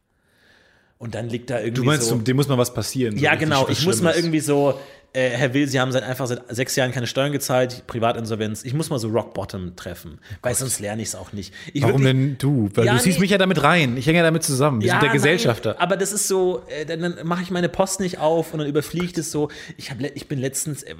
Und 0.96 1.14
dann 1.14 1.28
liegt 1.28 1.50
da 1.50 1.58
irgendwie 1.58 1.74
Du 1.74 1.84
meinst, 1.84 2.08
so. 2.08 2.16
dem 2.16 2.36
muss 2.36 2.48
mal 2.48 2.56
was 2.56 2.72
passieren. 2.72 3.18
so 3.18 3.22
Ja, 3.22 3.34
genau. 3.34 3.68
Ich 3.68 3.84
muss 3.84 4.00
mal 4.00 4.14
irgendwie 4.14 4.40
so, 4.40 4.80
äh, 5.12 5.28
Herr 5.28 5.52
Will, 5.52 5.68
Sie 5.68 5.78
haben 5.78 5.92
seit 5.92 6.04
einfach 6.04 6.26
seit 6.26 6.42
sechs 6.54 6.74
Jahren 6.76 6.90
keine 6.90 7.06
Steuern 7.06 7.32
gezahlt, 7.32 7.86
Privatinsolvenz. 7.86 8.64
Ich 8.64 8.72
muss 8.72 8.88
mal 8.88 8.98
so 8.98 9.08
Rock 9.08 9.34
Bottom 9.34 9.76
treffen, 9.76 10.20
weil 10.40 10.54
sonst 10.54 10.80
lerne 10.80 11.02
ich 11.02 11.08
es 11.08 11.14
auch 11.16 11.34
nicht. 11.34 11.52
Ich 11.74 11.82
Warum 11.82 12.02
wirklich- 12.02 12.12
denn 12.28 12.38
du? 12.38 12.70
Weil 12.74 12.86
Ja, 12.86 12.94
du 12.94 13.00
ziehst 13.00 13.18
nee. 13.18 13.22
mich 13.22 13.30
ja 13.32 13.38
damit 13.38 13.62
rein. 13.62 13.98
Ich 13.98 14.06
hänge 14.06 14.18
ja 14.18 14.24
damit 14.24 14.42
zusammen. 14.42 14.80
Wir 14.80 14.90
sind 14.90 15.02
der 15.02 15.08
nein, 15.08 15.16
Gesellschafter. 15.16 15.78
aber 15.80 15.98
das 15.98 16.12
ist 16.12 16.28
so, 16.28 16.62
äh, 16.68 16.86
dann, 16.86 17.00
dann 17.02 17.26
mache 17.26 17.42
ich 17.42 17.50
meine 17.50 17.68
Post 17.68 18.00
nicht 18.00 18.18
auf 18.18 18.54
und 18.54 18.60
dann 18.60 18.68
überfliegt 18.68 19.18
es 19.18 19.30
so. 19.30 19.50
Ich, 19.76 19.90
hab, 19.90 20.00
ich 20.00 20.28
bin 20.28 20.38
letztens, 20.38 20.82
äh, 20.82 20.94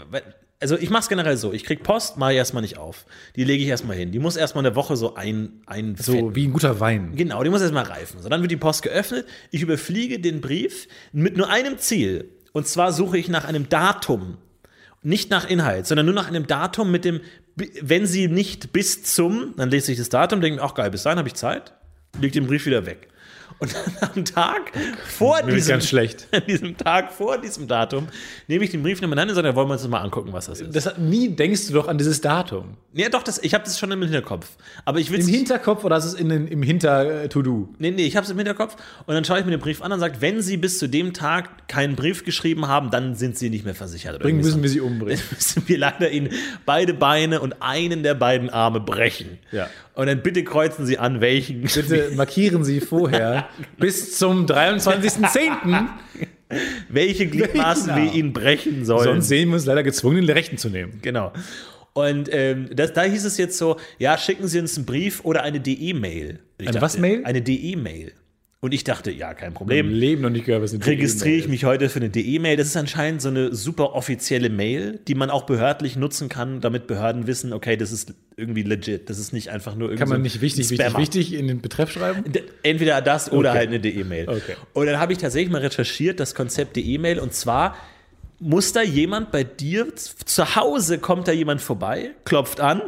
also 0.61 0.77
ich 0.77 0.91
mache 0.91 1.03
es 1.03 1.09
generell 1.09 1.37
so, 1.39 1.53
ich 1.53 1.65
krieg 1.65 1.83
Post, 1.83 2.19
mache 2.19 2.33
ich 2.33 2.37
erstmal 2.37 2.63
nicht 2.63 2.77
auf. 2.77 3.07
Die 3.35 3.45
lege 3.45 3.63
ich 3.63 3.69
erstmal 3.69 3.97
hin. 3.97 4.13
Die 4.13 4.19
muss 4.19 4.37
erstmal 4.37 4.65
eine 4.65 4.77
Woche 4.77 4.95
so 4.95 5.15
ein, 5.15 5.63
ein 5.67 5.97
So 5.97 6.35
wie 6.35 6.47
ein 6.47 6.53
guter 6.53 6.81
Wein. 6.81 7.17
Genau, 7.17 7.43
die 7.43 7.49
muss 7.49 7.63
erstmal 7.63 7.85
reifen. 7.85 8.21
So, 8.21 8.29
dann 8.29 8.43
wird 8.43 8.51
die 8.51 8.59
Post 8.59 8.83
geöffnet. 8.83 9.27
Ich 9.51 9.63
überfliege 9.63 10.21
den 10.21 10.43
Brief 10.43 10.87
mit 11.13 11.37
nur 11.37 11.49
einem 11.49 11.79
Ziel. 11.79 12.29
Und 12.53 12.67
zwar 12.67 12.93
suche 12.93 13.17
ich 13.17 13.29
nach 13.29 13.45
einem 13.45 13.69
Datum. 13.71 14.37
Nicht 15.03 15.31
nach 15.31 15.49
Inhalt, 15.49 15.87
sondern 15.87 16.05
nur 16.05 16.15
nach 16.15 16.29
einem 16.29 16.47
Datum 16.47 16.91
mit 16.91 17.07
dem, 17.07 17.21
wenn 17.81 18.05
sie 18.05 18.29
nicht 18.29 18.71
bis 18.71 19.03
zum, 19.03 19.55
dann 19.57 19.71
lese 19.71 19.93
ich 19.93 19.99
das 19.99 20.11
Datum, 20.11 20.43
denke, 20.43 20.63
ach 20.63 20.75
geil, 20.75 20.91
bis 20.91 21.05
dahin 21.05 21.19
habe 21.19 21.29
ich 21.29 21.35
Zeit, 21.35 21.73
leg 22.21 22.33
den 22.33 22.47
Brief 22.47 22.67
wieder 22.67 22.85
weg. 22.85 23.09
Und 23.61 23.75
dann 23.75 24.11
am 24.15 24.25
Tag 24.25 24.73
vor 25.07 25.37
Mir 25.41 25.49
wird 25.49 25.57
diesem, 25.59 25.73
ganz 25.73 25.87
schlecht. 25.87 26.27
an 26.33 26.43
diesem 26.49 26.77
Tag 26.77 27.13
vor 27.13 27.39
diesem 27.39 27.69
Datum 27.69 28.09
nehme 28.49 28.65
ich 28.65 28.71
den 28.71 28.83
Brief 28.83 29.01
Hand 29.01 29.13
und 29.13 29.35
sage, 29.35 29.55
wollen 29.55 29.69
wir 29.69 29.73
uns 29.75 29.83
das 29.83 29.91
mal 29.91 30.01
angucken, 30.01 30.33
was 30.33 30.47
das 30.47 30.61
ist. 30.61 30.75
Das, 30.75 30.97
nie 30.99 31.29
denkst 31.29 31.67
du 31.69 31.75
doch 31.75 31.87
an 31.89 31.99
dieses 31.99 32.21
Datum. 32.21 32.77
ja, 32.95 33.09
doch, 33.09 33.23
das, 33.23 33.39
ich 33.43 33.55
habe 33.55 33.65
das 33.65 33.79
schon 33.79 33.91
im 33.91 34.03
Hinterkopf. 34.03 34.49
Aber 34.85 34.99
ich 34.99 35.13
Im 35.13 35.27
Hinterkopf 35.27 35.85
oder 35.85 35.99
ist 35.99 36.05
es 36.05 36.15
in 36.15 36.29
den, 36.29 36.49
im 36.49 36.63
Hinter-To-Do? 36.63 37.69
Nee, 37.79 37.91
nee, 37.91 38.07
ich 38.07 38.17
habe 38.17 38.25
es 38.25 38.31
im 38.31 38.39
Hinterkopf 38.39 38.77
und 39.07 39.15
dann 39.15 39.25
schaue 39.25 39.39
ich 39.39 39.45
mir 39.45 39.51
den 39.51 39.61
Brief 39.61 39.83
an 39.83 39.93
und 39.93 40.01
sage, 40.01 40.17
wenn 40.21 40.41
Sie 40.41 40.57
bis 40.57 40.79
zu 40.79 40.89
dem 40.89 41.13
Tag 41.13 41.69
keinen 41.69 41.97
Brief 41.97 42.25
geschrieben 42.25 42.67
haben, 42.67 42.91
dann 42.91 43.15
sind 43.15 43.37
Sie 43.37 43.51
nicht 43.51 43.65
mehr 43.65 43.75
versichert. 43.75 44.21
Bringen 44.21 44.41
müssen 44.41 44.63
wir 44.63 44.71
sie 44.71 44.81
umbringen. 44.81 45.21
Dann 45.31 45.37
müssen 45.37 45.69
wir 45.69 45.79
leider 45.79 46.11
Ihnen 46.11 46.31
beide 46.65 46.95
Beine 46.95 47.41
und 47.41 47.57
einen 47.61 48.03
der 48.03 48.15
beiden 48.15 48.51
Arme 48.51 48.81
brechen. 48.81 49.39
Ja. 49.53 49.69
Und 49.95 50.07
dann 50.07 50.23
bitte 50.23 50.45
kreuzen 50.45 50.87
Sie 50.87 50.99
an, 50.99 51.21
welchen. 51.21 51.63
Bitte 51.63 52.11
markieren 52.17 52.65
Sie 52.65 52.81
vorher 52.81 53.49
bis 53.79 54.17
zum 54.19 54.47
23.10. 54.47 55.89
welche 56.89 57.27
Gliedmaßen 57.27 57.95
Genau. 57.95 57.97
wir 57.97 58.13
Ihnen 58.15 58.33
brechen 58.33 58.85
sollen. 58.85 59.05
Sonst 59.05 59.29
sehen 59.29 59.49
wir 59.51 59.55
uns 59.57 59.67
leider 59.67 59.83
gezwungen, 59.83 60.27
den 60.27 60.31
Rechten 60.31 60.59
zu 60.59 60.69
nehmen. 60.69 60.99
Genau. 61.03 61.33
Und 61.93 62.29
ähm, 62.33 62.71
das, 62.75 62.93
da 62.93 63.03
hieß 63.03 63.25
es 63.25 63.37
jetzt 63.37 63.59
so, 63.59 63.77
ja, 63.99 64.17
schicken 64.17 64.47
Sie 64.47 64.61
uns 64.61 64.77
einen 64.77 64.87
Brief 64.87 65.25
oder 65.25 65.43
eine 65.43 65.61
DE-Mail. 65.61 66.39
Eine 66.65 66.81
was 66.81 66.99
Mail? 66.99 67.25
Eine 67.25 67.43
DE-Mail. 67.43 68.13
Und 68.63 68.75
ich 68.75 68.85
dachte, 68.85 69.11
ja, 69.11 69.33
kein 69.33 69.49
Im 69.49 69.55
Problem. 69.55 69.89
Leben 69.89 70.21
noch 70.21 70.29
nicht 70.29 70.45
gehört, 70.45 70.63
was 70.63 70.75
eine 70.75 70.85
registriere 70.85 71.39
ich 71.39 71.49
mich 71.49 71.65
heute 71.65 71.89
für 71.89 71.99
eine 71.99 72.11
DE-Mail. 72.11 72.59
Das 72.59 72.67
ist 72.67 72.77
anscheinend 72.77 73.23
so 73.23 73.31
eine 73.31 73.55
super 73.55 73.95
offizielle 73.95 74.51
Mail, 74.51 75.01
die 75.09 75.15
man 75.15 75.31
auch 75.31 75.45
behördlich 75.45 75.97
nutzen 75.97 76.29
kann, 76.29 76.61
damit 76.61 76.87
Behörden 76.87 77.27
wissen, 77.27 77.55
okay, 77.55 77.79
das 77.79 77.91
ist 77.91 78.13
irgendwie 78.37 78.63
legit. 78.63 79.09
Das 79.09 79.19
ist 79.19 79.33
nicht 79.33 79.49
einfach 79.49 79.77
nur 79.77 79.89
irgendwie 79.89 80.01
Kann 80.01 80.09
man 80.11 80.19
so 80.19 80.23
nicht 80.25 80.43
wichtig, 80.43 80.69
wichtig, 80.69 80.97
wichtig 80.99 81.33
in 81.33 81.49
den 81.49 81.63
Betreff 81.63 81.91
schreiben? 81.91 82.23
Entweder 82.63 83.01
das 83.01 83.33
oder 83.33 83.51
Okay. 83.51 83.59
halt 83.59 83.69
eine 83.71 83.81
DE-Mail. 83.81 84.29
Okay. 84.29 84.57
Und 84.75 84.85
dann 84.85 84.99
habe 84.99 85.15
ich 85.15 85.19
tatsächlich 85.19 85.51
mal 85.51 85.63
recherchiert, 85.63 86.21
das 86.21 86.35
Konzept 86.35 86.77
DE-Mail. 86.77 87.19
Und 87.19 87.33
zwar 87.33 87.75
muss 88.41 88.75
da 88.75 88.83
jemand 88.83 89.31
bei 89.31 89.43
dir 89.43 89.87
zu 89.97 90.57
Hause, 90.57 90.99
kommt 90.99 91.29
da 91.29 91.33
jemand 91.33 91.63
vorbei, 91.63 92.11
klopft 92.27 92.61
an, 92.61 92.83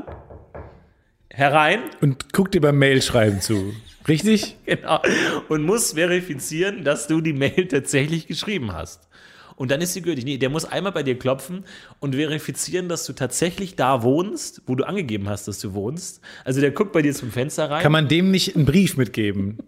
herein, 1.31 1.81
Und 2.03 2.35
guck 2.35 2.51
dir 2.53 2.61
beim 2.61 2.79
Mail-Schreiben 2.79 3.41
zu. 3.41 3.73
Richtig? 4.09 4.57
genau, 4.67 5.01
und 5.49 5.63
muss 5.63 5.93
verifizieren, 5.93 6.85
dass 6.85 7.07
du 7.07 7.21
die 7.21 7.33
Mail 7.33 7.67
tatsächlich 7.69 8.27
geschrieben 8.27 8.73
hast. 8.73 9.09
Und 9.57 9.71
dann 9.71 9.81
ist 9.81 9.93
sie 9.93 10.03
gültig. 10.03 10.25
Nee, 10.25 10.39
der 10.39 10.51
muss 10.51 10.65
einmal 10.65 10.93
bei 10.93 11.03
dir 11.03 11.19
klopfen 11.19 11.65
und 12.01 12.15
verifizieren, 12.15 12.89
dass 12.89 13.05
du 13.05 13.13
tatsächlich 13.13 13.77
da 13.77 14.03
wohnst, 14.03 14.63
wo 14.67 14.75
du 14.75 14.85
angegeben 14.85 15.29
hast, 15.29 15.47
dass 15.47 15.61
du 15.61 15.75
wohnst. 15.75 16.21
Also 16.45 16.61
der 16.61 16.71
guckt 16.71 16.93
bei 16.93 17.03
dir 17.03 17.15
zum 17.15 17.31
Fenster 17.31 17.71
rein. 17.71 17.83
Kann 17.83 17.93
man 17.93 18.09
dem 18.09 18.31
nicht 18.31 18.57
einen 18.57 18.65
Brief 18.65 18.97
mitgeben? 18.97 19.59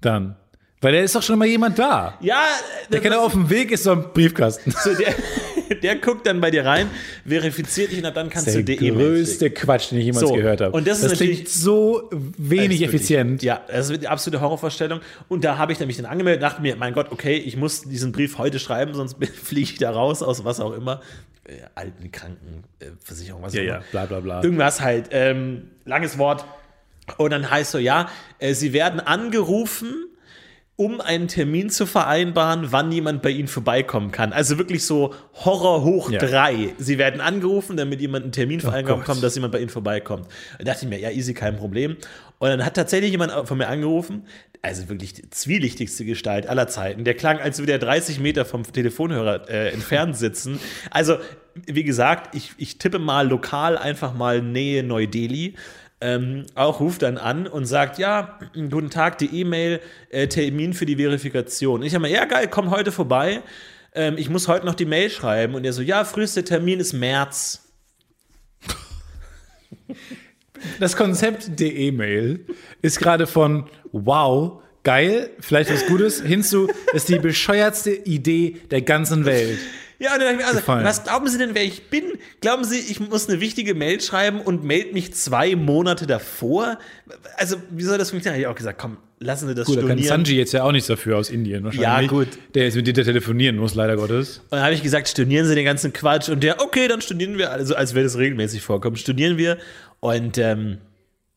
Dann. 0.00 0.36
Weil 0.82 0.94
da 0.94 1.00
ist 1.00 1.14
doch 1.14 1.22
schon 1.22 1.38
mal 1.38 1.46
jemand 1.46 1.78
da. 1.78 2.16
ja, 2.20 2.42
Der 2.90 3.00
kann 3.00 3.12
auf 3.12 3.32
dem 3.32 3.50
Weg 3.50 3.70
ist 3.70 3.84
so 3.84 3.92
ein 3.92 4.12
Briefkasten. 4.14 4.70
so 4.70 4.94
der, 4.94 5.14
der 5.82 5.96
guckt 5.96 6.26
dann 6.26 6.40
bei 6.40 6.50
dir 6.50 6.64
rein, 6.64 6.88
verifiziert 7.26 7.92
dich 7.92 8.02
und 8.02 8.16
dann 8.16 8.30
kannst 8.30 8.46
Der 8.46 8.54
du 8.54 8.64
DE 8.64 8.76
größte 8.90 9.50
Quatsch, 9.50 9.90
den 9.90 9.98
ich 9.98 10.06
jemals 10.06 10.26
So, 10.26 10.32
gehört 10.34 10.62
habe. 10.62 10.72
und 10.74 10.86
das 10.86 11.02
ist 11.02 11.16
klingt 11.18 11.32
natürlich- 11.34 11.52
so 11.52 12.08
wenig 12.38 12.80
Wirklich. 12.80 12.82
effizient. 12.84 13.42
Ja, 13.42 13.60
das 13.68 13.90
ist 13.90 14.00
die 14.02 14.08
absolute 14.08 14.40
Horrorvorstellung. 14.40 15.00
Und 15.28 15.44
da 15.44 15.58
habe 15.58 15.72
ich 15.72 15.78
nämlich 15.80 15.98
dann 15.98 16.06
angemeldet, 16.06 16.42
dachte 16.42 16.62
mir, 16.62 16.76
mein 16.76 16.94
Gott, 16.94 17.08
okay, 17.12 17.36
ich 17.36 17.56
muss 17.58 17.82
diesen 17.82 18.12
Brief 18.12 18.38
heute 18.38 18.58
schreiben, 18.58 18.94
sonst 18.94 19.16
fliege 19.42 19.72
ich 19.72 19.78
da 19.78 19.90
raus 19.90 20.22
aus 20.22 20.44
was 20.46 20.60
auch 20.60 20.72
immer. 20.72 21.02
Äh, 21.44 21.58
Alten, 21.74 22.10
Kranken, 22.10 22.64
äh, 22.78 22.86
was 23.06 23.20
auch 23.20 23.52
Ja, 23.52 23.60
immer. 23.60 23.72
ja, 23.72 23.82
bla 23.90 24.06
bla 24.06 24.20
bla. 24.20 24.42
Irgendwas 24.42 24.80
halt. 24.80 25.08
Ähm, 25.10 25.68
langes 25.84 26.16
Wort. 26.16 26.46
Und 27.18 27.30
dann 27.32 27.50
heißt 27.50 27.72
so, 27.72 27.78
ja, 27.78 28.08
äh, 28.38 28.54
sie 28.54 28.72
werden 28.72 29.00
angerufen, 29.00 30.06
um 30.80 30.98
einen 31.02 31.28
Termin 31.28 31.68
zu 31.68 31.84
vereinbaren, 31.84 32.72
wann 32.72 32.90
jemand 32.90 33.20
bei 33.20 33.28
ihnen 33.28 33.48
vorbeikommen 33.48 34.12
kann. 34.12 34.32
Also 34.32 34.56
wirklich 34.56 34.86
so 34.86 35.12
Horror 35.34 35.84
hoch 35.84 36.10
Ja. 36.10 36.18
drei. 36.20 36.72
Sie 36.78 36.96
werden 36.96 37.20
angerufen, 37.20 37.76
damit 37.76 38.00
jemand 38.00 38.22
einen 38.24 38.32
Termin 38.32 38.60
vereinbaren 38.60 39.00
Gott. 39.00 39.06
kommt, 39.06 39.22
dass 39.22 39.34
jemand 39.34 39.52
bei 39.52 39.58
ihnen 39.60 39.68
vorbeikommt. 39.68 40.26
Da 40.58 40.64
dachte 40.64 40.86
ich 40.86 40.88
mir, 40.88 40.98
ja, 40.98 41.10
easy, 41.10 41.34
kein 41.34 41.56
Problem. 41.58 41.98
Und 42.38 42.48
dann 42.48 42.64
hat 42.64 42.76
tatsächlich 42.76 43.10
jemand 43.10 43.30
von 43.46 43.58
mir 43.58 43.68
angerufen, 43.68 44.24
also 44.62 44.88
wirklich 44.88 45.12
die 45.12 45.28
zwielichtigste 45.28 46.06
Gestalt 46.06 46.46
aller 46.46 46.66
Zeiten. 46.66 47.04
Der 47.04 47.12
klang, 47.12 47.38
als 47.40 47.58
würde 47.58 47.72
er 47.72 47.78
30 47.78 48.18
Meter 48.18 48.46
vom 48.46 48.62
Telefonhörer 48.62 49.50
äh, 49.50 49.68
entfernt 49.72 50.16
sitzen. 50.16 50.58
Also, 50.90 51.18
wie 51.66 51.84
gesagt, 51.84 52.34
ich, 52.34 52.52
ich 52.56 52.78
tippe 52.78 52.98
mal 52.98 53.28
lokal 53.28 53.76
einfach 53.76 54.14
mal 54.14 54.40
Nähe 54.40 54.82
Neu-Delhi. 54.82 55.56
Ähm, 56.02 56.46
auch 56.54 56.80
ruft 56.80 57.02
dann 57.02 57.18
an 57.18 57.46
und 57.46 57.66
sagt, 57.66 57.98
ja, 57.98 58.38
guten 58.54 58.90
Tag, 58.90 59.18
die 59.18 59.40
E-Mail, 59.40 59.80
äh, 60.08 60.28
Termin 60.28 60.72
für 60.72 60.86
die 60.86 60.96
Verifikation. 60.96 61.80
Und 61.80 61.86
ich 61.86 61.94
habe 61.94 62.02
mal, 62.02 62.10
ja 62.10 62.24
geil, 62.24 62.48
komm 62.48 62.70
heute 62.70 62.90
vorbei. 62.90 63.42
Ähm, 63.94 64.16
ich 64.16 64.30
muss 64.30 64.48
heute 64.48 64.64
noch 64.64 64.74
die 64.74 64.86
Mail 64.86 65.10
schreiben. 65.10 65.54
Und 65.54 65.64
er 65.64 65.72
so, 65.72 65.82
ja, 65.82 66.04
frühester 66.04 66.44
Termin 66.44 66.80
ist 66.80 66.94
März. 66.94 67.66
Das 70.78 70.96
Konzept 70.96 71.58
der 71.60 71.74
E-Mail 71.74 72.44
ist 72.82 72.98
gerade 72.98 73.26
von 73.26 73.68
wow, 73.92 74.62
geil, 74.82 75.30
vielleicht 75.40 75.72
was 75.72 75.86
Gutes, 75.86 76.22
hin 76.22 76.42
zu, 76.42 76.68
ist 76.92 77.08
die 77.08 77.18
bescheuertste 77.18 77.92
Idee 77.92 78.58
der 78.70 78.82
ganzen 78.82 79.24
Welt. 79.24 79.58
Ja, 80.00 80.14
und 80.14 80.20
dann 80.20 80.28
dachte 80.28 80.32
ich 80.32 80.38
mir, 80.38 80.46
also, 80.46 80.58
Gefallen. 80.60 80.84
was 80.84 81.04
glauben 81.04 81.28
Sie 81.28 81.36
denn, 81.36 81.54
wer 81.54 81.62
ich 81.62 81.90
bin? 81.90 82.04
Glauben 82.40 82.64
Sie, 82.64 82.78
ich 82.78 83.00
muss 83.00 83.28
eine 83.28 83.40
wichtige 83.40 83.74
Mail 83.74 84.00
schreiben 84.00 84.40
und 84.40 84.64
melde 84.64 84.94
mich 84.94 85.12
zwei 85.14 85.54
Monate 85.54 86.06
davor? 86.06 86.78
Also, 87.36 87.56
wie 87.70 87.82
soll 87.82 87.98
das 87.98 88.10
funktionieren? 88.10 88.42
Habe 88.42 88.50
ich 88.50 88.54
auch 88.54 88.56
gesagt, 88.56 88.78
komm, 88.80 88.96
lassen 89.18 89.46
Sie 89.48 89.54
das 89.54 89.66
Gut, 89.66 89.76
da 89.76 89.80
kann 89.82 89.90
stornieren. 89.90 90.24
Sanji 90.24 90.38
jetzt 90.38 90.52
ja 90.52 90.62
auch 90.64 90.72
nichts 90.72 90.88
dafür 90.88 91.18
aus 91.18 91.28
Indien 91.28 91.64
wahrscheinlich. 91.64 91.82
Ja, 91.86 92.06
gut. 92.08 92.28
Der 92.54 92.64
jetzt 92.64 92.76
mit 92.76 92.86
dir 92.86 92.94
telefonieren 92.94 93.56
muss, 93.56 93.74
leider 93.74 93.96
Gottes. 93.96 94.38
Und 94.38 94.52
dann 94.52 94.62
habe 94.62 94.72
ich 94.72 94.82
gesagt, 94.82 95.06
stornieren 95.06 95.46
Sie 95.46 95.54
den 95.54 95.66
ganzen 95.66 95.92
Quatsch. 95.92 96.30
Und 96.30 96.42
der, 96.42 96.62
okay, 96.62 96.88
dann 96.88 97.02
stornieren 97.02 97.36
wir, 97.36 97.50
also 97.52 97.74
als 97.74 97.94
wäre 97.94 98.04
das 98.04 98.16
regelmäßig 98.16 98.62
vorkommt, 98.62 98.98
stornieren 98.98 99.36
wir. 99.36 99.58
Und 100.00 100.38
ähm, 100.38 100.78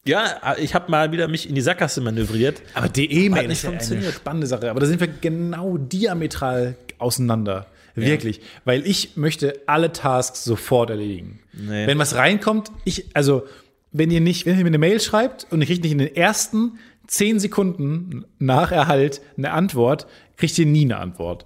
ja, 0.05 0.55
ich 0.57 0.73
habe 0.73 0.89
mal 0.89 1.11
wieder 1.11 1.27
mich 1.27 1.49
in 1.49 1.55
die 1.55 1.61
Sackgasse 1.61 1.99
manövriert. 1.99 2.61
Aber 2.73 2.87
die 2.87 3.11
E-Mail 3.11 3.41
Hat 3.43 3.47
nicht 3.49 3.57
ist 3.57 3.63
ja 3.63 3.69
eine 3.71 3.79
funktioniert. 3.79 4.13
spannende 4.13 4.47
Sache. 4.47 4.69
Aber 4.69 4.79
da 4.79 4.85
sind 4.85 5.01
wir 5.01 5.07
genau 5.07 5.77
diametral 5.77 6.77
auseinander. 6.97 7.67
Wirklich. 7.95 8.41
Weil 8.65 8.85
ich 8.87 9.15
möchte 9.17 9.61
alle 9.67 9.91
Tasks 9.91 10.43
sofort 10.43 10.89
erledigen. 10.89 11.39
Nee. 11.53 11.85
Wenn 11.87 11.99
was 11.99 12.15
reinkommt, 12.15 12.71
ich, 12.85 13.05
also, 13.15 13.43
wenn 13.91 14.09
ihr 14.09 14.21
nicht, 14.21 14.45
wenn 14.45 14.57
ihr 14.57 14.63
mir 14.63 14.67
eine 14.69 14.77
Mail 14.79 14.99
schreibt 14.99 15.45
und 15.51 15.61
ihr 15.61 15.67
kriegt 15.67 15.83
nicht 15.83 15.91
in 15.91 15.99
den 15.99 16.15
ersten 16.15 16.79
zehn 17.05 17.39
Sekunden 17.39 18.25
nach 18.39 18.71
Erhalt 18.71 19.21
eine 19.37 19.51
Antwort, 19.51 20.07
kriegt 20.37 20.57
ihr 20.57 20.65
nie 20.65 20.85
eine 20.85 20.97
Antwort. 20.97 21.45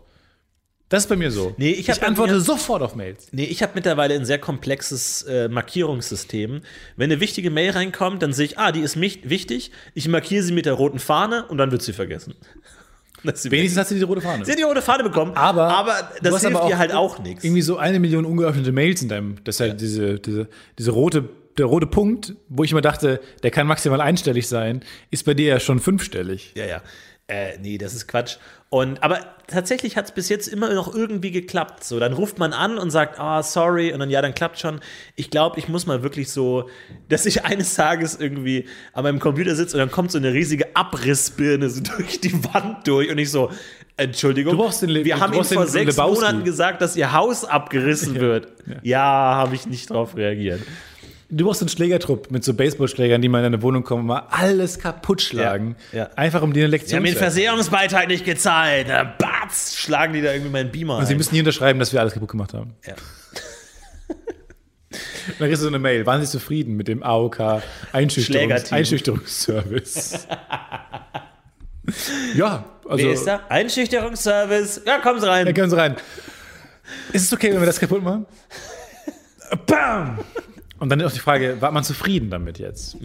Das 0.90 1.04
ist 1.04 1.10
bei 1.10 1.18
mir 1.18 1.32
so. 1.32 1.54
Nee, 1.58 1.72
ich 1.72 1.90
ich 1.90 2.02
antworte 2.04 2.36
mir- 2.36 2.40
sofort 2.40 2.82
auf 2.82 2.96
Mails. 2.96 3.28
Nee, 3.34 3.44
ich 3.44 3.62
habe 3.62 3.74
mittlerweile 3.76 4.14
ein 4.14 4.24
sehr 4.24 4.40
komplexes 4.40 5.24
äh, 5.24 5.50
Markierungssystem. 5.50 6.62
Wenn 6.96 7.12
eine 7.12 7.20
wichtige 7.20 7.50
Mail 7.50 7.72
reinkommt, 7.72 8.22
dann 8.24 8.32
sehe 8.32 8.46
ich, 8.46 8.58
ah, 8.58 8.72
die 8.72 8.80
ist 8.80 8.96
mich 8.96 9.30
wichtig. 9.30 9.72
Ich 9.96 10.08
markiere 10.08 10.44
sie 10.44 10.54
mit 10.54 10.66
der 10.66 10.74
roten 10.74 11.00
Fahne 11.00 11.46
und 11.48 11.58
dann 11.58 11.72
wird 11.72 11.82
sie 11.82 11.92
vergessen. 11.92 12.36
Sie. 13.34 13.52
Wenigstens 13.52 13.80
hast 13.80 13.92
du 13.92 13.96
diese 13.96 14.06
rote 14.06 14.22
Fahne. 14.22 14.46
Sie 14.46 14.52
hat 14.52 14.60
die 14.60 14.64
rote 14.64 14.82
Fahne 14.82 15.04
bekommen, 15.04 15.34
Aber, 15.36 15.68
aber 15.68 16.12
das 16.22 16.42
hilft 16.42 16.56
aber 16.56 16.68
dir 16.68 16.78
halt 16.78 16.94
auch 16.94 17.20
nichts. 17.20 17.44
Irgendwie 17.44 17.62
so 17.62 17.78
eine 17.78 18.00
Million 18.00 18.26
ungeöffnete 18.26 18.72
Mails 18.72 19.02
in 19.02 19.10
deinem, 19.10 19.36
das 19.44 19.56
ist 19.56 19.60
halt 19.62 19.82
diese, 19.82 20.20
diese, 20.20 20.48
diese 20.78 20.92
rote, 20.92 21.28
der 21.58 21.66
rote 21.66 21.88
Punkt, 21.88 22.36
wo 22.48 22.64
ich 22.64 22.72
immer 22.72 22.82
dachte, 22.82 23.20
der 23.44 23.52
kann 23.52 23.68
maximal 23.68 24.02
einstellig 24.02 24.48
sein, 24.48 24.82
ist 25.10 25.26
bei 25.26 25.34
dir 25.34 25.48
ja 25.48 25.60
schon 25.60 25.80
fünfstellig. 25.80 26.54
Ja, 26.56 26.66
ja. 26.66 26.82
Äh, 27.28 27.58
nee, 27.60 27.78
das 27.78 27.94
ist 27.94 28.08
Quatsch. 28.08 28.38
Und, 28.70 29.02
aber 29.02 29.20
tatsächlich 29.48 29.96
hat 29.96 30.06
es 30.06 30.12
bis 30.12 30.28
jetzt 30.28 30.48
immer 30.50 30.74
noch 30.74 30.94
irgendwie 30.94 31.32
geklappt. 31.32 31.86
So, 31.86 32.00
dann 32.02 32.12
ruft 32.12 32.38
man 32.38 32.52
an 32.52 32.78
und 32.78 32.92
sagt, 32.92 33.18
ah, 33.18 33.42
sorry, 33.42 33.94
und 33.94 34.00
dann, 34.00 34.10
ja, 34.10 34.22
dann 34.22 34.34
klappt 34.34 34.60
schon. 34.60 34.82
Ich 35.16 35.30
glaube, 35.30 35.58
ich 35.58 35.70
muss 35.70 35.86
mal 35.86 36.04
wirklich 36.04 36.30
so, 36.32 36.70
dass 37.08 37.26
ich 37.26 37.46
eines 37.46 37.76
Tages 37.76 38.16
irgendwie 38.20 38.66
an 38.92 39.04
meinem 39.04 39.20
Computer 39.20 39.56
sitze 39.56 39.78
und 39.78 39.80
dann 39.80 39.92
kommt 39.92 40.12
so 40.12 40.18
eine 40.18 40.34
riesige 40.34 40.76
Abrissbirne 40.76 41.70
so 41.70 41.82
durch 41.98 42.20
die 42.20 42.44
Wand 42.54 42.86
durch 42.88 43.10
und 43.10 43.18
ich 43.20 43.32
so, 43.32 43.50
Entschuldigung, 43.96 44.52
Du 44.58 44.62
brauchst 44.64 44.82
den 44.82 44.90
Le- 44.90 45.06
wir 45.06 45.18
haben 45.20 45.34
Ihnen 45.34 45.44
vor 45.46 45.66
sechs 45.66 45.96
Lebowski. 45.96 46.26
Monaten 46.26 46.44
gesagt, 46.44 46.82
dass 46.82 46.96
Ihr 46.98 47.14
Haus 47.14 47.46
abgerissen 47.46 48.16
wird. 48.20 48.50
Ja, 48.84 49.02
habe 49.02 49.56
ich 49.56 49.66
nicht 49.66 49.90
drauf 49.90 50.16
reagiert. 50.18 50.62
Du 51.30 51.46
brauchst 51.46 51.62
einen 51.62 51.68
Schlägertrupp 51.70 52.32
mit 52.32 52.44
so 52.46 52.54
Baseballschlägern, 52.54 53.22
die 53.22 53.28
mal 53.28 53.40
in 53.40 53.44
deine 53.52 53.62
Wohnung 53.62 53.84
kommen 53.84 54.02
und 54.02 54.08
mal 54.08 54.28
alles 54.30 54.80
kaputt 54.80 55.22
schlagen. 55.22 55.76
Ja, 55.92 55.98
ja. 56.00 56.10
Einfach 56.16 56.42
um 56.42 56.54
dir 56.54 56.62
eine 56.62 56.70
Sie 56.70 56.78
Lektion 56.78 56.96
haben 56.98 57.04
mir 57.04 57.10
zu 57.10 57.16
den 57.16 57.20
Versicherungsbeitrag 57.20 58.08
nicht 58.08 58.24
gezahlt. 58.24 58.88
Na, 58.90 59.04
batz, 59.04 59.76
schlagen 59.76 60.14
die 60.14 60.22
da 60.22 60.32
irgendwie 60.32 60.52
meinen 60.52 60.72
Beamer 60.72 60.98
Und 60.98 61.06
sie 61.06 61.14
ein. 61.14 61.18
müssen 61.18 61.34
nie 61.34 61.42
unterschreiben, 61.42 61.80
dass 61.80 61.92
wir 61.92 62.00
alles 62.00 62.14
kaputt 62.14 62.30
gemacht 62.30 62.54
haben. 62.54 62.76
Ja. 62.86 62.94
dann 65.40 65.48
kriegst 65.50 65.62
du 65.62 65.64
so 65.64 65.68
eine 65.68 65.80
Mail. 65.80 66.06
Waren 66.06 66.24
Sie 66.24 66.32
zufrieden 66.32 66.78
mit 66.78 66.88
dem 66.88 67.04
AOK 67.04 67.62
Einschüchterungs. 67.92 68.72
Einschüchterungsservice? 68.72 70.28
ja, 72.36 72.64
also. 72.88 73.06
Wer 73.06 73.14
ist 73.14 73.28
da? 73.28 73.42
Einschüchterungsservice. 73.50 74.82
Ja, 74.86 75.00
kommen 75.00 75.20
Sie 75.20 75.28
rein. 75.28 75.46
Da 75.46 75.52
können 75.52 75.70
Sie 75.70 75.78
rein. 75.78 75.98
Ist 77.12 77.24
es 77.24 77.34
okay, 77.34 77.52
wenn 77.52 77.60
wir 77.60 77.66
das 77.66 77.82
kaputt 77.82 78.02
machen? 78.02 78.26
Bam! 79.66 80.20
Und 80.80 80.90
dann 80.90 81.02
auch 81.02 81.12
die 81.12 81.20
Frage, 81.20 81.58
war 81.60 81.72
man 81.72 81.84
zufrieden 81.84 82.30
damit 82.30 82.60
jetzt? 82.60 82.98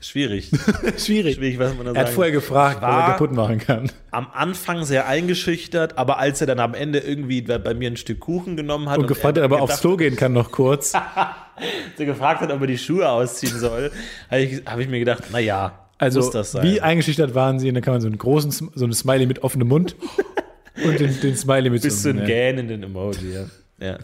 Schwierig. 0.00 0.50
Schwierig. 0.98 1.36
Schwierig, 1.36 1.58
was 1.58 1.74
man 1.76 1.86
da 1.86 1.92
Er 1.92 2.00
hat 2.00 2.06
sagen 2.06 2.14
vorher 2.14 2.32
gefragt, 2.32 2.82
was 2.82 2.90
er 2.90 3.06
kaputt 3.12 3.32
machen 3.32 3.58
kann. 3.58 3.90
am 4.10 4.26
Anfang 4.32 4.84
sehr 4.84 5.06
eingeschüchtert, 5.06 5.98
aber 5.98 6.18
als 6.18 6.40
er 6.40 6.46
dann 6.46 6.58
am 6.60 6.74
Ende 6.74 6.98
irgendwie 6.98 7.42
bei 7.42 7.74
mir 7.74 7.90
ein 7.90 7.96
Stück 7.96 8.20
Kuchen 8.20 8.56
genommen 8.56 8.88
hat 8.88 8.98
Und 8.98 9.06
gefragt 9.06 9.38
hat, 9.38 9.42
er 9.42 9.46
ob 9.46 9.52
er 9.52 9.62
aufs 9.62 9.80
Klo 9.80 9.96
gehen 9.96 10.16
kann 10.16 10.32
noch 10.32 10.50
kurz. 10.50 10.92
sie 11.96 12.06
gefragt 12.06 12.40
hat, 12.40 12.50
ob 12.50 12.60
er 12.60 12.66
die 12.66 12.78
Schuhe 12.78 13.08
ausziehen 13.08 13.58
soll, 13.58 13.90
habe 14.30 14.40
ich, 14.40 14.62
hab 14.66 14.78
ich 14.78 14.88
mir 14.88 14.98
gedacht, 14.98 15.24
naja, 15.32 15.86
Also, 15.98 16.20
muss 16.20 16.30
das 16.30 16.52
sein. 16.52 16.64
wie 16.64 16.80
eingeschüchtert 16.80 17.34
waren 17.34 17.58
sie? 17.58 17.68
Und 17.68 17.74
dann 17.74 17.82
kann 17.82 17.94
man 17.94 18.00
so 18.00 18.08
einen 18.08 18.18
großen, 18.18 18.70
so 18.74 18.84
eine 18.84 18.94
Smiley 18.94 19.26
mit 19.26 19.42
offenem 19.42 19.68
Mund 19.68 19.96
und 20.84 20.98
den, 20.98 21.20
den 21.20 21.36
Smiley 21.36 21.70
mit 21.70 21.82
Bis 21.82 22.02
so 22.02 22.02
zu 22.02 22.08
einem, 22.10 22.20
einem 22.20 22.28
ja. 22.28 22.34
gähnenden 22.34 22.82
Emoji, 22.82 23.32
ja. 23.34 23.86
ja. 23.86 23.98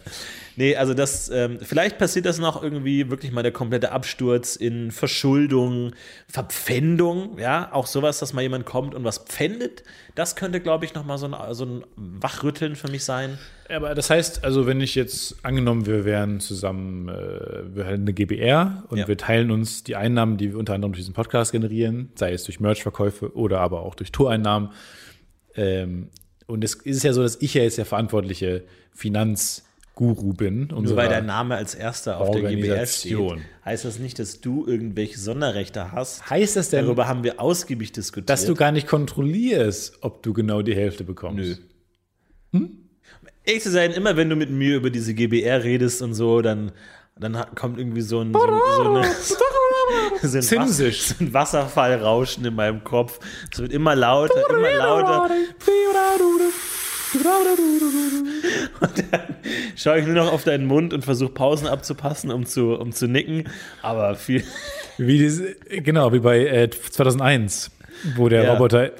Nee, 0.59 0.75
also 0.75 0.93
das, 0.93 1.29
ähm, 1.29 1.57
vielleicht 1.61 1.97
passiert 1.99 2.25
das 2.25 2.37
noch 2.37 2.61
irgendwie 2.61 3.09
wirklich 3.09 3.31
mal 3.31 3.43
der 3.43 3.53
komplette 3.53 3.93
Absturz 3.93 4.57
in 4.57 4.91
Verschuldung, 4.91 5.93
Verpfändung, 6.27 7.39
ja, 7.39 7.69
auch 7.71 7.87
sowas, 7.87 8.19
dass 8.19 8.33
mal 8.33 8.41
jemand 8.41 8.65
kommt 8.65 8.93
und 8.93 9.05
was 9.05 9.19
pfändet, 9.19 9.83
das 10.15 10.35
könnte, 10.35 10.59
glaube 10.59 10.83
ich, 10.83 10.93
noch 10.93 11.05
mal 11.05 11.17
so 11.17 11.27
ein, 11.27 11.53
so 11.55 11.63
ein 11.63 11.85
Wachrütteln 11.95 12.75
für 12.75 12.91
mich 12.91 13.05
sein. 13.05 13.37
Aber 13.69 13.95
das 13.95 14.09
heißt, 14.09 14.43
also 14.43 14.67
wenn 14.67 14.81
ich 14.81 14.95
jetzt 14.95 15.37
angenommen, 15.43 15.85
wir 15.85 16.03
wären 16.03 16.41
zusammen, 16.41 17.07
äh, 17.07 17.73
wir 17.73 17.85
hätten 17.85 18.01
eine 18.01 18.11
GBR 18.11 18.83
und 18.89 18.97
Ja. 18.97 19.07
wir 19.07 19.15
teilen 19.15 19.51
uns 19.51 19.85
die 19.85 19.95
Einnahmen, 19.95 20.35
die 20.35 20.51
wir 20.51 20.59
unter 20.59 20.73
anderem 20.73 20.91
durch 20.91 20.99
diesen 21.03 21.13
Podcast 21.13 21.53
generieren, 21.53 22.11
sei 22.15 22.33
es 22.33 22.43
durch 22.43 22.59
Merchverkäufe 22.59 23.33
oder 23.33 23.61
aber 23.61 23.83
auch 23.83 23.95
durch 23.95 24.11
Toreinnahmen. 24.11 24.71
Ähm, 25.55 26.09
und 26.47 26.65
es 26.65 26.73
ist 26.73 27.03
ja 27.03 27.13
so, 27.13 27.21
dass 27.21 27.37
ich 27.41 27.53
ja 27.53 27.63
jetzt 27.63 27.77
der 27.77 27.85
verantwortliche 27.85 28.65
Finanzguru 29.99 30.33
bin. 30.33 30.67
Nur 30.67 30.95
weil 30.95 31.09
dein 31.09 31.25
Name 31.25 31.55
als 31.55 31.75
erster 31.75 32.19
auf 32.19 32.31
der 32.31 32.43
GBR 32.43 32.85
steht, 32.85 33.17
heißt 33.65 33.85
das 33.85 33.99
nicht, 33.99 34.19
dass 34.19 34.41
du 34.41 34.65
irgendwelche 34.65 35.19
Sonderrechte 35.19 35.91
hast. 35.91 36.29
heißt 36.29 36.55
das 36.55 36.69
denn, 36.69 36.85
Darüber 36.85 37.07
haben 37.07 37.23
wir 37.23 37.39
ausgiebig 37.39 37.91
diskutiert. 37.91 38.29
dass 38.29 38.45
du 38.45 38.55
gar 38.55 38.71
nicht 38.71 38.87
kontrollierst, 38.87 39.97
ob 40.01 40.23
du 40.23 40.33
genau 40.33 40.61
die 40.61 40.75
Hälfte 40.75 41.03
bekommst? 41.03 41.61
Nö. 42.51 42.67
Ehrlich 43.43 43.63
zu 43.63 43.71
sein, 43.71 43.91
immer 43.91 44.15
wenn 44.15 44.29
du 44.29 44.35
mit 44.35 44.49
mir 44.49 44.77
über 44.77 44.89
diese 44.89 45.13
GBR 45.13 45.63
redest 45.63 46.01
und 46.01 46.13
so, 46.13 46.41
dann, 46.41 46.71
dann 47.17 47.37
kommt 47.55 47.79
irgendwie 47.79 48.01
so 48.01 48.21
ein, 48.21 48.33
so, 48.33 48.39
so, 48.39 48.83
eine, 48.83 49.07
so, 50.21 50.37
ein 50.37 50.43
Zimsisch. 50.43 51.01
So 51.01 51.15
ein 51.19 51.33
Wasserfallrauschen 51.33 52.45
in 52.45 52.55
meinem 52.55 52.83
Kopf. 52.83 53.19
Es 53.51 53.59
wird 53.59 53.73
immer 53.73 53.95
lauter, 53.95 54.49
immer 54.49 54.73
lauter. 54.73 55.29
Schaue 59.75 59.99
ich 59.99 60.05
nur 60.05 60.15
noch 60.15 60.31
auf 60.31 60.43
deinen 60.43 60.65
Mund 60.65 60.93
und 60.93 61.03
versuche 61.03 61.31
Pausen 61.31 61.67
abzupassen, 61.67 62.31
um 62.31 62.45
zu, 62.45 62.73
um 62.73 62.91
zu 62.91 63.07
nicken. 63.07 63.49
Aber 63.81 64.15
viel. 64.15 64.43
Wie 64.97 65.17
diese, 65.17 65.55
genau, 65.55 66.11
wie 66.11 66.19
bei 66.19 66.45
äh, 66.45 66.69
2001, 66.69 67.71
wo 68.17 68.27
der 68.27 68.43
Ja. 68.43 68.53
Roboter, 68.53 68.87
äh, 68.87 68.91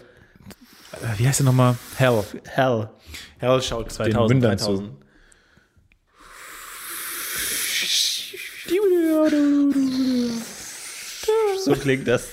wie 1.18 1.28
heißt 1.28 1.42
der 1.42 1.46
nochmal? 1.46 1.76
Hell. 1.98 2.24
Hell. 2.48 2.90
Hell 3.38 3.62
schaut 3.62 3.92
2000, 3.92 4.16
den 4.16 4.28
Mündern 4.28 4.58
2000. 4.58 4.90
zu. 4.92 4.96
So 11.64 11.74
klingt 11.76 12.08
das. 12.08 12.30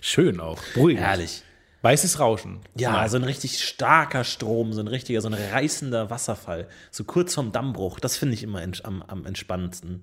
Schön 0.00 0.40
auch. 0.40 0.58
Ruhig. 0.76 0.98
Herrlich. 0.98 1.42
Weißes 1.86 2.18
Rauschen. 2.18 2.58
Ja, 2.76 3.08
so 3.08 3.16
ein 3.16 3.22
richtig 3.22 3.62
starker 3.62 4.24
Strom, 4.24 4.72
so 4.72 4.80
ein 4.80 4.88
richtiger, 4.88 5.20
so 5.20 5.28
ein 5.28 5.34
reißender 5.34 6.10
Wasserfall. 6.10 6.66
So 6.90 7.04
kurz 7.04 7.34
vorm 7.34 7.52
Dammbruch. 7.52 8.00
Das 8.00 8.16
finde 8.16 8.34
ich 8.34 8.42
immer 8.42 8.60
am, 8.82 9.02
am 9.02 9.24
entspannendsten. 9.24 10.02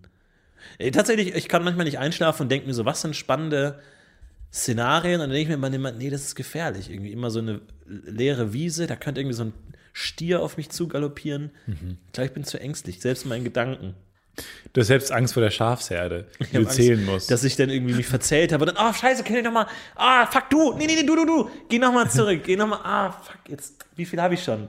Äh, 0.77 0.91
Tatsächlich, 0.91 1.36
ich 1.36 1.49
kann 1.49 1.63
manchmal 1.65 1.86
nicht 1.86 1.99
einschlafen 1.99 2.43
und 2.43 2.49
denke 2.49 2.67
mir 2.67 2.73
so, 2.73 2.86
was 2.86 3.01
sind 3.01 3.17
spannende 3.17 3.81
Szenarien? 4.53 5.15
Und 5.15 5.27
dann 5.27 5.31
denke 5.31 5.51
ich 5.51 5.59
mir 5.59 5.75
immer, 5.75 5.91
nee, 5.91 6.09
das 6.09 6.21
ist 6.21 6.36
gefährlich. 6.36 6.89
Irgendwie 6.89 7.11
immer 7.11 7.29
so 7.29 7.39
eine 7.39 7.59
leere 7.86 8.53
Wiese, 8.53 8.88
da 8.88 8.95
könnte 8.95 9.19
irgendwie 9.19 9.36
so 9.36 9.43
ein 9.43 9.53
Stier 9.91 10.41
auf 10.41 10.55
mich 10.55 10.69
zu 10.69 10.88
galoppieren. 10.88 11.51
Ich 11.67 12.13
glaube, 12.13 12.27
ich 12.27 12.34
bin 12.34 12.45
zu 12.45 12.61
ängstlich, 12.61 13.01
selbst 13.01 13.23
in 13.23 13.29
meinen 13.29 13.43
Gedanken. 13.43 13.93
Du 14.73 14.81
hast 14.81 14.88
selbst 14.88 15.11
Angst 15.11 15.34
vor 15.36 15.43
der 15.43 15.51
Schafsherde, 15.51 16.25
die 16.39 16.57
du 16.57 16.65
zählen 16.65 17.05
musst. 17.05 17.29
Dass 17.29 17.43
ich 17.43 17.55
dann 17.55 17.69
irgendwie 17.69 17.93
mich 17.93 18.07
verzählt 18.07 18.51
habe 18.51 18.65
und 18.65 18.75
dann, 18.75 18.89
oh, 18.89 18.93
scheiße, 18.93 19.23
kann 19.23 19.36
ich 19.38 19.43
nochmal, 19.43 19.67
ah, 19.95 20.25
fuck, 20.25 20.49
du, 20.49 20.73
nee, 20.73 20.88
nee, 20.88 20.95
nee, 20.95 21.05
du, 21.05 21.15
du, 21.15 21.25
du, 21.25 21.49
geh 21.69 21.77
nochmal 21.77 22.09
zurück, 22.09 22.41
geh 22.43 22.55
nochmal, 22.55 22.79
ah, 22.84 23.11
fuck, 23.11 23.38
jetzt, 23.49 23.86
wie 23.95 24.05
viel 24.05 24.19
habe 24.19 24.34
ich 24.34 24.43
schon? 24.43 24.67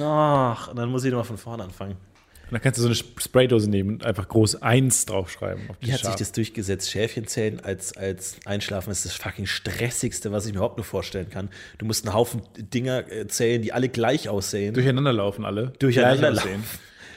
Ach, 0.00 0.68
und 0.68 0.76
dann 0.76 0.88
muss 0.88 1.04
ich 1.04 1.10
nochmal 1.10 1.24
von 1.24 1.38
vorne 1.38 1.64
anfangen. 1.64 1.96
Und 2.44 2.52
dann 2.52 2.60
kannst 2.60 2.78
du 2.78 2.82
so 2.82 2.88
eine 2.88 2.94
Spraydose 2.94 3.70
nehmen 3.70 3.94
und 3.94 4.04
einfach 4.04 4.28
groß 4.28 4.62
1 4.62 5.06
draufschreiben. 5.06 5.70
Auf 5.70 5.76
Wie 5.80 5.92
hat 5.92 6.00
sich 6.00 6.08
Schaf. 6.08 6.16
das 6.16 6.32
durchgesetzt? 6.32 6.90
Schäfchen 6.90 7.26
zählen 7.26 7.58
als, 7.60 7.96
als 7.96 8.36
Einschlafen 8.44 8.90
ist 8.90 9.04
das 9.06 9.14
fucking 9.14 9.46
stressigste, 9.46 10.30
was 10.30 10.44
ich 10.46 10.52
mir 10.52 10.58
überhaupt 10.58 10.76
nur 10.76 10.84
vorstellen 10.84 11.30
kann. 11.30 11.48
Du 11.78 11.86
musst 11.86 12.06
einen 12.06 12.14
Haufen 12.14 12.42
Dinger 12.56 13.10
äh, 13.10 13.26
zählen, 13.26 13.62
die 13.62 13.72
alle 13.72 13.88
gleich 13.88 14.28
aussehen. 14.28 14.74
Durcheinander 14.74 15.12
laufen 15.12 15.44
alle. 15.44 15.72
Durcheinander 15.78 16.32
aussehen. 16.32 16.62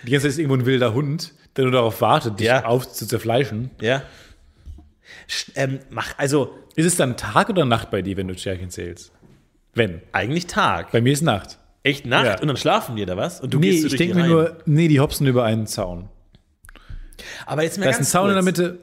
Die 0.03 0.11
ganze 0.11 0.27
Zeit 0.27 0.31
ist 0.31 0.39
irgendwo 0.39 0.55
ein 0.55 0.65
wilder 0.65 0.93
Hund, 0.93 1.33
der 1.57 1.65
nur 1.65 1.73
darauf 1.73 1.99
wartet, 2.01 2.39
dich 2.39 2.47
Ja. 2.47 2.63
auf 2.65 2.91
zu 2.91 3.05
zerfleischen. 3.07 3.71
ja. 3.81 4.03
Ähm, 5.55 5.79
mach, 5.89 6.17
also, 6.17 6.57
Ist 6.75 6.85
es 6.85 6.95
dann 6.95 7.17
Tag 7.17 7.49
oder 7.49 7.65
Nacht 7.65 7.89
bei 7.91 8.01
dir, 8.01 8.15
wenn 8.17 8.27
du 8.27 8.37
Schärchen 8.37 8.69
zählst? 8.69 9.11
Wenn. 9.73 10.01
eigentlich 10.11 10.47
Tag. 10.47 10.91
Bei 10.91 11.01
mir 11.01 11.11
ist 11.13 11.21
Nacht. 11.21 11.57
Echt 11.83 12.05
Nacht? 12.05 12.25
Ja. 12.25 12.39
Und 12.41 12.47
dann 12.47 12.57
schlafen 12.57 12.95
die 12.95 13.05
da 13.05 13.15
was? 13.17 13.41
Und 13.41 13.53
du 13.53 13.59
nee, 13.59 13.71
gehst 13.71 13.81
so 13.83 13.87
ich 13.87 13.95
denke 13.95 14.15
mir 14.15 14.27
nur, 14.27 14.57
nee, 14.65 14.87
die 14.87 14.99
hopsen 14.99 15.25
über 15.27 15.43
einen 15.43 15.67
Zaun. 15.67 16.09
Aber 17.45 17.63
jetzt 17.63 17.77
mal 17.77 17.85
Da 17.85 17.89
ist 17.91 17.95
ein 17.97 17.99
ganz 17.99 18.11
Zaun 18.11 18.29
in 18.29 18.35
der 18.35 18.43
kurz. 18.43 18.57
Mitte. 18.57 18.79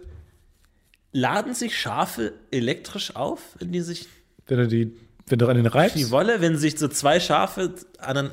Laden 1.12 1.55
sich 1.55 1.79
Schafe 1.79 2.33
elektrisch 2.51 3.14
auf, 3.14 3.41
wenn 3.59 3.72
die 3.72 3.81
sich 3.81 4.09
Wenn 4.47 4.59
du, 4.59 4.66
die, 4.68 4.93
wenn 5.27 5.39
du 5.39 5.47
an 5.49 5.57
den 5.57 5.66
reibst. 5.66 5.97
die 5.97 6.11
Wolle, 6.11 6.41
wenn 6.41 6.57
sich 6.57 6.79
so 6.79 6.89
zwei 6.89 7.20
Schafe 7.20 7.75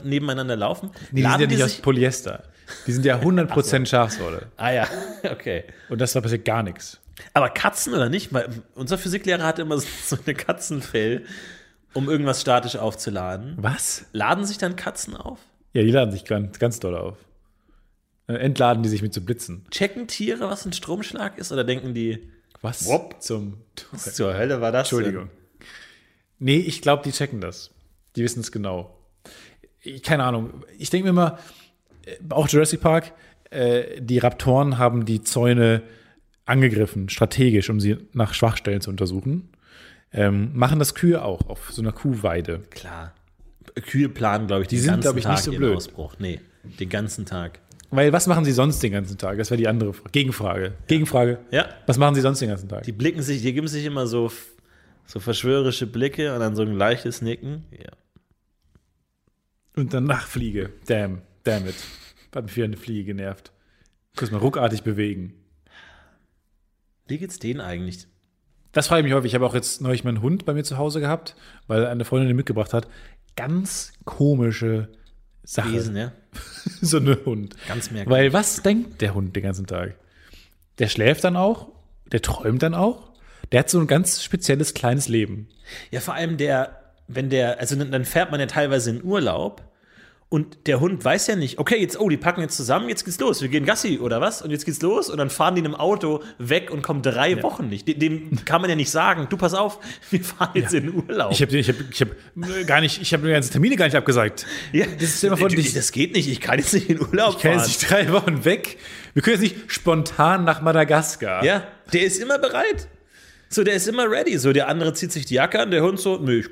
nebeneinander 0.03 0.55
laufen? 0.55 0.89
Nee, 1.11 1.17
die 1.17 1.21
laden 1.21 1.31
sind 1.33 1.41
ja 1.41 1.47
die 1.47 1.55
nicht 1.55 1.63
aus 1.63 1.71
sich, 1.73 1.81
Polyester. 1.81 2.43
Die 2.87 2.91
sind 2.91 3.05
ja 3.05 3.19
100% 3.19 3.85
Schafswolle. 3.85 4.47
Ah 4.57 4.71
ja, 4.71 4.87
okay. 5.31 5.63
Und 5.89 6.01
das 6.01 6.13
da 6.13 6.21
passiert 6.21 6.45
gar 6.45 6.63
nichts. 6.63 6.99
Aber 7.33 7.49
Katzen 7.49 7.93
oder 7.93 8.09
nicht? 8.09 8.33
Weil 8.33 8.49
unser 8.75 8.97
Physiklehrer 8.97 9.43
hatte 9.43 9.61
immer 9.61 9.77
so 9.77 9.87
so 10.03 10.17
eine 10.25 10.33
Katzenfell, 10.33 11.25
um 11.93 12.09
irgendwas 12.09 12.41
statisch 12.41 12.75
aufzuladen. 12.75 13.55
Was? 13.57 14.05
Laden 14.13 14.45
sich 14.45 14.57
dann 14.57 14.75
Katzen 14.75 15.15
auf? 15.15 15.39
Ja, 15.73 15.83
die 15.83 15.91
laden 15.91 16.11
sich 16.11 16.25
ganz, 16.25 16.59
ganz 16.59 16.79
doll 16.79 16.95
auf. 16.95 17.17
Dann 18.27 18.35
entladen 18.37 18.83
die 18.83 18.89
sich 18.89 19.01
mit 19.01 19.13
so 19.13 19.21
Blitzen. 19.21 19.65
Checken 19.71 20.07
Tiere, 20.07 20.49
was 20.49 20.65
ein 20.65 20.73
Stromschlag 20.73 21.37
ist? 21.37 21.51
Oder 21.51 21.63
denken 21.63 21.93
die, 21.93 22.31
Was? 22.61 22.85
Wupp. 22.85 23.21
Zum. 23.21 23.57
was 23.91 24.13
zur 24.13 24.33
Hölle 24.35 24.61
war 24.61 24.71
das? 24.71 24.87
Entschuldigung. 24.91 25.29
Nee, 26.39 26.57
ich 26.57 26.81
glaube, 26.81 27.03
die 27.03 27.11
checken 27.11 27.41
das. 27.41 27.71
Die 28.15 28.23
wissen 28.23 28.39
es 28.39 28.51
genau. 28.51 28.97
Ich, 29.81 30.01
keine 30.03 30.23
Ahnung. 30.23 30.63
Ich 30.77 30.89
denke 30.89 31.05
mir 31.05 31.09
immer, 31.11 31.39
auch 32.29 32.47
Jurassic 32.47 32.81
Park, 32.81 33.13
äh, 33.49 34.01
die 34.01 34.17
Raptoren 34.17 34.77
haben 34.77 35.05
die 35.05 35.21
Zäune 35.21 35.83
angegriffen, 36.45 37.09
strategisch, 37.09 37.69
um 37.69 37.79
sie 37.79 37.97
nach 38.13 38.33
Schwachstellen 38.33 38.81
zu 38.81 38.89
untersuchen. 38.89 39.49
Ähm, 40.13 40.51
machen 40.53 40.79
das 40.79 40.95
Kühe 40.95 41.23
auch 41.23 41.47
auf 41.47 41.71
so 41.71 41.81
einer 41.81 41.91
Kuhweide. 41.93 42.59
Klar. 42.69 43.13
Kühe 43.75 44.09
planen, 44.09 44.47
glaube 44.47 44.63
ich, 44.63 44.67
den 44.67 44.79
sind, 44.79 44.89
ganzen 44.89 45.01
glaub 45.01 45.17
ich, 45.17 45.23
Tag 45.23 45.33
nicht 45.33 45.43
so 45.43 45.51
blöd. 45.51 45.75
Ausbruch. 45.75 46.15
Nee, 46.19 46.41
den 46.79 46.89
ganzen 46.89 47.25
Tag. 47.25 47.59
Weil 47.91 48.11
was 48.13 48.27
machen 48.27 48.45
sie 48.45 48.51
sonst 48.51 48.81
den 48.81 48.93
ganzen 48.93 49.17
Tag? 49.17 49.37
Das 49.37 49.51
wäre 49.51 49.57
die 49.57 49.67
andere 49.67 49.93
Frage. 49.93 50.09
Gegenfrage. 50.11 50.73
Gegenfrage. 50.87 51.39
Ja. 51.51 51.69
Was 51.85 51.97
machen 51.97 52.15
sie 52.15 52.21
sonst 52.21 52.39
den 52.39 52.49
ganzen 52.49 52.69
Tag? 52.69 52.83
Die 52.83 52.91
blicken 52.93 53.21
sich, 53.21 53.41
die 53.41 53.53
geben 53.53 53.67
sich 53.67 53.85
immer 53.85 54.07
so, 54.07 54.31
so 55.05 55.19
verschwörerische 55.19 55.87
Blicke 55.87 56.33
und 56.33 56.39
dann 56.39 56.55
so 56.55 56.61
ein 56.61 56.73
leichtes 56.73 57.21
Nicken. 57.21 57.65
Ja. 57.71 57.91
Und 59.75 59.93
dann 59.93 60.05
nach 60.05 60.27
Fliege. 60.27 60.71
Damn, 60.87 61.21
damn 61.43 61.67
it. 61.67 61.75
Hat 62.33 62.45
mich 62.45 62.55
wieder 62.55 62.65
eine 62.65 62.77
Fliege 62.77 63.03
genervt. 63.03 63.51
Kurz 64.15 64.31
mal 64.31 64.37
ruckartig 64.37 64.83
bewegen. 64.83 65.33
Wie 67.07 67.17
geht's 67.17 67.39
denen 67.39 67.59
eigentlich? 67.59 68.07
Das 68.71 68.87
frage 68.87 69.01
ich 69.01 69.05
mich 69.05 69.13
häufig. 69.13 69.31
Ich 69.31 69.35
habe 69.35 69.45
auch 69.45 69.53
jetzt 69.53 69.81
neulich 69.81 70.03
meinen 70.03 70.21
Hund 70.21 70.45
bei 70.45 70.53
mir 70.53 70.63
zu 70.63 70.77
Hause 70.77 71.01
gehabt, 71.01 71.35
weil 71.67 71.85
eine 71.85 72.05
Freundin 72.05 72.29
den 72.29 72.37
mitgebracht 72.37 72.73
hat. 72.73 72.87
Ganz 73.35 73.91
komische 74.05 74.89
Sache. 75.43 75.73
Wesen, 75.73 75.97
ja? 75.97 76.11
so 76.81 76.97
eine 76.97 77.17
Hund. 77.25 77.55
Ganz 77.67 77.91
merkwürdig. 77.91 78.09
Weil 78.09 78.33
was 78.33 78.61
denkt 78.61 79.01
der 79.01 79.13
Hund 79.13 79.35
den 79.35 79.43
ganzen 79.43 79.67
Tag? 79.67 79.95
Der 80.79 80.87
schläft 80.87 81.23
dann 81.23 81.35
auch, 81.35 81.69
der 82.11 82.21
träumt 82.21 82.63
dann 82.63 82.73
auch. 82.73 83.11
Der 83.51 83.59
hat 83.59 83.69
so 83.69 83.79
ein 83.79 83.87
ganz 83.87 84.23
spezielles 84.23 84.73
kleines 84.73 85.09
Leben. 85.09 85.49
Ja, 85.89 85.99
vor 85.99 86.13
allem 86.13 86.37
der, 86.37 86.93
wenn 87.07 87.29
der, 87.29 87.59
also 87.59 87.75
dann 87.75 87.91
dann 87.91 88.05
fährt 88.05 88.31
man 88.31 88.39
ja 88.39 88.45
teilweise 88.45 88.91
in 88.91 89.03
Urlaub 89.03 89.69
Und 90.33 90.65
der 90.65 90.79
Hund 90.79 91.03
weiß 91.03 91.27
ja 91.27 91.35
nicht, 91.35 91.59
okay, 91.59 91.75
jetzt, 91.81 91.99
oh, 91.99 92.07
die 92.07 92.15
packen 92.15 92.39
jetzt 92.39 92.55
zusammen, 92.55 92.87
jetzt 92.87 93.03
geht's 93.03 93.19
los. 93.19 93.41
Wir 93.41 93.49
gehen 93.49 93.65
Gassi 93.65 93.99
oder 93.99 94.21
was? 94.21 94.41
Und 94.41 94.51
jetzt 94.51 94.63
geht's 94.63 94.81
los. 94.81 95.09
Und 95.09 95.17
dann 95.17 95.29
fahren 95.29 95.55
die 95.55 95.59
in 95.59 95.65
einem 95.65 95.75
Auto 95.75 96.23
weg 96.37 96.71
und 96.71 96.81
kommen 96.81 97.01
drei 97.01 97.43
Wochen 97.43 97.67
nicht. 97.67 97.85
Dem, 97.85 97.99
dem 97.99 98.45
kann 98.45 98.61
man 98.61 98.69
ja 98.69 98.77
nicht 98.77 98.89
sagen, 98.89 99.27
du 99.29 99.35
pass 99.35 99.53
auf, 99.53 99.79
wir 100.09 100.23
fahren 100.23 100.51
jetzt 100.53 100.73
in 100.73 100.85
den 100.85 100.95
Urlaub. 100.95 101.33
Ich 101.33 101.41
habe 101.41 101.57
ich 101.57 101.67
hab, 101.67 101.75
ich 101.91 101.99
hab 102.01 102.07
gar 102.65 102.79
nicht, 102.79 103.01
ich 103.01 103.11
habe 103.11 103.27
die 103.27 103.33
ganzen 103.33 103.51
Termine 103.51 103.75
gar 103.75 103.83
nicht 103.87 103.95
abgesagt. 103.97 104.45
ja, 104.71 104.85
Das 104.85 105.09
ist 105.09 105.21
immer 105.25 105.35
von 105.35 105.49
du, 105.49 105.57
dich. 105.57 105.73
das 105.73 105.91
geht 105.91 106.15
nicht, 106.15 106.29
ich 106.29 106.39
kann 106.39 106.59
jetzt 106.59 106.73
nicht 106.73 106.89
in 106.89 106.99
den 106.99 107.07
Urlaub 107.07 107.35
Ich 107.35 107.41
kann 107.41 107.51
fahren. 107.55 107.67
jetzt 107.67 107.81
nicht 107.81 107.91
drei 107.91 108.09
Wochen 108.13 108.45
weg. 108.45 108.77
Wir 109.13 109.21
können 109.23 109.41
jetzt 109.43 109.53
nicht 109.53 109.69
spontan 109.69 110.45
nach 110.45 110.61
Madagaskar. 110.61 111.43
Ja, 111.43 111.67
der 111.91 112.03
ist 112.03 112.17
immer 112.21 112.39
bereit. 112.39 112.87
So, 113.49 113.65
der 113.65 113.73
ist 113.73 113.85
immer 113.89 114.09
ready. 114.09 114.37
So, 114.37 114.53
der 114.53 114.69
andere 114.69 114.93
zieht 114.93 115.11
sich 115.11 115.25
die 115.25 115.33
Jacke 115.33 115.59
an, 115.59 115.71
der 115.71 115.83
Hund 115.83 115.99
so, 115.99 116.15
nö, 116.15 116.39
ich, 116.39 116.49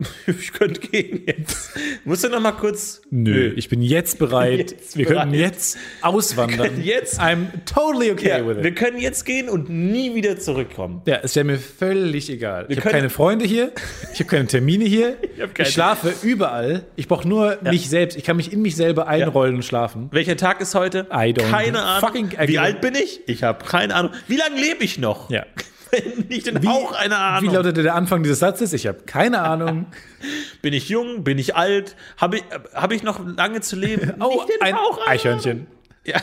ich 0.26 0.52
könnte 0.52 0.80
gehen 0.80 1.22
jetzt. 1.24 1.70
Musst 2.04 2.24
du 2.24 2.28
noch 2.28 2.40
mal 2.40 2.50
kurz. 2.52 3.00
Nö, 3.10 3.52
ich 3.54 3.68
bin 3.68 3.80
jetzt 3.80 4.18
bereit. 4.18 4.72
Jetzt 4.72 4.96
wir 4.96 5.04
können 5.06 5.30
bereit. 5.30 5.52
jetzt 5.52 5.78
auswandern. 6.02 6.58
können 6.74 6.82
jetzt- 6.84 7.20
I'm 7.20 7.46
totally 7.64 8.10
okay 8.10 8.28
Ja, 8.30 8.46
with 8.46 8.56
it. 8.58 8.64
wir 8.64 8.74
können 8.74 8.98
jetzt 8.98 9.24
gehen 9.24 9.48
und 9.48 9.70
nie 9.70 10.14
wieder 10.16 10.36
zurückkommen. 10.38 11.02
Ja, 11.06 11.20
es 11.22 11.36
wäre 11.36 11.44
mir 11.44 11.58
völlig 11.58 12.28
egal. 12.28 12.66
ich 12.68 12.76
habe 12.76 12.82
können- 12.82 12.94
keine 12.94 13.10
Freunde 13.10 13.44
hier, 13.44 13.70
ich 14.12 14.18
habe 14.18 14.28
keine 14.28 14.46
Termine 14.48 14.84
hier, 14.84 15.16
ich, 15.36 15.54
keine- 15.54 15.68
schlafe 15.70 16.12
überall. 16.26 16.84
Ich 16.96 17.06
brauche 17.06 17.28
nur 17.28 17.58
mich 17.62 17.88
selbst. 17.88 18.18
Ich 18.18 18.24
kann 18.24 18.36
mich 18.36 18.52
in 18.52 18.62
mich 18.62 18.74
selber 18.74 19.06
einrollen 19.06 19.54
und 19.54 19.64
schlafen. 19.64 20.08
Welcher 20.10 20.36
Tag 20.36 20.60
ist 20.60 20.74
heute? 20.74 21.06
I 21.12 21.32
don't 21.32 21.48
keine 21.50 21.80
Ahnung. 21.80 22.00
fucking- 22.08 22.30
Wie 22.48 22.58
alt 22.58 22.80
bin 22.80 22.96
ich? 22.96 23.20
Ich 23.28 23.44
habe 23.44 23.64
keine 23.64 23.94
Ahnung. 23.94 24.10
Wie 24.26 24.36
lange 24.36 24.60
lebe 24.60 24.82
ich 24.82 24.98
noch? 24.98 25.30
Ja. 25.30 25.46
Nicht 26.28 26.46
in 26.48 26.66
auch 26.66 26.92
eine 26.92 27.16
Ahnung. 27.18 27.50
Wie 27.50 27.54
lautete 27.54 27.82
der 27.82 27.94
Anfang 27.94 28.22
dieses 28.22 28.38
Satzes? 28.38 28.72
Ich 28.72 28.86
habe 28.86 29.00
keine 29.06 29.40
Ahnung. 29.40 29.86
bin 30.62 30.72
ich 30.72 30.88
jung? 30.88 31.24
Bin 31.24 31.38
ich 31.38 31.54
alt? 31.56 31.96
Habe 32.16 32.36
ich, 32.38 32.44
hab 32.74 32.92
ich 32.92 33.02
noch 33.02 33.20
lange 33.24 33.60
zu 33.60 33.76
leben? 33.76 34.14
Oh, 34.20 34.44
ein 34.60 34.74
auch 34.74 35.06
Eichhörnchen. 35.06 35.66
Ja. 36.04 36.16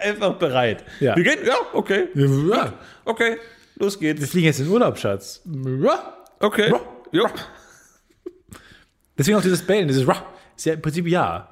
Einfach 0.00 0.34
bereit. 0.34 0.84
Ja. 1.00 1.16
Wir 1.16 1.24
gehen? 1.24 1.38
Ja, 1.44 1.54
okay. 1.72 2.08
Ja, 2.14 2.72
Okay, 3.04 3.36
los 3.76 4.00
wir 4.00 4.14
geht's. 4.14 4.30
fliegen 4.30 4.46
jetzt 4.46 4.60
in 4.60 4.68
Urlaub, 4.68 4.98
Schatz. 4.98 5.42
Ja. 5.46 6.16
Okay. 6.38 6.72
Jo. 7.12 7.26
Deswegen 9.18 9.36
auch 9.36 9.42
dieses 9.42 9.62
Bellen, 9.62 9.88
dieses 9.88 10.06
Ruh, 10.06 10.14
ist 10.56 10.64
ja 10.64 10.74
im 10.74 10.82
Prinzip 10.82 11.06
ja. 11.06 11.48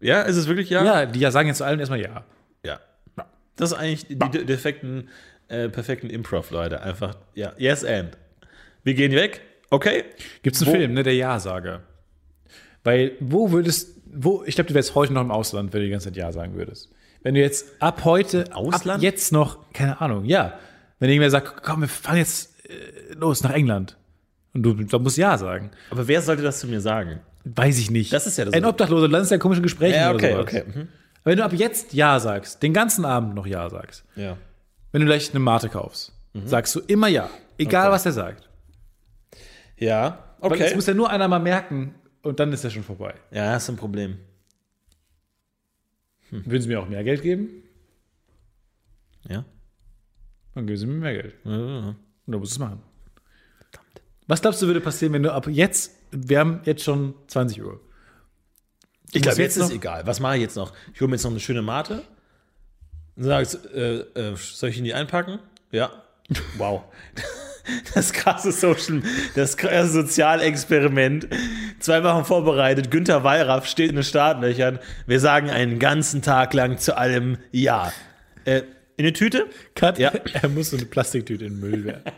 Ja, 0.00 0.22
ist 0.22 0.36
es 0.36 0.48
wirklich 0.48 0.70
ja? 0.70 0.84
Ja, 0.84 1.06
die 1.06 1.20
ja 1.20 1.30
sagen 1.30 1.48
jetzt 1.48 1.58
zu 1.58 1.64
allem 1.64 1.78
erstmal 1.78 2.00
ja. 2.00 2.24
Ja. 2.64 2.80
Das 3.56 3.72
ist 3.72 3.78
eigentlich 3.78 4.06
die 4.08 4.16
de- 4.18 4.44
defekten, 4.44 5.08
äh, 5.48 5.68
perfekten 5.68 6.10
Improv, 6.10 6.50
Leute. 6.50 6.80
Einfach, 6.82 7.16
ja, 7.34 7.52
yes 7.58 7.84
and. 7.84 8.16
Wir 8.84 8.94
gehen 8.94 9.12
weg. 9.12 9.40
Okay. 9.70 10.04
Gibt 10.42 10.56
es 10.56 10.62
einen 10.62 10.70
Film, 10.74 10.94
ne, 10.94 11.02
der 11.02 11.14
Ja-Sager. 11.14 11.82
Weil, 12.84 13.12
wo 13.20 13.50
würdest, 13.52 13.96
wo, 14.12 14.42
ich 14.46 14.54
glaube, 14.54 14.68
du 14.68 14.74
wärst 14.74 14.94
heute 14.94 15.12
noch 15.12 15.20
im 15.20 15.30
Ausland, 15.30 15.72
wenn 15.72 15.80
du 15.80 15.86
die 15.86 15.90
ganze 15.90 16.06
Zeit 16.08 16.16
Ja 16.16 16.32
sagen 16.32 16.54
würdest. 16.54 16.90
Wenn 17.22 17.34
du 17.34 17.40
jetzt 17.40 17.66
ab 17.80 18.04
heute, 18.04 18.44
Ausland? 18.54 18.98
ab 18.98 19.02
jetzt 19.02 19.32
noch, 19.32 19.58
keine 19.72 20.00
Ahnung, 20.00 20.24
ja. 20.24 20.58
Wenn 21.00 21.10
irgendwer 21.10 21.30
sagt, 21.30 21.62
komm, 21.62 21.82
wir 21.82 21.88
fahren 21.88 22.16
jetzt 22.18 22.54
äh, 22.68 23.14
los 23.14 23.42
nach 23.42 23.52
England. 23.52 23.96
Und 24.54 24.62
du, 24.62 24.72
du 24.74 24.98
musst 25.00 25.18
Ja 25.18 25.36
sagen. 25.36 25.70
Aber 25.90 26.08
wer 26.08 26.22
sollte 26.22 26.42
das 26.42 26.60
zu 26.60 26.66
mir 26.66 26.80
sagen? 26.80 27.20
Weiß 27.44 27.78
ich 27.78 27.90
nicht. 27.90 28.12
Das 28.12 28.26
ist 28.26 28.38
ja 28.38 28.44
das- 28.46 28.54
Ein 28.54 28.64
Obdachloser, 28.64 29.06
du 29.06 29.12
landest 29.12 29.30
ja 29.30 29.36
in 29.36 29.40
komischen 29.40 29.62
Gesprächen 29.62 29.96
Ja, 29.96 30.08
oder 30.10 30.16
okay, 30.16 30.32
sowas. 30.32 30.42
okay. 30.44 30.64
Mhm. 30.66 30.80
Aber 31.22 31.30
wenn 31.32 31.36
du 31.38 31.44
ab 31.44 31.52
jetzt 31.52 31.92
Ja 31.92 32.18
sagst, 32.20 32.62
den 32.62 32.72
ganzen 32.72 33.04
Abend 33.04 33.34
noch 33.34 33.46
Ja 33.46 33.68
sagst, 33.68 34.04
Ja. 34.16 34.36
Wenn 34.92 35.00
du 35.00 35.06
gleich 35.06 35.30
eine 35.30 35.40
Mate 35.40 35.68
kaufst, 35.68 36.12
Mhm. 36.34 36.46
sagst 36.46 36.74
du 36.74 36.80
immer 36.80 37.08
Ja. 37.08 37.28
Egal, 37.58 37.90
was 37.90 38.04
der 38.04 38.12
sagt. 38.12 38.48
Ja, 39.76 40.34
Weil 40.40 40.52
okay. 40.52 40.64
es 40.64 40.74
muss 40.74 40.86
ja 40.86 40.94
nur 40.94 41.10
einer 41.10 41.26
mal 41.28 41.38
merken 41.40 41.94
und 42.22 42.38
dann 42.40 42.52
ist 42.52 42.64
er 42.64 42.70
schon 42.70 42.82
vorbei. 42.84 43.14
ja, 43.30 43.52
das 43.52 43.64
ist 43.64 43.68
ein 43.70 43.76
Problem. 43.76 44.18
Würden 46.30 46.60
sie 46.62 46.68
mir 46.68 46.80
auch 46.80 46.88
mehr 46.88 47.02
Geld 47.04 47.22
geben? 47.22 47.48
Ja. 49.28 49.44
Dann 50.54 50.66
geben 50.66 50.76
sie 50.78 50.86
mir 50.86 50.94
mehr 50.94 51.14
Geld. 51.14 51.34
ja. 51.44 51.50
Und 51.52 51.96
dann 52.26 52.40
musst 52.40 52.52
du 52.52 52.56
es 52.56 52.58
machen. 52.58 52.82
Was 54.26 54.42
glaubst 54.42 54.60
du, 54.60 54.66
würde 54.66 54.80
passieren, 54.82 55.14
wenn 55.14 55.22
du 55.22 55.32
ab 55.32 55.46
jetzt, 55.48 55.92
wir 56.10 56.38
haben 56.40 56.60
jetzt 56.64 56.82
schon 56.84 57.14
20 57.28 57.62
Uhr. 57.64 57.80
Ich 59.12 59.22
glaube, 59.22 59.40
jetzt 59.40 59.56
jetzt 59.56 59.68
ist 59.70 59.72
egal. 59.74 60.06
Was 60.06 60.20
mache 60.20 60.36
ich 60.36 60.42
jetzt 60.42 60.56
noch? 60.56 60.74
Ich 60.92 61.00
hole 61.00 61.08
mir 61.08 61.14
jetzt 61.16 61.24
noch 61.24 61.30
eine 61.30 61.40
schöne 61.40 61.62
Mate. 61.62 62.04
Und 63.18 63.24
sagst, 63.24 63.66
äh, 63.74 63.98
äh, 63.98 64.36
soll 64.36 64.70
ich 64.70 64.78
ihn 64.78 64.84
die 64.84 64.94
einpacken? 64.94 65.38
Ja. 65.70 65.90
Wow. 66.56 66.84
Das 67.92 68.14
krasse 68.14 68.50
Social, 68.50 69.02
das 69.34 69.58
krasse 69.58 69.90
Sozialexperiment. 69.90 71.28
Zwei 71.80 72.02
Wochen 72.02 72.24
vorbereitet. 72.24 72.90
Günther 72.90 73.24
Wallraff 73.24 73.66
steht 73.66 73.90
in 73.90 73.96
den 73.96 74.04
Startlöchern. 74.04 74.78
Wir 75.06 75.20
sagen 75.20 75.50
einen 75.50 75.78
ganzen 75.78 76.22
Tag 76.22 76.54
lang 76.54 76.78
zu 76.78 76.96
allem 76.96 77.36
Ja. 77.52 77.92
Äh, 78.46 78.62
in 78.96 79.04
eine 79.04 79.12
Tüte? 79.12 79.48
Cut, 79.74 79.98
Ja. 79.98 80.12
er 80.32 80.48
muss 80.48 80.70
so 80.70 80.78
eine 80.78 80.86
Plastiktüte 80.86 81.44
in 81.44 81.60
den 81.60 81.60
Müll 81.60 81.84
werfen. 81.84 82.10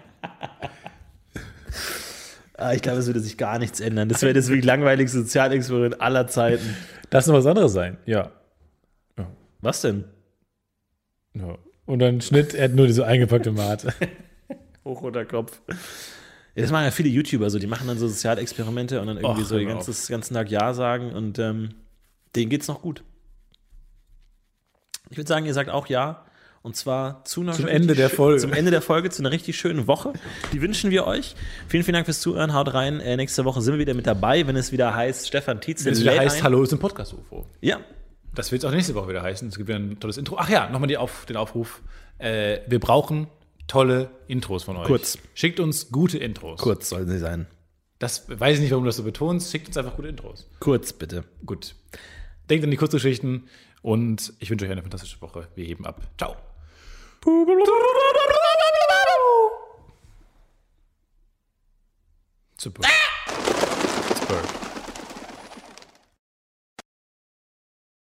Ah, 2.56 2.72
ich 2.72 2.82
glaube, 2.82 2.98
es 2.98 3.06
würde 3.06 3.18
sich 3.18 3.36
gar 3.36 3.58
nichts 3.58 3.80
ändern. 3.80 4.08
Das 4.08 4.22
wäre 4.22 4.34
das 4.34 4.46
wirklich 4.46 4.64
langweiligste 4.66 5.18
Sozialexperiment 5.18 6.00
aller 6.00 6.28
Zeiten. 6.28 6.76
Darf 7.08 7.26
noch 7.26 7.34
was 7.34 7.46
anderes 7.46 7.72
sein? 7.72 7.96
Ja. 8.06 8.30
Was 9.62 9.80
denn? 9.80 10.04
Ja. 11.34 11.58
Und 11.86 11.98
dann 11.98 12.20
Schnitt, 12.20 12.54
er 12.54 12.64
hat 12.64 12.74
nur 12.74 12.86
diese 12.86 13.06
eingepackte 13.06 13.52
Mate. 13.52 13.92
Hoch 14.84 15.02
oder 15.02 15.24
Kopf. 15.24 15.60
Ja, 16.54 16.62
das 16.62 16.70
machen 16.70 16.84
ja 16.84 16.90
viele 16.90 17.08
YouTuber 17.08 17.50
so, 17.50 17.58
die 17.58 17.66
machen 17.66 17.86
dann 17.86 17.98
so 17.98 18.08
Sozialexperimente 18.08 19.00
und 19.00 19.06
dann 19.06 19.16
irgendwie 19.16 19.42
Och, 19.42 19.48
so 19.48 19.58
den 19.58 19.68
ganzes, 19.68 20.08
ganzen 20.08 20.34
Tag 20.34 20.50
Ja 20.50 20.72
sagen 20.74 21.12
und 21.12 21.38
ähm, 21.38 21.70
denen 22.36 22.50
geht's 22.50 22.68
noch 22.68 22.82
gut. 22.82 23.02
Ich 25.10 25.16
würde 25.16 25.28
sagen, 25.28 25.46
ihr 25.46 25.54
sagt 25.54 25.70
auch 25.70 25.86
Ja. 25.88 26.26
Und 26.62 26.76
zwar 26.76 27.24
zu 27.24 27.40
einer 27.40 27.52
Zum 27.54 27.66
Ende 27.66 27.94
der 27.94 28.10
Folge. 28.10 28.38
Zum 28.38 28.52
Ende 28.52 28.70
der 28.70 28.82
Folge, 28.82 29.08
zu 29.08 29.22
einer 29.22 29.30
richtig 29.32 29.58
schönen 29.58 29.86
Woche. 29.86 30.12
Die 30.52 30.60
wünschen 30.60 30.90
wir 30.90 31.06
euch. 31.06 31.34
Vielen, 31.68 31.84
vielen 31.84 31.94
Dank 31.94 32.04
fürs 32.04 32.20
Zuhören. 32.20 32.52
Haut 32.52 32.74
rein. 32.74 33.00
Äh, 33.00 33.16
nächste 33.16 33.46
Woche 33.46 33.62
sind 33.62 33.74
wir 33.74 33.78
wieder 33.78 33.94
mit 33.94 34.06
dabei, 34.06 34.46
wenn 34.46 34.56
es 34.56 34.70
wieder 34.70 34.94
heißt, 34.94 35.26
Stefan 35.26 35.62
Tietze 35.62 35.86
Wenn 35.86 35.94
es 35.94 36.02
wieder 36.02 36.18
heißt, 36.18 36.36
ein. 36.36 36.42
Hallo 36.42 36.62
ist 36.62 36.72
ein 36.72 36.78
Podcast-UFO. 36.78 37.46
Ja, 37.62 37.80
Das 38.34 38.52
wird 38.52 38.64
auch 38.64 38.70
nächste 38.70 38.94
Woche 38.94 39.08
wieder 39.08 39.22
heißen. 39.22 39.48
Es 39.48 39.56
gibt 39.56 39.68
wieder 39.68 39.78
ein 39.78 39.98
tolles 39.98 40.16
Intro. 40.16 40.36
Ach 40.38 40.48
ja, 40.48 40.68
nochmal 40.70 40.94
Auf, 40.96 41.26
den 41.26 41.36
Aufruf. 41.36 41.82
Äh, 42.18 42.60
wir 42.66 42.78
brauchen 42.78 43.26
tolle 43.66 44.10
Intros 44.28 44.64
von 44.64 44.76
euch. 44.76 44.86
Kurz. 44.86 45.18
Schickt 45.34 45.60
uns 45.60 45.90
gute 45.90 46.18
Intros. 46.18 46.60
kurz 46.60 46.88
sollen 46.88 47.08
sie 47.08 47.18
sein. 47.18 47.46
Das 47.98 48.28
weiß 48.28 48.56
ich 48.56 48.62
nicht, 48.62 48.70
warum 48.70 48.84
du 48.84 48.88
das 48.88 48.96
so 48.96 49.04
betonst. 49.04 49.50
Schickt 49.50 49.68
uns 49.68 49.76
einfach 49.76 49.96
gute 49.96 50.08
Intros. 50.08 50.48
Kurz, 50.58 50.92
bitte. 50.92 51.24
Gut. 51.44 51.74
Denkt 52.48 52.64
an 52.64 52.70
die 52.70 52.76
Kurzgeschichten 52.76 53.48
und 53.82 54.32
ich 54.38 54.50
wünsche 54.50 54.64
euch 54.64 54.72
eine 54.72 54.82
fantastische 54.82 55.20
Woche. 55.20 55.48
Wir 55.54 55.64
heben 55.66 55.86
ab. 55.86 56.00
Ciao. 56.18 56.36
Super. 62.56 62.82
Super. 64.20 64.69